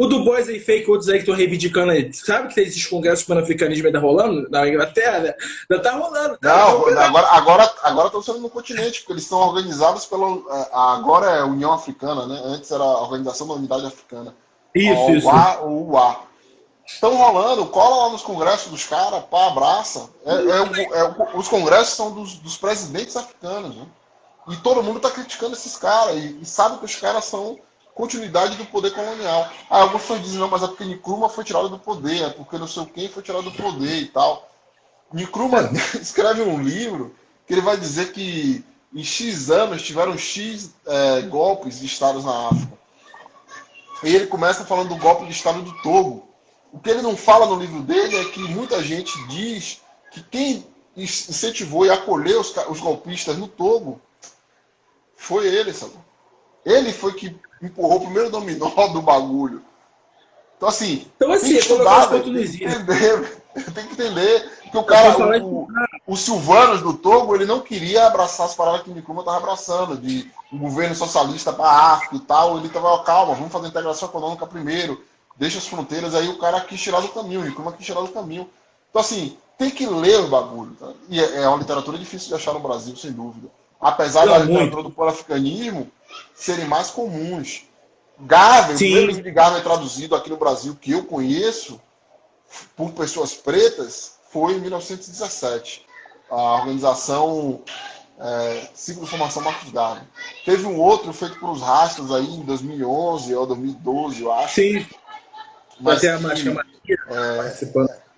o 0.00 0.06
do 0.06 0.24
Boys 0.24 0.48
aí 0.48 0.58
fake, 0.58 0.90
outros 0.90 1.10
aí 1.10 1.16
que 1.16 1.24
estão 1.24 1.34
reivindicando 1.34 1.92
aí. 1.92 2.10
Sabe 2.14 2.48
que 2.48 2.54
tem 2.54 2.64
esses 2.64 2.86
congressos 2.86 3.26
pan-africanismo 3.26 3.86
ainda 3.86 3.98
rolando 3.98 4.48
na 4.48 4.66
Inglaterra? 4.66 5.18
Né? 5.18 5.34
Ainda 5.70 5.82
tá 5.82 5.92
rolando. 5.92 6.38
Tá 6.38 6.56
não, 6.56 6.86
agora 6.98 7.26
agora 7.28 7.74
agora 7.82 8.06
estão 8.06 8.22
sendo 8.22 8.38
no 8.38 8.48
continente, 8.48 9.00
porque 9.00 9.12
eles 9.12 9.24
estão 9.24 9.38
organizados 9.40 10.06
pela. 10.06 10.26
É, 10.26 10.68
agora 10.72 11.26
é 11.26 11.44
União 11.44 11.74
Africana, 11.74 12.26
né? 12.26 12.40
Antes 12.46 12.70
era 12.70 12.82
a 12.82 13.02
Organização 13.02 13.46
da 13.46 13.52
Unidade 13.52 13.84
Africana. 13.84 14.34
Isso, 14.74 15.10
isso. 15.10 15.28
O 15.64 15.90
UA. 15.90 16.30
Estão 16.86 17.14
rolando, 17.16 17.66
cola 17.66 18.06
lá 18.06 18.12
nos 18.12 18.22
congressos 18.22 18.70
dos 18.70 18.86
caras, 18.86 19.22
pá, 19.30 19.48
abraça. 19.48 20.08
É, 20.24 20.32
é, 20.32 20.98
é, 20.98 21.36
os 21.36 21.46
congressos 21.46 21.94
são 21.94 22.10
dos, 22.10 22.36
dos 22.36 22.56
presidentes 22.56 23.16
africanos, 23.16 23.76
né? 23.76 23.86
E 24.48 24.56
todo 24.56 24.82
mundo 24.82 24.96
está 24.96 25.10
criticando 25.10 25.54
esses 25.54 25.76
caras. 25.76 26.16
E, 26.16 26.38
e 26.40 26.46
sabe 26.46 26.78
que 26.78 26.86
os 26.86 26.96
caras 26.96 27.26
são 27.26 27.58
continuidade 28.00 28.56
do 28.56 28.64
poder 28.64 28.92
colonial. 28.92 29.52
Ah, 29.68 29.82
alguns 29.82 30.00
pessoas 30.00 30.22
dizem, 30.22 30.38
não, 30.38 30.48
mas 30.48 30.62
é 30.62 30.66
porque 30.66 30.84
Nkrumah 30.84 31.28
foi 31.28 31.44
tirado 31.44 31.68
do 31.68 31.78
poder, 31.78 32.22
é 32.22 32.30
porque 32.30 32.56
não 32.56 32.66
sei 32.66 32.86
quem 32.86 33.08
foi 33.10 33.22
tirado 33.22 33.42
do 33.42 33.52
poder 33.52 34.00
e 34.00 34.06
tal. 34.06 34.48
Nkrumah 35.12 35.70
escreve 36.00 36.40
um 36.40 36.62
livro 36.62 37.14
que 37.46 37.52
ele 37.52 37.60
vai 37.60 37.76
dizer 37.76 38.12
que 38.12 38.64
em 38.94 39.04
X 39.04 39.50
anos 39.50 39.82
tiveram 39.82 40.16
X 40.16 40.70
é, 40.86 41.22
golpes 41.22 41.80
de 41.80 41.86
estados 41.86 42.24
na 42.24 42.48
África. 42.48 42.80
E 44.02 44.14
ele 44.14 44.26
começa 44.26 44.64
falando 44.64 44.88
do 44.88 44.96
golpe 44.96 45.26
de 45.26 45.32
estado 45.32 45.60
do 45.60 45.82
Togo. 45.82 46.26
O 46.72 46.78
que 46.78 46.88
ele 46.88 47.02
não 47.02 47.16
fala 47.16 47.44
no 47.46 47.60
livro 47.60 47.82
dele 47.82 48.16
é 48.16 48.24
que 48.30 48.40
muita 48.40 48.82
gente 48.82 49.12
diz 49.28 49.82
que 50.10 50.22
quem 50.22 50.64
incentivou 50.96 51.84
e 51.84 51.90
acolheu 51.90 52.40
os, 52.40 52.54
os 52.68 52.80
golpistas 52.80 53.36
no 53.36 53.46
Togo 53.46 54.00
foi 55.16 55.46
ele, 55.46 55.74
sabe? 55.74 55.92
Ele 56.64 56.92
foi 56.92 57.12
que 57.12 57.36
empurrou 57.62 57.98
o 57.98 58.00
primeiro 58.00 58.30
dominó 58.30 58.68
do 58.88 59.02
bagulho. 59.02 59.62
Então, 60.56 60.68
assim, 60.68 61.06
então, 61.16 61.32
assim 61.32 61.46
tem 61.46 61.54
que 61.54 61.58
estudar, 61.60 62.06
tem 62.08 62.22
que 62.22 62.64
entender, 62.64 63.42
tem 63.74 63.86
que 63.86 63.92
entender 63.94 64.50
que 64.70 64.76
o 64.76 64.84
cara, 64.84 65.42
o, 65.42 65.66
o 66.06 66.16
Silvanos 66.16 66.82
do 66.82 66.94
Togo, 66.94 67.34
ele 67.34 67.46
não 67.46 67.60
queria 67.60 68.06
abraçar 68.06 68.46
as 68.46 68.54
paradas 68.54 68.82
que 68.82 68.90
o 68.90 68.94
Nkrumah 68.94 69.20
estava 69.20 69.38
abraçando, 69.38 69.96
de 69.96 70.30
um 70.52 70.58
governo 70.58 70.94
socialista 70.94 71.52
para 71.52 71.64
a 71.64 71.92
África 71.94 72.16
e 72.16 72.20
tal. 72.20 72.58
Ele 72.58 72.66
estava, 72.66 73.02
calma, 73.02 73.34
vamos 73.34 73.50
fazer 73.50 73.68
integração 73.68 74.08
econômica 74.08 74.46
primeiro, 74.46 75.02
deixa 75.36 75.58
as 75.58 75.66
fronteiras, 75.66 76.14
aí 76.14 76.28
o 76.28 76.38
cara 76.38 76.60
quis 76.60 76.80
tirar 76.80 77.00
do 77.00 77.08
caminho, 77.08 77.40
o 77.40 77.44
Nkrumah 77.46 77.72
quis 77.72 77.86
tirar 77.86 78.02
do 78.02 78.08
caminho. 78.08 78.48
Então, 78.90 79.00
assim, 79.00 79.36
tem 79.56 79.70
que 79.70 79.86
ler 79.86 80.20
o 80.20 80.28
bagulho. 80.28 80.76
Tá? 80.78 80.92
E 81.08 81.18
é, 81.20 81.42
é 81.42 81.48
uma 81.48 81.58
literatura 81.58 81.98
difícil 81.98 82.28
de 82.28 82.34
achar 82.34 82.52
no 82.52 82.60
Brasil, 82.60 82.94
sem 82.96 83.12
dúvida. 83.12 83.48
Apesar 83.80 84.26
não, 84.26 84.34
da 84.34 84.38
literatura 84.40 84.82
do 84.82 84.90
pan-africanismo, 84.90 85.90
serem 86.34 86.66
mais 86.66 86.90
comuns. 86.90 87.64
Garvey, 88.18 88.76
Sim. 88.76 88.84
o 88.84 88.88
primeiro 88.88 89.06
livro 89.08 89.22
de 89.22 89.30
Garvey 89.30 89.62
traduzido 89.62 90.14
aqui 90.14 90.28
no 90.28 90.36
Brasil 90.36 90.76
que 90.78 90.92
eu 90.92 91.04
conheço 91.04 91.80
por 92.76 92.92
pessoas 92.92 93.34
pretas 93.34 94.14
foi 94.30 94.54
em 94.54 94.60
1917. 94.60 95.86
A 96.30 96.54
organização 96.56 97.62
é, 98.20 98.68
Ciclo 98.74 99.04
de 99.04 99.10
Formação 99.10 99.42
Marcos 99.42 99.70
Garvey. 99.72 100.04
Teve 100.44 100.66
um 100.66 100.78
outro 100.78 101.12
feito 101.12 101.38
por 101.38 101.50
os 101.50 101.62
rastros 101.62 102.12
aí 102.12 102.26
em 102.26 102.42
2011 102.42 103.34
ou 103.34 103.46
2012, 103.46 104.22
eu 104.22 104.32
acho. 104.32 104.54
Sim. 104.54 104.86
Mas, 105.80 106.04
a 106.04 106.18
Maria, 106.18 106.62
é, 107.08 107.54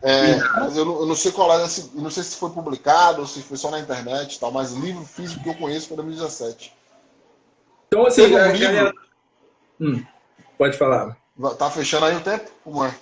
é, 0.03 0.37
mas 0.37 0.77
eu 0.77 0.85
não, 0.85 1.01
eu 1.01 1.07
não, 1.07 1.15
sei 1.15 1.31
qual 1.31 1.53
é, 1.53 1.59
não 1.95 2.11
sei 2.11 2.23
se 2.25 2.37
foi 2.37 2.51
publicado 2.51 3.21
ou 3.21 3.27
se 3.27 3.41
foi 3.41 3.57
só 3.57 3.71
na 3.71 3.79
internet, 3.79 4.41
tal, 4.41 4.51
mas 4.51 4.73
livro 4.73 5.05
físico 5.05 5.43
que 5.45 5.49
eu 5.49 5.55
conheço 5.55 5.87
foi 5.87 5.97
2017. 5.97 6.75
Então, 7.93 8.07
assim, 8.07 8.23
um 8.23 8.37
a 8.39 8.51
galera. 8.51 8.95
Hum, 9.79 10.03
pode 10.57 10.79
falar. 10.79 11.15
Tá 11.59 11.71
fechando 11.71 12.07
aí 12.07 12.17
o 12.17 12.21
tempo? 12.21 12.51
Como 12.65 12.83
é? 12.83 12.95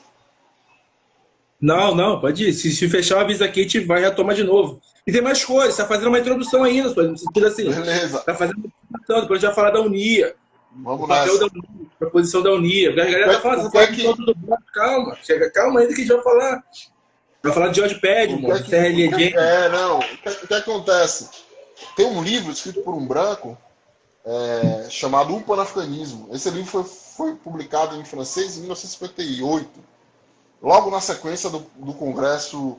Não, 1.60 1.94
não, 1.94 2.20
pode 2.20 2.48
ir. 2.48 2.52
Se, 2.52 2.72
se 2.72 2.88
fechar 2.88 3.18
o 3.18 3.20
aviso 3.20 3.44
aqui, 3.44 3.60
a 3.60 3.62
gente 3.62 3.78
vai 3.80 4.00
retomar 4.00 4.34
de 4.34 4.42
novo. 4.42 4.80
E 5.06 5.12
tem 5.12 5.22
mais 5.22 5.44
coisas, 5.44 5.76
tá 5.76 5.86
fazendo 5.86 6.08
uma 6.08 6.18
introdução 6.18 6.64
ainda, 6.64 6.88
no 7.04 7.16
sentido 7.16 7.46
assim. 7.46 7.70
Beleza. 7.70 8.18
Tá 8.18 8.34
fazendo 8.34 8.56
uma 8.56 8.66
introdução, 8.66 9.20
depois 9.20 9.38
a 9.38 9.46
gente 9.46 9.54
vai 9.54 9.54
falar 9.54 9.70
da 9.70 9.80
Unia. 9.80 10.34
Vamos 10.72 11.08
lá. 11.08 11.24
A 12.02 12.06
posição 12.06 12.42
da 12.42 12.50
Unia. 12.50 12.90
A 12.90 12.94
galera 12.96 13.34
tá 13.34 13.40
falando, 13.40 13.76
é 13.78 13.86
que... 13.86 14.02
tudo 14.02 14.34
calma, 14.74 15.16
chega, 15.22 15.52
calma 15.52 15.80
ainda 15.80 15.94
que 15.94 16.00
a 16.00 16.04
gente 16.04 16.14
vai 16.14 16.24
falar. 16.24 16.64
Vai 17.44 17.52
falar 17.52 17.68
de 17.68 17.76
George 17.76 17.94
Padman, 18.00 18.52
é 18.52 19.08
que, 19.08 19.36
É, 19.36 19.68
não. 19.68 20.00
O 20.00 20.02
que, 20.02 20.28
o 20.28 20.48
que 20.48 20.54
acontece? 20.54 21.30
Tem 21.94 22.06
um 22.06 22.22
livro 22.22 22.50
escrito 22.50 22.80
por 22.80 22.94
um 22.94 23.06
branco 23.06 23.56
é, 24.24 24.88
chamado 24.90 25.34
O 25.34 25.42
Panafricanismo. 25.42 26.28
Esse 26.32 26.50
livro 26.50 26.70
foi, 26.70 26.84
foi, 26.84 27.34
publicado 27.34 27.96
em 27.96 28.04
francês 28.04 28.56
em 28.56 28.60
1958, 28.60 29.68
logo 30.62 30.90
na 30.90 31.00
sequência 31.00 31.48
do, 31.50 31.66
do 31.76 31.94
Congresso, 31.94 32.76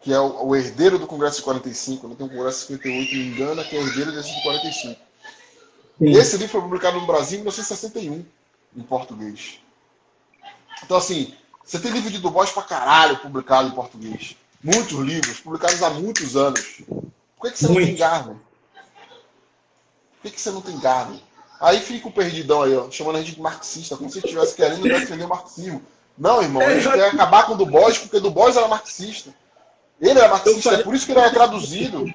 que 0.00 0.12
é 0.12 0.20
o, 0.20 0.48
o, 0.48 0.56
herdeiro 0.56 0.98
do 0.98 1.06
Congresso 1.06 1.38
de 1.38 1.44
45. 1.44 2.08
Né? 2.08 2.14
Tem 2.16 2.26
um 2.26 2.30
Congresso 2.30 2.60
de 2.60 2.66
58 2.66 3.14
me 3.14 3.26
engana, 3.28 3.64
que 3.64 3.76
é 3.76 3.80
herdeiro 3.80 4.12
desse 4.12 4.34
de 4.34 4.42
45. 4.42 5.00
Sim. 5.98 6.12
Esse 6.12 6.36
livro 6.36 6.52
foi 6.52 6.60
publicado 6.60 7.00
no 7.00 7.06
Brasil 7.06 7.38
em 7.38 7.42
1961, 7.42 8.24
em 8.76 8.82
português. 8.82 9.60
Então, 10.82 10.96
assim, 10.96 11.34
você 11.64 11.78
tem 11.78 11.92
livro 11.92 12.10
de 12.10 12.18
Du 12.18 12.30
Bois 12.30 12.50
pra 12.50 12.62
caralho 12.62 13.16
publicado 13.18 13.68
em 13.68 13.72
português. 13.72 14.36
Muitos 14.62 14.98
livros, 14.98 15.40
publicados 15.40 15.82
há 15.82 15.90
muitos 15.90 16.36
anos. 16.36 16.82
Por 16.86 17.42
que, 17.42 17.50
que 17.52 17.58
você 17.58 17.68
Muito. 17.68 17.80
não 17.80 17.86
tem 17.86 17.96
Garvey? 17.96 18.36
Por 20.24 20.30
que, 20.30 20.36
que 20.36 20.40
você 20.40 20.50
não 20.50 20.62
tem 20.62 20.78
Garvey? 20.78 21.22
Aí 21.60 21.80
fica 21.80 22.08
o 22.08 22.12
perdidão 22.12 22.62
aí, 22.62 22.74
ó, 22.74 22.90
chamando 22.90 23.16
a 23.16 23.18
gente 23.20 23.34
de 23.34 23.42
marxista, 23.42 23.94
como 23.94 24.08
se 24.08 24.20
estivesse 24.20 24.54
querendo 24.54 24.82
defender 24.82 25.26
o 25.26 25.28
marxismo. 25.28 25.82
Não, 26.16 26.40
irmão, 26.40 26.62
a 26.62 26.74
gente 26.74 26.90
quer 26.90 27.10
acabar 27.10 27.44
com 27.44 27.52
o 27.52 27.56
Du 27.58 27.66
Bois, 27.66 27.98
porque 27.98 28.20
Du 28.20 28.30
Bois 28.30 28.56
era 28.56 28.66
marxista. 28.66 29.34
Ele 30.00 30.18
era 30.18 30.30
marxista, 30.30 30.76
é 30.76 30.82
por 30.82 30.94
isso 30.94 31.04
que 31.04 31.12
ele 31.12 31.20
era 31.20 31.30
traduzido. 31.30 32.06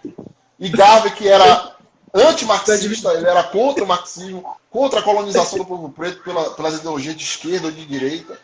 E 0.59 0.69
Garvey, 0.69 1.11
que 1.11 1.27
era 1.27 1.75
anti-marxista, 2.11 3.13
ele 3.13 3.27
era 3.27 3.43
contra 3.43 3.83
o 3.83 3.87
marxismo, 3.87 4.43
contra 4.71 5.01
a 5.01 5.03
colonização 5.03 5.59
do 5.59 5.65
povo 5.65 5.89
preto 5.91 6.23
pela, 6.23 6.49
pelas 6.55 6.79
ideologias 6.79 7.15
de 7.15 7.23
esquerda 7.23 7.67
ou 7.67 7.71
de 7.71 7.85
direita. 7.85 8.39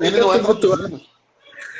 Ele 0.00 0.18
não 0.18 0.34
é 0.34 0.40
traduzido. 0.40 1.00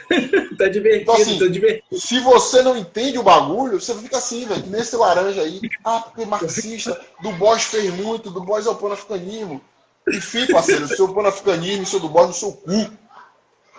tá 0.57 0.68
divertido, 0.68 1.02
então, 1.02 1.14
assim, 1.14 1.38
tá 1.38 1.46
divertido. 1.46 2.00
Se 2.00 2.20
você 2.20 2.62
não 2.62 2.76
entende 2.76 3.18
o 3.18 3.22
bagulho, 3.22 3.80
você 3.80 3.94
fica 3.94 4.18
assim, 4.18 4.46
velho, 4.46 4.66
nesse 4.66 4.96
laranja 4.96 5.42
aí. 5.42 5.61
Ah, 5.84 6.00
porque 6.00 6.24
marxista, 6.24 6.98
do 7.20 7.32
Bosch 7.32 7.64
fez 7.64 7.92
muito, 7.92 8.30
do 8.30 8.44
Bosch 8.44 8.66
é 8.66 8.70
o 8.70 8.76
panafricanismo. 8.76 9.61
Enfim, 10.09 10.46
parceiro, 10.46 10.84
o 10.84 10.88
seu 10.88 11.12
panafricanismo, 11.12 11.82
o 11.82 11.86
seu 11.86 12.00
do 12.00 12.09
Bosch 12.09 12.28
no 12.28 12.34
seu 12.34 12.52
cu. 12.52 12.90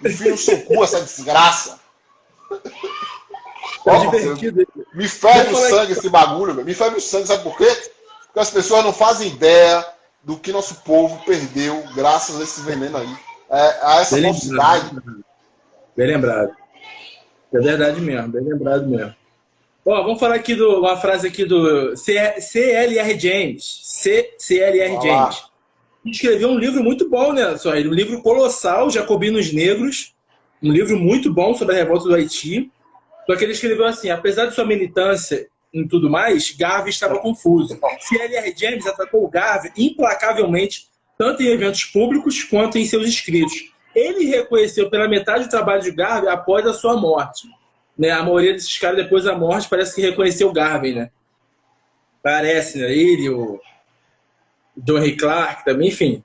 Enfim 0.06 0.30
no 0.30 0.38
seu 0.38 0.62
cu 0.64 0.84
essa 0.84 1.02
desgraça. 1.02 1.80
Tá 2.50 3.94
Ó, 3.94 4.00
divertido. 4.00 4.68
Me 4.94 5.08
ferve 5.08 5.54
o 5.54 5.56
sangue 5.56 5.94
esse 5.94 6.10
bagulho, 6.10 6.54
velho. 6.54 6.66
Me 6.66 6.74
ferve 6.74 6.98
o 6.98 7.02
sangue, 7.02 7.28
sabe 7.28 7.44
por 7.44 7.58
quê? 7.58 7.66
Porque 8.26 8.40
as 8.40 8.52
pessoas 8.52 8.84
não 8.84 8.94
fazem 8.94 9.30
ideia 9.30 9.86
do 10.24 10.38
que 10.38 10.52
nosso 10.52 10.76
povo 10.82 11.24
perdeu 11.26 11.84
graças 11.96 12.40
a 12.40 12.44
esse 12.44 12.62
veneno 12.62 12.98
aí. 12.98 13.18
É, 13.50 13.80
a 13.82 14.02
essa 14.02 14.22
falsidade. 14.22 14.92
Bem 15.98 16.08
lembrado. 16.08 16.56
É 17.52 17.60
verdade 17.60 18.00
mesmo, 18.00 18.28
bem 18.28 18.44
lembrado 18.44 18.86
mesmo. 18.88 19.16
Ó, 19.84 20.04
vamos 20.04 20.20
falar 20.20 20.36
aqui 20.36 20.54
do 20.54 20.80
uma 20.80 20.96
frase 20.96 21.28
aqui 21.28 21.44
do 21.44 21.96
CLR 21.98 23.20
James. 23.20 23.82
C, 23.84 24.36
CLR 24.38 24.92
Olá. 24.92 25.02
James. 25.02 25.44
Escreveu 26.06 26.50
um 26.50 26.60
livro 26.60 26.84
muito 26.84 27.10
bom, 27.10 27.34
né, 27.34 27.58
só 27.58 27.72
Um 27.72 27.94
livro 27.94 28.22
colossal, 28.22 28.92
Jacobinos 28.92 29.52
Negros. 29.52 30.14
Um 30.62 30.72
livro 30.72 31.00
muito 31.00 31.34
bom 31.34 31.56
sobre 31.56 31.74
a 31.76 31.80
revolta 31.80 32.06
do 32.06 32.14
Haiti. 32.14 32.72
Só 33.26 33.36
que 33.36 33.44
ele 33.44 33.54
escreveu 33.54 33.86
assim: 33.86 34.12
apesar 34.12 34.46
de 34.46 34.54
sua 34.54 34.66
militância 34.66 35.48
em 35.74 35.88
tudo 35.88 36.10
mais, 36.10 36.52
Garvey 36.52 36.92
estava 36.92 37.18
confuso. 37.20 37.78
C.L.R. 38.02 38.54
James 38.56 38.86
atacou 38.86 39.28
Garvey 39.28 39.72
implacavelmente, 39.76 40.88
tanto 41.18 41.42
em 41.42 41.48
eventos 41.48 41.86
públicos 41.86 42.44
quanto 42.44 42.78
em 42.78 42.86
seus 42.86 43.08
escritos. 43.08 43.72
Ele 43.98 44.26
reconheceu 44.26 44.92
pela 44.92 45.08
metade 45.08 45.46
do 45.46 45.50
trabalho 45.50 45.82
de 45.82 45.92
Garvey 45.92 46.30
após 46.30 46.68
a 46.68 46.74
sua 46.74 46.96
morte. 46.96 47.50
Né? 47.98 48.12
A 48.12 48.22
maioria 48.22 48.54
desses 48.54 48.78
caras, 48.78 48.98
depois 48.98 49.24
da 49.24 49.36
morte, 49.36 49.68
parece 49.68 49.96
que 49.96 50.02
reconheceu 50.02 50.54
Garvey, 50.54 50.94
né? 50.94 51.10
Parece, 52.22 52.78
né? 52.78 52.92
Ele, 52.92 53.28
o 53.30 53.60
John 54.78 55.02
Clark 55.18 55.66
também, 55.66 55.88
enfim. 55.88 56.24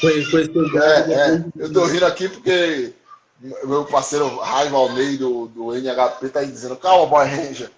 Conheceu 0.00 0.72
Garvey. 0.72 1.14
É, 1.14 1.36
é. 1.36 1.44
Eu 1.56 1.72
tô 1.72 1.84
rindo 1.84 2.06
aqui 2.06 2.28
porque 2.28 2.92
meu 3.40 3.84
parceiro 3.84 4.38
Raiva 4.38 4.76
Almeida 4.76 5.18
do, 5.18 5.46
do 5.46 5.76
NHP 5.76 6.30
tá 6.30 6.40
aí 6.40 6.46
dizendo, 6.46 6.74
calma, 6.76 7.06
Boy 7.06 7.26
Ranger. 7.26 7.70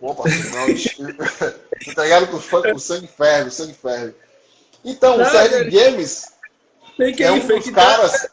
Parceiro, 0.00 0.50
não. 0.98 1.14
tá 1.94 2.02
ligado 2.02 2.26
com 2.26 2.36
o 2.74 2.78
sangue 2.80 3.06
ferve, 3.06 3.48
o 3.48 3.52
sangue 3.52 3.74
ferve. 3.74 4.12
Então, 4.84 5.20
o 5.20 5.24
Sérgio 5.24 5.70
Games 5.70 6.35
é 6.98 7.32
um 7.32 7.38
dos 7.38 7.70
caras... 7.70 8.28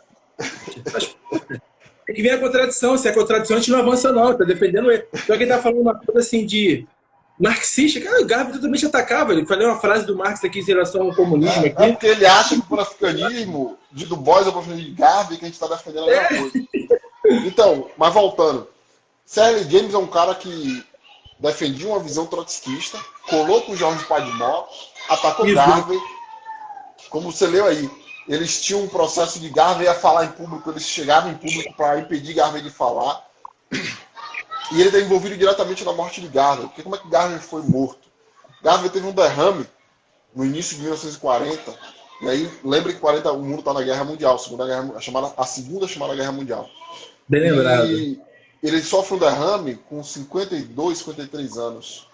Tem 2.05 2.15
que 2.15 2.21
vir 2.21 2.31
a 2.31 2.39
contradição. 2.39 2.97
Se 2.97 3.07
é 3.07 3.11
contradição, 3.11 3.57
a 3.57 3.59
gente 3.59 3.71
não 3.71 3.79
avança, 3.79 4.11
não. 4.11 4.37
Tá 4.37 4.43
defendendo 4.43 4.91
ele. 4.91 5.05
Só 5.13 5.37
que 5.37 5.43
ele 5.43 5.47
tá 5.47 5.61
falando 5.61 5.81
uma 5.81 5.95
coisa 5.95 6.19
assim 6.19 6.45
de 6.45 6.85
marxista. 7.39 8.01
Cara, 8.01 8.21
o 8.21 8.25
Garvey 8.25 8.53
totalmente 8.53 8.85
atacava. 8.85 9.33
Ele 9.33 9.45
falou 9.45 9.67
uma 9.67 9.79
frase 9.79 10.05
do 10.05 10.15
Marx 10.15 10.43
aqui 10.43 10.59
em 10.59 10.63
relação 10.63 11.03
ao 11.03 11.15
comunismo. 11.15 11.65
É, 11.65 11.69
aqui. 11.69 11.83
é 11.83 11.91
porque 11.91 12.07
ele 12.07 12.25
acha 12.25 12.55
que 12.55 12.61
o 12.61 12.65
panafricanismo 12.65 13.77
de 13.91 14.05
Du 14.05 14.17
Bois 14.17 14.45
é 14.45 14.49
o 14.49 14.53
panafricanismo 14.53 14.91
de 14.91 15.01
Garvey 15.01 15.37
que 15.37 15.45
a 15.45 15.47
gente 15.47 15.55
está 15.55 15.67
defendendo 15.67 16.03
a 16.03 16.07
mesma 16.07 16.23
é. 16.23 16.37
coisa. 16.39 16.67
Então, 17.45 17.89
mas 17.97 18.13
voltando. 18.13 18.67
Sérgio 19.25 19.69
James 19.71 19.93
é 19.93 19.97
um 19.97 20.07
cara 20.07 20.35
que 20.35 20.83
defendia 21.39 21.87
uma 21.87 21.99
visão 21.99 22.25
trotskista, 22.25 22.99
colou 23.29 23.61
com 23.61 23.71
o 23.71 23.77
Jorge 23.77 24.03
Padmore, 24.05 24.65
atacou 25.09 25.45
Isso. 25.45 25.55
Garvey. 25.55 25.99
Como 27.09 27.31
você 27.31 27.47
leu 27.47 27.65
aí, 27.65 27.89
eles 28.27 28.61
tinham 28.61 28.83
um 28.83 28.87
processo 28.87 29.39
de 29.39 29.49
Garvey 29.49 29.87
a 29.87 29.93
falar 29.93 30.25
em 30.25 30.31
público, 30.31 30.69
eles 30.69 30.83
chegavam 30.83 31.31
em 31.31 31.35
público 31.35 31.73
para 31.75 31.99
impedir 31.99 32.33
Garvey 32.33 32.61
de 32.61 32.69
falar. 32.69 33.25
E 34.71 34.79
ele 34.79 34.89
está 34.89 34.99
envolvido 34.99 35.37
diretamente 35.37 35.83
na 35.83 35.91
morte 35.91 36.21
de 36.21 36.27
Garvey. 36.27 36.67
Porque 36.67 36.83
como 36.83 36.95
é 36.95 36.99
que 36.99 37.09
Garvey 37.09 37.39
foi 37.39 37.61
morto? 37.63 38.07
Garvey 38.63 38.89
teve 38.89 39.05
um 39.05 39.11
derrame 39.11 39.67
no 40.33 40.45
início 40.45 40.75
de 40.75 40.83
1940. 40.83 41.77
E 42.21 42.29
aí, 42.29 42.51
lembre 42.63 42.93
que 42.93 42.99
40 42.99 43.31
o 43.33 43.43
mundo 43.43 43.59
está 43.59 43.73
na 43.73 43.81
Guerra 43.81 44.05
Mundial, 44.05 44.35
a 44.35 44.39
segunda, 44.39 44.65
guerra, 44.65 44.93
a, 44.95 45.01
chamada, 45.01 45.33
a 45.35 45.45
segunda 45.45 45.87
chamada 45.87 46.15
Guerra 46.15 46.31
Mundial. 46.31 46.69
Bem 47.27 47.41
lembrado. 47.41 47.91
E 47.91 48.19
ele 48.63 48.81
sofre 48.81 49.15
um 49.15 49.19
derrame 49.19 49.75
com 49.75 50.01
52, 50.01 50.97
53 50.99 51.57
anos. 51.57 52.07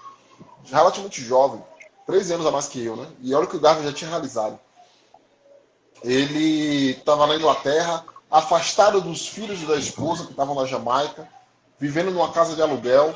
Relativamente 0.66 1.22
jovem. 1.22 1.64
13 2.08 2.34
anos 2.34 2.46
a 2.48 2.52
mais 2.52 2.68
que 2.68 2.84
eu, 2.84 2.96
né? 2.96 3.06
E 3.22 3.34
olha 3.36 3.46
o 3.46 3.48
que 3.48 3.58
o 3.58 3.60
Garvey 3.60 3.86
já 3.86 3.94
tinha 3.94 4.10
realizado. 4.10 4.60
Ele 6.04 6.92
estava 6.92 7.28
na 7.28 7.36
Inglaterra, 7.36 8.06
afastado 8.30 9.02
dos 9.02 9.28
filhos 9.28 9.62
e 9.62 9.66
da 9.66 9.78
esposa 9.78 10.26
que 10.26 10.32
estavam 10.32 10.56
na 10.56 10.66
Jamaica, 10.66 11.28
vivendo 11.80 12.12
numa 12.12 12.32
casa 12.32 12.56
de 12.56 12.62
aluguel, 12.62 13.14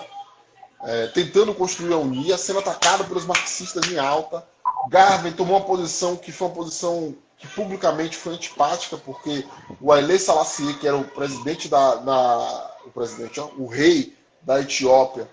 é, 0.83 1.07
tentando 1.07 1.53
construir 1.53 1.93
a 1.93 1.97
Unia, 1.97 2.37
sendo 2.37 2.59
atacado 2.59 3.05
pelos 3.05 3.25
marxistas 3.25 3.89
em 3.91 3.97
alta. 3.97 4.45
Garvey 4.89 5.31
tomou 5.31 5.57
uma 5.57 5.65
posição 5.65 6.15
que 6.15 6.31
foi 6.31 6.47
uma 6.47 6.55
posição 6.55 7.15
que 7.37 7.47
publicamente 7.47 8.17
foi 8.17 8.33
antipática, 8.33 8.97
porque 8.97 9.45
o 9.81 9.91
Haile 9.91 10.17
Selassie, 10.17 10.73
que 10.75 10.87
era 10.87 10.95
o 10.95 11.03
presidente 11.03 11.67
da, 11.67 11.95
da 11.95 12.71
o 12.85 12.89
presidente, 12.89 13.39
ó, 13.39 13.49
o 13.57 13.67
rei 13.67 14.15
da 14.41 14.61
Etiópia, 14.61 15.27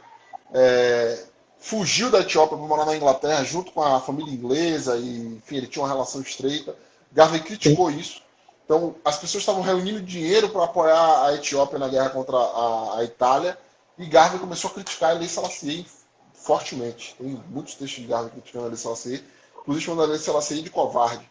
é, 0.53 1.25
fugiu 1.59 2.11
da 2.11 2.21
Etiópia 2.21 2.57
para 2.57 2.67
morar 2.67 2.87
na 2.87 2.97
Inglaterra 2.97 3.45
junto 3.45 3.73
com 3.73 3.83
a 3.83 4.01
família 4.01 4.33
inglesa 4.33 4.97
e, 4.97 5.37
enfim, 5.37 5.57
ele 5.57 5.67
tinha 5.67 5.85
uma 5.85 5.93
relação 5.93 6.21
estreita. 6.21 6.75
Garvey 7.13 7.41
criticou 7.41 7.91
isso. 7.91 8.23
Então, 8.65 8.95
as 9.05 9.19
pessoas 9.19 9.43
estavam 9.43 9.63
reunindo 9.63 10.01
dinheiro 10.01 10.49
para 10.49 10.65
apoiar 10.65 11.27
a 11.27 11.35
Etiópia 11.35 11.79
na 11.79 11.89
guerra 11.89 12.11
contra 12.11 12.37
a, 12.37 12.99
a 12.99 13.05
Itália 13.05 13.59
e 13.99 14.07
Garvey 14.07 14.39
começou 14.39 14.71
a 14.71 14.75
criticar 14.75 15.11
a 15.11 15.19
Lei 15.19 15.29
Selassie 15.29 15.87
fortemente. 16.33 17.15
Tem 17.19 17.43
muitos 17.49 17.75
textos 17.75 18.01
de 18.03 18.09
Garvey 18.09 18.31
criticando 18.31 18.65
a 18.67 18.69
Lei 18.69 18.77
Selassie, 18.77 19.25
inclusive 19.61 19.85
chamando 19.85 20.05
a 20.05 20.07
Lei 20.07 20.19
Selassie 20.19 20.63
de 20.63 20.71
covarde. 20.71 21.29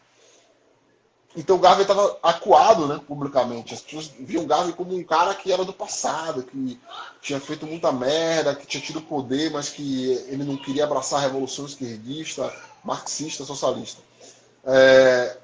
Então 1.36 1.60
Garvey 1.60 1.84
estava 1.84 2.20
acuado 2.22 2.88
né, 2.88 3.00
publicamente. 3.08 3.74
As 3.74 3.82
pessoas 3.82 4.12
viam 4.20 4.46
Garvey 4.46 4.74
como 4.74 4.96
um 4.96 5.04
cara 5.04 5.34
que 5.34 5.52
era 5.52 5.64
do 5.64 5.74
passado, 5.74 6.44
que 6.44 6.80
tinha 7.22 7.40
feito 7.40 7.66
muita 7.66 7.92
merda, 7.92 8.56
que 8.56 8.68
tinha 8.68 8.82
tido 8.82 9.02
poder, 9.02 9.52
mas 9.52 9.70
que 9.70 10.12
ele 10.28 10.44
não 10.44 10.58
queria 10.58 10.84
abraçar 10.84 11.20
a 11.20 11.24
revolução 11.24 11.66
esquerdista, 11.66 12.54
marxista, 12.84 13.46
socialista. 13.46 14.02
É... 14.66 15.38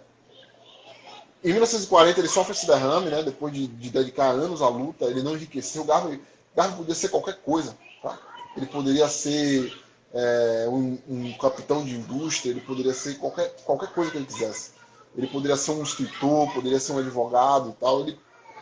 Em 1.45 1.53
1940 1.53 2.19
ele 2.19 2.27
sofre 2.27 2.51
esse 2.53 2.67
derrame, 2.67 3.09
né, 3.09 3.23
depois 3.23 3.53
de, 3.53 3.67
de 3.67 3.89
dedicar 3.89 4.31
anos 4.31 4.61
à 4.61 4.67
luta, 4.67 5.05
ele 5.05 5.23
não 5.23 5.35
enriqueceu. 5.35 5.83
O 5.83 5.85
Garvey, 5.85 6.21
Garvey 6.55 6.75
podia 6.75 6.95
ser 6.95 7.09
qualquer 7.09 7.37
coisa. 7.41 7.77
Tá? 8.01 8.19
Ele 8.57 8.65
poderia 8.65 9.07
ser 9.07 9.71
é, 10.13 10.65
um, 10.67 10.97
um 11.07 11.33
capitão 11.37 11.85
de 11.85 11.95
indústria, 11.95 12.49
ele 12.51 12.61
poderia 12.61 12.93
ser 12.93 13.15
qualquer, 13.19 13.55
qualquer 13.63 13.93
coisa 13.93 14.11
que 14.11 14.17
ele 14.17 14.25
quisesse 14.25 14.75
ele 15.17 15.27
poderia 15.27 15.55
ser 15.55 15.71
um 15.71 15.83
escritor, 15.83 16.51
poderia 16.53 16.79
ser 16.79 16.91
um 16.91 16.99
advogado 16.99 17.69
e 17.69 17.73
tal, 17.73 18.01
ele 18.01 18.19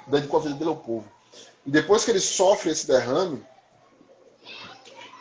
dedicou 0.08 0.40
a 0.40 0.44
vida 0.44 0.56
dele 0.56 0.70
ao 0.70 0.76
povo. 0.76 1.06
E 1.66 1.72
depois 1.72 2.06
que 2.06 2.12
ele 2.12 2.20
sofre 2.20 2.72
esse 2.72 2.86
derrame, 2.86 3.44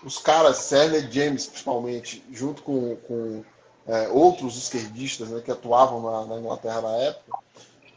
os 0.04 0.18
caras, 0.18 0.58
Sérgio 0.58 1.10
James 1.10 1.46
principalmente, 1.46 2.24
junto 2.30 2.62
com, 2.62 2.96
com 2.96 3.44
é, 3.86 4.08
outros 4.08 4.56
esquerdistas 4.56 5.28
né, 5.28 5.40
que 5.44 5.50
atuavam 5.50 6.00
na, 6.00 6.26
na, 6.26 6.40
Inglaterra 6.40 6.80
na 6.80 6.96
época, 6.96 7.38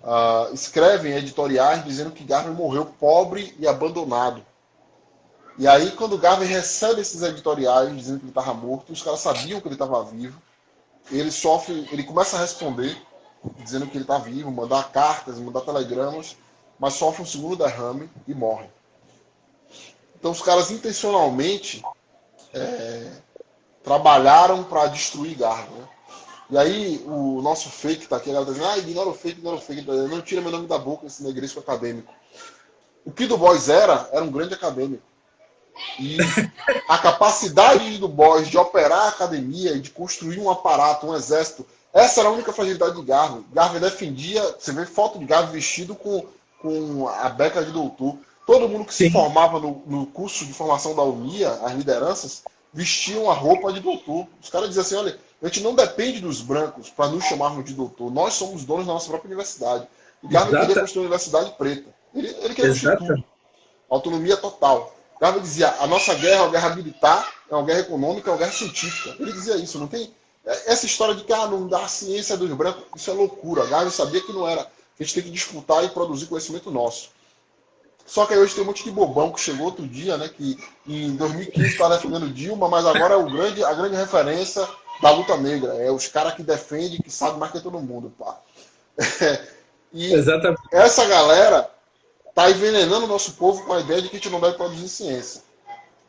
uh, 0.03 0.53
escrevem 0.53 1.13
editoriais 1.13 1.83
dizendo 1.83 2.11
que 2.11 2.23
Garvey 2.23 2.53
morreu 2.53 2.85
pobre 2.85 3.55
e 3.59 3.67
abandonado. 3.67 4.43
E 5.57 5.67
aí, 5.67 5.91
quando 5.91 6.17
Garvey 6.17 6.47
recebe 6.47 7.01
esses 7.01 7.21
editoriais 7.21 7.95
dizendo 7.95 8.19
que 8.19 8.25
ele 8.25 8.31
estava 8.31 8.53
morto, 8.53 8.91
os 8.91 9.01
caras 9.01 9.19
sabiam 9.19 9.61
que 9.61 9.67
ele 9.67 9.75
estava 9.75 10.03
vivo, 10.03 10.41
ele 11.11 11.31
sofre, 11.31 11.87
ele 11.91 12.03
começa 12.03 12.35
a 12.35 12.41
responder 12.41 12.99
dizendo 13.59 13.87
que 13.87 13.95
ele 13.95 14.03
está 14.03 14.17
vivo, 14.17 14.51
mandar 14.51 14.91
cartas, 14.91 15.39
mandar 15.39 15.61
telegramas, 15.61 16.35
mas 16.79 16.95
sofre 16.95 17.21
um 17.21 17.25
segundo 17.25 17.57
derrame 17.57 18.09
e 18.27 18.33
morre. 18.33 18.67
Então 20.17 20.31
os 20.31 20.41
caras 20.41 20.71
intencionalmente 20.71 21.83
é, 22.53 23.11
trabalharam 23.85 24.63
para 24.63 24.87
destruir 24.87 25.37
Garvey. 25.37 25.69
Né? 25.69 25.87
E 26.49 26.57
aí 26.57 27.03
o 27.07 27.41
nosso 27.41 27.69
fake 27.69 28.03
está 28.03 28.17
aqui, 28.17 28.29
a 28.29 28.33
galera 28.33 28.51
tá 28.51 28.57
dizendo, 28.57 28.71
ah, 28.71 28.77
ignora 28.77 29.09
o 29.09 29.13
fake, 29.13 29.39
ignora 29.39 29.57
o 29.57 29.61
fake, 29.61 29.85
não 29.85 30.21
tira 30.21 30.41
meu 30.41 30.51
nome 30.51 30.67
da 30.67 30.77
boca 30.77 31.07
esse 31.07 31.23
negresco 31.23 31.59
acadêmico. 31.59 32.13
O 33.05 33.11
que 33.11 33.25
do 33.25 33.37
Boys 33.37 33.69
era, 33.69 34.09
era 34.11 34.23
um 34.23 34.31
grande 34.31 34.53
acadêmico. 34.53 35.03
E 35.99 36.17
a 36.89 36.97
capacidade 36.97 37.91
de 37.91 37.97
Du 37.97 38.07
Bois 38.07 38.47
de 38.47 38.57
operar 38.57 39.05
a 39.05 39.09
academia 39.09 39.71
e 39.71 39.79
de 39.79 39.91
construir 39.91 40.39
um 40.39 40.49
aparato, 40.49 41.07
um 41.07 41.15
exército 41.15 41.65
essa 41.95 42.19
era 42.19 42.27
a 42.27 42.31
única 42.33 42.51
fragilidade 42.51 42.93
de 42.97 43.01
Garvey. 43.03 43.41
Garvey 43.53 43.79
defendia, 43.79 44.43
você 44.59 44.73
vê 44.73 44.85
foto 44.85 45.17
de 45.17 45.23
Garvey 45.23 45.53
vestido 45.53 45.95
com, 45.95 46.25
com 46.61 47.07
a 47.07 47.29
beca 47.29 47.63
de 47.63 47.71
doutor. 47.71 48.17
Todo 48.45 48.67
mundo 48.67 48.83
que 48.83 48.93
Sim. 48.93 49.05
se 49.05 49.11
formava 49.11 49.61
no, 49.61 49.81
no, 49.87 50.05
curso 50.07 50.45
de 50.45 50.51
formação 50.51 50.93
da 50.93 51.03
UNIA, 51.03 51.51
as 51.63 51.71
lideranças, 51.71 52.43
vestiam 52.76 53.31
a 53.31 53.34
roupa 53.34 53.72
de 53.72 53.80
doutor. 53.80 54.27
Os 54.41 54.49
caras 54.49 54.68
diziam 54.68 54.84
assim: 54.84 54.95
olha, 54.95 55.18
a 55.41 55.47
gente 55.47 55.61
não 55.61 55.73
depende 55.73 56.19
dos 56.19 56.41
brancos 56.41 56.89
para 56.89 57.07
nos 57.07 57.23
chamarmos 57.23 57.64
de 57.64 57.73
doutor. 57.73 58.11
Nós 58.11 58.34
somos 58.34 58.65
donos 58.65 58.85
da 58.85 58.93
nossa 58.93 59.07
própria 59.07 59.30
universidade. 59.30 59.88
E 60.22 60.27
Garvey 60.27 60.60
queria 60.60 60.81
construir 60.81 61.03
uma 61.03 61.06
universidade 61.06 61.52
preta. 61.57 61.89
Ele, 62.14 62.27
ele 62.41 62.53
queria 62.53 62.97
tudo. 62.97 63.23
Autonomia 63.89 64.35
total. 64.35 64.93
Garvey 65.19 65.41
dizia: 65.41 65.73
a 65.80 65.88
nossa 65.88 66.14
guerra 66.15 66.35
é 66.35 66.41
uma 66.41 66.52
guerra 66.52 66.76
militar, 66.76 67.34
é 67.49 67.56
uma 67.56 67.64
guerra 67.64 67.80
econômica, 67.80 68.30
é 68.30 68.34
uma 68.34 68.39
guerra 68.39 68.52
científica. 68.52 69.15
Ele 69.18 69.31
dizia 69.31 69.56
isso, 69.56 69.80
não 69.80 69.88
tem 69.88 70.14
essa 70.68 70.85
história 70.85 71.15
de 71.15 71.23
que 71.23 71.34
ah, 71.34 71.47
não 71.47 71.68
dá 71.68 71.85
a 71.85 71.88
ciência 71.88 72.38
dos 72.38 72.52
brancos, 72.52 72.84
isso 72.95 73.10
é 73.10 73.14
loucura. 73.14 73.65
Garvey 73.68 73.91
sabia 73.91 74.22
que 74.22 74.34
não 74.34 74.47
era. 74.47 74.64
Que 74.95 75.03
a 75.03 75.06
gente 75.06 75.15
tem 75.15 75.23
que 75.23 75.31
disputar 75.31 75.84
e 75.84 75.89
produzir 75.89 76.27
conhecimento 76.27 76.69
nosso. 76.69 77.10
Só 78.06 78.26
que 78.26 78.34
aí 78.34 78.40
hoje 78.40 78.53
tem 78.53 78.64
um 78.64 78.68
monte 78.68 78.84
de 78.84 78.91
bobão 78.91 79.32
que 79.32 79.40
chegou 79.40 79.65
outro 79.65 79.88
dia, 79.88 80.15
né? 80.15 80.30
Que 80.30 80.57
em 80.88 81.15
2015 81.15 81.68
está 81.68 81.90
defendendo 81.90 82.32
Dilma, 82.32 82.69
mas 82.69 82.86
agora 82.86 83.15
é 83.15 83.18
o 83.18 83.26
grande, 83.26 83.64
a 83.64 83.73
grande 83.73 83.95
referência 83.95 84.68
da 85.02 85.10
luta 85.10 85.36
negra. 85.38 85.73
É 85.73 85.91
os 85.91 86.07
caras 86.07 86.36
que 86.36 86.44
defendem, 86.44 87.02
que 87.02 87.10
sabem 87.10 87.40
mais 87.40 87.52
que 87.52 87.60
todo 87.60 87.80
mundo, 87.80 88.14
pá. 88.18 88.40
e 89.91 90.14
Exatamente. 90.14 90.61
essa 90.72 91.06
galera 91.06 91.69
tá 92.36 92.49
envenenando 92.52 93.06
o 93.06 93.10
nosso 93.10 93.34
povo 93.34 93.65
com 93.65 93.73
a 93.73 93.80
ideia 93.80 94.02
de 94.02 94.10
que 94.10 94.18
a 94.18 94.19
gente 94.19 94.30
não 94.30 94.40
deve 94.40 94.56
produzir 94.56 94.88
ciência. 94.88 95.41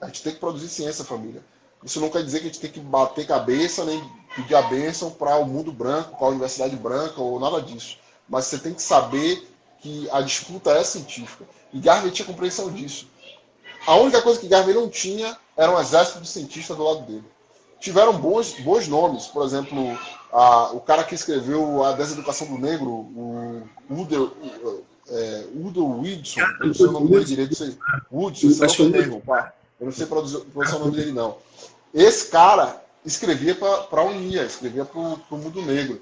A 0.01 0.07
gente 0.07 0.23
tem 0.23 0.35
que 0.35 0.41
produzir 0.41 0.69
ciência, 0.69 1.05
família. 1.05 1.43
Isso 1.83 2.01
não 2.01 2.11
quer 2.11 2.23
dizer 2.23 2.41
que 2.41 2.45
a 2.45 2.49
gente 2.49 2.61
tem 2.61 2.71
que 2.71 2.81
bater 2.81 3.27
cabeça 3.27 3.85
nem 3.85 4.03
pedir 4.35 4.55
a 4.55 4.63
bênção 4.63 5.11
para 5.11 5.37
o 5.37 5.47
mundo 5.47 5.73
branco, 5.73 6.17
para 6.17 6.27
a 6.27 6.31
universidade 6.31 6.77
branca 6.77 7.21
ou 7.21 7.41
nada 7.41 7.63
disso. 7.63 7.99
Mas 8.29 8.47
você 8.47 8.59
tem 8.59 8.75
que 8.75 8.83
saber 8.83 9.49
que 9.87 10.09
a 10.11 10.21
disputa 10.21 10.73
é 10.73 10.83
científica. 10.83 11.45
E 11.73 11.79
Garvey 11.79 12.11
tinha 12.11 12.27
compreensão 12.27 12.71
disso. 12.73 13.09
A 13.87 13.95
única 13.95 14.21
coisa 14.21 14.41
que 14.41 14.49
Garvey 14.49 14.75
não 14.75 14.89
tinha 14.89 15.37
era 15.57 15.71
um 15.71 15.81
exército 15.81 16.21
de 16.21 16.29
cientistas 16.29 16.77
do 16.77 16.83
lado 16.83 17.03
dele. 17.03 17.25
Tiveram 17.79 18.19
bons, 18.19 18.55
bons 18.61 18.89
nomes, 18.89 19.27
por 19.27 19.45
exemplo, 19.45 19.97
a, 20.33 20.73
o 20.73 20.81
cara 20.81 21.05
que 21.05 21.15
escreveu 21.15 21.85
a 21.85 21.93
Deseducação 21.93 22.49
do 22.49 22.59
Negro, 22.59 22.89
o 22.91 23.63
Udo, 23.89 24.37
é, 25.09 25.45
Udo 25.55 26.01
Widson, 26.01 26.41
eu 26.41 26.67
não 26.67 26.75
sei 26.75 26.87
o 26.87 26.93
nome 26.93 27.11
dele 27.11 27.25
direito, 27.25 27.55
sei. 27.55 27.79
Woodson, 28.11 28.51
se 28.69 28.83
não 28.83 29.21
pá. 29.21 29.53
Eu 29.79 29.87
não 29.87 29.93
sei 29.93 30.07
pronunciar 30.07 30.77
o 30.77 30.79
nome 30.81 30.97
dele, 30.97 31.13
não. 31.13 31.37
Esse 31.95 32.29
cara 32.29 32.83
escrevia 33.05 33.55
para 33.55 34.01
a 34.01 34.05
Unia, 34.05 34.43
escrevia 34.43 34.85
para 34.85 34.99
o 34.99 35.39
mundo 35.39 35.63
negro. 35.63 36.01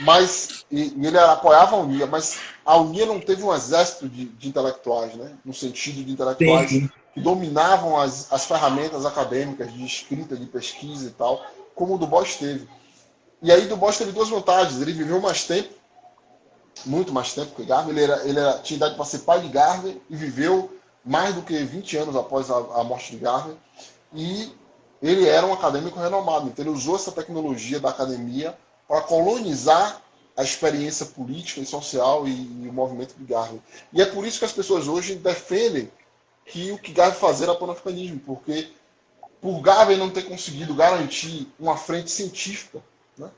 Mas, 0.00 0.64
e, 0.70 0.94
e, 0.96 1.06
ele 1.06 1.18
apoiava 1.18 1.76
a 1.76 1.80
Unia, 1.80 2.06
mas 2.06 2.38
a 2.64 2.76
Unia 2.76 3.06
não 3.06 3.20
teve 3.20 3.42
um 3.42 3.54
exército 3.54 4.08
de, 4.08 4.26
de 4.26 4.48
intelectuais, 4.48 5.14
né? 5.14 5.32
no 5.44 5.52
sentido 5.52 6.02
de 6.02 6.12
intelectuais 6.12 6.70
sim, 6.70 6.80
sim. 6.82 6.90
que 7.14 7.20
dominavam 7.20 8.00
as, 8.00 8.32
as 8.32 8.46
ferramentas 8.46 9.04
acadêmicas 9.04 9.72
de 9.72 9.84
escrita, 9.84 10.36
de 10.36 10.46
pesquisa 10.46 11.08
e 11.08 11.10
tal, 11.10 11.44
como 11.74 11.94
o 11.94 11.98
do 11.98 12.06
Bosch 12.06 12.36
teve. 12.38 12.66
E 13.42 13.50
aí 13.50 13.66
do 13.66 13.76
Bosch 13.76 13.98
teve 13.98 14.12
duas 14.12 14.28
vantagens. 14.28 14.80
Ele 14.80 14.92
viveu 14.92 15.20
mais 15.20 15.44
tempo, 15.44 15.74
muito 16.86 17.12
mais 17.12 17.34
tempo 17.34 17.54
que 17.54 17.64
Garvey. 17.64 17.92
Ele, 17.92 18.04
era, 18.04 18.28
ele 18.28 18.38
era, 18.38 18.58
tinha 18.58 18.76
idade 18.76 18.94
para 18.94 19.04
ser 19.04 19.20
pai 19.20 19.40
de 19.40 19.48
Garvey 19.48 20.00
e 20.08 20.16
viveu 20.16 20.74
mais 21.04 21.34
do 21.34 21.42
que 21.42 21.56
20 21.58 21.96
anos 21.96 22.16
após 22.16 22.50
a, 22.50 22.56
a 22.56 22.84
morte 22.84 23.10
de 23.10 23.18
Garvey. 23.18 23.56
E 24.14 24.54
ele 25.02 25.26
era 25.26 25.46
um 25.46 25.52
acadêmico 25.52 25.98
renomado. 25.98 26.46
Então 26.48 26.64
ele 26.64 26.74
usou 26.74 26.96
essa 26.96 27.10
tecnologia 27.10 27.80
da 27.80 27.90
academia 27.90 28.56
para 28.86 29.00
colonizar 29.02 30.02
a 30.36 30.42
experiência 30.42 31.06
política 31.06 31.60
e 31.60 31.66
social 31.66 32.26
e, 32.26 32.30
e, 32.30 32.68
o 32.68 32.72
movimento 32.72 33.14
de 33.14 33.24
Garvey. 33.24 33.60
E 33.92 34.00
é 34.00 34.06
por 34.06 34.26
isso 34.26 34.38
que 34.38 34.44
as 34.44 34.52
pessoas 34.52 34.88
hoje 34.88 35.14
defendem 35.14 35.90
que 36.46 36.72
o 36.72 36.78
que 36.78 36.92
Garvey 36.92 37.18
fazia 37.18 37.46
era 37.46 37.54
panafricanismo, 37.54 38.18
porque 38.20 38.70
por 39.40 39.60
Garvey 39.60 39.96
não 39.96 40.10
ter 40.10 40.22
conseguido 40.22 40.74
garantir 40.74 41.48
uma 41.58 41.76
frente 41.76 42.10
científica, 42.10 42.80
né? 43.18 43.30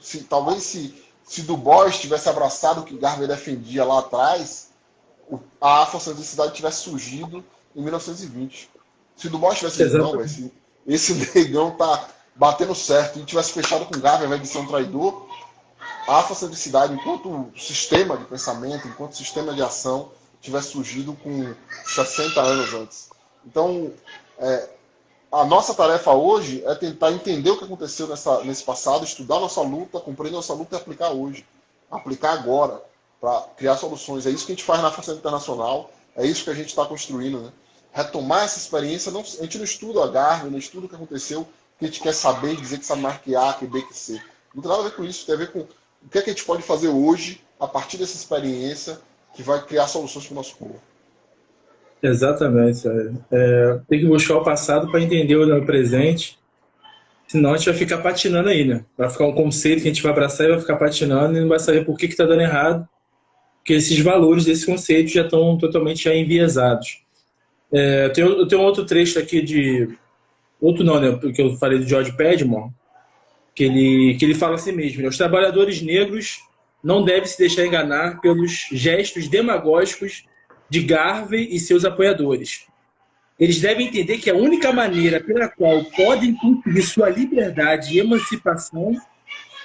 se, 0.00 0.24
talvez 0.24 0.62
se, 0.64 1.02
se 1.24 1.42
Du 1.42 1.56
Bois 1.56 1.98
tivesse 1.98 2.28
abraçado 2.28 2.80
o 2.80 2.84
que 2.84 2.98
Garvey 2.98 3.26
defendia 3.26 3.84
lá 3.84 4.00
atrás, 4.00 4.70
a 5.60 5.82
afrocentricidade 5.82 6.54
tivesse 6.54 6.82
surgido 6.82 7.44
em 7.74 7.82
1920. 7.82 8.70
Se 9.16 9.28
Du 9.28 9.38
Bois 9.38 9.58
tivesse 9.58 9.84
dito, 9.84 9.98
não, 9.98 10.20
esse, 10.20 10.52
esse 10.86 11.14
negão 11.34 11.70
tá 11.70 12.08
batendo 12.42 12.74
certo 12.74 13.20
e 13.20 13.24
tivesse 13.24 13.52
fechado 13.52 13.86
com 13.86 13.94
ao 14.04 14.24
invés 14.24 14.42
de 14.42 14.48
ser 14.48 14.58
um 14.58 14.66
traidor, 14.66 15.28
a 16.08 16.18
afrocentricidade, 16.18 16.92
enquanto 16.92 17.52
sistema 17.56 18.16
de 18.16 18.24
pensamento, 18.24 18.88
enquanto 18.88 19.16
sistema 19.16 19.54
de 19.54 19.62
ação, 19.62 20.10
tivesse 20.40 20.72
surgido 20.72 21.12
com 21.22 21.54
60 21.86 22.40
anos 22.40 22.74
antes. 22.74 23.10
Então, 23.46 23.92
é, 24.40 24.68
a 25.30 25.44
nossa 25.44 25.72
tarefa 25.72 26.10
hoje 26.14 26.64
é 26.66 26.74
tentar 26.74 27.12
entender 27.12 27.48
o 27.48 27.58
que 27.58 27.62
aconteceu 27.62 28.08
nessa, 28.08 28.42
nesse 28.42 28.64
passado, 28.64 29.04
estudar 29.04 29.38
nossa 29.38 29.60
luta, 29.60 30.00
compreender 30.00 30.34
nossa 30.34 30.52
luta 30.52 30.74
e 30.74 30.78
aplicar 30.80 31.10
hoje. 31.10 31.46
Aplicar 31.88 32.32
agora, 32.32 32.82
para 33.20 33.42
criar 33.56 33.76
soluções. 33.76 34.26
É 34.26 34.30
isso 34.30 34.44
que 34.46 34.50
a 34.50 34.56
gente 34.56 34.64
faz 34.64 34.82
na 34.82 34.90
Faceta 34.90 35.16
Internacional, 35.16 35.92
é 36.16 36.26
isso 36.26 36.42
que 36.42 36.50
a 36.50 36.54
gente 36.54 36.70
está 36.70 36.84
construindo. 36.84 37.38
Né? 37.38 37.52
Retomar 37.92 38.42
essa 38.42 38.58
experiência, 38.58 39.12
não, 39.12 39.20
a 39.20 39.22
gente 39.22 39.58
não 39.58 39.64
estuda 39.64 40.02
a 40.02 40.08
Garvey, 40.08 40.50
não 40.50 40.58
estuda 40.58 40.86
o 40.86 40.88
que 40.88 40.96
aconteceu, 40.96 41.46
que 41.82 41.86
a 41.86 41.88
gente 41.88 42.00
quer 42.00 42.14
saber, 42.14 42.56
dizer 42.56 42.78
que 42.78 42.86
sabe 42.86 43.02
mais 43.02 43.18
que 43.18 43.66
B, 43.66 43.82
que 43.82 43.96
C. 43.96 44.20
Não 44.54 44.62
tem 44.62 44.70
nada 44.70 44.82
a 44.82 44.88
ver 44.88 44.94
com 44.94 45.04
isso, 45.04 45.26
tem 45.26 45.34
a 45.34 45.38
ver 45.38 45.50
com 45.50 45.60
o 45.60 46.08
que, 46.10 46.18
é 46.18 46.22
que 46.22 46.30
a 46.30 46.32
gente 46.32 46.44
pode 46.44 46.62
fazer 46.62 46.88
hoje, 46.88 47.40
a 47.58 47.66
partir 47.66 47.96
dessa 47.96 48.16
experiência, 48.16 48.98
que 49.34 49.42
vai 49.42 49.60
criar 49.64 49.88
soluções 49.88 50.26
para 50.26 50.32
o 50.32 50.36
nosso 50.36 50.56
povo. 50.56 50.80
Exatamente. 52.02 52.82
É, 53.30 53.80
tem 53.88 54.00
que 54.00 54.06
buscar 54.06 54.36
o 54.36 54.44
passado 54.44 54.90
para 54.90 55.00
entender 55.00 55.36
o 55.36 55.66
presente, 55.66 56.38
senão 57.26 57.54
a 57.54 57.56
gente 57.56 57.66
vai 57.66 57.78
ficar 57.78 57.98
patinando 57.98 58.48
aí, 58.48 58.64
né? 58.64 58.84
Vai 58.96 59.08
ficar 59.08 59.26
um 59.26 59.34
conceito 59.34 59.82
que 59.82 59.88
a 59.88 59.92
gente 59.92 60.02
vai 60.02 60.12
abraçar 60.12 60.46
e 60.46 60.50
vai 60.50 60.60
ficar 60.60 60.76
patinando 60.76 61.36
e 61.36 61.40
não 61.40 61.48
vai 61.48 61.58
saber 61.58 61.84
por 61.84 61.96
que 61.96 62.06
está 62.06 62.24
dando 62.24 62.42
errado, 62.42 62.86
porque 63.58 63.74
esses 63.74 63.98
valores 64.00 64.44
desse 64.44 64.66
conceito 64.66 65.10
já 65.10 65.22
estão 65.22 65.56
totalmente 65.56 66.04
já 66.04 66.14
enviesados. 66.14 67.02
É, 67.72 68.06
eu, 68.06 68.12
tenho, 68.12 68.28
eu 68.40 68.46
tenho 68.46 68.60
outro 68.60 68.84
trecho 68.84 69.18
aqui 69.18 69.40
de 69.40 69.96
Outro 70.62 70.84
não, 70.84 71.00
né? 71.00 71.10
Porque 71.10 71.42
eu 71.42 71.56
falei 71.56 71.80
do 71.80 71.88
George 71.88 72.16
Padmore, 72.16 72.70
que 73.52 73.64
ele, 73.64 74.14
que 74.16 74.24
ele 74.24 74.34
fala 74.34 74.54
assim 74.54 74.70
mesmo: 74.70 75.02
né? 75.02 75.08
os 75.08 75.18
trabalhadores 75.18 75.82
negros 75.82 76.38
não 76.82 77.04
devem 77.04 77.26
se 77.26 77.36
deixar 77.36 77.66
enganar 77.66 78.20
pelos 78.20 78.68
gestos 78.70 79.26
demagógicos 79.26 80.24
de 80.70 80.80
Garvey 80.80 81.48
e 81.50 81.58
seus 81.58 81.84
apoiadores. 81.84 82.66
Eles 83.40 83.60
devem 83.60 83.88
entender 83.88 84.18
que 84.18 84.30
a 84.30 84.36
única 84.36 84.72
maneira 84.72 85.20
pela 85.20 85.48
qual 85.48 85.84
podem 85.96 86.36
conseguir 86.36 86.82
sua 86.82 87.08
liberdade 87.08 87.94
e 87.94 87.98
emancipação 87.98 88.94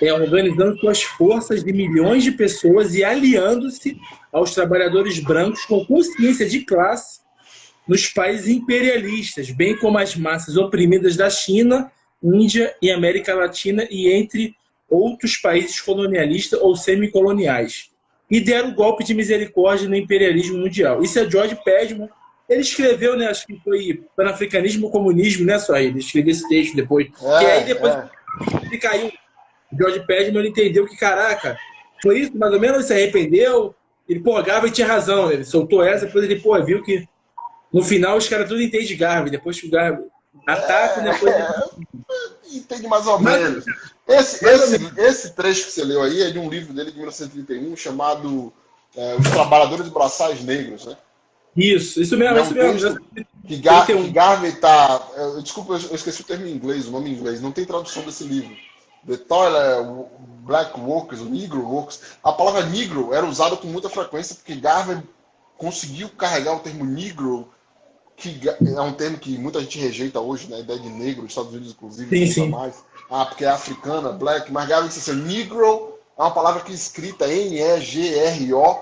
é 0.02 0.12
organizando 0.12 0.80
suas 0.80 1.04
forças 1.04 1.64
de 1.64 1.72
milhões 1.72 2.24
de 2.24 2.32
pessoas 2.32 2.96
e 2.96 3.04
aliando-se 3.04 4.00
aos 4.32 4.56
trabalhadores 4.56 5.20
brancos 5.20 5.64
com 5.66 5.86
consciência 5.86 6.48
de 6.48 6.62
classe 6.62 7.20
nos 7.88 8.08
países 8.08 8.48
imperialistas, 8.48 9.50
bem 9.50 9.76
como 9.78 9.98
as 9.98 10.16
massas 10.16 10.58
oprimidas 10.58 11.16
da 11.16 11.30
China, 11.30 11.92
Índia 12.22 12.76
e 12.82 12.92
América 12.92 13.34
Latina 13.34 13.88
e 13.90 14.12
entre 14.12 14.56
outros 14.90 15.38
países 15.38 15.80
colonialistas 15.80 16.60
ou 16.60 16.76
semicoloniais. 16.76 17.90
E 18.30 18.40
deram 18.40 18.70
o 18.70 18.76
golpe 18.76 19.04
de 19.04 19.14
misericórdia 19.14 19.88
no 19.88 19.96
imperialismo 19.96 20.58
mundial. 20.58 21.02
Isso 21.02 21.18
é 21.18 21.30
George 21.30 21.58
Padman. 21.64 22.10
Ele 22.50 22.62
escreveu, 22.62 23.18
né, 23.18 23.28
acho 23.28 23.46
que 23.46 23.60
foi 23.64 24.04
Panafricanismo 24.16 24.90
Comunismo, 24.90 25.46
né, 25.46 25.60
só 25.60 25.78
ele 25.78 26.00
escreveu 26.00 26.32
esse 26.32 26.48
texto 26.48 26.76
depois. 26.76 27.08
É, 27.22 27.44
e 27.44 27.46
aí 27.46 27.64
depois 27.66 27.94
é. 27.94 28.10
ele 28.64 28.78
caiu. 28.78 29.12
George 29.78 30.00
Padman 30.08 30.40
ele 30.40 30.50
entendeu 30.50 30.86
que, 30.86 30.96
caraca, 30.96 31.58
foi 32.02 32.20
isso, 32.20 32.38
mais 32.38 32.54
ou 32.54 32.60
menos, 32.60 32.78
ele 32.78 32.86
se 32.86 32.94
arrependeu. 32.94 33.76
Ele, 34.08 34.20
pô, 34.22 34.42
Garvey 34.42 34.72
tinha 34.72 34.88
razão. 34.88 35.32
Ele 35.32 35.44
soltou 35.44 35.84
essa, 35.84 36.06
depois 36.06 36.24
ele, 36.24 36.40
pô, 36.40 36.62
viu 36.64 36.82
que 36.82 37.08
no 37.72 37.84
final, 37.84 38.18
os 38.18 38.28
caras 38.28 38.48
tudo 38.48 38.62
entendem 38.62 38.88
de 38.88 38.96
Garvey. 38.96 39.32
Depois 39.32 39.60
que 39.60 39.68
o 39.68 39.72
Garvey 39.72 40.06
ataca, 40.46 41.02
é, 41.02 41.12
depois. 41.12 41.34
É, 41.34 41.64
entende 42.54 42.88
mais 42.88 43.06
ou 43.08 43.20
menos. 43.20 43.66
Esse, 44.08 44.46
esse, 44.46 45.00
esse 45.00 45.34
trecho 45.34 45.66
que 45.66 45.72
você 45.72 45.84
leu 45.84 46.02
aí 46.02 46.24
é 46.24 46.30
de 46.30 46.40
um 46.40 46.50
livro 46.50 46.74
dele 46.74 46.92
de 46.92 46.98
1931 46.98 47.76
chamado 47.76 48.54
é, 48.96 49.16
Os 49.16 49.30
Trabalhadores 49.30 49.90
Braçais 49.90 50.42
Negros, 50.44 50.86
né? 50.86 50.96
Isso, 51.56 52.00
isso 52.00 52.16
mesmo, 52.16 52.38
é 52.38 52.42
um 52.42 52.46
isso 52.46 52.54
mesmo. 52.54 53.00
Que, 53.48 53.58
Gar, 53.58 53.86
que 53.86 54.10
Garvey 54.10 54.52
tá. 54.54 55.02
Desculpa, 55.42 55.74
eu 55.74 55.96
esqueci 55.96 56.22
o 56.22 56.24
termo 56.24 56.46
em 56.46 56.52
inglês, 56.52 56.88
o 56.88 56.92
nome 56.92 57.10
em 57.10 57.14
inglês. 57.14 57.42
Não 57.42 57.52
tem 57.52 57.66
tradução 57.66 58.04
desse 58.04 58.24
livro. 58.24 58.56
The 59.08 59.18
Toilet 59.18 60.08
Black 60.42 60.80
Workers, 60.80 61.22
Negro 61.22 61.62
Workers. 61.62 62.02
A 62.24 62.32
palavra 62.32 62.66
negro 62.66 63.14
era 63.14 63.26
usada 63.26 63.58
com 63.58 63.68
muita 63.68 63.90
frequência 63.90 64.36
porque 64.36 64.56
Garvey 64.56 65.02
conseguiu 65.58 66.10
carregar 66.10 66.56
o 66.56 66.60
termo 66.60 66.86
negro 66.86 67.50
que 68.18 68.42
é 68.50 68.82
um 68.82 68.94
termo 68.94 69.20
que 69.20 69.38
muita 69.38 69.60
gente 69.62 69.78
rejeita 69.78 70.20
hoje, 70.20 70.48
né? 70.50 70.58
A 70.58 70.60
ideia 70.60 70.80
de 70.80 70.90
negro, 70.90 71.24
os 71.24 71.30
Estados 71.30 71.52
Unidos, 71.52 71.72
inclusive, 71.72 72.10
sim, 72.10 72.34
sim. 72.34 72.50
mais. 72.50 72.84
Ah, 73.10 73.26
porque 73.26 73.46
é 73.46 73.50
africana, 73.50 74.12
black, 74.12 74.52
mas 74.52 74.68
Gavin 74.68 74.88
disse 74.88 75.12
assim, 75.12 75.22
negro 75.22 75.94
é 76.18 76.22
uma 76.22 76.32
palavra 76.32 76.62
que 76.62 76.72
é 76.72 76.76
escrita 76.76 77.32
N-E-G-R-O, 77.32 78.80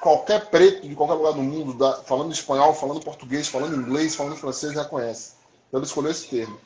qualquer 0.00 0.46
preto 0.46 0.86
de 0.86 0.96
qualquer 0.96 1.14
lugar 1.14 1.32
do 1.32 1.42
mundo, 1.42 1.74
da, 1.74 2.02
falando 2.02 2.32
espanhol, 2.32 2.74
falando 2.74 3.00
português, 3.00 3.46
falando 3.46 3.76
inglês, 3.76 4.16
falando 4.16 4.36
francês, 4.36 4.74
já 4.74 4.84
conhece. 4.84 5.34
Então 5.68 5.78
ele 5.78 5.86
escolheu 5.86 6.10
esse 6.10 6.26
termo. 6.26 6.60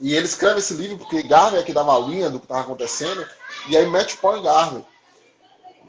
E 0.00 0.14
ele 0.14 0.24
escreve 0.24 0.60
esse 0.60 0.72
livro 0.72 0.96
porque 0.96 1.22
Garvey 1.22 1.60
é 1.60 1.62
que 1.62 1.74
dava 1.74 1.94
a 1.94 2.00
linha 2.00 2.30
do 2.30 2.38
que 2.38 2.46
estava 2.46 2.62
acontecendo, 2.62 3.24
e 3.68 3.76
aí 3.76 3.86
mete 3.86 4.14
o 4.14 4.18
pau 4.18 4.36
em 4.36 4.42
Garvey. 4.42 4.82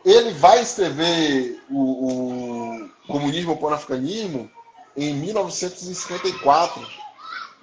Ele 0.04 0.32
vai 0.34 0.62
escrever 0.62 1.64
o, 1.72 1.80
o 1.80 2.90
Comunismo 3.08 3.58
Pan-Africanismo 3.58 4.52
em 4.96 5.14
1954. 5.14 7.04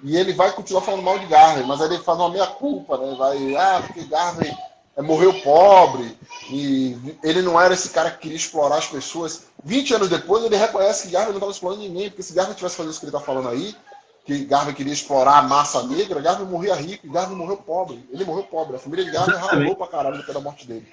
E 0.03 0.17
ele 0.17 0.33
vai 0.33 0.51
continuar 0.51 0.81
falando 0.81 1.03
mal 1.03 1.19
de 1.19 1.27
Garvey, 1.27 1.63
mas 1.63 1.79
aí 1.79 1.87
ele 1.87 2.03
faz 2.03 2.17
uma 2.17 2.29
meia-culpa, 2.29 2.97
né? 2.97 3.15
Vai, 3.17 3.55
ah, 3.55 3.83
porque 3.85 4.03
Garvey 4.05 4.51
é, 4.97 5.01
morreu 5.01 5.33
pobre, 5.41 6.17
e 6.49 6.97
ele 7.23 7.41
não 7.41 7.59
era 7.59 7.73
esse 7.73 7.89
cara 7.89 8.09
que 8.09 8.17
queria 8.17 8.37
explorar 8.37 8.77
as 8.77 8.87
pessoas. 8.87 9.43
20 9.63 9.93
anos 9.93 10.09
depois, 10.09 10.43
ele 10.43 10.55
reconhece 10.55 11.07
que 11.07 11.13
Garvey 11.13 11.29
não 11.29 11.37
estava 11.37 11.51
explorando 11.51 11.83
ninguém, 11.83 12.09
porque 12.09 12.23
se 12.23 12.33
Garvey 12.33 12.55
tivesse 12.55 12.75
fazendo 12.75 12.91
isso 12.91 12.99
que 12.99 13.05
ele 13.05 13.15
está 13.15 13.23
falando 13.23 13.49
aí, 13.49 13.75
que 14.25 14.43
Garvey 14.45 14.73
queria 14.73 14.93
explorar 14.93 15.37
a 15.37 15.41
massa 15.43 15.83
negra, 15.83 16.19
Garvey 16.19 16.45
morria 16.45 16.75
rico 16.75 17.05
e 17.05 17.09
Garvey 17.09 17.35
morreu 17.35 17.57
pobre. 17.57 18.03
Ele 18.11 18.25
morreu 18.25 18.43
pobre. 18.43 18.75
A 18.75 18.79
família 18.79 19.05
de 19.05 19.11
Garvey 19.11 19.35
ralou 19.35 19.75
pra 19.75 19.87
caralho 19.87 20.17
depois 20.17 20.33
da 20.33 20.41
morte 20.41 20.67
dele. 20.67 20.87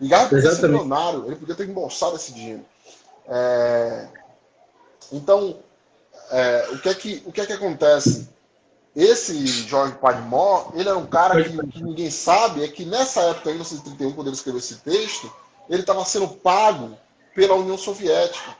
E 0.00 0.08
Garvey 0.08 0.40
podia 0.40 0.54
ser 0.54 0.68
milionário, 0.68 1.24
ele 1.26 1.36
podia 1.36 1.54
ter 1.54 1.68
embolsado 1.68 2.16
esse 2.16 2.32
dinheiro. 2.32 2.64
É... 3.28 4.08
Então, 5.12 5.56
é, 6.30 6.68
o, 6.72 6.78
que 6.78 6.88
é 6.88 6.94
que, 6.94 7.22
o 7.26 7.32
que 7.32 7.40
é 7.40 7.46
que 7.46 7.52
acontece? 7.52 8.28
Esse 8.94 9.46
George 9.46 9.94
Padmore, 9.96 10.70
ele 10.74 10.88
era 10.88 10.96
um 10.96 11.06
cara 11.06 11.42
que, 11.42 11.50
que, 11.68 11.82
ninguém 11.82 12.10
sabe, 12.10 12.64
é 12.64 12.68
que 12.68 12.84
nessa 12.84 13.20
época, 13.20 13.50
em 13.50 13.54
1931, 13.54 14.12
quando 14.12 14.28
ele 14.28 14.36
escreveu 14.36 14.58
esse 14.58 14.76
texto, 14.76 15.30
ele 15.68 15.80
estava 15.80 16.04
sendo 16.04 16.28
pago 16.28 16.96
pela 17.34 17.54
União 17.54 17.76
Soviética. 17.76 18.56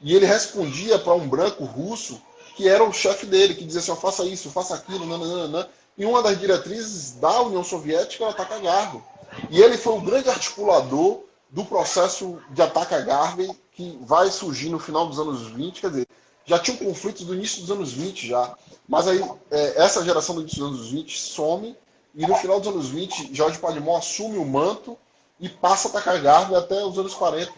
E 0.00 0.14
ele 0.14 0.26
respondia 0.26 0.98
para 0.98 1.14
um 1.14 1.28
branco 1.28 1.64
russo 1.64 2.20
que 2.56 2.68
era 2.68 2.82
o 2.82 2.92
chefe 2.92 3.26
dele, 3.26 3.54
que 3.54 3.64
dizia 3.64 3.80
assim, 3.80 3.92
oh, 3.92 3.96
faça 3.96 4.24
isso, 4.24 4.50
faça 4.50 4.74
aquilo, 4.74 5.06
nananana. 5.06 5.68
E 5.96 6.06
uma 6.06 6.22
das 6.22 6.40
diretrizes 6.40 7.12
da 7.12 7.42
União 7.42 7.62
Soviética 7.62 8.24
era 8.24 8.32
atacar 8.32 8.60
Garvey. 8.60 9.02
E 9.50 9.60
ele 9.60 9.76
foi 9.76 9.92
o 9.92 10.00
grande 10.00 10.30
articulador 10.30 11.20
do 11.50 11.64
processo 11.64 12.38
de 12.50 12.62
ataque 12.62 12.94
a 12.94 13.00
Garvey 13.00 13.50
que 13.72 13.98
vai 14.02 14.30
surgir 14.30 14.70
no 14.70 14.78
final 14.78 15.06
dos 15.06 15.20
anos 15.20 15.48
20, 15.48 15.80
quer 15.82 15.90
dizer, 15.90 16.08
já 16.46 16.58
tinha 16.58 16.76
um 16.76 16.86
conflito 16.86 17.24
do 17.24 17.34
início 17.34 17.60
dos 17.60 17.70
anos 17.70 17.92
20 17.92 18.28
já, 18.28 18.54
mas 18.88 19.08
aí 19.08 19.22
é, 19.50 19.82
essa 19.82 20.04
geração 20.04 20.34
do 20.34 20.42
início 20.42 20.60
dos 20.60 20.78
anos 20.78 20.90
20 20.90 21.18
some 21.18 21.76
e 22.14 22.26
no 22.26 22.34
final 22.36 22.60
dos 22.60 22.72
anos 22.72 22.88
20 22.88 23.34
Jorge 23.34 23.58
Padmon 23.58 23.96
assume 23.96 24.38
o 24.38 24.44
manto 24.44 24.96
e 25.38 25.48
passa 25.48 25.88
a 25.88 25.90
atacar 25.90 26.20
Garvey 26.20 26.56
até 26.56 26.82
os 26.84 26.98
anos 26.98 27.12
40, 27.14 27.52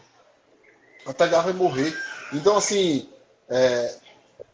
até 1.06 1.28
Garvey 1.28 1.54
morrer. 1.54 1.94
Então 2.32 2.56
assim, 2.56 3.08
é, 3.48 3.94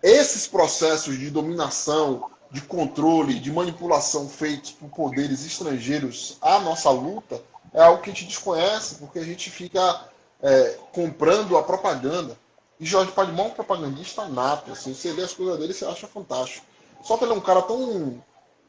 esses 0.02 0.46
processos 0.46 1.18
de 1.18 1.30
dominação, 1.30 2.30
de 2.50 2.60
controle, 2.60 3.40
de 3.40 3.50
manipulação 3.50 4.28
feitos 4.28 4.72
por 4.72 4.88
poderes 4.90 5.46
estrangeiros 5.46 6.36
à 6.42 6.58
nossa 6.58 6.90
luta 6.90 7.40
é 7.74 7.82
algo 7.82 8.00
que 8.00 8.10
a 8.10 8.12
gente 8.12 8.26
desconhece, 8.26 8.94
porque 8.94 9.18
a 9.18 9.24
gente 9.24 9.50
fica 9.50 10.08
é, 10.40 10.78
comprando 10.92 11.56
a 11.56 11.62
propaganda. 11.62 12.38
E 12.78 12.84
Jorge 12.84 13.12
Padmão 13.12 13.46
é 13.46 13.48
um 13.48 13.52
propagandista 13.52 14.26
nato. 14.26 14.72
Assim, 14.72 14.94
você 14.94 15.12
lê 15.12 15.22
as 15.22 15.32
coisas 15.32 15.58
dele 15.58 15.72
você 15.72 15.84
acha 15.84 16.06
fantástico. 16.06 16.66
Só 17.02 17.16
que 17.16 17.24
ele 17.24 17.32
é 17.32 17.36
um 17.36 17.40
cara 17.40 17.62
tão 17.62 18.22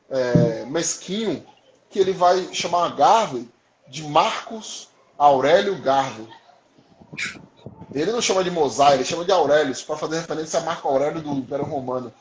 é, 0.10 0.66
mesquinho 0.66 1.46
que 1.90 2.00
ele 2.00 2.12
vai 2.12 2.54
chamar 2.54 2.86
a 2.86 2.90
Garvey 2.90 3.50
de 3.88 4.04
Marcos 4.04 4.90
Aurélio 5.18 5.82
Garvey. 5.82 6.28
Ele 7.94 8.12
não 8.12 8.22
chama 8.22 8.44
de 8.44 8.52
Mosai, 8.52 8.96
ele 8.96 9.06
chama 9.06 9.24
de 9.24 9.32
Aurelius, 9.32 9.82
para 9.82 9.96
fazer 9.96 10.20
referência 10.20 10.60
a 10.60 10.64
Marco 10.64 10.88
Aurélio 10.88 11.22
do 11.22 11.32
Império 11.32 11.66
Romano. 11.66 12.14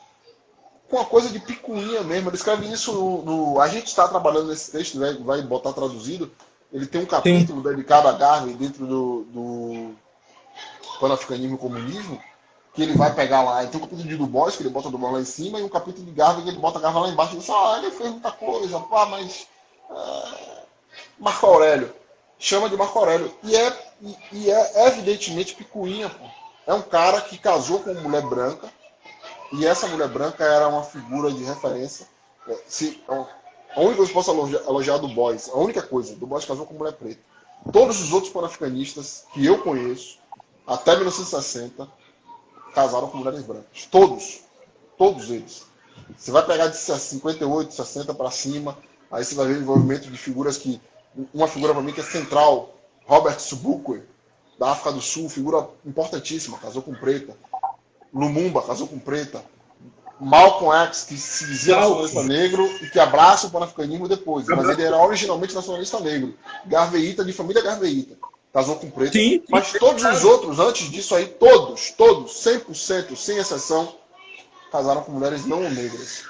Com 0.89 0.97
uma 0.97 1.05
coisa 1.05 1.29
de 1.29 1.39
picuinha 1.39 2.01
mesmo. 2.01 2.29
Ele 2.29 2.37
escreve 2.37 2.71
isso 2.71 2.93
no. 2.93 3.21
no 3.23 3.59
a 3.59 3.67
gente 3.67 3.87
está 3.87 4.07
trabalhando 4.07 4.47
nesse 4.47 4.71
texto, 4.71 4.99
vai, 4.99 5.13
vai 5.15 5.41
botar 5.41 5.73
traduzido. 5.73 6.31
Ele 6.71 6.85
tem 6.85 7.01
um 7.01 7.05
capítulo 7.05 7.61
Sim. 7.61 7.69
dedicado 7.69 8.07
a 8.07 8.13
Garvey 8.13 8.53
dentro 8.53 8.85
do, 8.85 9.25
do 9.25 9.95
Pan-Africanismo 10.99 11.55
e 11.55 11.59
Comunismo, 11.59 12.21
que 12.73 12.83
ele 12.83 12.93
vai 12.93 13.13
pegar 13.13 13.41
lá. 13.41 13.63
Então, 13.63 13.79
um 13.79 13.83
capítulo 13.83 14.07
de 14.07 14.17
Du 14.17 14.27
Bois, 14.27 14.55
que 14.55 14.63
ele 14.63 14.69
bota 14.69 14.89
Du 14.89 14.97
Bois 14.97 15.13
lá 15.13 15.21
em 15.21 15.25
cima, 15.25 15.59
e 15.59 15.63
um 15.63 15.69
capítulo 15.69 16.05
de 16.05 16.11
Garvey, 16.11 16.43
que 16.43 16.49
ele 16.49 16.59
bota 16.59 16.79
Garvey 16.79 17.03
lá 17.03 17.09
embaixo. 17.09 17.35
E 17.35 17.39
diz, 17.39 17.49
ah, 17.49 17.79
ele 17.79 17.91
fez 17.91 18.11
muita 18.11 18.31
coisa, 18.31 18.79
pá, 18.81 19.05
mas. 19.05 19.47
É... 19.89 20.65
Marco 21.17 21.45
Aurélio. 21.45 21.93
Chama 22.37 22.69
de 22.69 22.75
Marco 22.75 22.99
Aurélio. 22.99 23.33
E 23.43 23.55
é, 23.55 23.93
e, 24.33 24.51
é 24.51 24.87
evidentemente 24.87 25.55
picuinha, 25.55 26.09
pô. 26.09 26.25
É 26.67 26.73
um 26.73 26.81
cara 26.81 27.21
que 27.21 27.37
casou 27.37 27.79
com 27.79 27.91
uma 27.91 28.01
mulher 28.01 28.23
branca, 28.23 28.67
e 29.53 29.65
essa 29.65 29.87
mulher 29.87 30.09
branca 30.09 30.43
era 30.43 30.67
uma 30.67 30.83
figura 30.83 31.31
de 31.31 31.43
referência. 31.43 32.07
É, 32.47 32.57
se, 32.67 33.01
a 33.07 33.81
única 33.81 33.97
coisa 33.97 34.05
que 34.05 34.09
eu 34.09 34.13
posso 34.13 34.31
elogiar, 34.31 34.61
elogiar 34.67 34.97
do 34.97 35.07
Boys, 35.07 35.49
a 35.49 35.57
única 35.57 35.81
coisa, 35.81 36.15
do 36.15 36.25
Boys 36.25 36.45
casou 36.45 36.65
com 36.65 36.73
mulher 36.73 36.93
preta. 36.93 37.21
Todos 37.71 38.01
os 38.01 38.13
outros 38.13 38.31
panafricanistas 38.31 39.25
que 39.33 39.45
eu 39.45 39.59
conheço, 39.59 40.17
até 40.65 40.95
1960, 40.95 41.87
casaram 42.73 43.07
com 43.07 43.17
mulheres 43.17 43.43
brancas. 43.43 43.85
Todos. 43.89 44.41
Todos 44.97 45.29
eles. 45.29 45.65
Você 46.17 46.31
vai 46.31 46.45
pegar 46.45 46.67
de 46.67 46.77
58, 46.77 47.73
60 47.73 48.13
para 48.13 48.31
cima, 48.31 48.77
aí 49.11 49.23
você 49.23 49.35
vai 49.35 49.47
ver 49.47 49.57
o 49.57 49.61
envolvimento 49.61 50.09
de 50.09 50.17
figuras 50.17 50.57
que. 50.57 50.81
Uma 51.33 51.47
figura 51.47 51.73
para 51.73 51.81
mim 51.81 51.93
que 51.93 52.01
é 52.01 52.03
central, 52.03 52.75
Robert 53.05 53.39
Subukwe, 53.39 54.03
da 54.59 54.71
África 54.71 54.91
do 54.91 55.01
Sul, 55.01 55.29
figura 55.29 55.69
importantíssima, 55.85 56.57
casou 56.57 56.81
com 56.81 56.93
preta. 56.93 57.37
Lumumba 58.13 58.61
casou 58.61 58.85
com 58.87 58.99
preta. 58.99 59.41
Malcolm 60.19 60.73
X, 60.87 61.03
que 61.03 61.17
se 61.17 61.45
dizia 61.45 61.75
nacionalista 61.75 62.23
negro 62.23 62.65
e 62.81 62.89
que 62.89 62.99
abraça 62.99 63.47
o 63.47 63.49
panafricanismo 63.49 64.07
depois. 64.07 64.45
Mas 64.47 64.69
ele 64.69 64.83
era 64.83 64.97
originalmente 64.97 65.53
nacionalista 65.53 65.99
negro. 65.99 66.33
Garveíta, 66.65 67.23
de 67.23 67.33
família 67.33 67.61
Garveíta. 67.61 68.17
Casou 68.55 68.77
com 68.77 68.89
preto. 68.89 69.11
Sim, 69.11 69.43
Mas 69.49 69.73
todos 69.73 70.01
os 70.01 70.23
outros, 70.23 70.59
antes 70.59 70.89
disso 70.89 71.13
aí, 71.13 71.25
todos, 71.25 71.91
todos, 71.91 72.31
100%, 72.41 73.13
sem 73.13 73.37
exceção, 73.37 73.93
casaram 74.71 75.03
com 75.03 75.11
mulheres 75.11 75.45
não 75.45 75.69
negras. 75.69 76.23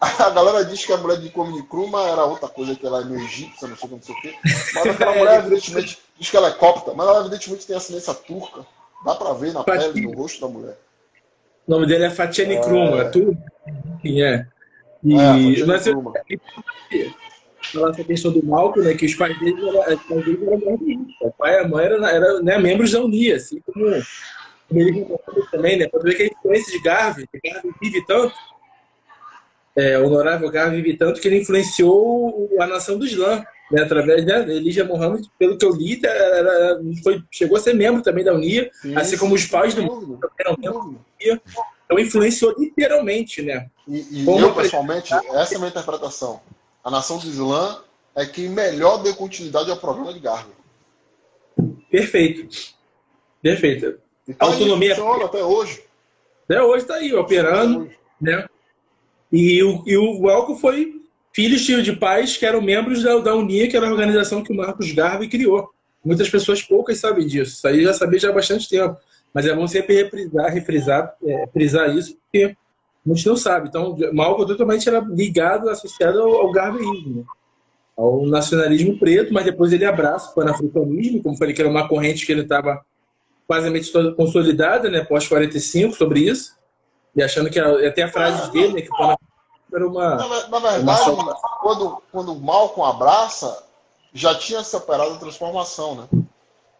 A, 0.00 0.30
galera 0.30 0.64
diz 0.64 0.86
que 0.86 0.92
a 0.94 0.96
mulher 0.96 1.18
de 1.20 1.28
Kwame 1.28 1.58
Nkrumah 1.58 2.08
era 2.08 2.24
outra 2.24 2.48
coisa, 2.48 2.74
que 2.74 2.86
ela 2.86 3.02
é 3.02 3.04
meio 3.04 3.22
egípcia, 3.22 3.68
não 3.68 3.76
sei 3.76 3.88
como, 3.90 3.96
não 3.96 4.02
sei 4.02 4.14
o 4.14 4.20
quê. 4.22 4.34
Mas 4.74 4.86
aquela 4.86 5.12
mulher, 5.16 5.40
evidentemente, 5.40 5.98
diz 6.18 6.30
que 6.30 6.36
ela 6.38 6.48
é 6.48 6.52
copta, 6.52 6.94
mas 6.94 7.06
ela, 7.06 7.20
evidentemente, 7.20 7.66
tem 7.66 7.76
ascendência 7.76 8.14
turca. 8.14 8.66
Dá 9.04 9.14
pra 9.14 9.34
ver 9.34 9.52
na 9.52 9.62
pele, 9.62 10.00
no 10.00 10.16
rosto 10.16 10.40
da 10.40 10.48
mulher. 10.48 10.78
O 11.68 11.72
nome 11.72 11.86
dele 11.86 12.04
é 12.04 12.10
Fatiane 12.10 12.54
é... 12.54 12.60
Kruma, 12.62 13.02
é 13.02 13.04
tu? 13.10 13.36
Quem 14.00 14.22
é? 14.22 14.46
E 15.02 15.14
é, 15.14 15.66
mas 15.66 15.86
eu, 15.86 16.02
falar 17.72 17.90
essa 17.90 18.04
questão 18.04 18.32
do 18.32 18.44
Malcolm, 18.44 18.86
né, 18.86 18.94
que 18.94 19.06
os 19.06 19.14
pais 19.14 19.38
dele 19.38 19.56
eram, 19.68 19.80
os 19.80 20.02
pais 20.02 20.24
dele 20.24 20.46
eram 20.46 20.78
O 21.20 21.30
pai 21.32 21.54
e 21.54 21.58
a 21.58 21.68
mãe 21.68 21.84
eram, 21.84 22.06
eram 22.06 22.42
né, 22.42 22.58
membros 22.58 22.92
da 22.92 23.00
Unia, 23.00 23.36
assim 23.36 23.60
como, 23.60 23.84
como 24.68 24.80
ele 24.80 25.06
também, 25.50 25.78
né? 25.78 25.88
Pode 25.88 26.04
ver 26.04 26.14
que 26.14 26.22
a 26.22 26.26
influência 26.26 26.72
de 26.72 26.82
Garvey, 26.82 27.28
Garvey 27.44 27.72
vive 27.82 28.06
tanto, 28.06 28.34
é, 29.76 29.98
o 29.98 30.06
honorável 30.06 30.50
Garvey 30.50 30.82
vive 30.82 30.96
tanto 30.96 31.20
que 31.20 31.28
ele 31.28 31.40
influenciou 31.40 32.50
a 32.60 32.66
nação 32.66 32.98
do 32.98 33.06
Islã, 33.06 33.44
né, 33.70 33.82
através 33.82 34.24
da 34.24 34.40
Elijah 34.40 34.84
Mohammed, 34.84 35.28
pelo 35.38 35.56
que 35.56 35.64
eu 35.64 35.74
li, 35.74 36.00
era, 36.04 36.80
foi, 37.02 37.22
chegou 37.30 37.56
a 37.56 37.60
ser 37.60 37.74
membro 37.74 38.02
também 38.02 38.24
da 38.24 38.34
Unia, 38.34 38.70
Sim, 38.80 38.96
assim 38.96 39.16
como 39.16 39.34
os 39.34 39.46
pais 39.46 39.74
do 39.74 39.82
mundo 39.82 40.18
eram 40.38 40.56
membros 40.58 40.84
da 40.84 40.90
Unia. 40.90 41.42
Então 41.84 41.98
influenciou 41.98 42.54
literalmente, 42.58 43.42
né? 43.42 43.68
E, 43.86 44.22
e 44.22 44.26
eu, 44.26 44.54
pessoalmente, 44.54 45.12
essa 45.12 45.54
é 45.54 45.56
a 45.56 45.58
minha 45.58 45.70
interpretação. 45.70 46.40
A 46.84 46.90
nação 46.90 47.18
do 47.18 47.26
Islã 47.26 47.78
é 48.14 48.26
quem 48.26 48.48
melhor 48.48 49.02
deu 49.02 49.14
continuidade 49.14 49.70
ao 49.70 49.76
programa 49.78 50.12
de 50.12 50.20
Garvey. 50.20 50.52
Perfeito. 51.90 52.74
Perfeito. 53.40 53.98
Então, 54.28 54.48
a 54.48 54.52
autonomia 54.52 54.94
funciona 54.94 55.24
até 55.24 55.42
hoje. 55.42 55.82
Até 56.44 56.62
hoje 56.62 56.82
está 56.82 56.96
aí, 56.96 57.14
operando. 57.14 57.90
Né? 58.20 58.46
E, 59.32 59.62
o, 59.62 59.82
e 59.86 59.96
o 59.96 60.28
Elco 60.28 60.56
foi 60.56 61.00
filhos 61.32 61.62
de 61.62 61.96
pais 61.96 62.36
que 62.36 62.44
eram 62.44 62.60
membros 62.60 63.02
da, 63.02 63.18
da 63.18 63.34
Unia, 63.34 63.68
que 63.68 63.76
era 63.76 63.88
a 63.88 63.90
organização 63.90 64.44
que 64.44 64.52
o 64.52 64.56
Marcos 64.56 64.92
Garvey 64.92 65.28
criou. 65.28 65.70
Muitas 66.04 66.28
pessoas 66.28 66.62
poucas 66.62 66.98
sabem 66.98 67.26
disso. 67.26 67.56
Isso 67.56 67.66
aí 67.66 67.82
já 67.82 67.94
sabia 67.94 68.18
já 68.18 68.28
há 68.28 68.32
bastante 68.32 68.68
tempo. 68.68 68.96
Mas 69.32 69.46
é 69.46 69.54
bom 69.54 69.66
sempre 69.66 69.94
reprisar, 69.94 70.52
refrisar, 70.52 71.16
é, 71.24 71.46
frisar 71.48 71.96
isso, 71.96 72.16
porque 72.16 72.54
muitos 73.04 73.24
não 73.24 73.36
sabem. 73.36 73.68
Então, 73.68 73.96
Malcolm 74.12 74.46
totalmente 74.46 74.88
era 74.88 75.00
ligado, 75.00 75.68
associado 75.68 76.20
ao, 76.20 76.34
ao 76.34 76.52
garveísmo, 76.52 77.16
né? 77.16 77.24
ao 77.96 78.26
nacionalismo 78.26 78.98
preto, 78.98 79.32
mas 79.32 79.44
depois 79.44 79.72
ele 79.72 79.84
abraça 79.84 80.30
o 80.30 80.34
panafricanismo, 80.34 81.22
como 81.22 81.36
falei 81.36 81.54
que 81.54 81.60
era 81.60 81.70
uma 81.70 81.88
corrente 81.88 82.26
que 82.26 82.32
ele 82.32 82.42
estava 82.42 82.84
quase 83.46 83.70
consolidada, 84.16 84.90
né, 84.90 85.04
pós-45, 85.04 85.92
sobre 85.92 86.20
isso, 86.20 86.56
e 87.14 87.22
achando 87.22 87.50
que 87.50 87.60
até 87.60 88.02
a 88.02 88.10
frase 88.10 88.50
dele, 88.50 88.72
né, 88.72 88.80
que 88.80 88.88
o 88.88 88.96
panafricanismo 88.96 89.34
era 89.72 89.88
uma. 89.88 90.14
Na, 90.16 90.58
verdade, 90.58 91.10
uma... 91.10 91.34
quando, 91.60 92.02
quando 92.10 92.34
Malcolm 92.36 92.88
abraça, 92.88 93.64
já 94.12 94.34
tinha 94.34 94.62
se 94.62 94.74
operado 94.76 95.14
a 95.14 95.18
transformação, 95.18 95.94
né? 95.96 96.08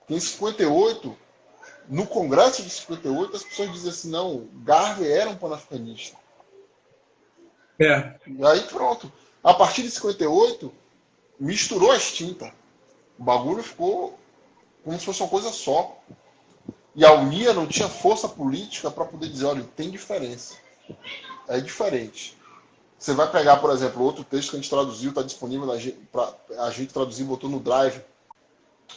Em 0.08 0.20
58, 0.20 1.16
no 1.88 2.06
Congresso 2.06 2.62
de 2.62 2.70
58, 2.70 3.36
as 3.36 3.42
pessoas 3.42 3.72
dizem 3.72 3.90
assim: 3.90 4.10
não, 4.10 4.48
Garvey 4.64 5.10
era 5.10 5.30
um 5.30 5.36
panafricanista. 5.36 6.16
É. 7.78 8.14
E 8.26 8.44
aí 8.44 8.60
pronto. 8.62 9.12
A 9.42 9.52
partir 9.52 9.82
de 9.82 9.90
58, 9.90 10.72
misturou 11.38 11.90
as 11.90 12.12
tintas. 12.12 12.50
O 13.18 13.22
bagulho 13.22 13.62
ficou 13.62 14.18
como 14.82 14.98
se 14.98 15.04
fosse 15.04 15.22
uma 15.22 15.28
coisa 15.28 15.50
só. 15.50 15.98
E 16.94 17.04
a 17.04 17.12
Unia 17.12 17.52
não 17.52 17.66
tinha 17.66 17.88
força 17.88 18.28
política 18.28 18.90
para 18.90 19.04
poder 19.04 19.28
dizer: 19.28 19.46
olha, 19.46 19.64
tem 19.76 19.90
diferença. 19.90 20.54
É 21.48 21.60
diferente. 21.60 22.36
Você 22.98 23.12
vai 23.12 23.30
pegar, 23.30 23.58
por 23.58 23.70
exemplo, 23.70 24.02
outro 24.02 24.24
texto 24.24 24.50
que 24.50 24.56
a 24.56 24.60
gente 24.60 24.70
traduziu, 24.70 25.10
está 25.10 25.22
disponível 25.22 25.66
para 26.10 26.34
a 26.60 26.70
gente 26.70 26.92
traduzir, 26.92 27.24
botou 27.24 27.50
no 27.50 27.60
Drive 27.60 28.00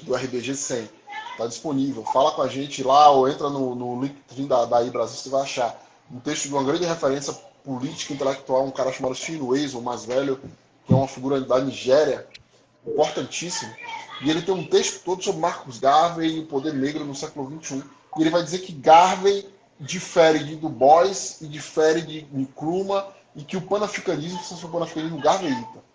do 0.02 0.16
RBG 0.16 0.56
100. 0.56 0.90
Está 1.38 1.46
disponível. 1.46 2.04
Fala 2.04 2.32
com 2.32 2.42
a 2.42 2.48
gente 2.48 2.82
lá 2.82 3.12
ou 3.12 3.30
entra 3.30 3.48
no, 3.48 3.76
no 3.76 4.02
link 4.02 4.48
da, 4.48 4.66
da 4.66 4.84
Brasil, 4.86 5.16
você 5.16 5.30
vai 5.30 5.44
achar 5.44 5.80
um 6.12 6.20
texto 6.20 6.48
de 6.48 6.54
uma 6.56 6.64
grande 6.64 6.84
referência 6.84 7.32
política 7.64 8.12
intelectual, 8.12 8.66
um 8.66 8.72
cara 8.72 8.92
chamado 8.92 9.14
Chinweiz, 9.14 9.76
o 9.76 9.82
mais 9.82 10.04
velho, 10.04 10.42
que 10.88 10.92
é 10.92 10.96
uma 10.96 11.08
figura 11.08 11.40
da 11.40 11.60
Nigéria, 11.60 12.28
importantíssimo. 12.88 13.72
E 14.24 14.32
ele 14.32 14.42
tem 14.42 14.52
um 14.52 14.66
texto 14.66 15.04
todo 15.04 15.24
sobre 15.24 15.40
Marcos 15.40 15.78
Garvey 15.78 16.38
e 16.38 16.40
o 16.40 16.48
poder 16.48 16.74
negro 16.74 17.06
no 17.06 17.14
século 17.14 17.62
XXI. 17.62 17.84
E 18.18 18.22
ele 18.22 18.32
vai 18.32 18.42
dizer 18.42 18.60
que 18.60 18.74
Garvey 18.74 19.48
difere 19.80 20.40
de 20.40 20.56
Du 20.56 20.70
Bois 20.70 21.38
e 21.40 21.46
difere 21.46 22.02
de 22.02 22.28
Nkrumah 22.34 23.10
e 23.36 23.44
que 23.44 23.56
o 23.56 23.62
panafricanismo 23.62 24.40
precisa 24.40 24.60
ser 24.60 24.66
um 24.66 24.72
panafricanismo 24.72 25.22
garveíta. 25.22 25.86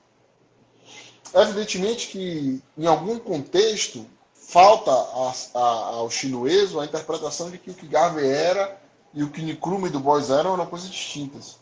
Evidentemente 1.35 2.09
que, 2.09 2.63
em 2.79 2.87
algum 2.87 3.19
contexto, 3.19 4.07
falta 4.53 4.91
a, 4.91 5.33
a, 5.55 5.61
ao 5.95 6.11
chinoeso 6.11 6.79
a 6.79 6.85
interpretação 6.85 7.51
de 7.51 7.57
que 7.57 7.71
o 7.71 7.75
que 7.75 7.87
Garvey 7.87 8.29
era 8.29 8.79
e 9.15 9.25
o 9.25 9.31
que 9.31 9.41
Nicrume 9.41 9.89
e 9.89 9.91
Du 9.91 9.99
Bois 9.99 10.29
eram 10.29 10.53
eram 10.53 10.67
coisas 10.67 10.91
distintas. 10.91 11.57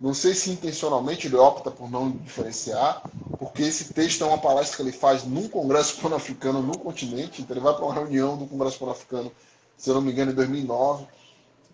Não 0.00 0.14
sei 0.14 0.34
se 0.34 0.50
intencionalmente 0.50 1.26
ele 1.26 1.36
opta 1.36 1.70
por 1.70 1.90
não 1.90 2.10
diferenciar, 2.10 3.02
porque 3.38 3.62
esse 3.62 3.92
texto 3.92 4.24
é 4.24 4.26
uma 4.26 4.38
palestra 4.38 4.76
que 4.76 4.82
ele 4.82 4.92
faz 4.92 5.24
num 5.24 5.46
congresso 5.46 6.00
pan-africano 6.00 6.62
no 6.62 6.76
continente, 6.78 7.42
então 7.42 7.54
ele 7.54 7.62
vai 7.62 7.74
para 7.74 7.84
uma 7.84 7.94
reunião 7.94 8.36
do 8.36 8.46
congresso 8.46 8.78
pan-africano, 8.78 9.30
se 9.76 9.90
eu 9.90 9.94
não 9.94 10.00
me 10.00 10.10
engano, 10.10 10.32
em 10.32 10.34
2009, 10.34 11.06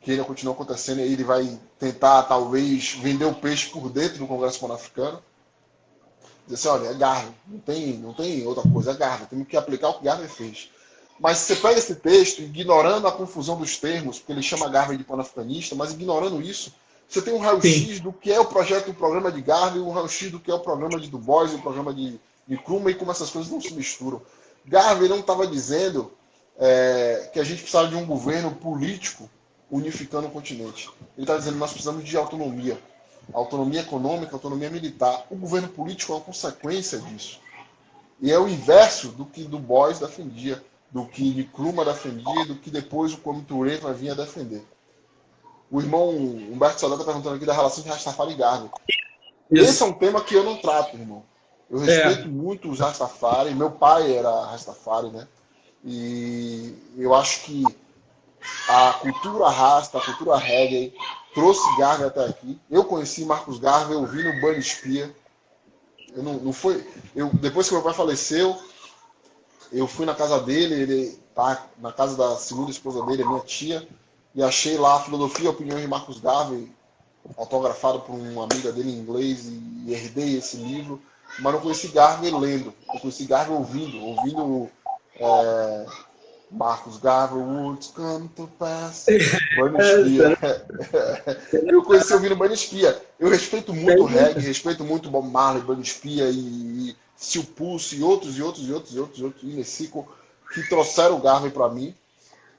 que 0.02 0.10
ainda 0.10 0.24
continua 0.24 0.54
acontecendo, 0.54 0.98
e 0.98 1.04
aí 1.04 1.12
ele 1.12 1.24
vai 1.24 1.58
tentar, 1.78 2.24
talvez, 2.24 2.94
vender 3.00 3.24
o 3.24 3.34
peixe 3.34 3.70
por 3.70 3.88
dentro 3.88 4.18
do 4.18 4.26
congresso 4.26 4.60
pan-africano. 4.60 5.22
Dizer 6.48 6.68
assim, 6.68 6.80
olha, 6.80 6.88
é 6.88 6.94
Garvey, 6.94 7.32
não 7.46 7.58
tem, 7.58 7.92
não 7.98 8.14
tem 8.14 8.46
outra 8.46 8.62
coisa, 8.70 8.92
é 8.92 8.94
Garvey, 8.94 9.26
temos 9.26 9.46
que 9.46 9.56
aplicar 9.56 9.90
o 9.90 9.94
que 9.98 10.04
Garvey 10.04 10.28
fez. 10.28 10.70
Mas 11.20 11.38
você 11.38 11.56
pega 11.56 11.78
esse 11.78 11.96
texto, 11.96 12.40
ignorando 12.40 13.06
a 13.06 13.12
confusão 13.12 13.56
dos 13.56 13.76
termos, 13.76 14.18
porque 14.18 14.32
ele 14.32 14.42
chama 14.42 14.68
Garvey 14.68 14.96
de 14.96 15.04
pan-africanista, 15.04 15.74
mas 15.74 15.92
ignorando 15.92 16.40
isso, 16.40 16.72
você 17.08 17.20
tem 17.20 17.34
um 17.34 17.38
raio-x 17.38 18.00
do 18.00 18.12
que 18.12 18.32
é 18.32 18.40
o 18.40 18.44
projeto, 18.44 18.90
o 18.90 18.94
programa 18.94 19.30
de 19.30 19.42
Garvey, 19.42 19.80
um 19.80 19.90
raio-x 19.90 20.30
do 20.30 20.40
que 20.40 20.50
é 20.50 20.54
o 20.54 20.60
programa 20.60 20.98
de 20.98 21.08
Du 21.08 21.18
Bois, 21.18 21.52
o 21.52 21.58
programa 21.58 21.92
de, 21.92 22.18
de 22.46 22.56
Krumah 22.58 22.90
e 22.90 22.94
como 22.94 23.10
essas 23.10 23.30
coisas 23.30 23.50
não 23.50 23.60
se 23.60 23.74
misturam. 23.74 24.22
Garvey 24.64 25.08
não 25.08 25.20
estava 25.20 25.46
dizendo 25.46 26.12
é, 26.58 27.30
que 27.32 27.40
a 27.40 27.44
gente 27.44 27.60
precisava 27.60 27.88
de 27.88 27.96
um 27.96 28.06
governo 28.06 28.52
político 28.52 29.28
unificando 29.70 30.28
o 30.28 30.30
continente. 30.30 30.90
Ele 31.16 31.24
está 31.24 31.36
dizendo 31.36 31.54
que 31.54 31.60
nós 31.60 31.72
precisamos 31.72 32.04
de 32.04 32.16
autonomia. 32.16 32.78
Autonomia 33.32 33.80
econômica, 33.80 34.34
autonomia 34.34 34.70
militar. 34.70 35.26
O 35.30 35.36
governo 35.36 35.68
político 35.68 36.12
é 36.12 36.16
uma 36.16 36.24
consequência 36.24 36.98
disso. 36.98 37.40
E 38.20 38.32
é 38.32 38.38
o 38.38 38.48
inverso 38.48 39.08
do 39.08 39.24
que 39.24 39.44
Du 39.44 39.58
Bois 39.58 39.98
defendia, 39.98 40.62
do 40.90 41.04
que 41.06 41.42
Nkrumah 41.42 41.84
defendia, 41.84 42.46
do 42.46 42.56
que 42.56 42.70
depois 42.70 43.12
o 43.12 43.18
Kwame 43.18 43.42
Ture 43.42 43.76
vai 43.76 43.94
vir 43.94 44.10
a 44.10 44.14
defender. 44.14 44.64
O 45.70 45.80
irmão 45.80 46.08
Humberto 46.10 46.80
Soldado 46.80 47.02
está 47.02 47.12
perguntando 47.12 47.36
aqui 47.36 47.44
da 47.44 47.52
relação 47.52 47.84
de 47.84 47.90
Rastafari 47.90 48.32
e 48.32 48.36
Garvey. 48.36 48.70
Esse 49.50 49.82
é 49.82 49.86
um 49.86 49.92
tema 49.92 50.22
que 50.22 50.34
eu 50.34 50.42
não 50.42 50.56
trato, 50.56 50.96
irmão. 50.96 51.22
Eu 51.70 51.78
respeito 51.78 52.22
é. 52.22 52.30
muito 52.30 52.70
os 52.70 52.80
Rastafari. 52.80 53.54
Meu 53.54 53.70
pai 53.70 54.16
era 54.16 54.46
Rastafari, 54.46 55.10
né? 55.10 55.28
E 55.84 56.74
eu 56.96 57.14
acho 57.14 57.42
que 57.42 57.62
a 58.68 58.92
cultura 58.94 59.48
rasta, 59.48 59.98
a 59.98 60.04
cultura 60.04 60.36
reggae, 60.36 60.94
trouxe 61.38 61.76
Garvey 61.78 62.06
até 62.06 62.24
aqui. 62.26 62.60
Eu 62.68 62.84
conheci 62.84 63.24
Marcos 63.24 63.60
Garvey 63.60 63.96
ouvindo 63.96 64.28
o 64.28 64.40
Bunny 64.40 64.60
Spear. 64.60 65.10
Eu 66.14 66.22
não, 66.22 66.34
não 66.34 66.52
foi, 66.52 66.84
eu, 67.14 67.30
depois 67.34 67.68
que 67.68 67.74
meu 67.74 67.82
pai 67.82 67.94
faleceu, 67.94 68.56
eu 69.70 69.86
fui 69.86 70.04
na 70.04 70.14
casa 70.14 70.40
dele, 70.40 70.74
ele 70.74 71.18
tá 71.34 71.66
na 71.78 71.92
casa 71.92 72.16
da 72.16 72.36
segunda 72.36 72.70
esposa 72.70 73.04
dele, 73.06 73.24
minha 73.24 73.40
tia 73.40 73.86
e 74.34 74.42
achei 74.42 74.76
lá 74.76 74.96
a 74.96 75.00
Filosofia 75.00 75.46
e 75.46 75.48
Opiniões 75.48 75.82
de 75.82 75.88
Marcos 75.88 76.18
Garvey, 76.18 76.72
autografado 77.36 78.00
por 78.00 78.14
uma 78.14 78.44
amiga 78.44 78.72
dele 78.72 78.90
em 78.90 78.98
inglês, 78.98 79.46
e 79.46 79.92
herdei 79.92 80.38
esse 80.38 80.56
livro, 80.56 81.00
mas 81.40 81.52
não 81.52 81.60
conheci 81.60 81.88
Garvey 81.88 82.30
lendo, 82.30 82.72
eu 82.92 83.00
conheci 83.00 83.24
Garvey 83.24 83.54
ouvindo, 83.54 83.98
ouvindo 84.02 84.70
é, 85.16 85.86
Marcos 86.50 86.98
Garvey, 86.98 87.38
Woods 87.38 87.88
Come 87.88 88.28
to 88.28 88.48
Pass, 88.58 89.06
Bunny 89.56 89.78
Espia. 89.78 90.38
eu 91.66 91.82
conheci 91.82 92.12
ouvindo 92.14 92.36
Bunny 92.36 92.54
Espia. 92.54 93.00
Eu 93.18 93.28
respeito 93.28 93.74
muito 93.74 94.02
o 94.02 94.06
reggae, 94.06 94.40
respeito 94.40 94.84
muito 94.84 95.10
Bob 95.10 95.28
Marley, 95.28 95.62
Bunny 95.62 95.82
Espia 95.82 96.30
e, 96.30 96.90
e 96.90 96.96
Sil 97.16 97.44
Pulse 97.44 97.96
e 97.96 98.02
outros, 98.02 98.38
e 98.38 98.42
outros, 98.42 98.66
e 98.66 98.72
outros, 98.72 98.94
e 98.94 98.98
outros, 99.00 99.18
e 99.20 99.24
outros, 99.24 99.42
Nessico, 99.42 100.08
que 100.54 100.66
trouxeram 100.68 101.16
o 101.16 101.20
Garvey 101.20 101.50
para 101.50 101.68
mim. 101.68 101.94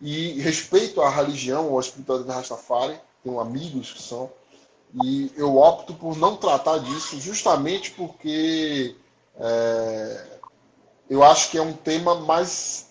E 0.02 0.40
respeito 0.40 1.02
à 1.02 1.10
religião 1.10 1.70
ou 1.70 1.78
à 1.78 1.82
espiritualidade 1.82 2.38
Rastafari, 2.38 2.98
tenho 3.24 3.40
amigos 3.40 3.92
que 3.92 4.02
são, 4.02 4.32
e 5.04 5.32
eu 5.36 5.58
opto 5.58 5.94
por 5.94 6.18
não 6.18 6.36
tratar 6.36 6.80
disso 6.80 7.20
justamente 7.20 7.92
porque 7.92 8.96
é, 9.40 10.26
eu 11.10 11.24
acho 11.24 11.52
que 11.52 11.58
é 11.58 11.62
um 11.62 11.74
tema 11.74 12.16
mais 12.22 12.89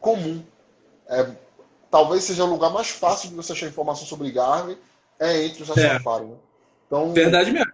comum. 0.00 0.42
É, 1.08 1.26
talvez 1.90 2.24
seja 2.24 2.44
o 2.44 2.48
lugar 2.48 2.70
mais 2.70 2.90
fácil 2.90 3.28
de 3.30 3.34
você 3.34 3.52
achar 3.52 3.66
informação 3.66 4.06
sobre 4.06 4.30
Garvey 4.30 4.76
é 5.18 5.44
entre 5.44 5.62
os 5.62 5.68
Rastafari. 5.68 6.24
É. 6.24 6.28
Né? 6.28 6.34
Então, 6.86 7.12
Verdade 7.12 7.50
mesmo. 7.52 7.72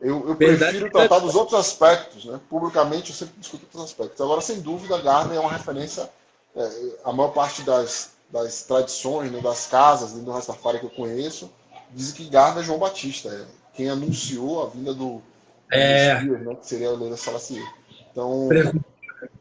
Eu, 0.00 0.28
eu 0.28 0.36
prefiro 0.36 0.90
tratar 0.90 1.18
dos 1.18 1.34
outros 1.34 1.58
aspectos, 1.58 2.24
né? 2.24 2.38
Publicamente 2.48 3.10
eu 3.10 3.16
sempre 3.16 3.34
discuto 3.38 3.64
outros 3.64 3.82
aspectos. 3.82 4.20
Agora, 4.20 4.40
sem 4.40 4.60
dúvida, 4.60 4.96
Garvey 4.98 5.36
é 5.36 5.40
uma 5.40 5.50
referência 5.50 6.08
é, 6.54 6.70
a 7.04 7.12
maior 7.12 7.30
parte 7.30 7.62
das, 7.62 8.12
das 8.30 8.62
tradições, 8.62 9.30
né, 9.30 9.40
das 9.40 9.66
casas 9.66 10.12
do 10.12 10.30
Rastafari 10.30 10.80
que 10.80 10.86
eu 10.86 10.90
conheço, 10.90 11.50
dizem 11.92 12.14
que 12.14 12.28
Garda 12.28 12.60
é 12.60 12.64
João 12.64 12.78
Batista, 12.78 13.28
é 13.28 13.44
quem 13.74 13.88
anunciou 13.88 14.64
a 14.64 14.68
vinda 14.68 14.92
do, 14.92 15.22
é... 15.70 16.18
Spears, 16.18 16.46
né, 16.46 16.54
que 16.56 16.66
seria 16.66 16.90
o 16.90 16.96
Leila 16.96 17.16
Salacier. 17.16 17.64
Então, 18.10 18.48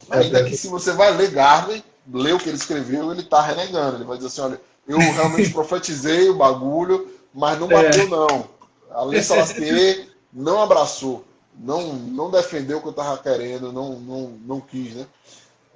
ainda 0.10 0.44
que 0.44 0.56
se 0.56 0.68
você 0.68 0.92
vai 0.92 1.12
ler 1.16 1.32
Garvey, 1.32 1.84
ler 2.12 2.36
o 2.36 2.40
que 2.40 2.50
ele 2.50 2.58
escreveu, 2.58 3.12
ele 3.12 3.22
está 3.22 3.42
renegando. 3.42 3.98
Ele 3.98 4.06
vai 4.06 4.18
dizer 4.18 4.28
assim, 4.28 4.42
olha, 4.42 4.62
eu 4.88 4.98
realmente 4.98 5.50
profetizei 5.54 6.30
o 6.30 6.36
bagulho, 6.36 7.08
mas 7.34 7.60
não 7.60 7.68
bateu 7.68 8.04
é. 8.04 8.08
não. 8.08 8.46
A 8.92 9.04
Lei 9.04 9.22
Salacier 9.24 10.08
não 10.32 10.62
abraçou, 10.62 11.26
não, 11.58 11.94
não 11.94 12.32
defendeu 12.32 12.78
o 12.78 12.82
que 12.82 12.88
eu 12.88 12.92
estava 12.92 13.18
querendo, 13.18 13.72
não, 13.72 14.00
não, 14.00 14.34
não 14.46 14.62
quis, 14.62 14.96
né? 14.96 15.06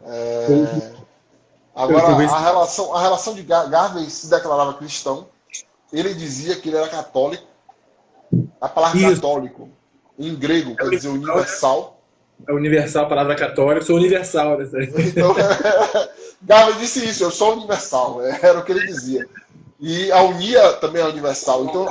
É... 0.06 0.94
Agora, 1.76 2.08
a 2.08 2.40
relação, 2.40 2.94
a 2.94 3.02
relação 3.02 3.34
de 3.34 3.44
Garvey 3.44 4.10
se 4.10 4.30
declarava 4.30 4.74
cristão. 4.74 5.28
Ele 5.91 6.14
dizia 6.14 6.56
que 6.56 6.70
ele 6.70 6.78
era 6.78 6.88
católico. 6.88 7.44
A 8.60 8.68
palavra 8.70 8.98
Isso. 8.99 9.16
católico, 9.16 9.70
em 10.18 10.36
grego, 10.36 10.76
quer 10.76 10.90
dizer 10.90 11.10
universal. 11.10 12.02
É 12.48 12.53
universal, 12.53 13.06
a 13.06 13.10
palavra 13.10 13.36
católica. 13.36 13.86
Sou 13.86 13.98
universal. 13.98 14.58
Né? 14.58 14.68
Então, 14.99 15.36
Garvey 16.41 16.80
disse 16.80 17.05
isso, 17.05 17.23
eu 17.23 17.31
sou 17.31 17.53
universal. 17.53 18.22
Era 18.41 18.59
o 18.59 18.65
que 18.65 18.72
ele 18.72 18.85
dizia. 18.88 19.27
E 19.80 20.11
a 20.11 20.22
unia 20.23 20.73
também 20.73 21.01
é 21.01 21.05
universal. 21.05 21.65
Então, 21.65 21.89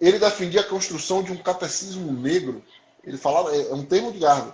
ele 0.00 0.18
defendia 0.18 0.60
a 0.60 0.68
construção 0.68 1.22
de 1.22 1.32
um 1.32 1.36
catecismo 1.36 2.12
negro. 2.12 2.62
Ele 3.04 3.16
falava, 3.16 3.54
é 3.54 3.72
um 3.74 3.84
termo 3.84 4.12
de 4.12 4.18
Garvey 4.18 4.52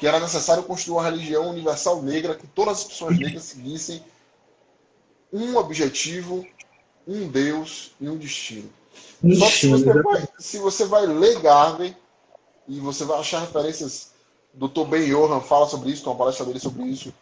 que 0.00 0.06
era 0.06 0.18
necessário 0.18 0.62
construir 0.62 0.94
uma 0.94 1.04
religião 1.04 1.50
universal 1.50 2.02
negra, 2.02 2.34
que 2.34 2.46
todas 2.46 2.78
as 2.78 2.84
pessoas 2.84 3.18
negras 3.18 3.44
seguissem 3.44 4.02
um 5.30 5.58
objetivo, 5.58 6.44
um 7.06 7.28
Deus 7.28 7.92
e 8.00 8.08
um 8.08 8.16
destino. 8.16 8.70
Só 9.38 9.44
que 9.44 9.52
se 9.52 9.68
você, 9.68 10.02
vai, 10.02 10.28
se 10.38 10.58
você 10.58 10.84
vai 10.86 11.06
ler 11.06 11.38
Garvey 11.40 11.94
e 12.66 12.80
você 12.80 13.04
vai 13.04 13.20
achar 13.20 13.40
referências, 13.40 14.12
Dr. 14.54 14.84
Ben 14.88 15.06
Johan 15.06 15.42
fala 15.42 15.68
sobre 15.68 15.90
isso, 15.90 16.02
tem 16.02 16.10
uma 16.10 16.18
palestra 16.18 16.46
dele 16.46 16.58
sobre 16.58 16.84
isso, 16.84 17.12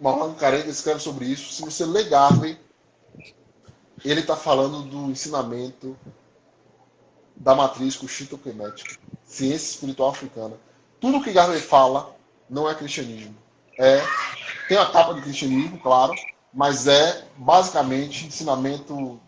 Marlon 0.00 0.34
Carenga 0.34 0.68
escreve 0.68 1.00
sobre 1.00 1.26
isso. 1.26 1.52
Se 1.52 1.62
você 1.62 1.84
ler 1.84 2.08
Garvey, 2.08 2.58
ele 4.04 4.20
está 4.20 4.36
falando 4.36 4.82
do 4.82 5.10
ensinamento 5.10 5.96
da 7.34 7.54
matriz 7.54 7.96
Kushito-Kemetic, 7.96 8.98
ciência 9.24 9.74
espiritual 9.74 10.10
africana. 10.10 10.54
Tudo 11.00 11.22
que 11.22 11.32
Garvey 11.32 11.60
fala 11.60 12.14
não 12.48 12.68
é 12.68 12.74
cristianismo. 12.74 13.34
É, 13.78 14.02
tem 14.68 14.78
a 14.78 14.86
capa 14.86 15.14
de 15.14 15.22
cristianismo, 15.22 15.78
claro, 15.78 16.14
mas 16.52 16.86
é 16.86 17.26
basicamente 17.36 18.26
ensinamento 18.26 19.20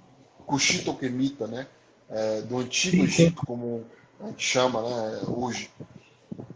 cuxito-quemita, 0.46 1.46
né? 1.46 1.66
É, 2.08 2.40
do 2.42 2.58
antigo 2.58 3.04
Egito, 3.04 3.44
como 3.44 3.84
a 4.18 4.28
gente 4.28 4.42
chama 4.42 4.80
né, 4.80 5.20
hoje, 5.28 5.70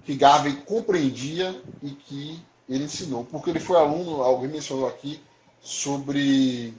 que 0.04 0.14
Garvey 0.14 0.54
compreendia 0.62 1.60
e 1.82 1.90
que 1.90 2.42
ele 2.68 2.84
ensinou. 2.84 3.24
Porque 3.24 3.50
ele 3.50 3.60
foi 3.60 3.76
aluno, 3.76 4.22
alguém 4.22 4.48
mencionou 4.48 4.88
aqui, 4.88 5.20
sobre 5.60 6.74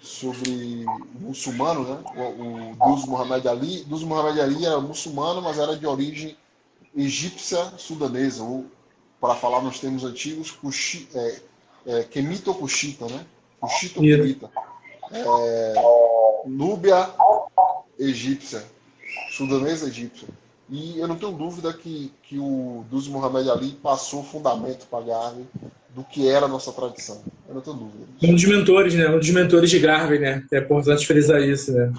sobre 0.00 0.84
muçulmano, 1.18 1.82
né? 1.82 1.98
O, 2.14 2.84
o 2.84 2.90
Duz 2.90 3.04
Muhammad 3.06 3.44
Ali. 3.46 3.82
Duz 3.84 4.02
Muhammad 4.02 4.38
Ali 4.38 4.64
era 4.64 4.80
muçulmano, 4.80 5.42
mas 5.42 5.58
era 5.58 5.76
de 5.76 5.86
origem 5.86 6.36
egípcia 6.94 7.72
sudanesa, 7.76 8.42
ou 8.42 8.66
para 9.20 9.34
falar 9.34 9.62
nos 9.62 9.80
termos 9.80 10.04
antigos, 10.04 10.50
Kushi, 10.50 11.08
é, 11.14 11.40
é, 11.86 12.04
Kemita 12.04 12.50
ou 12.50 12.56
Kushita, 12.56 13.06
né? 13.06 13.26
Kushita 13.60 13.98
ou 14.00 14.04
Kemita. 14.04 14.50
É, 15.10 15.74
Núbia 16.46 17.10
egípcia, 17.98 18.64
sudanesa 19.30 19.88
egípcia. 19.88 20.28
E 20.68 20.98
eu 20.98 21.06
não 21.06 21.16
tenho 21.16 21.32
dúvida 21.32 21.72
que, 21.72 22.12
que 22.24 22.38
o 22.38 22.84
Duz 22.90 23.06
Muhammad 23.06 23.48
Ali 23.48 23.72
passou 23.82 24.20
o 24.20 24.24
fundamento 24.24 24.86
para 24.90 25.04
Garvey 25.04 25.46
do 25.90 26.02
que 26.04 26.28
era 26.28 26.46
a 26.46 26.48
nossa 26.48 26.72
tradição. 26.72 27.22
Eu 27.48 27.54
não 27.54 27.60
tenho 27.60 27.76
dúvida. 27.76 28.04
Um 28.22 28.34
dos 28.34 28.44
mentores, 28.44 28.94
né? 28.94 29.08
Um 29.08 29.18
dos 29.18 29.30
mentores 29.30 29.70
de 29.70 29.78
Garvey, 29.78 30.18
né? 30.18 30.44
É 30.52 30.58
importante 30.58 31.06
frisar 31.06 31.40
isso, 31.40 31.72
né? 31.72 31.92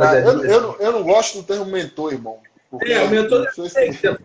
Ah, 0.00 0.16
eu, 0.16 0.44
eu, 0.44 0.76
eu, 0.80 0.92
não 0.92 1.02
gosto 1.02 1.38
do 1.38 1.44
termo 1.44 1.66
mentor, 1.66 2.12
irmão. 2.12 2.38
Porque 2.70 2.92
é, 2.92 3.02
aumentou 3.02 3.44
não 3.44 3.52
sei, 3.52 3.92
se, 3.92 4.08
é 4.08 4.18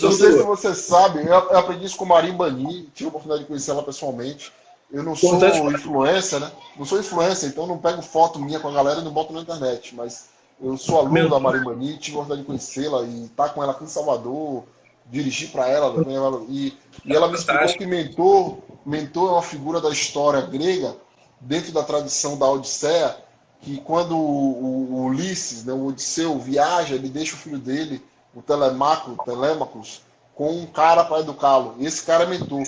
não 0.00 0.12
sei 0.12 0.32
se 0.32 0.42
você 0.42 0.74
sabe, 0.74 1.26
eu 1.26 1.34
aprendi 1.34 1.86
isso 1.86 1.96
com 1.96 2.04
Marim 2.04 2.32
Bani, 2.32 2.88
tive 2.94 3.06
a 3.06 3.08
oportunidade 3.08 3.42
de 3.42 3.48
conhecer 3.48 3.72
ela 3.72 3.82
pessoalmente. 3.82 4.52
eu 4.92 5.02
não 5.02 5.16
sou 5.16 5.34
influencer, 5.72 6.38
né? 6.38 6.52
Não 6.78 6.84
sou 6.84 7.00
influencer, 7.00 7.48
então 7.48 7.66
não 7.66 7.78
pego 7.78 8.00
foto 8.00 8.38
minha 8.38 8.60
com 8.60 8.68
a 8.68 8.72
galera 8.72 9.00
e 9.00 9.04
não 9.04 9.10
boto 9.10 9.32
na 9.32 9.40
internet. 9.40 9.92
Mas 9.96 10.28
eu 10.60 10.76
sou 10.76 10.98
aluno 10.98 11.12
Meu... 11.12 11.28
da 11.28 11.40
Marimani, 11.40 11.98
tive 11.98 12.16
a 12.16 12.20
oportunidade 12.20 12.40
de 12.40 12.46
conhecê-la 12.46 13.02
e 13.02 13.24
estar 13.24 13.48
tá 13.48 13.50
com 13.50 13.62
ela 13.62 13.72
aqui 13.72 13.84
em 13.84 13.88
Salvador, 13.88 14.64
dirigir 15.10 15.50
para 15.50 15.68
ela, 15.68 15.92
né? 16.02 16.14
e, 16.48 16.76
e 17.04 17.14
ela 17.14 17.28
me 17.28 17.34
explicou 17.34 17.68
que 17.68 17.86
mentor, 17.86 18.58
mentor 18.86 19.28
é 19.28 19.32
uma 19.32 19.42
figura 19.42 19.80
da 19.80 19.90
história 19.90 20.40
grega, 20.42 20.96
dentro 21.40 21.72
da 21.72 21.82
tradição 21.82 22.38
da 22.38 22.48
Odisseia, 22.48 23.16
que 23.60 23.78
quando 23.78 24.16
o, 24.16 24.94
o 24.94 25.04
Ulisses, 25.06 25.64
né, 25.64 25.72
o 25.72 25.86
Odisseu, 25.86 26.38
viaja, 26.38 26.94
ele 26.94 27.08
deixa 27.08 27.34
o 27.34 27.38
filho 27.38 27.58
dele, 27.58 28.02
o 28.34 28.42
Telemaco, 28.42 29.22
Telemacos, 29.24 30.02
com 30.34 30.50
um 30.50 30.66
cara 30.66 31.04
para 31.04 31.20
educá-lo. 31.20 31.74
E 31.78 31.86
esse 31.86 32.02
cara 32.04 32.24
é 32.24 32.26
mentor. 32.26 32.64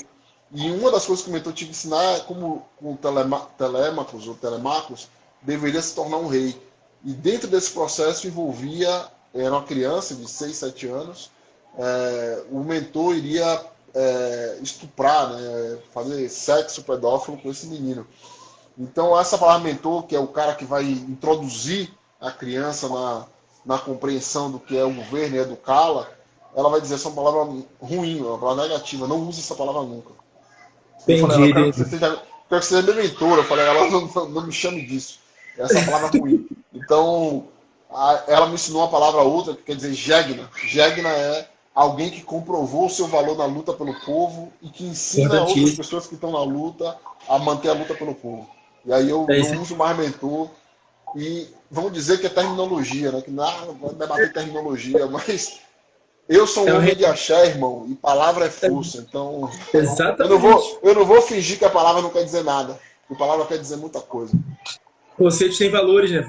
E 0.53 0.71
uma 0.71 0.91
das 0.91 1.05
coisas 1.05 1.25
que 1.25 1.31
o 1.31 1.35
mentor 1.35 1.53
tinha 1.53 1.69
que 1.69 1.77
ensinar 1.77 2.03
é 2.17 2.21
como 2.21 2.65
o 2.81 2.97
Telemacos, 2.97 4.29
ou 4.29 4.35
Telemacos, 4.35 5.09
deveria 5.43 5.83
se 5.83 5.95
tornar 5.95 6.19
um 6.19 6.29
rei. 6.29 6.61
E 7.07 7.13
dentro 7.13 7.47
desse 7.47 7.71
processo 7.71 8.27
envolvia, 8.27 9.07
era 9.33 9.53
uma 9.53 9.63
criança 9.63 10.13
de 10.13 10.29
6, 10.29 10.57
7 10.57 10.89
anos, 10.89 11.31
é, 11.79 12.43
o 12.51 12.65
mentor 12.65 13.15
iria 13.15 13.65
é, 13.95 14.59
estuprar, 14.61 15.31
né, 15.31 15.79
fazer 15.95 16.29
sexo 16.29 16.83
pedófilo 16.83 17.37
com 17.37 17.49
esse 17.49 17.69
menino. 17.69 18.05
Então, 18.77 19.17
essa 19.19 19.39
palavra 19.39 19.63
mentor, 19.63 20.03
que 20.03 20.17
é 20.17 20.19
o 20.19 20.27
cara 20.27 20.57
que 20.57 20.65
vai 20.65 20.83
introduzir 20.83 21.89
a 22.21 22.33
criança 22.33 22.89
na, 22.89 23.25
na 23.65 23.79
compreensão 23.79 24.51
do 24.51 24.59
que 24.59 24.77
é 24.77 24.85
o 24.85 24.93
governo 24.93 25.37
e 25.37 25.39
educá-la, 25.39 26.09
ela 26.57 26.69
vai 26.69 26.81
dizer 26.81 26.97
essa 26.97 27.07
é 27.09 27.13
uma 27.13 27.23
palavra 27.23 27.55
ruim, 27.81 28.21
uma 28.21 28.37
palavra 28.37 28.65
negativa. 28.65 29.07
Não 29.07 29.21
use 29.29 29.41
essa 29.41 29.55
palavra 29.55 29.83
nunca. 29.83 30.11
Entendi, 31.03 31.21
eu 31.21 31.29
falei, 31.29 31.53
quero, 31.53 31.73
que 31.73 31.85
seja, 31.85 31.99
quero 31.99 32.21
que 32.49 32.67
você 32.67 32.81
seja 32.81 32.83
minha 32.83 32.97
mentora. 32.97 33.43
Eu 33.43 33.45
falei, 33.45 33.65
ela 33.65 33.91
não, 33.91 34.07
não, 34.07 34.29
não 34.29 34.47
me 34.47 34.53
chame 34.53 34.85
disso. 34.85 35.21
Essa 35.57 35.85
palavra 35.85 36.19
ruim. 36.19 36.49
Então, 36.77 37.49
a, 37.91 38.25
ela 38.29 38.47
me 38.47 38.55
ensinou 38.55 38.83
uma 38.83 38.91
palavra 38.91 39.23
outra, 39.23 39.55
que 39.55 39.63
quer 39.63 39.77
dizer 39.77 39.95
gegna. 39.95 40.49
Gegna 40.67 41.09
é 41.09 41.49
alguém 41.75 42.11
que 42.11 42.23
comprovou 42.23 42.87
o 42.87 42.91
seu 42.91 43.07
valor 43.07 43.37
na 43.37 43.47
luta 43.47 43.73
pelo 43.73 43.95
povo 44.01 44.53
e 44.63 44.69
que 44.69 44.85
ensina 44.85 45.43
outras 45.43 45.75
pessoas 45.75 46.07
que 46.07 46.15
estão 46.15 46.33
na 46.33 46.43
luta 46.43 46.97
a 47.29 47.39
manter 47.39 47.71
a 47.71 47.75
luta 47.75 47.95
pelo 47.95 48.15
povo. 48.15 48.49
E 48.85 48.93
aí 48.93 49.11
eu 49.11 49.27
é 49.29 49.39
não 49.53 49.63
uso 49.63 49.77
mais 49.77 49.97
mentor 49.97 50.49
e 51.15 51.49
vamos 51.71 51.93
dizer 51.93 52.19
que 52.19 52.27
é 52.27 52.31
terminologia, 52.31 53.11
né? 53.11 53.21
Que 53.21 53.31
não 53.31 53.75
vai 53.75 53.95
debater 53.95 54.33
terminologia, 54.33 55.07
mas 55.11 55.61
eu 56.29 56.47
sou 56.47 56.65
um 56.65 56.69
é 56.69 56.75
homem 56.75 56.97
de 56.97 57.05
axé, 57.05 57.47
irmão, 57.47 57.87
e 57.89 57.95
palavra 57.95 58.47
é 58.47 58.51
força. 58.51 58.99
Então, 58.99 59.51
Exatamente. 59.73 60.21
Eu 60.23 60.29
não, 60.29 60.39
vou, 60.39 60.81
eu 60.83 60.95
não 60.95 61.05
vou 61.05 61.23
fingir 61.23 61.59
que 61.59 61.65
a 61.65 61.71
palavra 61.71 62.03
não 62.03 62.11
quer 62.11 62.25
dizer 62.25 62.43
nada. 62.43 62.79
A 63.11 63.15
palavra 63.15 63.47
quer 63.47 63.59
dizer 63.59 63.77
muita 63.77 64.01
coisa. 64.01 64.33
O 65.17 65.25
conceito 65.25 65.57
tem 65.57 65.71
valores, 65.71 66.11
né? 66.11 66.29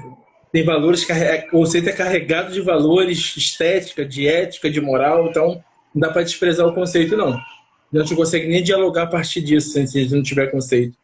Tem 0.52 0.64
valores, 0.64 1.02
o 1.02 1.50
conceito 1.50 1.88
é 1.88 1.92
carregado 1.92 2.52
de 2.52 2.60
valores 2.60 3.36
estética, 3.36 4.04
de 4.04 4.26
ética, 4.26 4.70
de 4.70 4.80
moral, 4.80 5.28
então 5.28 5.62
não 5.94 6.00
dá 6.00 6.10
para 6.10 6.22
desprezar 6.22 6.66
o 6.66 6.74
conceito, 6.74 7.16
não. 7.16 7.34
A 7.34 7.98
gente 7.98 8.10
não 8.10 8.16
consegue 8.16 8.48
nem 8.48 8.62
dialogar 8.62 9.04
a 9.04 9.06
partir 9.06 9.40
disso 9.40 9.70
se 9.70 10.14
não 10.14 10.22
tiver 10.22 10.48
conceito. 10.48 10.96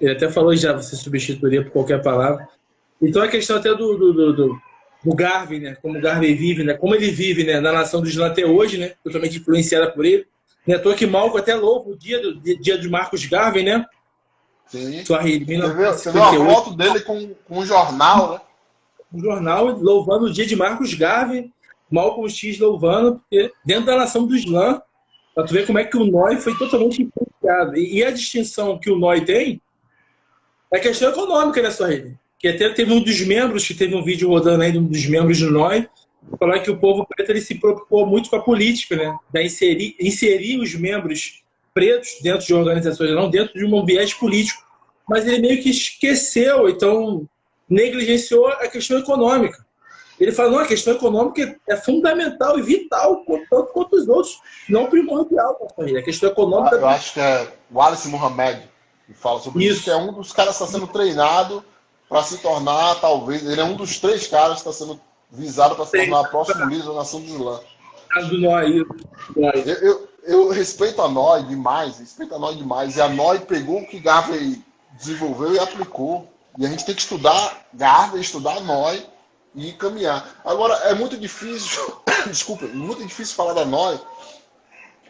Ele 0.00 0.12
até 0.12 0.30
falou 0.30 0.54
já, 0.54 0.72
você 0.72 0.96
substituiria 0.96 1.64
por 1.64 1.72
qualquer 1.72 2.02
palavra. 2.02 2.48
Então 3.00 3.22
a 3.22 3.28
questão 3.28 3.56
até 3.56 3.70
do, 3.70 3.96
do, 3.96 4.12
do, 4.12 4.32
do, 4.32 4.60
do 5.04 5.14
Garvey, 5.14 5.60
né? 5.60 5.76
Como 5.80 5.98
o 5.98 6.00
Garvey 6.00 6.34
vive, 6.34 6.62
né? 6.64 6.74
Como 6.74 6.94
ele 6.94 7.10
vive 7.10 7.44
né? 7.44 7.60
na 7.60 7.72
nação 7.72 8.00
do 8.00 8.08
Islã 8.08 8.26
até 8.26 8.44
hoje, 8.44 8.78
né? 8.78 8.92
Totalmente 9.02 9.38
influenciada 9.38 9.90
por 9.90 10.04
ele. 10.04 10.26
Não 10.66 10.74
é 10.74 10.78
à 10.78 10.80
toa 10.80 10.94
que 10.94 11.06
Malco 11.06 11.38
até 11.38 11.54
louco 11.54 11.92
o 11.92 11.96
dia, 11.96 12.20
do, 12.20 12.40
dia 12.40 12.78
de 12.78 12.88
Marcos 12.88 13.24
Garvey, 13.26 13.64
né? 13.64 13.84
Sim. 14.66 15.04
Suahili, 15.04 15.44
você, 15.44 15.72
viu, 15.72 15.92
você 15.92 16.10
viu 16.12 16.22
a 16.22 16.54
foto 16.54 16.76
dele 16.76 17.00
com, 17.00 17.34
com 17.46 17.58
um 17.58 17.64
jornal, 17.64 18.32
né? 18.32 18.40
Um 19.12 19.20
jornal 19.20 19.66
louvando 19.78 20.26
o 20.26 20.32
dia 20.32 20.46
de 20.46 20.56
Marcos 20.56 20.94
Garvey, 20.94 21.50
Malcolm 21.90 22.28
X 22.28 22.58
louvando, 22.58 23.18
porque 23.18 23.52
dentro 23.64 23.86
da 23.86 23.96
nação 23.96 24.26
do 24.26 24.36
Islã, 24.36 24.80
para 25.34 25.46
tu 25.46 25.54
ver 25.54 25.66
como 25.66 25.78
é 25.78 25.84
que 25.84 25.96
o 25.96 26.04
NOI 26.04 26.36
foi 26.36 26.56
totalmente 26.58 27.02
influenciado. 27.02 27.76
E, 27.76 28.02
a 28.04 28.10
distinção 28.10 28.78
que 28.78 28.90
o 28.90 28.98
NOI 28.98 29.24
tem 29.24 29.60
é 30.72 30.76
a 30.76 30.80
questão 30.80 31.10
econômica, 31.10 31.62
né, 31.62 31.70
Sorride? 31.70 32.18
Que 32.38 32.48
até 32.48 32.68
teve 32.70 32.92
um 32.92 33.00
dos 33.00 33.20
membros, 33.20 33.66
que 33.66 33.74
teve 33.74 33.94
um 33.94 34.02
vídeo 34.02 34.28
rodando 34.28 34.62
aí, 34.62 34.76
um 34.76 34.84
dos 34.84 35.06
membros 35.06 35.38
do 35.38 35.50
NOI, 35.50 35.88
falar 36.38 36.60
que 36.60 36.70
o 36.70 36.78
povo 36.78 37.06
preto 37.06 37.30
ele 37.30 37.40
se 37.40 37.54
preocupou 37.54 38.06
muito 38.06 38.28
com 38.28 38.36
a 38.36 38.42
política, 38.42 38.96
né? 38.96 39.16
Da 39.32 39.42
inserir, 39.42 39.96
inserir 40.00 40.58
os 40.58 40.74
membros 40.74 41.42
pretos 41.72 42.18
dentro 42.22 42.44
de 42.44 42.52
organizações, 42.52 43.12
não 43.12 43.30
dentro 43.30 43.54
de 43.54 43.64
um 43.64 43.78
ambiente 43.78 44.18
político. 44.18 44.62
Mas 45.08 45.26
ele 45.26 45.38
meio 45.38 45.62
que 45.62 45.70
esqueceu, 45.70 46.68
então 46.68 47.28
negligenciou 47.68 48.48
a 48.48 48.68
questão 48.68 48.98
econômica. 48.98 49.66
Ele 50.18 50.32
fala, 50.32 50.50
não, 50.50 50.58
a 50.58 50.66
questão 50.66 50.94
econômica 50.94 51.56
é 51.68 51.76
fundamental 51.76 52.58
e 52.58 52.62
vital, 52.62 53.24
tanto 53.48 53.72
quanto 53.72 53.94
os 53.94 54.08
outros, 54.08 54.40
não 54.68 54.86
primordial 54.86 55.54
para 55.54 55.98
a 55.98 56.02
questão 56.02 56.28
econômica... 56.28 56.76
Eu 56.76 56.88
acho 56.88 57.14
que 57.14 57.20
é 57.20 57.52
o 57.70 57.80
Alice 57.80 58.08
Mohamed 58.08 58.68
que 59.08 59.14
fala 59.14 59.40
sobre 59.40 59.64
isso. 59.64 59.74
isso, 59.74 59.84
que 59.84 59.90
é 59.90 59.96
um 59.96 60.12
dos 60.12 60.32
caras 60.32 60.56
que 60.56 60.62
está 60.62 60.78
sendo 60.78 60.86
treinado 60.86 61.64
para 62.08 62.22
se 62.22 62.38
tornar, 62.38 63.00
talvez, 63.00 63.44
ele 63.46 63.60
é 63.60 63.64
um 63.64 63.74
dos 63.74 63.98
três 63.98 64.26
caras 64.26 64.62
que 64.62 64.68
está 64.68 64.72
sendo 64.72 65.00
visado 65.30 65.74
para 65.74 65.86
se 65.86 65.96
tornar 65.96 66.20
o 66.20 66.28
próximo 66.28 66.64
líder 66.66 66.84
da 66.84 66.92
nação 66.92 67.20
do 67.20 67.26
Islã. 67.26 67.60
Do 68.28 68.38
Noi. 68.38 68.86
Eu, 69.36 69.62
eu, 69.64 70.08
eu, 70.24 70.48
respeito 70.50 71.00
a 71.00 71.08
Noi 71.08 71.42
demais, 71.44 71.98
respeito 71.98 72.34
a 72.34 72.38
Noi 72.38 72.56
demais. 72.56 72.96
E 72.96 73.00
a 73.00 73.08
Noi 73.08 73.40
pegou 73.40 73.80
o 73.80 73.86
que 73.86 73.98
Garvey 73.98 74.62
desenvolveu 74.92 75.54
e 75.54 75.58
aplicou. 75.58 76.26
E 76.58 76.66
a 76.66 76.68
gente 76.68 76.84
tem 76.84 76.94
que 76.94 77.00
estudar 77.00 77.68
Garvey, 77.72 78.20
estudar 78.20 78.60
Noi 78.62 79.06
e 79.54 79.72
caminhar. 79.72 80.28
Agora, 80.44 80.74
é 80.88 80.94
muito 80.94 81.16
difícil, 81.16 82.02
desculpa, 82.26 82.66
muito 82.66 83.06
difícil 83.06 83.36
falar 83.36 83.54
da 83.54 83.64
Noi, 83.64 83.98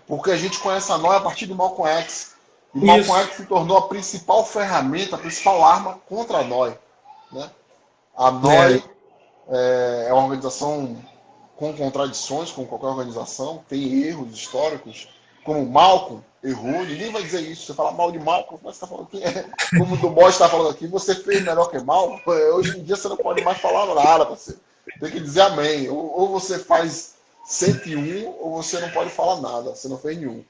porque 0.06 0.30
a 0.30 0.36
gente 0.36 0.60
conhece 0.60 0.92
a 0.92 0.98
Noi 0.98 1.16
a 1.16 1.20
partir 1.20 1.46
do 1.46 1.54
Malcolm 1.54 1.90
X. 1.90 2.34
E 2.74 2.78
o 2.78 2.86
Malcolm 2.86 3.22
X 3.22 3.36
se 3.36 3.46
tornou 3.46 3.78
a 3.78 3.88
principal 3.88 4.44
ferramenta, 4.44 5.16
a 5.16 5.18
principal 5.18 5.64
arma 5.64 5.98
contra 6.06 6.38
a 6.38 6.44
Noi. 6.44 6.76
Né? 7.32 7.50
A 8.14 8.30
Noi 8.30 8.84
é. 9.48 10.06
é 10.08 10.12
uma 10.12 10.24
organização 10.24 11.02
com 11.56 11.72
contradições, 11.72 12.52
como 12.52 12.66
qualquer 12.66 12.88
organização, 12.88 13.64
tem 13.68 14.02
erros 14.02 14.34
históricos, 14.34 15.08
como 15.44 15.64
Malcolm 15.64 16.22
errou, 16.42 16.84
ninguém 16.84 17.10
vai 17.10 17.22
dizer 17.22 17.40
isso. 17.42 17.66
Você 17.66 17.74
fala 17.74 17.92
mal 17.92 18.12
de 18.12 18.18
Malcolm, 18.18 18.60
você 18.62 18.70
está 18.70 18.86
falando 18.86 19.08
é, 19.14 19.44
como 19.78 19.94
o 19.94 19.98
Dumont 19.98 20.30
está 20.30 20.48
falando 20.48 20.70
aqui, 20.70 20.86
você 20.86 21.14
fez 21.14 21.42
melhor 21.42 21.70
que 21.70 21.78
mal. 21.78 22.20
Hoje 22.26 22.78
em 22.78 22.82
dia 22.82 22.96
você 22.96 23.08
não 23.08 23.16
pode 23.16 23.42
mais 23.42 23.58
falar 23.58 23.94
nada, 23.94 24.24
você 24.24 24.56
tem 25.00 25.10
que 25.10 25.20
dizer 25.20 25.42
amém. 25.42 25.88
Ou, 25.88 26.20
ou 26.20 26.28
você 26.28 26.58
faz 26.58 27.14
101 27.46 28.28
ou 28.40 28.62
você 28.62 28.78
não 28.80 28.90
pode 28.90 29.10
falar 29.10 29.40
nada, 29.40 29.74
você 29.74 29.88
não 29.88 29.98
fez 29.98 30.18
nenhum. 30.18 30.44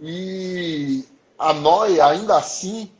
E 0.00 1.04
a 1.38 1.52
NOI, 1.52 2.00
ainda 2.00 2.36
assim, 2.36 2.90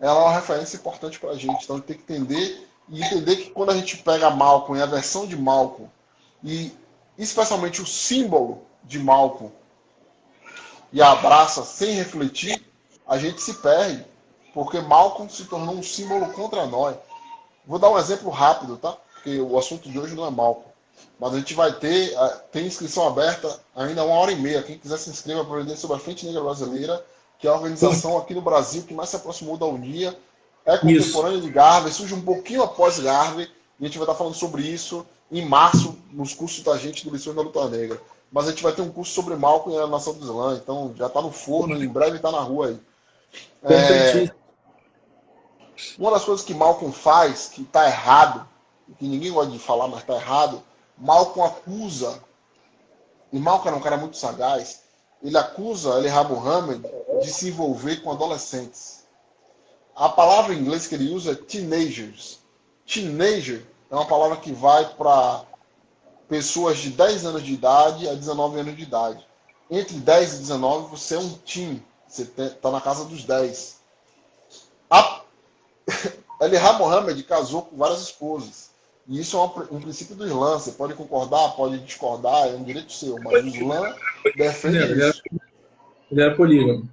ela 0.00 0.20
é 0.20 0.22
uma 0.24 0.34
referência 0.34 0.76
importante 0.76 1.18
para 1.18 1.30
a 1.30 1.36
gente. 1.36 1.64
Então 1.64 1.80
tem 1.80 1.96
que 1.96 2.02
entender 2.02 2.68
e 2.88 3.02
entender 3.02 3.36
que 3.36 3.50
quando 3.50 3.70
a 3.70 3.74
gente 3.74 3.98
pega 3.98 4.30
Malcolm 4.30 4.78
e 4.78 4.82
a 4.82 4.86
versão 4.86 5.26
de 5.26 5.36
Malcolm, 5.36 5.90
e 6.42 6.72
especialmente 7.18 7.82
o 7.82 7.86
símbolo 7.86 8.62
de 8.84 8.98
Malcolm, 8.98 9.52
e 10.92 11.02
abraça 11.02 11.64
sem 11.64 11.94
refletir, 11.94 12.64
a 13.06 13.18
gente 13.18 13.42
se 13.42 13.54
perde, 13.54 14.04
porque 14.54 14.80
Malcolm 14.80 15.30
se 15.30 15.44
tornou 15.44 15.74
um 15.74 15.82
símbolo 15.82 16.32
contra 16.32 16.66
nós. 16.66 16.96
Vou 17.66 17.78
dar 17.78 17.90
um 17.90 17.98
exemplo 17.98 18.30
rápido, 18.30 18.76
tá? 18.76 18.96
Porque 19.14 19.38
o 19.40 19.58
assunto 19.58 19.88
de 19.88 19.98
hoje 19.98 20.14
não 20.14 20.26
é 20.26 20.30
Malcolm. 20.30 20.68
Mas 21.18 21.34
a 21.34 21.38
gente 21.38 21.54
vai 21.54 21.72
ter, 21.72 22.14
tem 22.50 22.66
inscrição 22.66 23.06
aberta 23.06 23.60
ainda 23.74 24.04
uma 24.04 24.14
hora 24.14 24.32
e 24.32 24.36
meia. 24.36 24.62
Quem 24.62 24.78
quiser 24.78 24.98
se 24.98 25.10
inscreva 25.10 25.44
para 25.44 25.54
aprender 25.54 25.76
sobre 25.76 25.96
a 25.96 26.00
Frente 26.00 26.26
Negra 26.26 26.42
Brasileira, 26.42 27.04
que 27.38 27.46
é 27.46 27.50
a 27.50 27.54
organização 27.54 28.16
aqui 28.16 28.34
no 28.34 28.42
Brasil 28.42 28.82
que 28.82 28.94
mais 28.94 29.10
se 29.10 29.16
aproximou 29.16 29.56
da 29.56 29.66
Unia. 29.66 30.16
É 30.64 30.76
contemporânea 30.76 31.40
de 31.40 31.50
Garvey, 31.50 31.92
surge 31.92 32.14
um 32.14 32.20
pouquinho 32.20 32.62
após 32.62 32.98
Garvey, 32.98 33.48
e 33.80 33.84
a 33.84 33.86
gente 33.86 33.96
vai 33.96 34.04
estar 34.04 34.16
falando 34.16 34.34
sobre 34.34 34.62
isso 34.62 35.06
em 35.30 35.44
março, 35.44 35.96
nos 36.12 36.34
cursos 36.34 36.62
da 36.62 36.76
gente 36.76 37.04
do 37.04 37.14
Lições 37.14 37.36
da 37.36 37.42
Luta 37.42 37.68
Negra 37.68 38.00
mas 38.30 38.46
a 38.46 38.50
gente 38.50 38.62
vai 38.62 38.72
ter 38.72 38.82
um 38.82 38.90
curso 38.90 39.12
sobre 39.12 39.36
Malcolm 39.36 39.78
e 39.78 39.82
a 39.82 39.86
Nação 39.86 40.14
do 40.14 40.24
Islã, 40.24 40.56
então 40.56 40.94
já 40.96 41.06
está 41.06 41.22
no 41.22 41.32
forno, 41.32 41.82
em 41.82 41.88
breve 41.88 42.16
está 42.16 42.30
na 42.30 42.40
rua 42.40 42.68
aí. 42.68 42.80
É, 43.64 44.30
uma 45.98 46.10
das 46.10 46.24
coisas 46.24 46.44
que 46.44 46.54
Malcolm 46.54 46.92
faz, 46.92 47.48
que 47.48 47.62
está 47.62 47.86
errado, 47.86 48.46
que 48.98 49.06
ninguém 49.06 49.32
gosta 49.32 49.50
de 49.50 49.58
falar, 49.58 49.88
mas 49.88 50.00
está 50.00 50.14
errado, 50.14 50.62
Malcolm 50.96 51.46
acusa, 51.46 52.22
e 53.32 53.38
Malcolm 53.38 53.76
é 53.76 53.78
um 53.78 53.82
cara 53.82 53.96
muito 53.96 54.16
sagaz, 54.16 54.82
ele 55.22 55.36
acusa 55.36 55.98
Eli 55.98 56.10
Muhammad 56.28 56.84
de 57.20 57.30
se 57.30 57.48
envolver 57.48 57.96
com 58.02 58.12
adolescentes. 58.12 59.04
A 59.94 60.08
palavra 60.08 60.54
em 60.54 60.58
inglês 60.58 60.86
que 60.86 60.94
ele 60.94 61.12
usa 61.12 61.32
é 61.32 61.34
teenagers. 61.34 62.38
Teenager 62.86 63.66
é 63.90 63.94
uma 63.94 64.06
palavra 64.06 64.36
que 64.36 64.52
vai 64.52 64.84
para 64.94 65.44
pessoas 66.28 66.78
de 66.78 66.90
10 66.90 67.24
anos 67.24 67.42
de 67.42 67.54
idade 67.54 68.08
a 68.08 68.14
19 68.14 68.60
anos 68.60 68.76
de 68.76 68.82
idade. 68.82 69.26
Entre 69.70 69.96
10 69.96 70.34
e 70.34 70.38
19, 70.38 70.90
você 70.90 71.14
é 71.14 71.18
um 71.18 71.30
teen. 71.30 71.82
Você 72.06 72.22
está 72.22 72.70
na 72.70 72.80
casa 72.80 73.04
dos 73.04 73.24
10. 73.24 73.78
A... 74.90 75.22
Elihar 76.40 76.78
Mohammed 76.78 77.22
casou 77.24 77.62
com 77.62 77.76
várias 77.76 78.02
esposas. 78.02 78.70
E 79.08 79.20
isso 79.20 79.36
é 79.36 79.74
um, 79.74 79.80
princípio 79.80 80.14
do 80.14 80.26
Islã. 80.26 80.58
Você 80.58 80.72
pode 80.72 80.94
concordar, 80.94 81.56
pode 81.56 81.78
discordar, 81.78 82.48
é 82.48 82.52
um 82.52 82.62
direito 82.62 82.92
seu. 82.92 83.16
Mas 83.22 83.42
o 83.42 83.48
Islã 83.48 83.94
defende 84.36 84.76
ele 84.78 85.08
isso. 85.08 85.22
Ele 86.10 86.22
era 86.22 86.36
polígamo. 86.36 86.88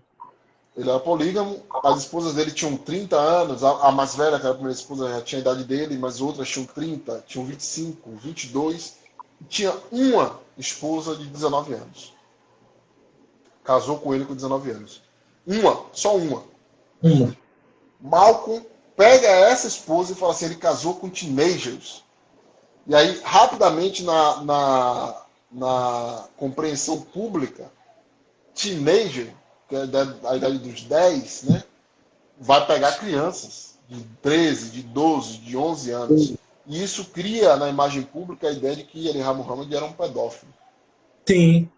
Ele 0.75 0.89
era 0.89 0.99
polígamo. 0.99 1.61
As 1.83 1.99
esposas 1.99 2.33
dele 2.33 2.51
tinham 2.51 2.75
30 2.77 3.15
anos. 3.17 3.63
A, 3.63 3.87
a 3.87 3.91
mais 3.91 4.15
velha, 4.15 4.39
que 4.39 4.45
era 4.45 4.51
a 4.51 4.55
primeira 4.55 4.77
esposa, 4.77 5.09
já 5.09 5.21
tinha 5.21 5.39
a 5.39 5.41
idade 5.41 5.63
dele, 5.65 5.97
mas 5.97 6.21
outras 6.21 6.49
tinham 6.49 6.65
30, 6.65 7.23
tinham 7.27 7.45
25, 7.45 8.09
22. 8.11 9.04
Tinha 9.47 9.73
uma 9.91 10.39
esposa 10.57 11.15
de 11.15 11.25
19 11.25 11.73
anos. 11.73 12.13
Casou 13.63 13.99
com 13.99 14.13
ele 14.13 14.25
com 14.25 14.35
19 14.35 14.71
anos. 14.71 15.01
Uma, 15.45 15.85
só 15.93 16.15
uma. 16.15 16.43
Uma. 17.01 17.35
Malcolm 17.99 18.65
pega 18.95 19.27
essa 19.27 19.67
esposa 19.67 20.13
e 20.13 20.15
fala 20.15 20.31
assim: 20.31 20.45
ele 20.45 20.55
casou 20.55 20.95
com 20.95 21.09
teenagers. 21.09 22.03
E 22.87 22.93
aí, 22.93 23.19
rapidamente, 23.23 24.03
na, 24.03 24.43
na, 24.43 25.21
na 25.51 26.27
compreensão 26.37 27.01
pública, 27.01 27.71
teenager, 28.53 29.33
que 29.67 29.75
é 29.75 29.79
a 29.79 30.35
idade 30.35 30.59
dos 30.59 30.83
10, 30.83 31.43
né, 31.43 31.63
vai 32.39 32.65
pegar 32.67 32.99
crianças 32.99 33.75
de 33.89 34.03
13, 34.21 34.69
de 34.69 34.83
12, 34.83 35.37
de 35.39 35.57
11 35.57 35.91
anos. 35.91 36.33
E 36.67 36.83
isso 36.83 37.05
cria 37.05 37.55
na 37.55 37.69
imagem 37.69 38.01
pública 38.01 38.47
a 38.47 38.51
ideia 38.51 38.75
de 38.75 38.83
que 38.83 39.07
Elihar 39.07 39.35
Muhammad 39.35 39.71
era 39.71 39.85
um 39.85 39.93
pedófilo. 39.93 40.51
Sim. 41.27 41.69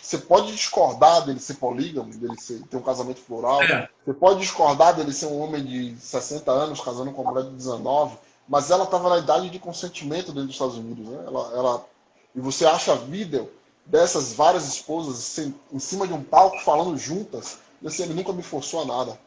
Você 0.00 0.18
pode 0.18 0.52
discordar 0.52 1.24
dele 1.24 1.38
ser 1.38 1.54
polígamo, 1.54 2.12
dele 2.12 2.38
ser, 2.38 2.60
ter 2.66 2.76
um 2.76 2.82
casamento 2.82 3.20
floral. 3.20 3.62
É. 3.62 3.88
Você 4.04 4.12
pode 4.12 4.40
discordar 4.40 4.94
dele 4.94 5.12
ser 5.12 5.26
um 5.26 5.40
homem 5.40 5.64
de 5.64 5.96
60 5.96 6.50
anos 6.50 6.80
casando 6.80 7.12
com 7.12 7.22
uma 7.22 7.32
mulher 7.32 7.48
de 7.48 7.56
19, 7.56 8.18
mas 8.48 8.70
ela 8.70 8.84
estava 8.84 9.08
na 9.08 9.18
idade 9.18 9.48
de 9.48 9.58
consentimento 9.58 10.26
dentro 10.26 10.46
dos 10.46 10.54
Estados 10.54 10.76
Unidos. 10.76 11.08
Né? 11.08 11.24
Ela, 11.26 11.52
ela, 11.54 11.86
e 12.34 12.40
você 12.40 12.66
acha 12.66 12.94
vídeo 12.96 13.50
dessas 13.86 14.32
várias 14.32 14.66
esposas 14.66 15.38
em 15.72 15.78
cima 15.78 16.06
de 16.06 16.12
um 16.12 16.22
palco 16.22 16.58
falando 16.60 16.96
juntas, 16.96 17.58
e 17.80 17.86
assim, 17.86 18.02
ele 18.02 18.14
nunca 18.14 18.32
me 18.32 18.42
forçou 18.42 18.82
a 18.82 18.84
nada. 18.84 19.18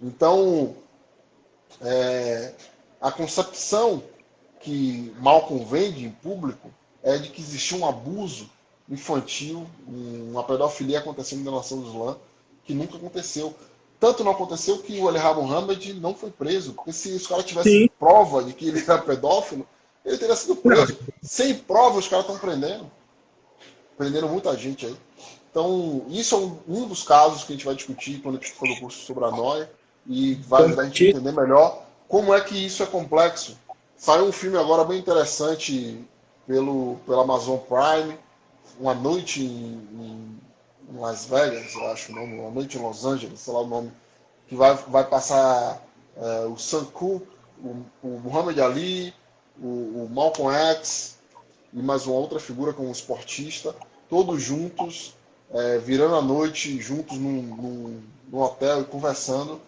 Então, 0.00 0.74
é, 1.80 2.54
a 3.00 3.10
concepção 3.10 4.02
que 4.60 5.12
Malcolm 5.18 5.64
vende 5.64 6.04
em 6.04 6.10
público 6.10 6.70
é 7.02 7.16
de 7.16 7.30
que 7.30 7.40
existia 7.40 7.78
um 7.78 7.88
abuso 7.88 8.48
infantil, 8.88 9.66
uma 9.86 10.44
pedofilia 10.44 10.98
acontecendo 10.98 11.44
na 11.44 11.56
nação 11.56 11.80
do 11.80 11.88
Islã, 11.88 12.16
que 12.64 12.74
nunca 12.74 12.96
aconteceu. 12.96 13.54
Tanto 13.98 14.24
não 14.24 14.32
aconteceu 14.32 14.78
que 14.78 14.98
o 14.98 15.08
Elihar 15.08 15.34
Mohammed 15.34 15.94
não 15.94 16.14
foi 16.14 16.30
preso, 16.30 16.74
porque 16.74 16.92
se 16.92 17.10
os 17.10 17.26
caras 17.26 17.44
tivessem 17.44 17.82
Sim. 17.82 17.90
prova 17.98 18.42
de 18.42 18.52
que 18.52 18.68
ele 18.68 18.80
era 18.80 18.98
pedófilo, 18.98 19.66
ele 20.04 20.18
teria 20.18 20.36
sido 20.36 20.56
preso. 20.56 20.98
Sem 21.22 21.54
prova, 21.54 21.98
os 21.98 22.08
caras 22.08 22.26
estão 22.26 22.38
prendendo. 22.38 22.90
Prenderam 23.96 24.28
muita 24.28 24.56
gente 24.56 24.86
aí. 24.86 24.96
Então, 25.50 26.04
isso 26.08 26.34
é 26.34 26.38
um, 26.38 26.58
um, 26.68 26.88
dos 26.88 27.02
casos 27.02 27.44
que 27.44 27.52
a 27.52 27.56
gente 27.56 27.66
vai 27.66 27.74
discutir 27.74 28.20
quando 28.20 28.38
a 28.38 28.40
gente 28.40 28.52
for 28.52 28.68
no 28.68 28.78
curso 28.78 29.04
sobre 29.04 29.24
a 29.24 29.30
noia 29.30 29.70
e 30.06 30.34
vai 30.34 30.64
ajudar 30.64 30.82
a 30.82 30.84
gente 30.86 31.06
a 31.06 31.10
entender 31.10 31.32
melhor 31.32 31.89
como 32.10 32.34
é 32.34 32.40
que 32.40 32.66
isso 32.66 32.82
é 32.82 32.86
complexo. 32.86 33.56
Saiu 33.96 34.24
um 34.26 34.32
filme 34.32 34.58
agora 34.58 34.84
bem 34.84 34.98
interessante 34.98 36.04
pelo, 36.44 36.96
pelo 37.06 37.20
Amazon 37.20 37.58
Prime, 37.58 38.18
Uma 38.80 38.94
Noite 38.94 39.44
em, 39.44 40.40
em 40.90 40.98
Las 40.98 41.26
Vegas, 41.26 41.72
eu 41.72 41.86
acho 41.86 42.10
o 42.10 42.14
nome, 42.16 42.40
Uma 42.40 42.50
Noite 42.50 42.76
em 42.76 42.82
Los 42.82 43.04
Angeles, 43.04 43.38
sei 43.38 43.54
lá 43.54 43.60
o 43.60 43.66
nome, 43.66 43.92
que 44.48 44.56
vai, 44.56 44.74
vai 44.88 45.04
passar 45.04 45.80
é, 46.16 46.46
o 46.46 46.56
Cooke, 46.86 47.28
o, 47.62 47.76
o 48.02 48.20
Muhammad 48.24 48.58
Ali, 48.58 49.14
o, 49.62 49.68
o 50.06 50.10
Malcolm 50.12 50.52
X 50.52 51.16
e 51.72 51.80
mais 51.80 52.06
uma 52.06 52.16
outra 52.16 52.40
figura 52.40 52.72
como 52.72 52.90
esportista, 52.90 53.72
todos 54.08 54.42
juntos, 54.42 55.14
é, 55.52 55.78
virando 55.78 56.16
a 56.16 56.22
noite 56.22 56.80
juntos 56.80 57.16
num, 57.16 57.42
num, 57.42 58.02
num 58.32 58.40
hotel 58.40 58.80
e 58.80 58.84
conversando 58.84 59.60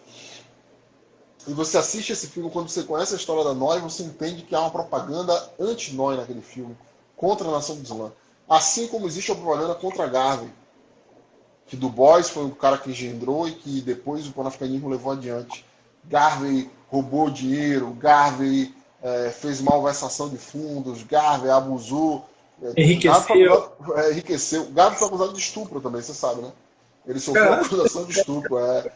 e 1.47 1.53
você 1.53 1.77
assiste 1.77 2.11
esse 2.11 2.27
filme, 2.27 2.49
quando 2.49 2.69
você 2.69 2.83
conhece 2.83 3.13
a 3.13 3.17
história 3.17 3.43
da 3.43 3.53
Noi, 3.53 3.79
você 3.79 4.03
entende 4.03 4.43
que 4.43 4.55
há 4.55 4.61
uma 4.61 4.71
propaganda 4.71 5.51
anti-Noi 5.59 6.17
naquele 6.17 6.41
filme, 6.41 6.75
contra 7.15 7.47
a 7.47 7.51
nação 7.51 7.75
do 7.75 7.83
Islã. 7.83 8.11
Assim 8.47 8.87
como 8.87 9.07
existe 9.07 9.31
a 9.31 9.35
propaganda 9.35 9.75
contra 9.75 10.07
Garvey, 10.07 10.49
que 11.67 11.75
Du 11.75 11.89
Bois 11.89 12.29
foi 12.29 12.45
o 12.45 12.55
cara 12.55 12.77
que 12.77 12.91
engendrou 12.91 13.47
e 13.47 13.53
que 13.53 13.81
depois 13.81 14.27
o 14.27 14.31
panafricanismo 14.31 14.89
levou 14.89 15.13
adiante. 15.13 15.65
Garvey 16.05 16.69
roubou 16.89 17.29
dinheiro, 17.29 17.91
Garvey 17.91 18.73
é, 19.01 19.29
fez 19.29 19.61
malversação 19.61 20.29
de 20.29 20.37
fundos, 20.37 21.03
Garvey 21.03 21.49
abusou. 21.49 22.25
É, 22.61 22.81
enriqueceu. 22.81 23.73
É, 23.95 24.11
enriqueceu. 24.11 24.69
Garvey 24.71 24.99
foi 24.99 25.07
acusado 25.07 25.33
de 25.33 25.39
estupro 25.39 25.81
também, 25.81 26.01
você 26.01 26.13
sabe, 26.13 26.41
né? 26.41 26.51
Ele 27.05 27.19
sofreu 27.19 27.53
acusação 27.53 28.05
de 28.05 28.19
estupro. 28.19 28.57
É. 28.59 28.91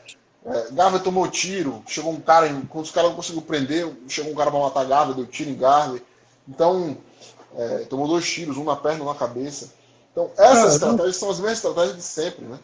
É, 0.47 0.71
Garvey 0.71 1.01
tomou 1.01 1.27
tiro, 1.27 1.83
chegou 1.85 2.11
um 2.11 2.21
cara, 2.21 2.47
quando 2.69 2.85
os 2.85 2.91
caras 2.91 3.09
não 3.09 3.17
conseguiram 3.17 3.45
prender, 3.45 3.91
chegou 4.07 4.31
um 4.31 4.35
cara 4.35 4.49
para 4.49 4.59
matar 4.59 4.85
Garvey, 4.85 5.15
deu 5.15 5.25
tiro 5.25 5.49
em 5.49 5.57
Garvey. 5.57 6.01
Então, 6.47 6.97
é, 7.55 7.79
tomou 7.89 8.07
dois 8.07 8.29
tiros, 8.29 8.57
um 8.57 8.63
na 8.63 8.75
perna 8.75 8.99
e 8.99 9.01
um 9.01 9.05
na 9.05 9.15
cabeça. 9.15 9.73
Então, 10.11 10.31
essas 10.37 10.75
estratégias 10.75 11.17
são 11.17 11.29
as 11.29 11.39
mesmas 11.39 11.57
estratégias 11.57 11.97
de 11.97 12.01
sempre, 12.01 12.45
né? 12.45 12.57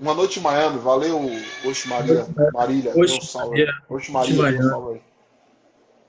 Uma 0.00 0.14
noite 0.14 0.38
em 0.38 0.42
Miami, 0.42 0.78
valeu, 0.78 1.20
Oxe 1.64 1.88
Maria, 1.88 2.26
Marília, 2.52 2.92
Oxe 2.96 3.36
Maria, 3.36 3.74
Oxe 3.88 4.10
Maria, 4.10 4.62
salve 4.62 5.02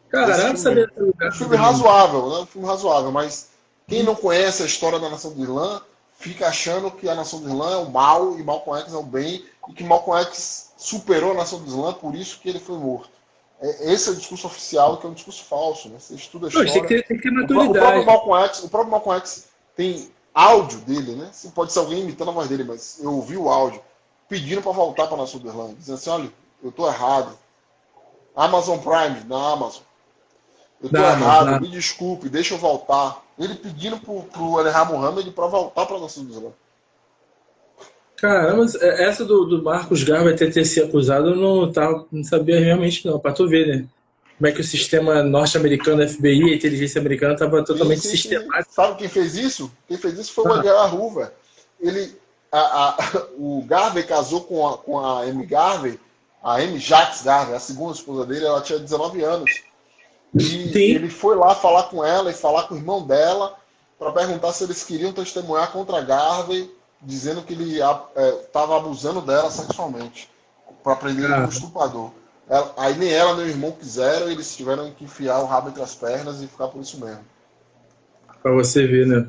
Caramba, 0.10 0.57
sabia 0.57 0.89
um 0.97 1.31
filme 1.31 1.56
razoável, 1.56 2.30
né? 2.30 2.38
Um 2.38 2.45
filme 2.45 2.68
razoável, 2.68 3.11
mas 3.11 3.49
quem 3.88 4.03
não 4.03 4.15
conhece 4.15 4.64
a 4.64 4.65
história 4.65 4.99
da 4.99 5.10
nação 5.10 5.31
do 5.34 5.41
Irlã 5.41 5.81
fica 6.18 6.47
achando 6.47 6.89
que 6.89 7.10
a 7.10 7.15
nação 7.15 7.41
do 7.41 7.49
Irlã 7.49 7.73
é 7.73 7.77
o 7.77 7.89
mal 7.89 8.39
e 8.39 8.43
Malcolm 8.43 8.81
X 8.81 8.93
é 8.93 8.97
o 8.97 9.03
bem 9.03 9.43
e 9.67 9.73
que 9.73 9.83
Malcolm 9.83 10.21
X 10.21 10.73
superou 10.77 11.31
a 11.31 11.35
nação 11.35 11.59
do 11.59 11.67
Islã, 11.67 11.93
por 11.93 12.15
isso 12.15 12.39
que 12.39 12.49
ele 12.49 12.59
foi 12.59 12.77
morto. 12.77 13.09
É, 13.61 13.93
esse 13.93 14.09
é 14.09 14.11
o 14.11 14.15
discurso 14.15 14.47
oficial, 14.47 14.97
que 14.97 15.05
é 15.05 15.09
um 15.09 15.13
discurso 15.13 15.43
falso. 15.45 15.89
Né? 15.89 15.97
Você 15.99 16.15
estuda 16.15 16.47
a 16.47 16.49
história. 16.49 16.71
Tem, 16.71 16.81
que 16.81 16.87
ter, 16.87 17.07
tem 17.07 17.17
que 17.17 17.23
ter 17.23 17.31
maturidade. 17.31 17.69
O 17.69 17.73
próprio, 17.73 18.05
Malcolm 18.05 18.45
X, 18.45 18.63
o 18.63 18.69
próprio 18.69 18.91
Malcolm 18.91 19.19
X 19.19 19.47
tem 19.75 20.11
áudio 20.33 20.79
dele, 20.79 21.15
né? 21.15 21.31
Pode 21.53 21.71
ser 21.71 21.79
alguém 21.79 22.01
imitando 22.01 22.29
a 22.29 22.33
voz 22.33 22.49
dele, 22.49 22.65
mas 22.65 22.99
eu 23.01 23.13
ouvi 23.13 23.37
o 23.37 23.49
áudio 23.49 23.81
pedindo 24.27 24.61
para 24.61 24.71
voltar 24.71 25.07
para 25.07 25.15
a 25.15 25.21
nação 25.21 25.39
do 25.39 25.47
Islã, 25.47 25.73
dizendo 25.73 25.95
assim: 25.95 26.09
olha, 26.09 26.33
eu 26.61 26.69
estou 26.69 26.87
errado. 26.87 27.37
Amazon 28.35 28.77
Prime, 28.79 29.23
na 29.27 29.53
Amazon. 29.53 29.81
Eu 30.81 30.87
estou 30.87 31.01
errado, 31.01 31.51
não. 31.51 31.59
me 31.61 31.69
desculpe, 31.69 32.27
deixa 32.27 32.53
eu 32.53 32.57
voltar. 32.57 33.23
Ele 33.39 33.55
pedindo 33.55 33.97
para 33.97 34.41
o 34.41 34.59
Elhar 34.59 34.91
Mohammed 34.91 35.31
para 35.31 35.47
voltar 35.47 35.85
para 35.85 35.95
a 35.95 35.99
nação 36.01 36.25
do 36.25 36.31
Islã. 36.31 36.51
Caramba, 38.17 38.65
essa 38.81 39.25
do, 39.25 39.45
do 39.45 39.61
Marcos 39.61 40.03
Garvey 40.03 40.35
ter, 40.35 40.51
ter 40.51 40.65
sido 40.65 40.87
acusado, 40.87 41.29
eu 41.29 41.35
não, 41.35 41.71
tava, 41.71 42.05
não 42.11 42.23
sabia 42.23 42.59
realmente 42.59 43.05
não, 43.05 43.19
para 43.19 43.33
tu 43.33 43.47
ver, 43.47 43.67
né? 43.67 43.85
Como 44.37 44.47
é 44.47 44.51
que 44.51 44.61
o 44.61 44.63
sistema 44.63 45.23
norte-americano, 45.23 46.07
FBI, 46.07 46.51
a 46.51 46.55
inteligência 46.55 46.99
americana, 46.99 47.33
estava 47.33 47.63
totalmente 47.63 48.01
sim, 48.01 48.09
sim, 48.09 48.17
sistemático. 48.17 48.73
Sabe 48.73 48.97
quem 48.97 49.07
fez 49.07 49.35
isso? 49.35 49.71
Quem 49.87 49.97
fez 49.97 50.17
isso 50.19 50.33
foi 50.33 50.45
o 50.45 50.69
ah. 50.69 50.93
Hoover. 50.93 51.31
Ele, 51.79 52.13
a, 52.51 52.59
a, 52.59 52.97
o 53.37 53.63
Garvey 53.65 54.03
casou 54.03 54.41
com 54.41 54.67
a, 54.67 54.77
com 54.77 54.99
a 54.99 55.21
Amy 55.21 55.45
Garvey, 55.45 55.99
a 56.43 56.55
Amy 56.55 56.79
Jacques 56.79 57.23
Garvey, 57.23 57.55
a 57.55 57.59
segunda 57.59 57.93
esposa 57.93 58.25
dele, 58.25 58.45
ela 58.45 58.61
tinha 58.61 58.77
19 58.77 59.23
anos. 59.23 59.51
E 60.33 60.41
sim. 60.41 60.79
ele 60.79 61.09
foi 61.09 61.35
lá 61.35 61.55
falar 61.55 61.83
com 61.83 62.03
ela 62.03 62.29
e 62.29 62.33
falar 62.33 62.63
com 62.63 62.75
o 62.75 62.77
irmão 62.77 63.05
dela 63.05 63.55
para 63.97 64.11
perguntar 64.11 64.51
se 64.51 64.65
eles 64.65 64.83
queriam 64.83 65.13
testemunhar 65.13 65.71
contra 65.71 66.01
Garvey 66.01 66.69
dizendo 67.01 67.43
que 67.43 67.53
ele 67.53 67.80
estava 67.80 68.73
é, 68.73 68.77
abusando 68.77 69.22
dela 69.22 69.49
sexualmente 69.49 70.30
para 70.84 70.95
prender 70.95 71.31
ah. 71.31 71.45
um 71.45 71.49
estuprador. 71.49 72.11
Ela, 72.47 72.73
aí 72.77 72.97
nem 72.97 73.11
ela 73.11 73.35
nem 73.35 73.45
o 73.45 73.49
irmão 73.49 73.72
quiseram, 73.72 74.30
eles 74.30 74.55
tiveram 74.55 74.91
que 74.91 75.03
enfiar 75.03 75.39
o 75.39 75.45
rabo 75.45 75.69
entre 75.69 75.81
as 75.81 75.95
pernas 75.95 76.41
e 76.41 76.47
ficar 76.47 76.67
por 76.67 76.81
isso 76.81 77.03
mesmo. 77.03 77.26
Para 78.41 78.51
você 78.51 78.85
ver, 78.85 79.07
né? 79.07 79.27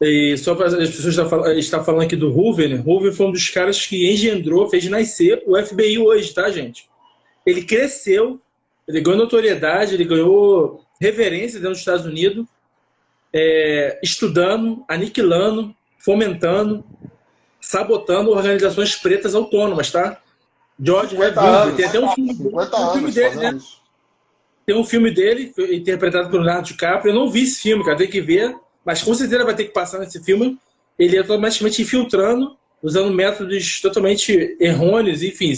E 0.00 0.36
só 0.38 0.54
para 0.54 0.66
as 0.66 0.90
pessoas 0.90 1.16
estão 1.58 1.84
falando 1.84 2.04
aqui 2.04 2.16
do 2.16 2.30
Hoover, 2.30 2.68
né? 2.68 2.82
Hoover 2.86 3.12
foi 3.12 3.26
um 3.26 3.32
dos 3.32 3.50
caras 3.50 3.84
que 3.84 4.10
engendrou, 4.10 4.68
fez 4.68 4.88
nascer 4.88 5.42
o 5.46 5.60
FBI 5.60 5.98
hoje, 5.98 6.32
tá, 6.32 6.48
gente? 6.50 6.88
Ele 7.44 7.62
cresceu, 7.64 8.40
ele 8.86 9.00
ganhou 9.00 9.18
notoriedade, 9.18 9.94
ele 9.94 10.04
ganhou 10.04 10.84
reverência 11.00 11.58
dentro 11.58 11.72
dos 11.72 11.80
Estados 11.80 12.06
Unidos, 12.06 12.46
é, 13.32 13.98
estudando, 14.02 14.84
aniquilando, 14.88 15.74
fomentando, 15.98 16.84
sabotando 17.60 18.30
organizações 18.30 18.94
pretas 18.96 19.34
autônomas, 19.34 19.90
tá? 19.90 20.20
George 20.80 21.16
Redwood, 21.16 21.76
tem 21.76 21.86
até 21.86 22.00
um 22.00 22.08
filme, 22.12 22.32
um 22.32 22.92
filme 22.92 23.10
dele, 23.10 23.36
né? 23.36 23.58
Tem 24.64 24.76
um 24.76 24.84
filme 24.84 25.10
dele, 25.10 25.52
interpretado 25.72 26.28
por 26.28 26.36
Leonardo 26.36 26.68
DiCaprio. 26.68 27.10
Eu 27.10 27.18
não 27.18 27.30
vi 27.30 27.42
esse 27.42 27.60
filme, 27.60 27.84
cara, 27.84 27.96
tem 27.96 28.08
que 28.08 28.20
ver, 28.20 28.54
mas 28.84 29.02
com 29.02 29.14
certeza 29.14 29.44
vai 29.44 29.56
ter 29.56 29.64
que 29.64 29.72
passar 29.72 29.98
nesse 29.98 30.22
filme. 30.22 30.58
Ele 30.98 31.16
é 31.16 31.20
automaticamente 31.20 31.82
infiltrando, 31.82 32.56
usando 32.82 33.12
métodos 33.12 33.80
totalmente 33.80 34.56
errôneos, 34.60 35.22
enfim, 35.22 35.52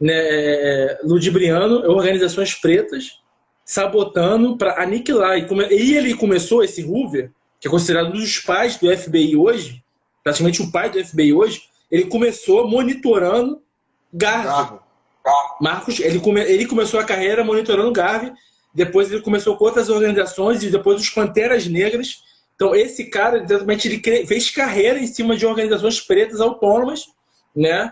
né, 0.00 0.98
ludibriando 1.04 1.90
organizações 1.90 2.54
pretas, 2.54 3.20
sabotando 3.64 4.56
para 4.58 4.82
aniquilar. 4.82 5.38
E, 5.38 5.46
come... 5.46 5.66
e 5.70 5.96
ele 5.96 6.14
começou, 6.14 6.62
esse 6.62 6.84
Hoover, 6.84 7.30
que 7.64 7.68
é 7.68 7.70
considerado 7.70 8.08
um 8.08 8.12
dos 8.12 8.38
pais 8.40 8.76
do 8.76 8.94
FBI 8.94 9.38
hoje, 9.38 9.82
praticamente 10.22 10.60
o 10.60 10.70
pai 10.70 10.90
do 10.90 11.02
FBI 11.02 11.32
hoje, 11.32 11.62
ele 11.90 12.04
começou 12.04 12.68
monitorando 12.68 13.62
Garvey. 14.12 14.78
Marcos, 15.58 15.98
ele, 15.98 16.20
come... 16.20 16.42
ele 16.42 16.66
começou 16.66 17.00
a 17.00 17.04
carreira 17.04 17.42
monitorando 17.42 17.90
Garvey, 17.90 18.34
depois 18.74 19.10
ele 19.10 19.22
começou 19.22 19.56
com 19.56 19.64
outras 19.64 19.88
organizações 19.88 20.62
e 20.62 20.70
depois 20.70 21.00
os 21.00 21.08
Panteras 21.08 21.66
Negras. 21.66 22.18
Então, 22.54 22.74
esse 22.74 23.04
cara, 23.06 23.42
exatamente, 23.42 23.88
ele 23.88 24.26
fez 24.26 24.50
carreira 24.50 24.98
em 24.98 25.06
cima 25.06 25.34
de 25.34 25.46
organizações 25.46 25.98
pretas 26.02 26.42
autônomas, 26.42 27.06
né? 27.56 27.90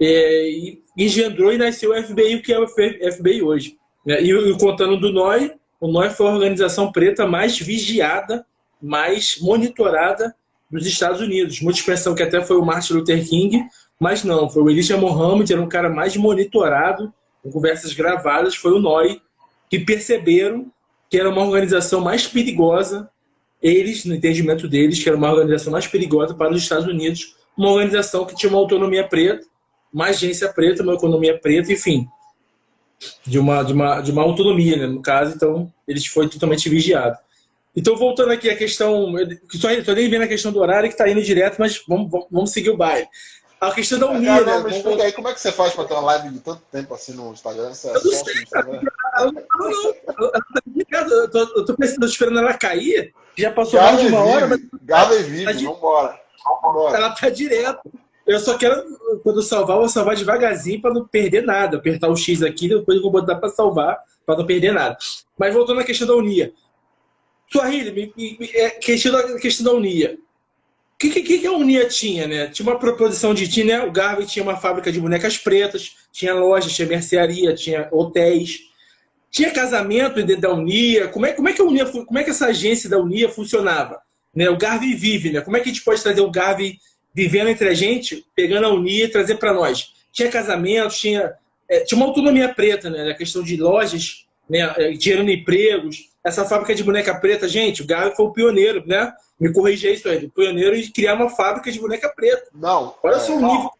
E 0.00 0.80
engendrou 0.96 1.52
e 1.52 1.58
nasceu 1.58 1.90
o 1.90 2.02
FBI, 2.02 2.36
o 2.36 2.42
que 2.42 2.50
é 2.54 2.58
o 2.58 2.66
FBI 2.66 3.42
hoje. 3.42 3.76
Né? 4.06 4.22
E, 4.22 4.58
contando 4.58 4.98
do 4.98 5.12
NOI, 5.12 5.52
o 5.78 5.86
NOI 5.86 6.08
foi 6.08 6.28
a 6.28 6.32
organização 6.32 6.90
preta 6.90 7.26
mais 7.26 7.58
vigiada, 7.58 8.46
mais 8.82 9.38
monitorada 9.40 10.34
dos 10.70 10.86
Estados 10.86 11.20
Unidos. 11.20 11.60
Muitos 11.60 11.82
pensam 11.82 12.14
que 12.14 12.22
até 12.22 12.42
foi 12.42 12.56
o 12.56 12.64
Martin 12.64 12.94
Luther 12.94 13.28
King, 13.28 13.62
mas 14.00 14.24
não, 14.24 14.48
foi 14.48 14.62
o 14.62 14.70
Elijah 14.70 14.96
Muhammad, 14.96 15.48
era 15.50 15.60
um 15.60 15.68
cara 15.68 15.88
mais 15.88 16.16
monitorado, 16.16 17.12
com 17.42 17.50
conversas 17.50 17.92
gravadas, 17.92 18.56
foi 18.56 18.72
o 18.72 18.80
NOI, 18.80 19.20
que 19.70 19.78
perceberam 19.78 20.70
que 21.08 21.18
era 21.18 21.28
uma 21.28 21.42
organização 21.42 22.00
mais 22.00 22.26
perigosa, 22.26 23.08
eles, 23.62 24.04
no 24.04 24.14
entendimento 24.14 24.66
deles, 24.66 25.02
que 25.02 25.08
era 25.08 25.16
uma 25.16 25.30
organização 25.30 25.72
mais 25.72 25.86
perigosa 25.86 26.34
para 26.34 26.50
os 26.50 26.62
Estados 26.62 26.86
Unidos, 26.86 27.36
uma 27.56 27.70
organização 27.70 28.24
que 28.24 28.34
tinha 28.34 28.50
uma 28.50 28.58
autonomia 28.58 29.06
preta, 29.06 29.46
uma 29.92 30.06
agência 30.06 30.52
preta, 30.52 30.82
uma 30.82 30.94
economia 30.94 31.38
preta, 31.38 31.72
enfim, 31.72 32.08
de 33.26 33.38
uma, 33.38 33.62
de 33.62 33.72
uma, 33.72 34.00
de 34.00 34.10
uma 34.10 34.22
autonomia, 34.22 34.76
né, 34.76 34.86
no 34.86 35.02
caso, 35.02 35.34
então 35.36 35.72
eles 35.86 36.06
foi 36.06 36.28
totalmente 36.28 36.68
vigiado. 36.68 37.18
Então, 37.74 37.96
voltando 37.96 38.32
aqui 38.32 38.50
à 38.50 38.56
questão, 38.56 39.14
estou 39.52 39.94
nem 39.94 40.10
vendo 40.10 40.24
a 40.24 40.28
questão 40.28 40.52
do 40.52 40.60
horário 40.60 40.88
que 40.88 40.94
está 40.94 41.08
indo 41.08 41.22
direto, 41.22 41.56
mas 41.58 41.82
vamos, 41.88 42.10
vamos 42.30 42.50
seguir 42.50 42.70
o 42.70 42.76
baile. 42.76 43.08
A 43.58 43.70
questão 43.70 43.98
da 43.98 44.10
Unia, 44.10 44.30
é, 44.30 44.44
não, 44.44 44.64
né? 44.64 44.76
explica 44.76 45.04
aí, 45.04 45.12
como 45.12 45.28
é 45.28 45.32
que 45.32 45.40
você 45.40 45.52
faz 45.52 45.72
para 45.72 45.84
ter 45.84 45.94
uma 45.94 46.02
live 46.02 46.30
de 46.30 46.40
tanto 46.40 46.62
tempo 46.70 46.92
assim 46.92 47.12
no 47.12 47.32
Instagram? 47.32 47.72
Você 47.72 47.88
eu 47.88 47.94
não 47.94 48.00
sei, 48.00 48.34
não, 50.90 51.02
não, 51.32 51.56
eu 51.56 51.64
tô 51.64 51.76
pensando, 51.76 52.04
esperando 52.04 52.40
ela 52.40 52.54
cair, 52.54 53.14
já 53.38 53.52
passou 53.52 53.80
mais 53.80 54.00
de 54.00 54.08
uma 54.08 54.24
hora, 54.24 54.48
mas... 54.48 54.60
Gava 54.82 55.14
e 55.14 55.22
vive, 55.22 55.44
tá 55.44 55.52
vambora. 55.52 56.20
vambora. 56.44 56.96
Ela 56.96 57.10
tá 57.10 57.30
direto. 57.30 57.88
Eu 58.26 58.40
só 58.40 58.58
quero, 58.58 58.84
quando 59.22 59.40
salvar, 59.42 59.76
eu 59.76 59.80
vou 59.82 59.88
salvar 59.88 60.16
devagarzinho 60.16 60.82
para 60.82 60.92
não 60.92 61.06
perder 61.06 61.44
nada. 61.44 61.76
Apertar 61.76 62.08
o 62.08 62.16
X 62.16 62.42
aqui, 62.42 62.68
depois 62.68 62.96
eu 62.96 63.02
vou 63.02 63.12
botar 63.12 63.36
para 63.36 63.48
salvar, 63.48 63.98
para 64.26 64.38
não 64.38 64.46
perder 64.46 64.72
nada. 64.72 64.96
Mas 65.38 65.54
voltando 65.54 65.80
à 65.80 65.84
questão 65.84 66.06
da 66.06 66.14
Unia. 66.14 66.52
Suahili, 67.52 68.12
é, 68.54 68.70
questão 68.70 69.12
da, 69.12 69.38
questão 69.38 69.66
da 69.66 69.72
Unia. 69.72 70.18
O 70.94 70.98
que, 70.98 71.10
que, 71.10 71.38
que, 71.38 71.46
a 71.46 71.52
Unia 71.52 71.86
tinha, 71.86 72.26
né? 72.26 72.46
Tinha 72.46 72.66
uma 72.66 72.78
proposição 72.78 73.34
de. 73.34 73.48
Tinha, 73.48 73.78
né? 73.78 73.84
O 73.84 73.92
Garvey 73.92 74.24
tinha 74.24 74.42
uma 74.42 74.56
fábrica 74.56 74.90
de 74.90 75.00
bonecas 75.00 75.36
pretas, 75.36 75.96
tinha 76.12 76.32
lojas, 76.32 76.72
tinha 76.72 76.86
mercearia, 76.86 77.54
tinha 77.54 77.88
hotéis, 77.90 78.60
tinha 79.30 79.50
casamento 79.50 80.22
dentro 80.22 80.42
da 80.42 80.52
Unia. 80.52 81.08
Como 81.08 81.26
é, 81.26 81.32
como 81.32 81.48
é 81.48 81.52
que 81.52 81.60
a 81.60 81.64
Unia, 81.64 81.86
como 81.86 82.18
é 82.18 82.22
que 82.22 82.30
essa 82.30 82.46
agência 82.46 82.88
da 82.88 82.98
Unia 82.98 83.28
funcionava? 83.28 84.00
Né? 84.34 84.48
O 84.48 84.56
Garvey 84.56 84.94
vive, 84.94 85.32
né? 85.32 85.40
Como 85.40 85.56
é 85.56 85.60
que 85.60 85.68
a 85.68 85.72
gente 85.72 85.84
pode 85.84 86.02
trazer 86.02 86.20
o 86.20 86.30
Garvey 86.30 86.78
vivendo 87.14 87.48
entre 87.48 87.68
a 87.68 87.74
gente, 87.74 88.24
pegando 88.34 88.66
a 88.66 88.72
Unia 88.72 89.04
e 89.04 89.08
trazer 89.08 89.36
para 89.36 89.52
nós. 89.52 89.92
Tinha 90.12 90.30
casamentos, 90.30 90.98
tinha, 90.98 91.32
é, 91.68 91.80
tinha 91.80 91.96
uma 91.96 92.06
autonomia 92.06 92.48
preta, 92.48 92.88
né? 92.88 93.10
A 93.10 93.14
questão 93.14 93.42
de 93.42 93.56
lojas, 93.56 94.26
né? 94.48 94.60
É, 94.76 94.94
gerando 94.94 95.30
empregos. 95.30 96.11
Essa 96.24 96.44
fábrica 96.44 96.74
de 96.74 96.84
boneca 96.84 97.14
preta, 97.14 97.48
gente, 97.48 97.82
o 97.82 97.86
Galo 97.86 98.14
foi 98.14 98.26
o 98.26 98.32
pioneiro, 98.32 98.86
né? 98.86 99.12
Me 99.40 99.52
corrigi 99.52 99.92
isso 99.92 100.08
aí, 100.08 100.24
o 100.24 100.30
pioneiro 100.30 100.80
de 100.80 100.92
criar 100.92 101.14
uma 101.14 101.28
fábrica 101.28 101.70
de 101.70 101.80
boneca 101.80 102.08
preta. 102.08 102.48
Não. 102.54 102.94
Olha 103.02 103.16
é, 103.16 103.18
só 103.18 103.32
o 103.32 103.40
nível 103.40 103.70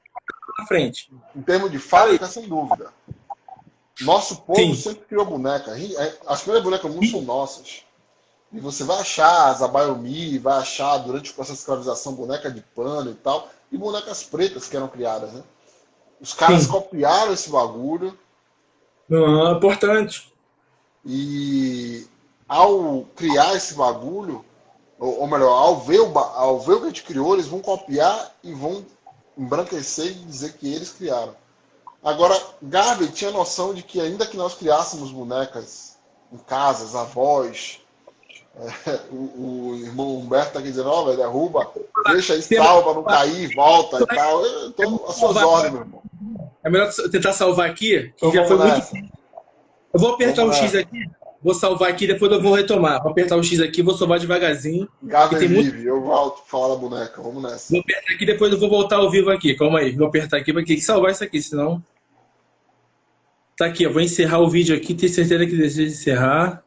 na 0.59 0.66
frente. 0.66 1.12
Em 1.36 1.43
termos 1.43 1.70
de 1.70 1.78
fábrica, 1.78 2.27
sem 2.27 2.48
dúvida. 2.48 2.93
Nosso 4.01 4.43
povo 4.43 4.59
Sim. 4.59 4.74
sempre 4.74 5.05
criou 5.05 5.24
boneca. 5.24 5.70
É, 5.78 6.19
as 6.27 6.40
primeiras 6.40 6.64
bonecas 6.64 6.90
do 6.90 6.97
mundo 6.97 7.10
são 7.10 7.23
nossas. 7.23 7.85
E 8.52 8.60
você 8.60 8.85
vai 8.85 9.01
achar 9.01 9.48
as 9.48 9.62
Abayomi, 9.62 10.39
vai 10.39 10.59
achar 10.59 10.98
durante 10.98 11.31
o 11.31 11.35
processo 11.35 11.55
de 11.55 11.60
escravização 11.60 12.14
boneca 12.14 12.51
de 12.51 12.60
pano 12.60 13.10
e 13.10 13.14
tal, 13.14 13.48
e 13.70 13.78
bonecas 13.78 14.23
pretas 14.23 14.69
que 14.69 14.77
eram 14.77 14.89
criadas, 14.89 15.32
né? 15.32 15.43
Os 16.20 16.35
caras 16.35 16.64
Sim. 16.64 16.69
copiaram 16.69 17.32
esse 17.32 17.51
bagulho. 17.51 18.16
Ah, 19.10 19.55
importante. 19.56 20.32
E 21.05 22.06
ao 22.52 23.06
criar 23.16 23.54
esse 23.54 23.74
bagulho, 23.74 24.44
ou, 24.98 25.20
ou 25.20 25.26
melhor, 25.26 25.50
ao 25.50 25.80
ver, 25.80 26.00
o, 26.00 26.18
ao 26.18 26.60
ver 26.60 26.74
o 26.74 26.80
que 26.80 26.84
a 26.84 26.88
gente 26.88 27.02
criou, 27.04 27.32
eles 27.32 27.46
vão 27.46 27.60
copiar 27.60 28.30
e 28.44 28.52
vão 28.52 28.84
embranquecer 29.38 30.08
e 30.08 30.24
dizer 30.24 30.52
que 30.52 30.70
eles 30.70 30.90
criaram. 30.90 31.34
Agora, 32.04 32.38
Gabi 32.60 33.08
tinha 33.08 33.30
noção 33.30 33.72
de 33.72 33.82
que 33.82 33.98
ainda 34.00 34.26
que 34.26 34.36
nós 34.36 34.54
criássemos 34.54 35.10
bonecas 35.10 35.96
em 36.30 36.36
casas, 36.36 36.94
avós, 36.94 37.80
é, 38.56 39.00
o, 39.10 39.70
o, 39.70 39.76
irmão 39.76 40.18
Humberto 40.18 40.48
está 40.48 40.58
aqui 40.58 40.68
dizendo, 40.68 40.90
ó, 40.90 41.04
oh, 41.06 41.16
derruba, 41.16 41.72
deixa 42.08 42.34
aí, 42.34 42.42
salva, 42.42 42.92
não 42.92 43.02
cair, 43.02 43.54
volta 43.54 44.02
e 44.02 44.06
tal. 44.14 44.44
Eu 44.44 44.72
tô 44.72 45.04
as 45.08 45.16
suas 45.16 45.36
ordens, 45.36 45.72
meu 45.72 45.82
irmão. 45.82 46.02
É 46.62 46.68
melhor 46.68 46.92
tentar 47.10 47.32
salvar 47.32 47.70
aqui, 47.70 48.12
que 48.14 48.30
já 48.30 48.46
foi 48.46 48.58
nessa. 48.58 48.94
muito. 48.94 49.10
Eu 49.94 50.00
vou 50.00 50.14
apertar 50.14 50.44
o 50.44 50.52
X 50.52 50.74
aqui, 50.74 51.06
vou 51.43 51.55
salvar 51.55 51.90
aqui, 51.90 52.06
depois 52.06 52.31
eu 52.31 52.40
vou 52.40 52.55
retomar. 52.55 53.02
Vou 53.02 53.10
apertar 53.10 53.36
o 53.36 53.43
X 53.43 53.60
aqui, 53.60 53.82
vou 53.82 53.94
salvar 53.94 54.19
devagarzinho. 54.19 54.89
Gado 55.02 55.36
vive, 55.39 55.55
muito... 55.55 55.77
eu 55.77 56.01
volto 56.01 56.43
da 56.69 56.77
boneca, 56.77 57.20
vamos 57.20 57.43
nessa. 57.43 57.73
Vou 57.73 57.81
apertar 57.81 58.14
aqui, 58.14 58.27
depois 58.27 58.52
eu 58.52 58.59
vou 58.59 58.70
voltar 58.70 58.97
ao 58.97 59.10
vivo 59.10 59.31
aqui. 59.31 59.55
Calma 59.55 59.81
aí, 59.81 59.93
vou 59.93 60.06
apertar 60.06 60.39
aqui 60.39 60.52
para 60.52 60.62
que 60.62 60.81
salvar 60.81 61.10
isso 61.12 61.24
aqui, 61.24 61.43
senão. 61.43 61.82
Tá 63.56 63.66
aqui, 63.66 63.82
eu 63.82 63.93
vou 63.93 64.01
encerrar 64.01 64.39
o 64.39 64.48
vídeo 64.48 64.74
aqui, 64.74 64.94
tenho 64.94 65.12
certeza 65.12 65.47
que 65.47 65.56
deseja 65.56 65.90
encerrar. 65.90 66.64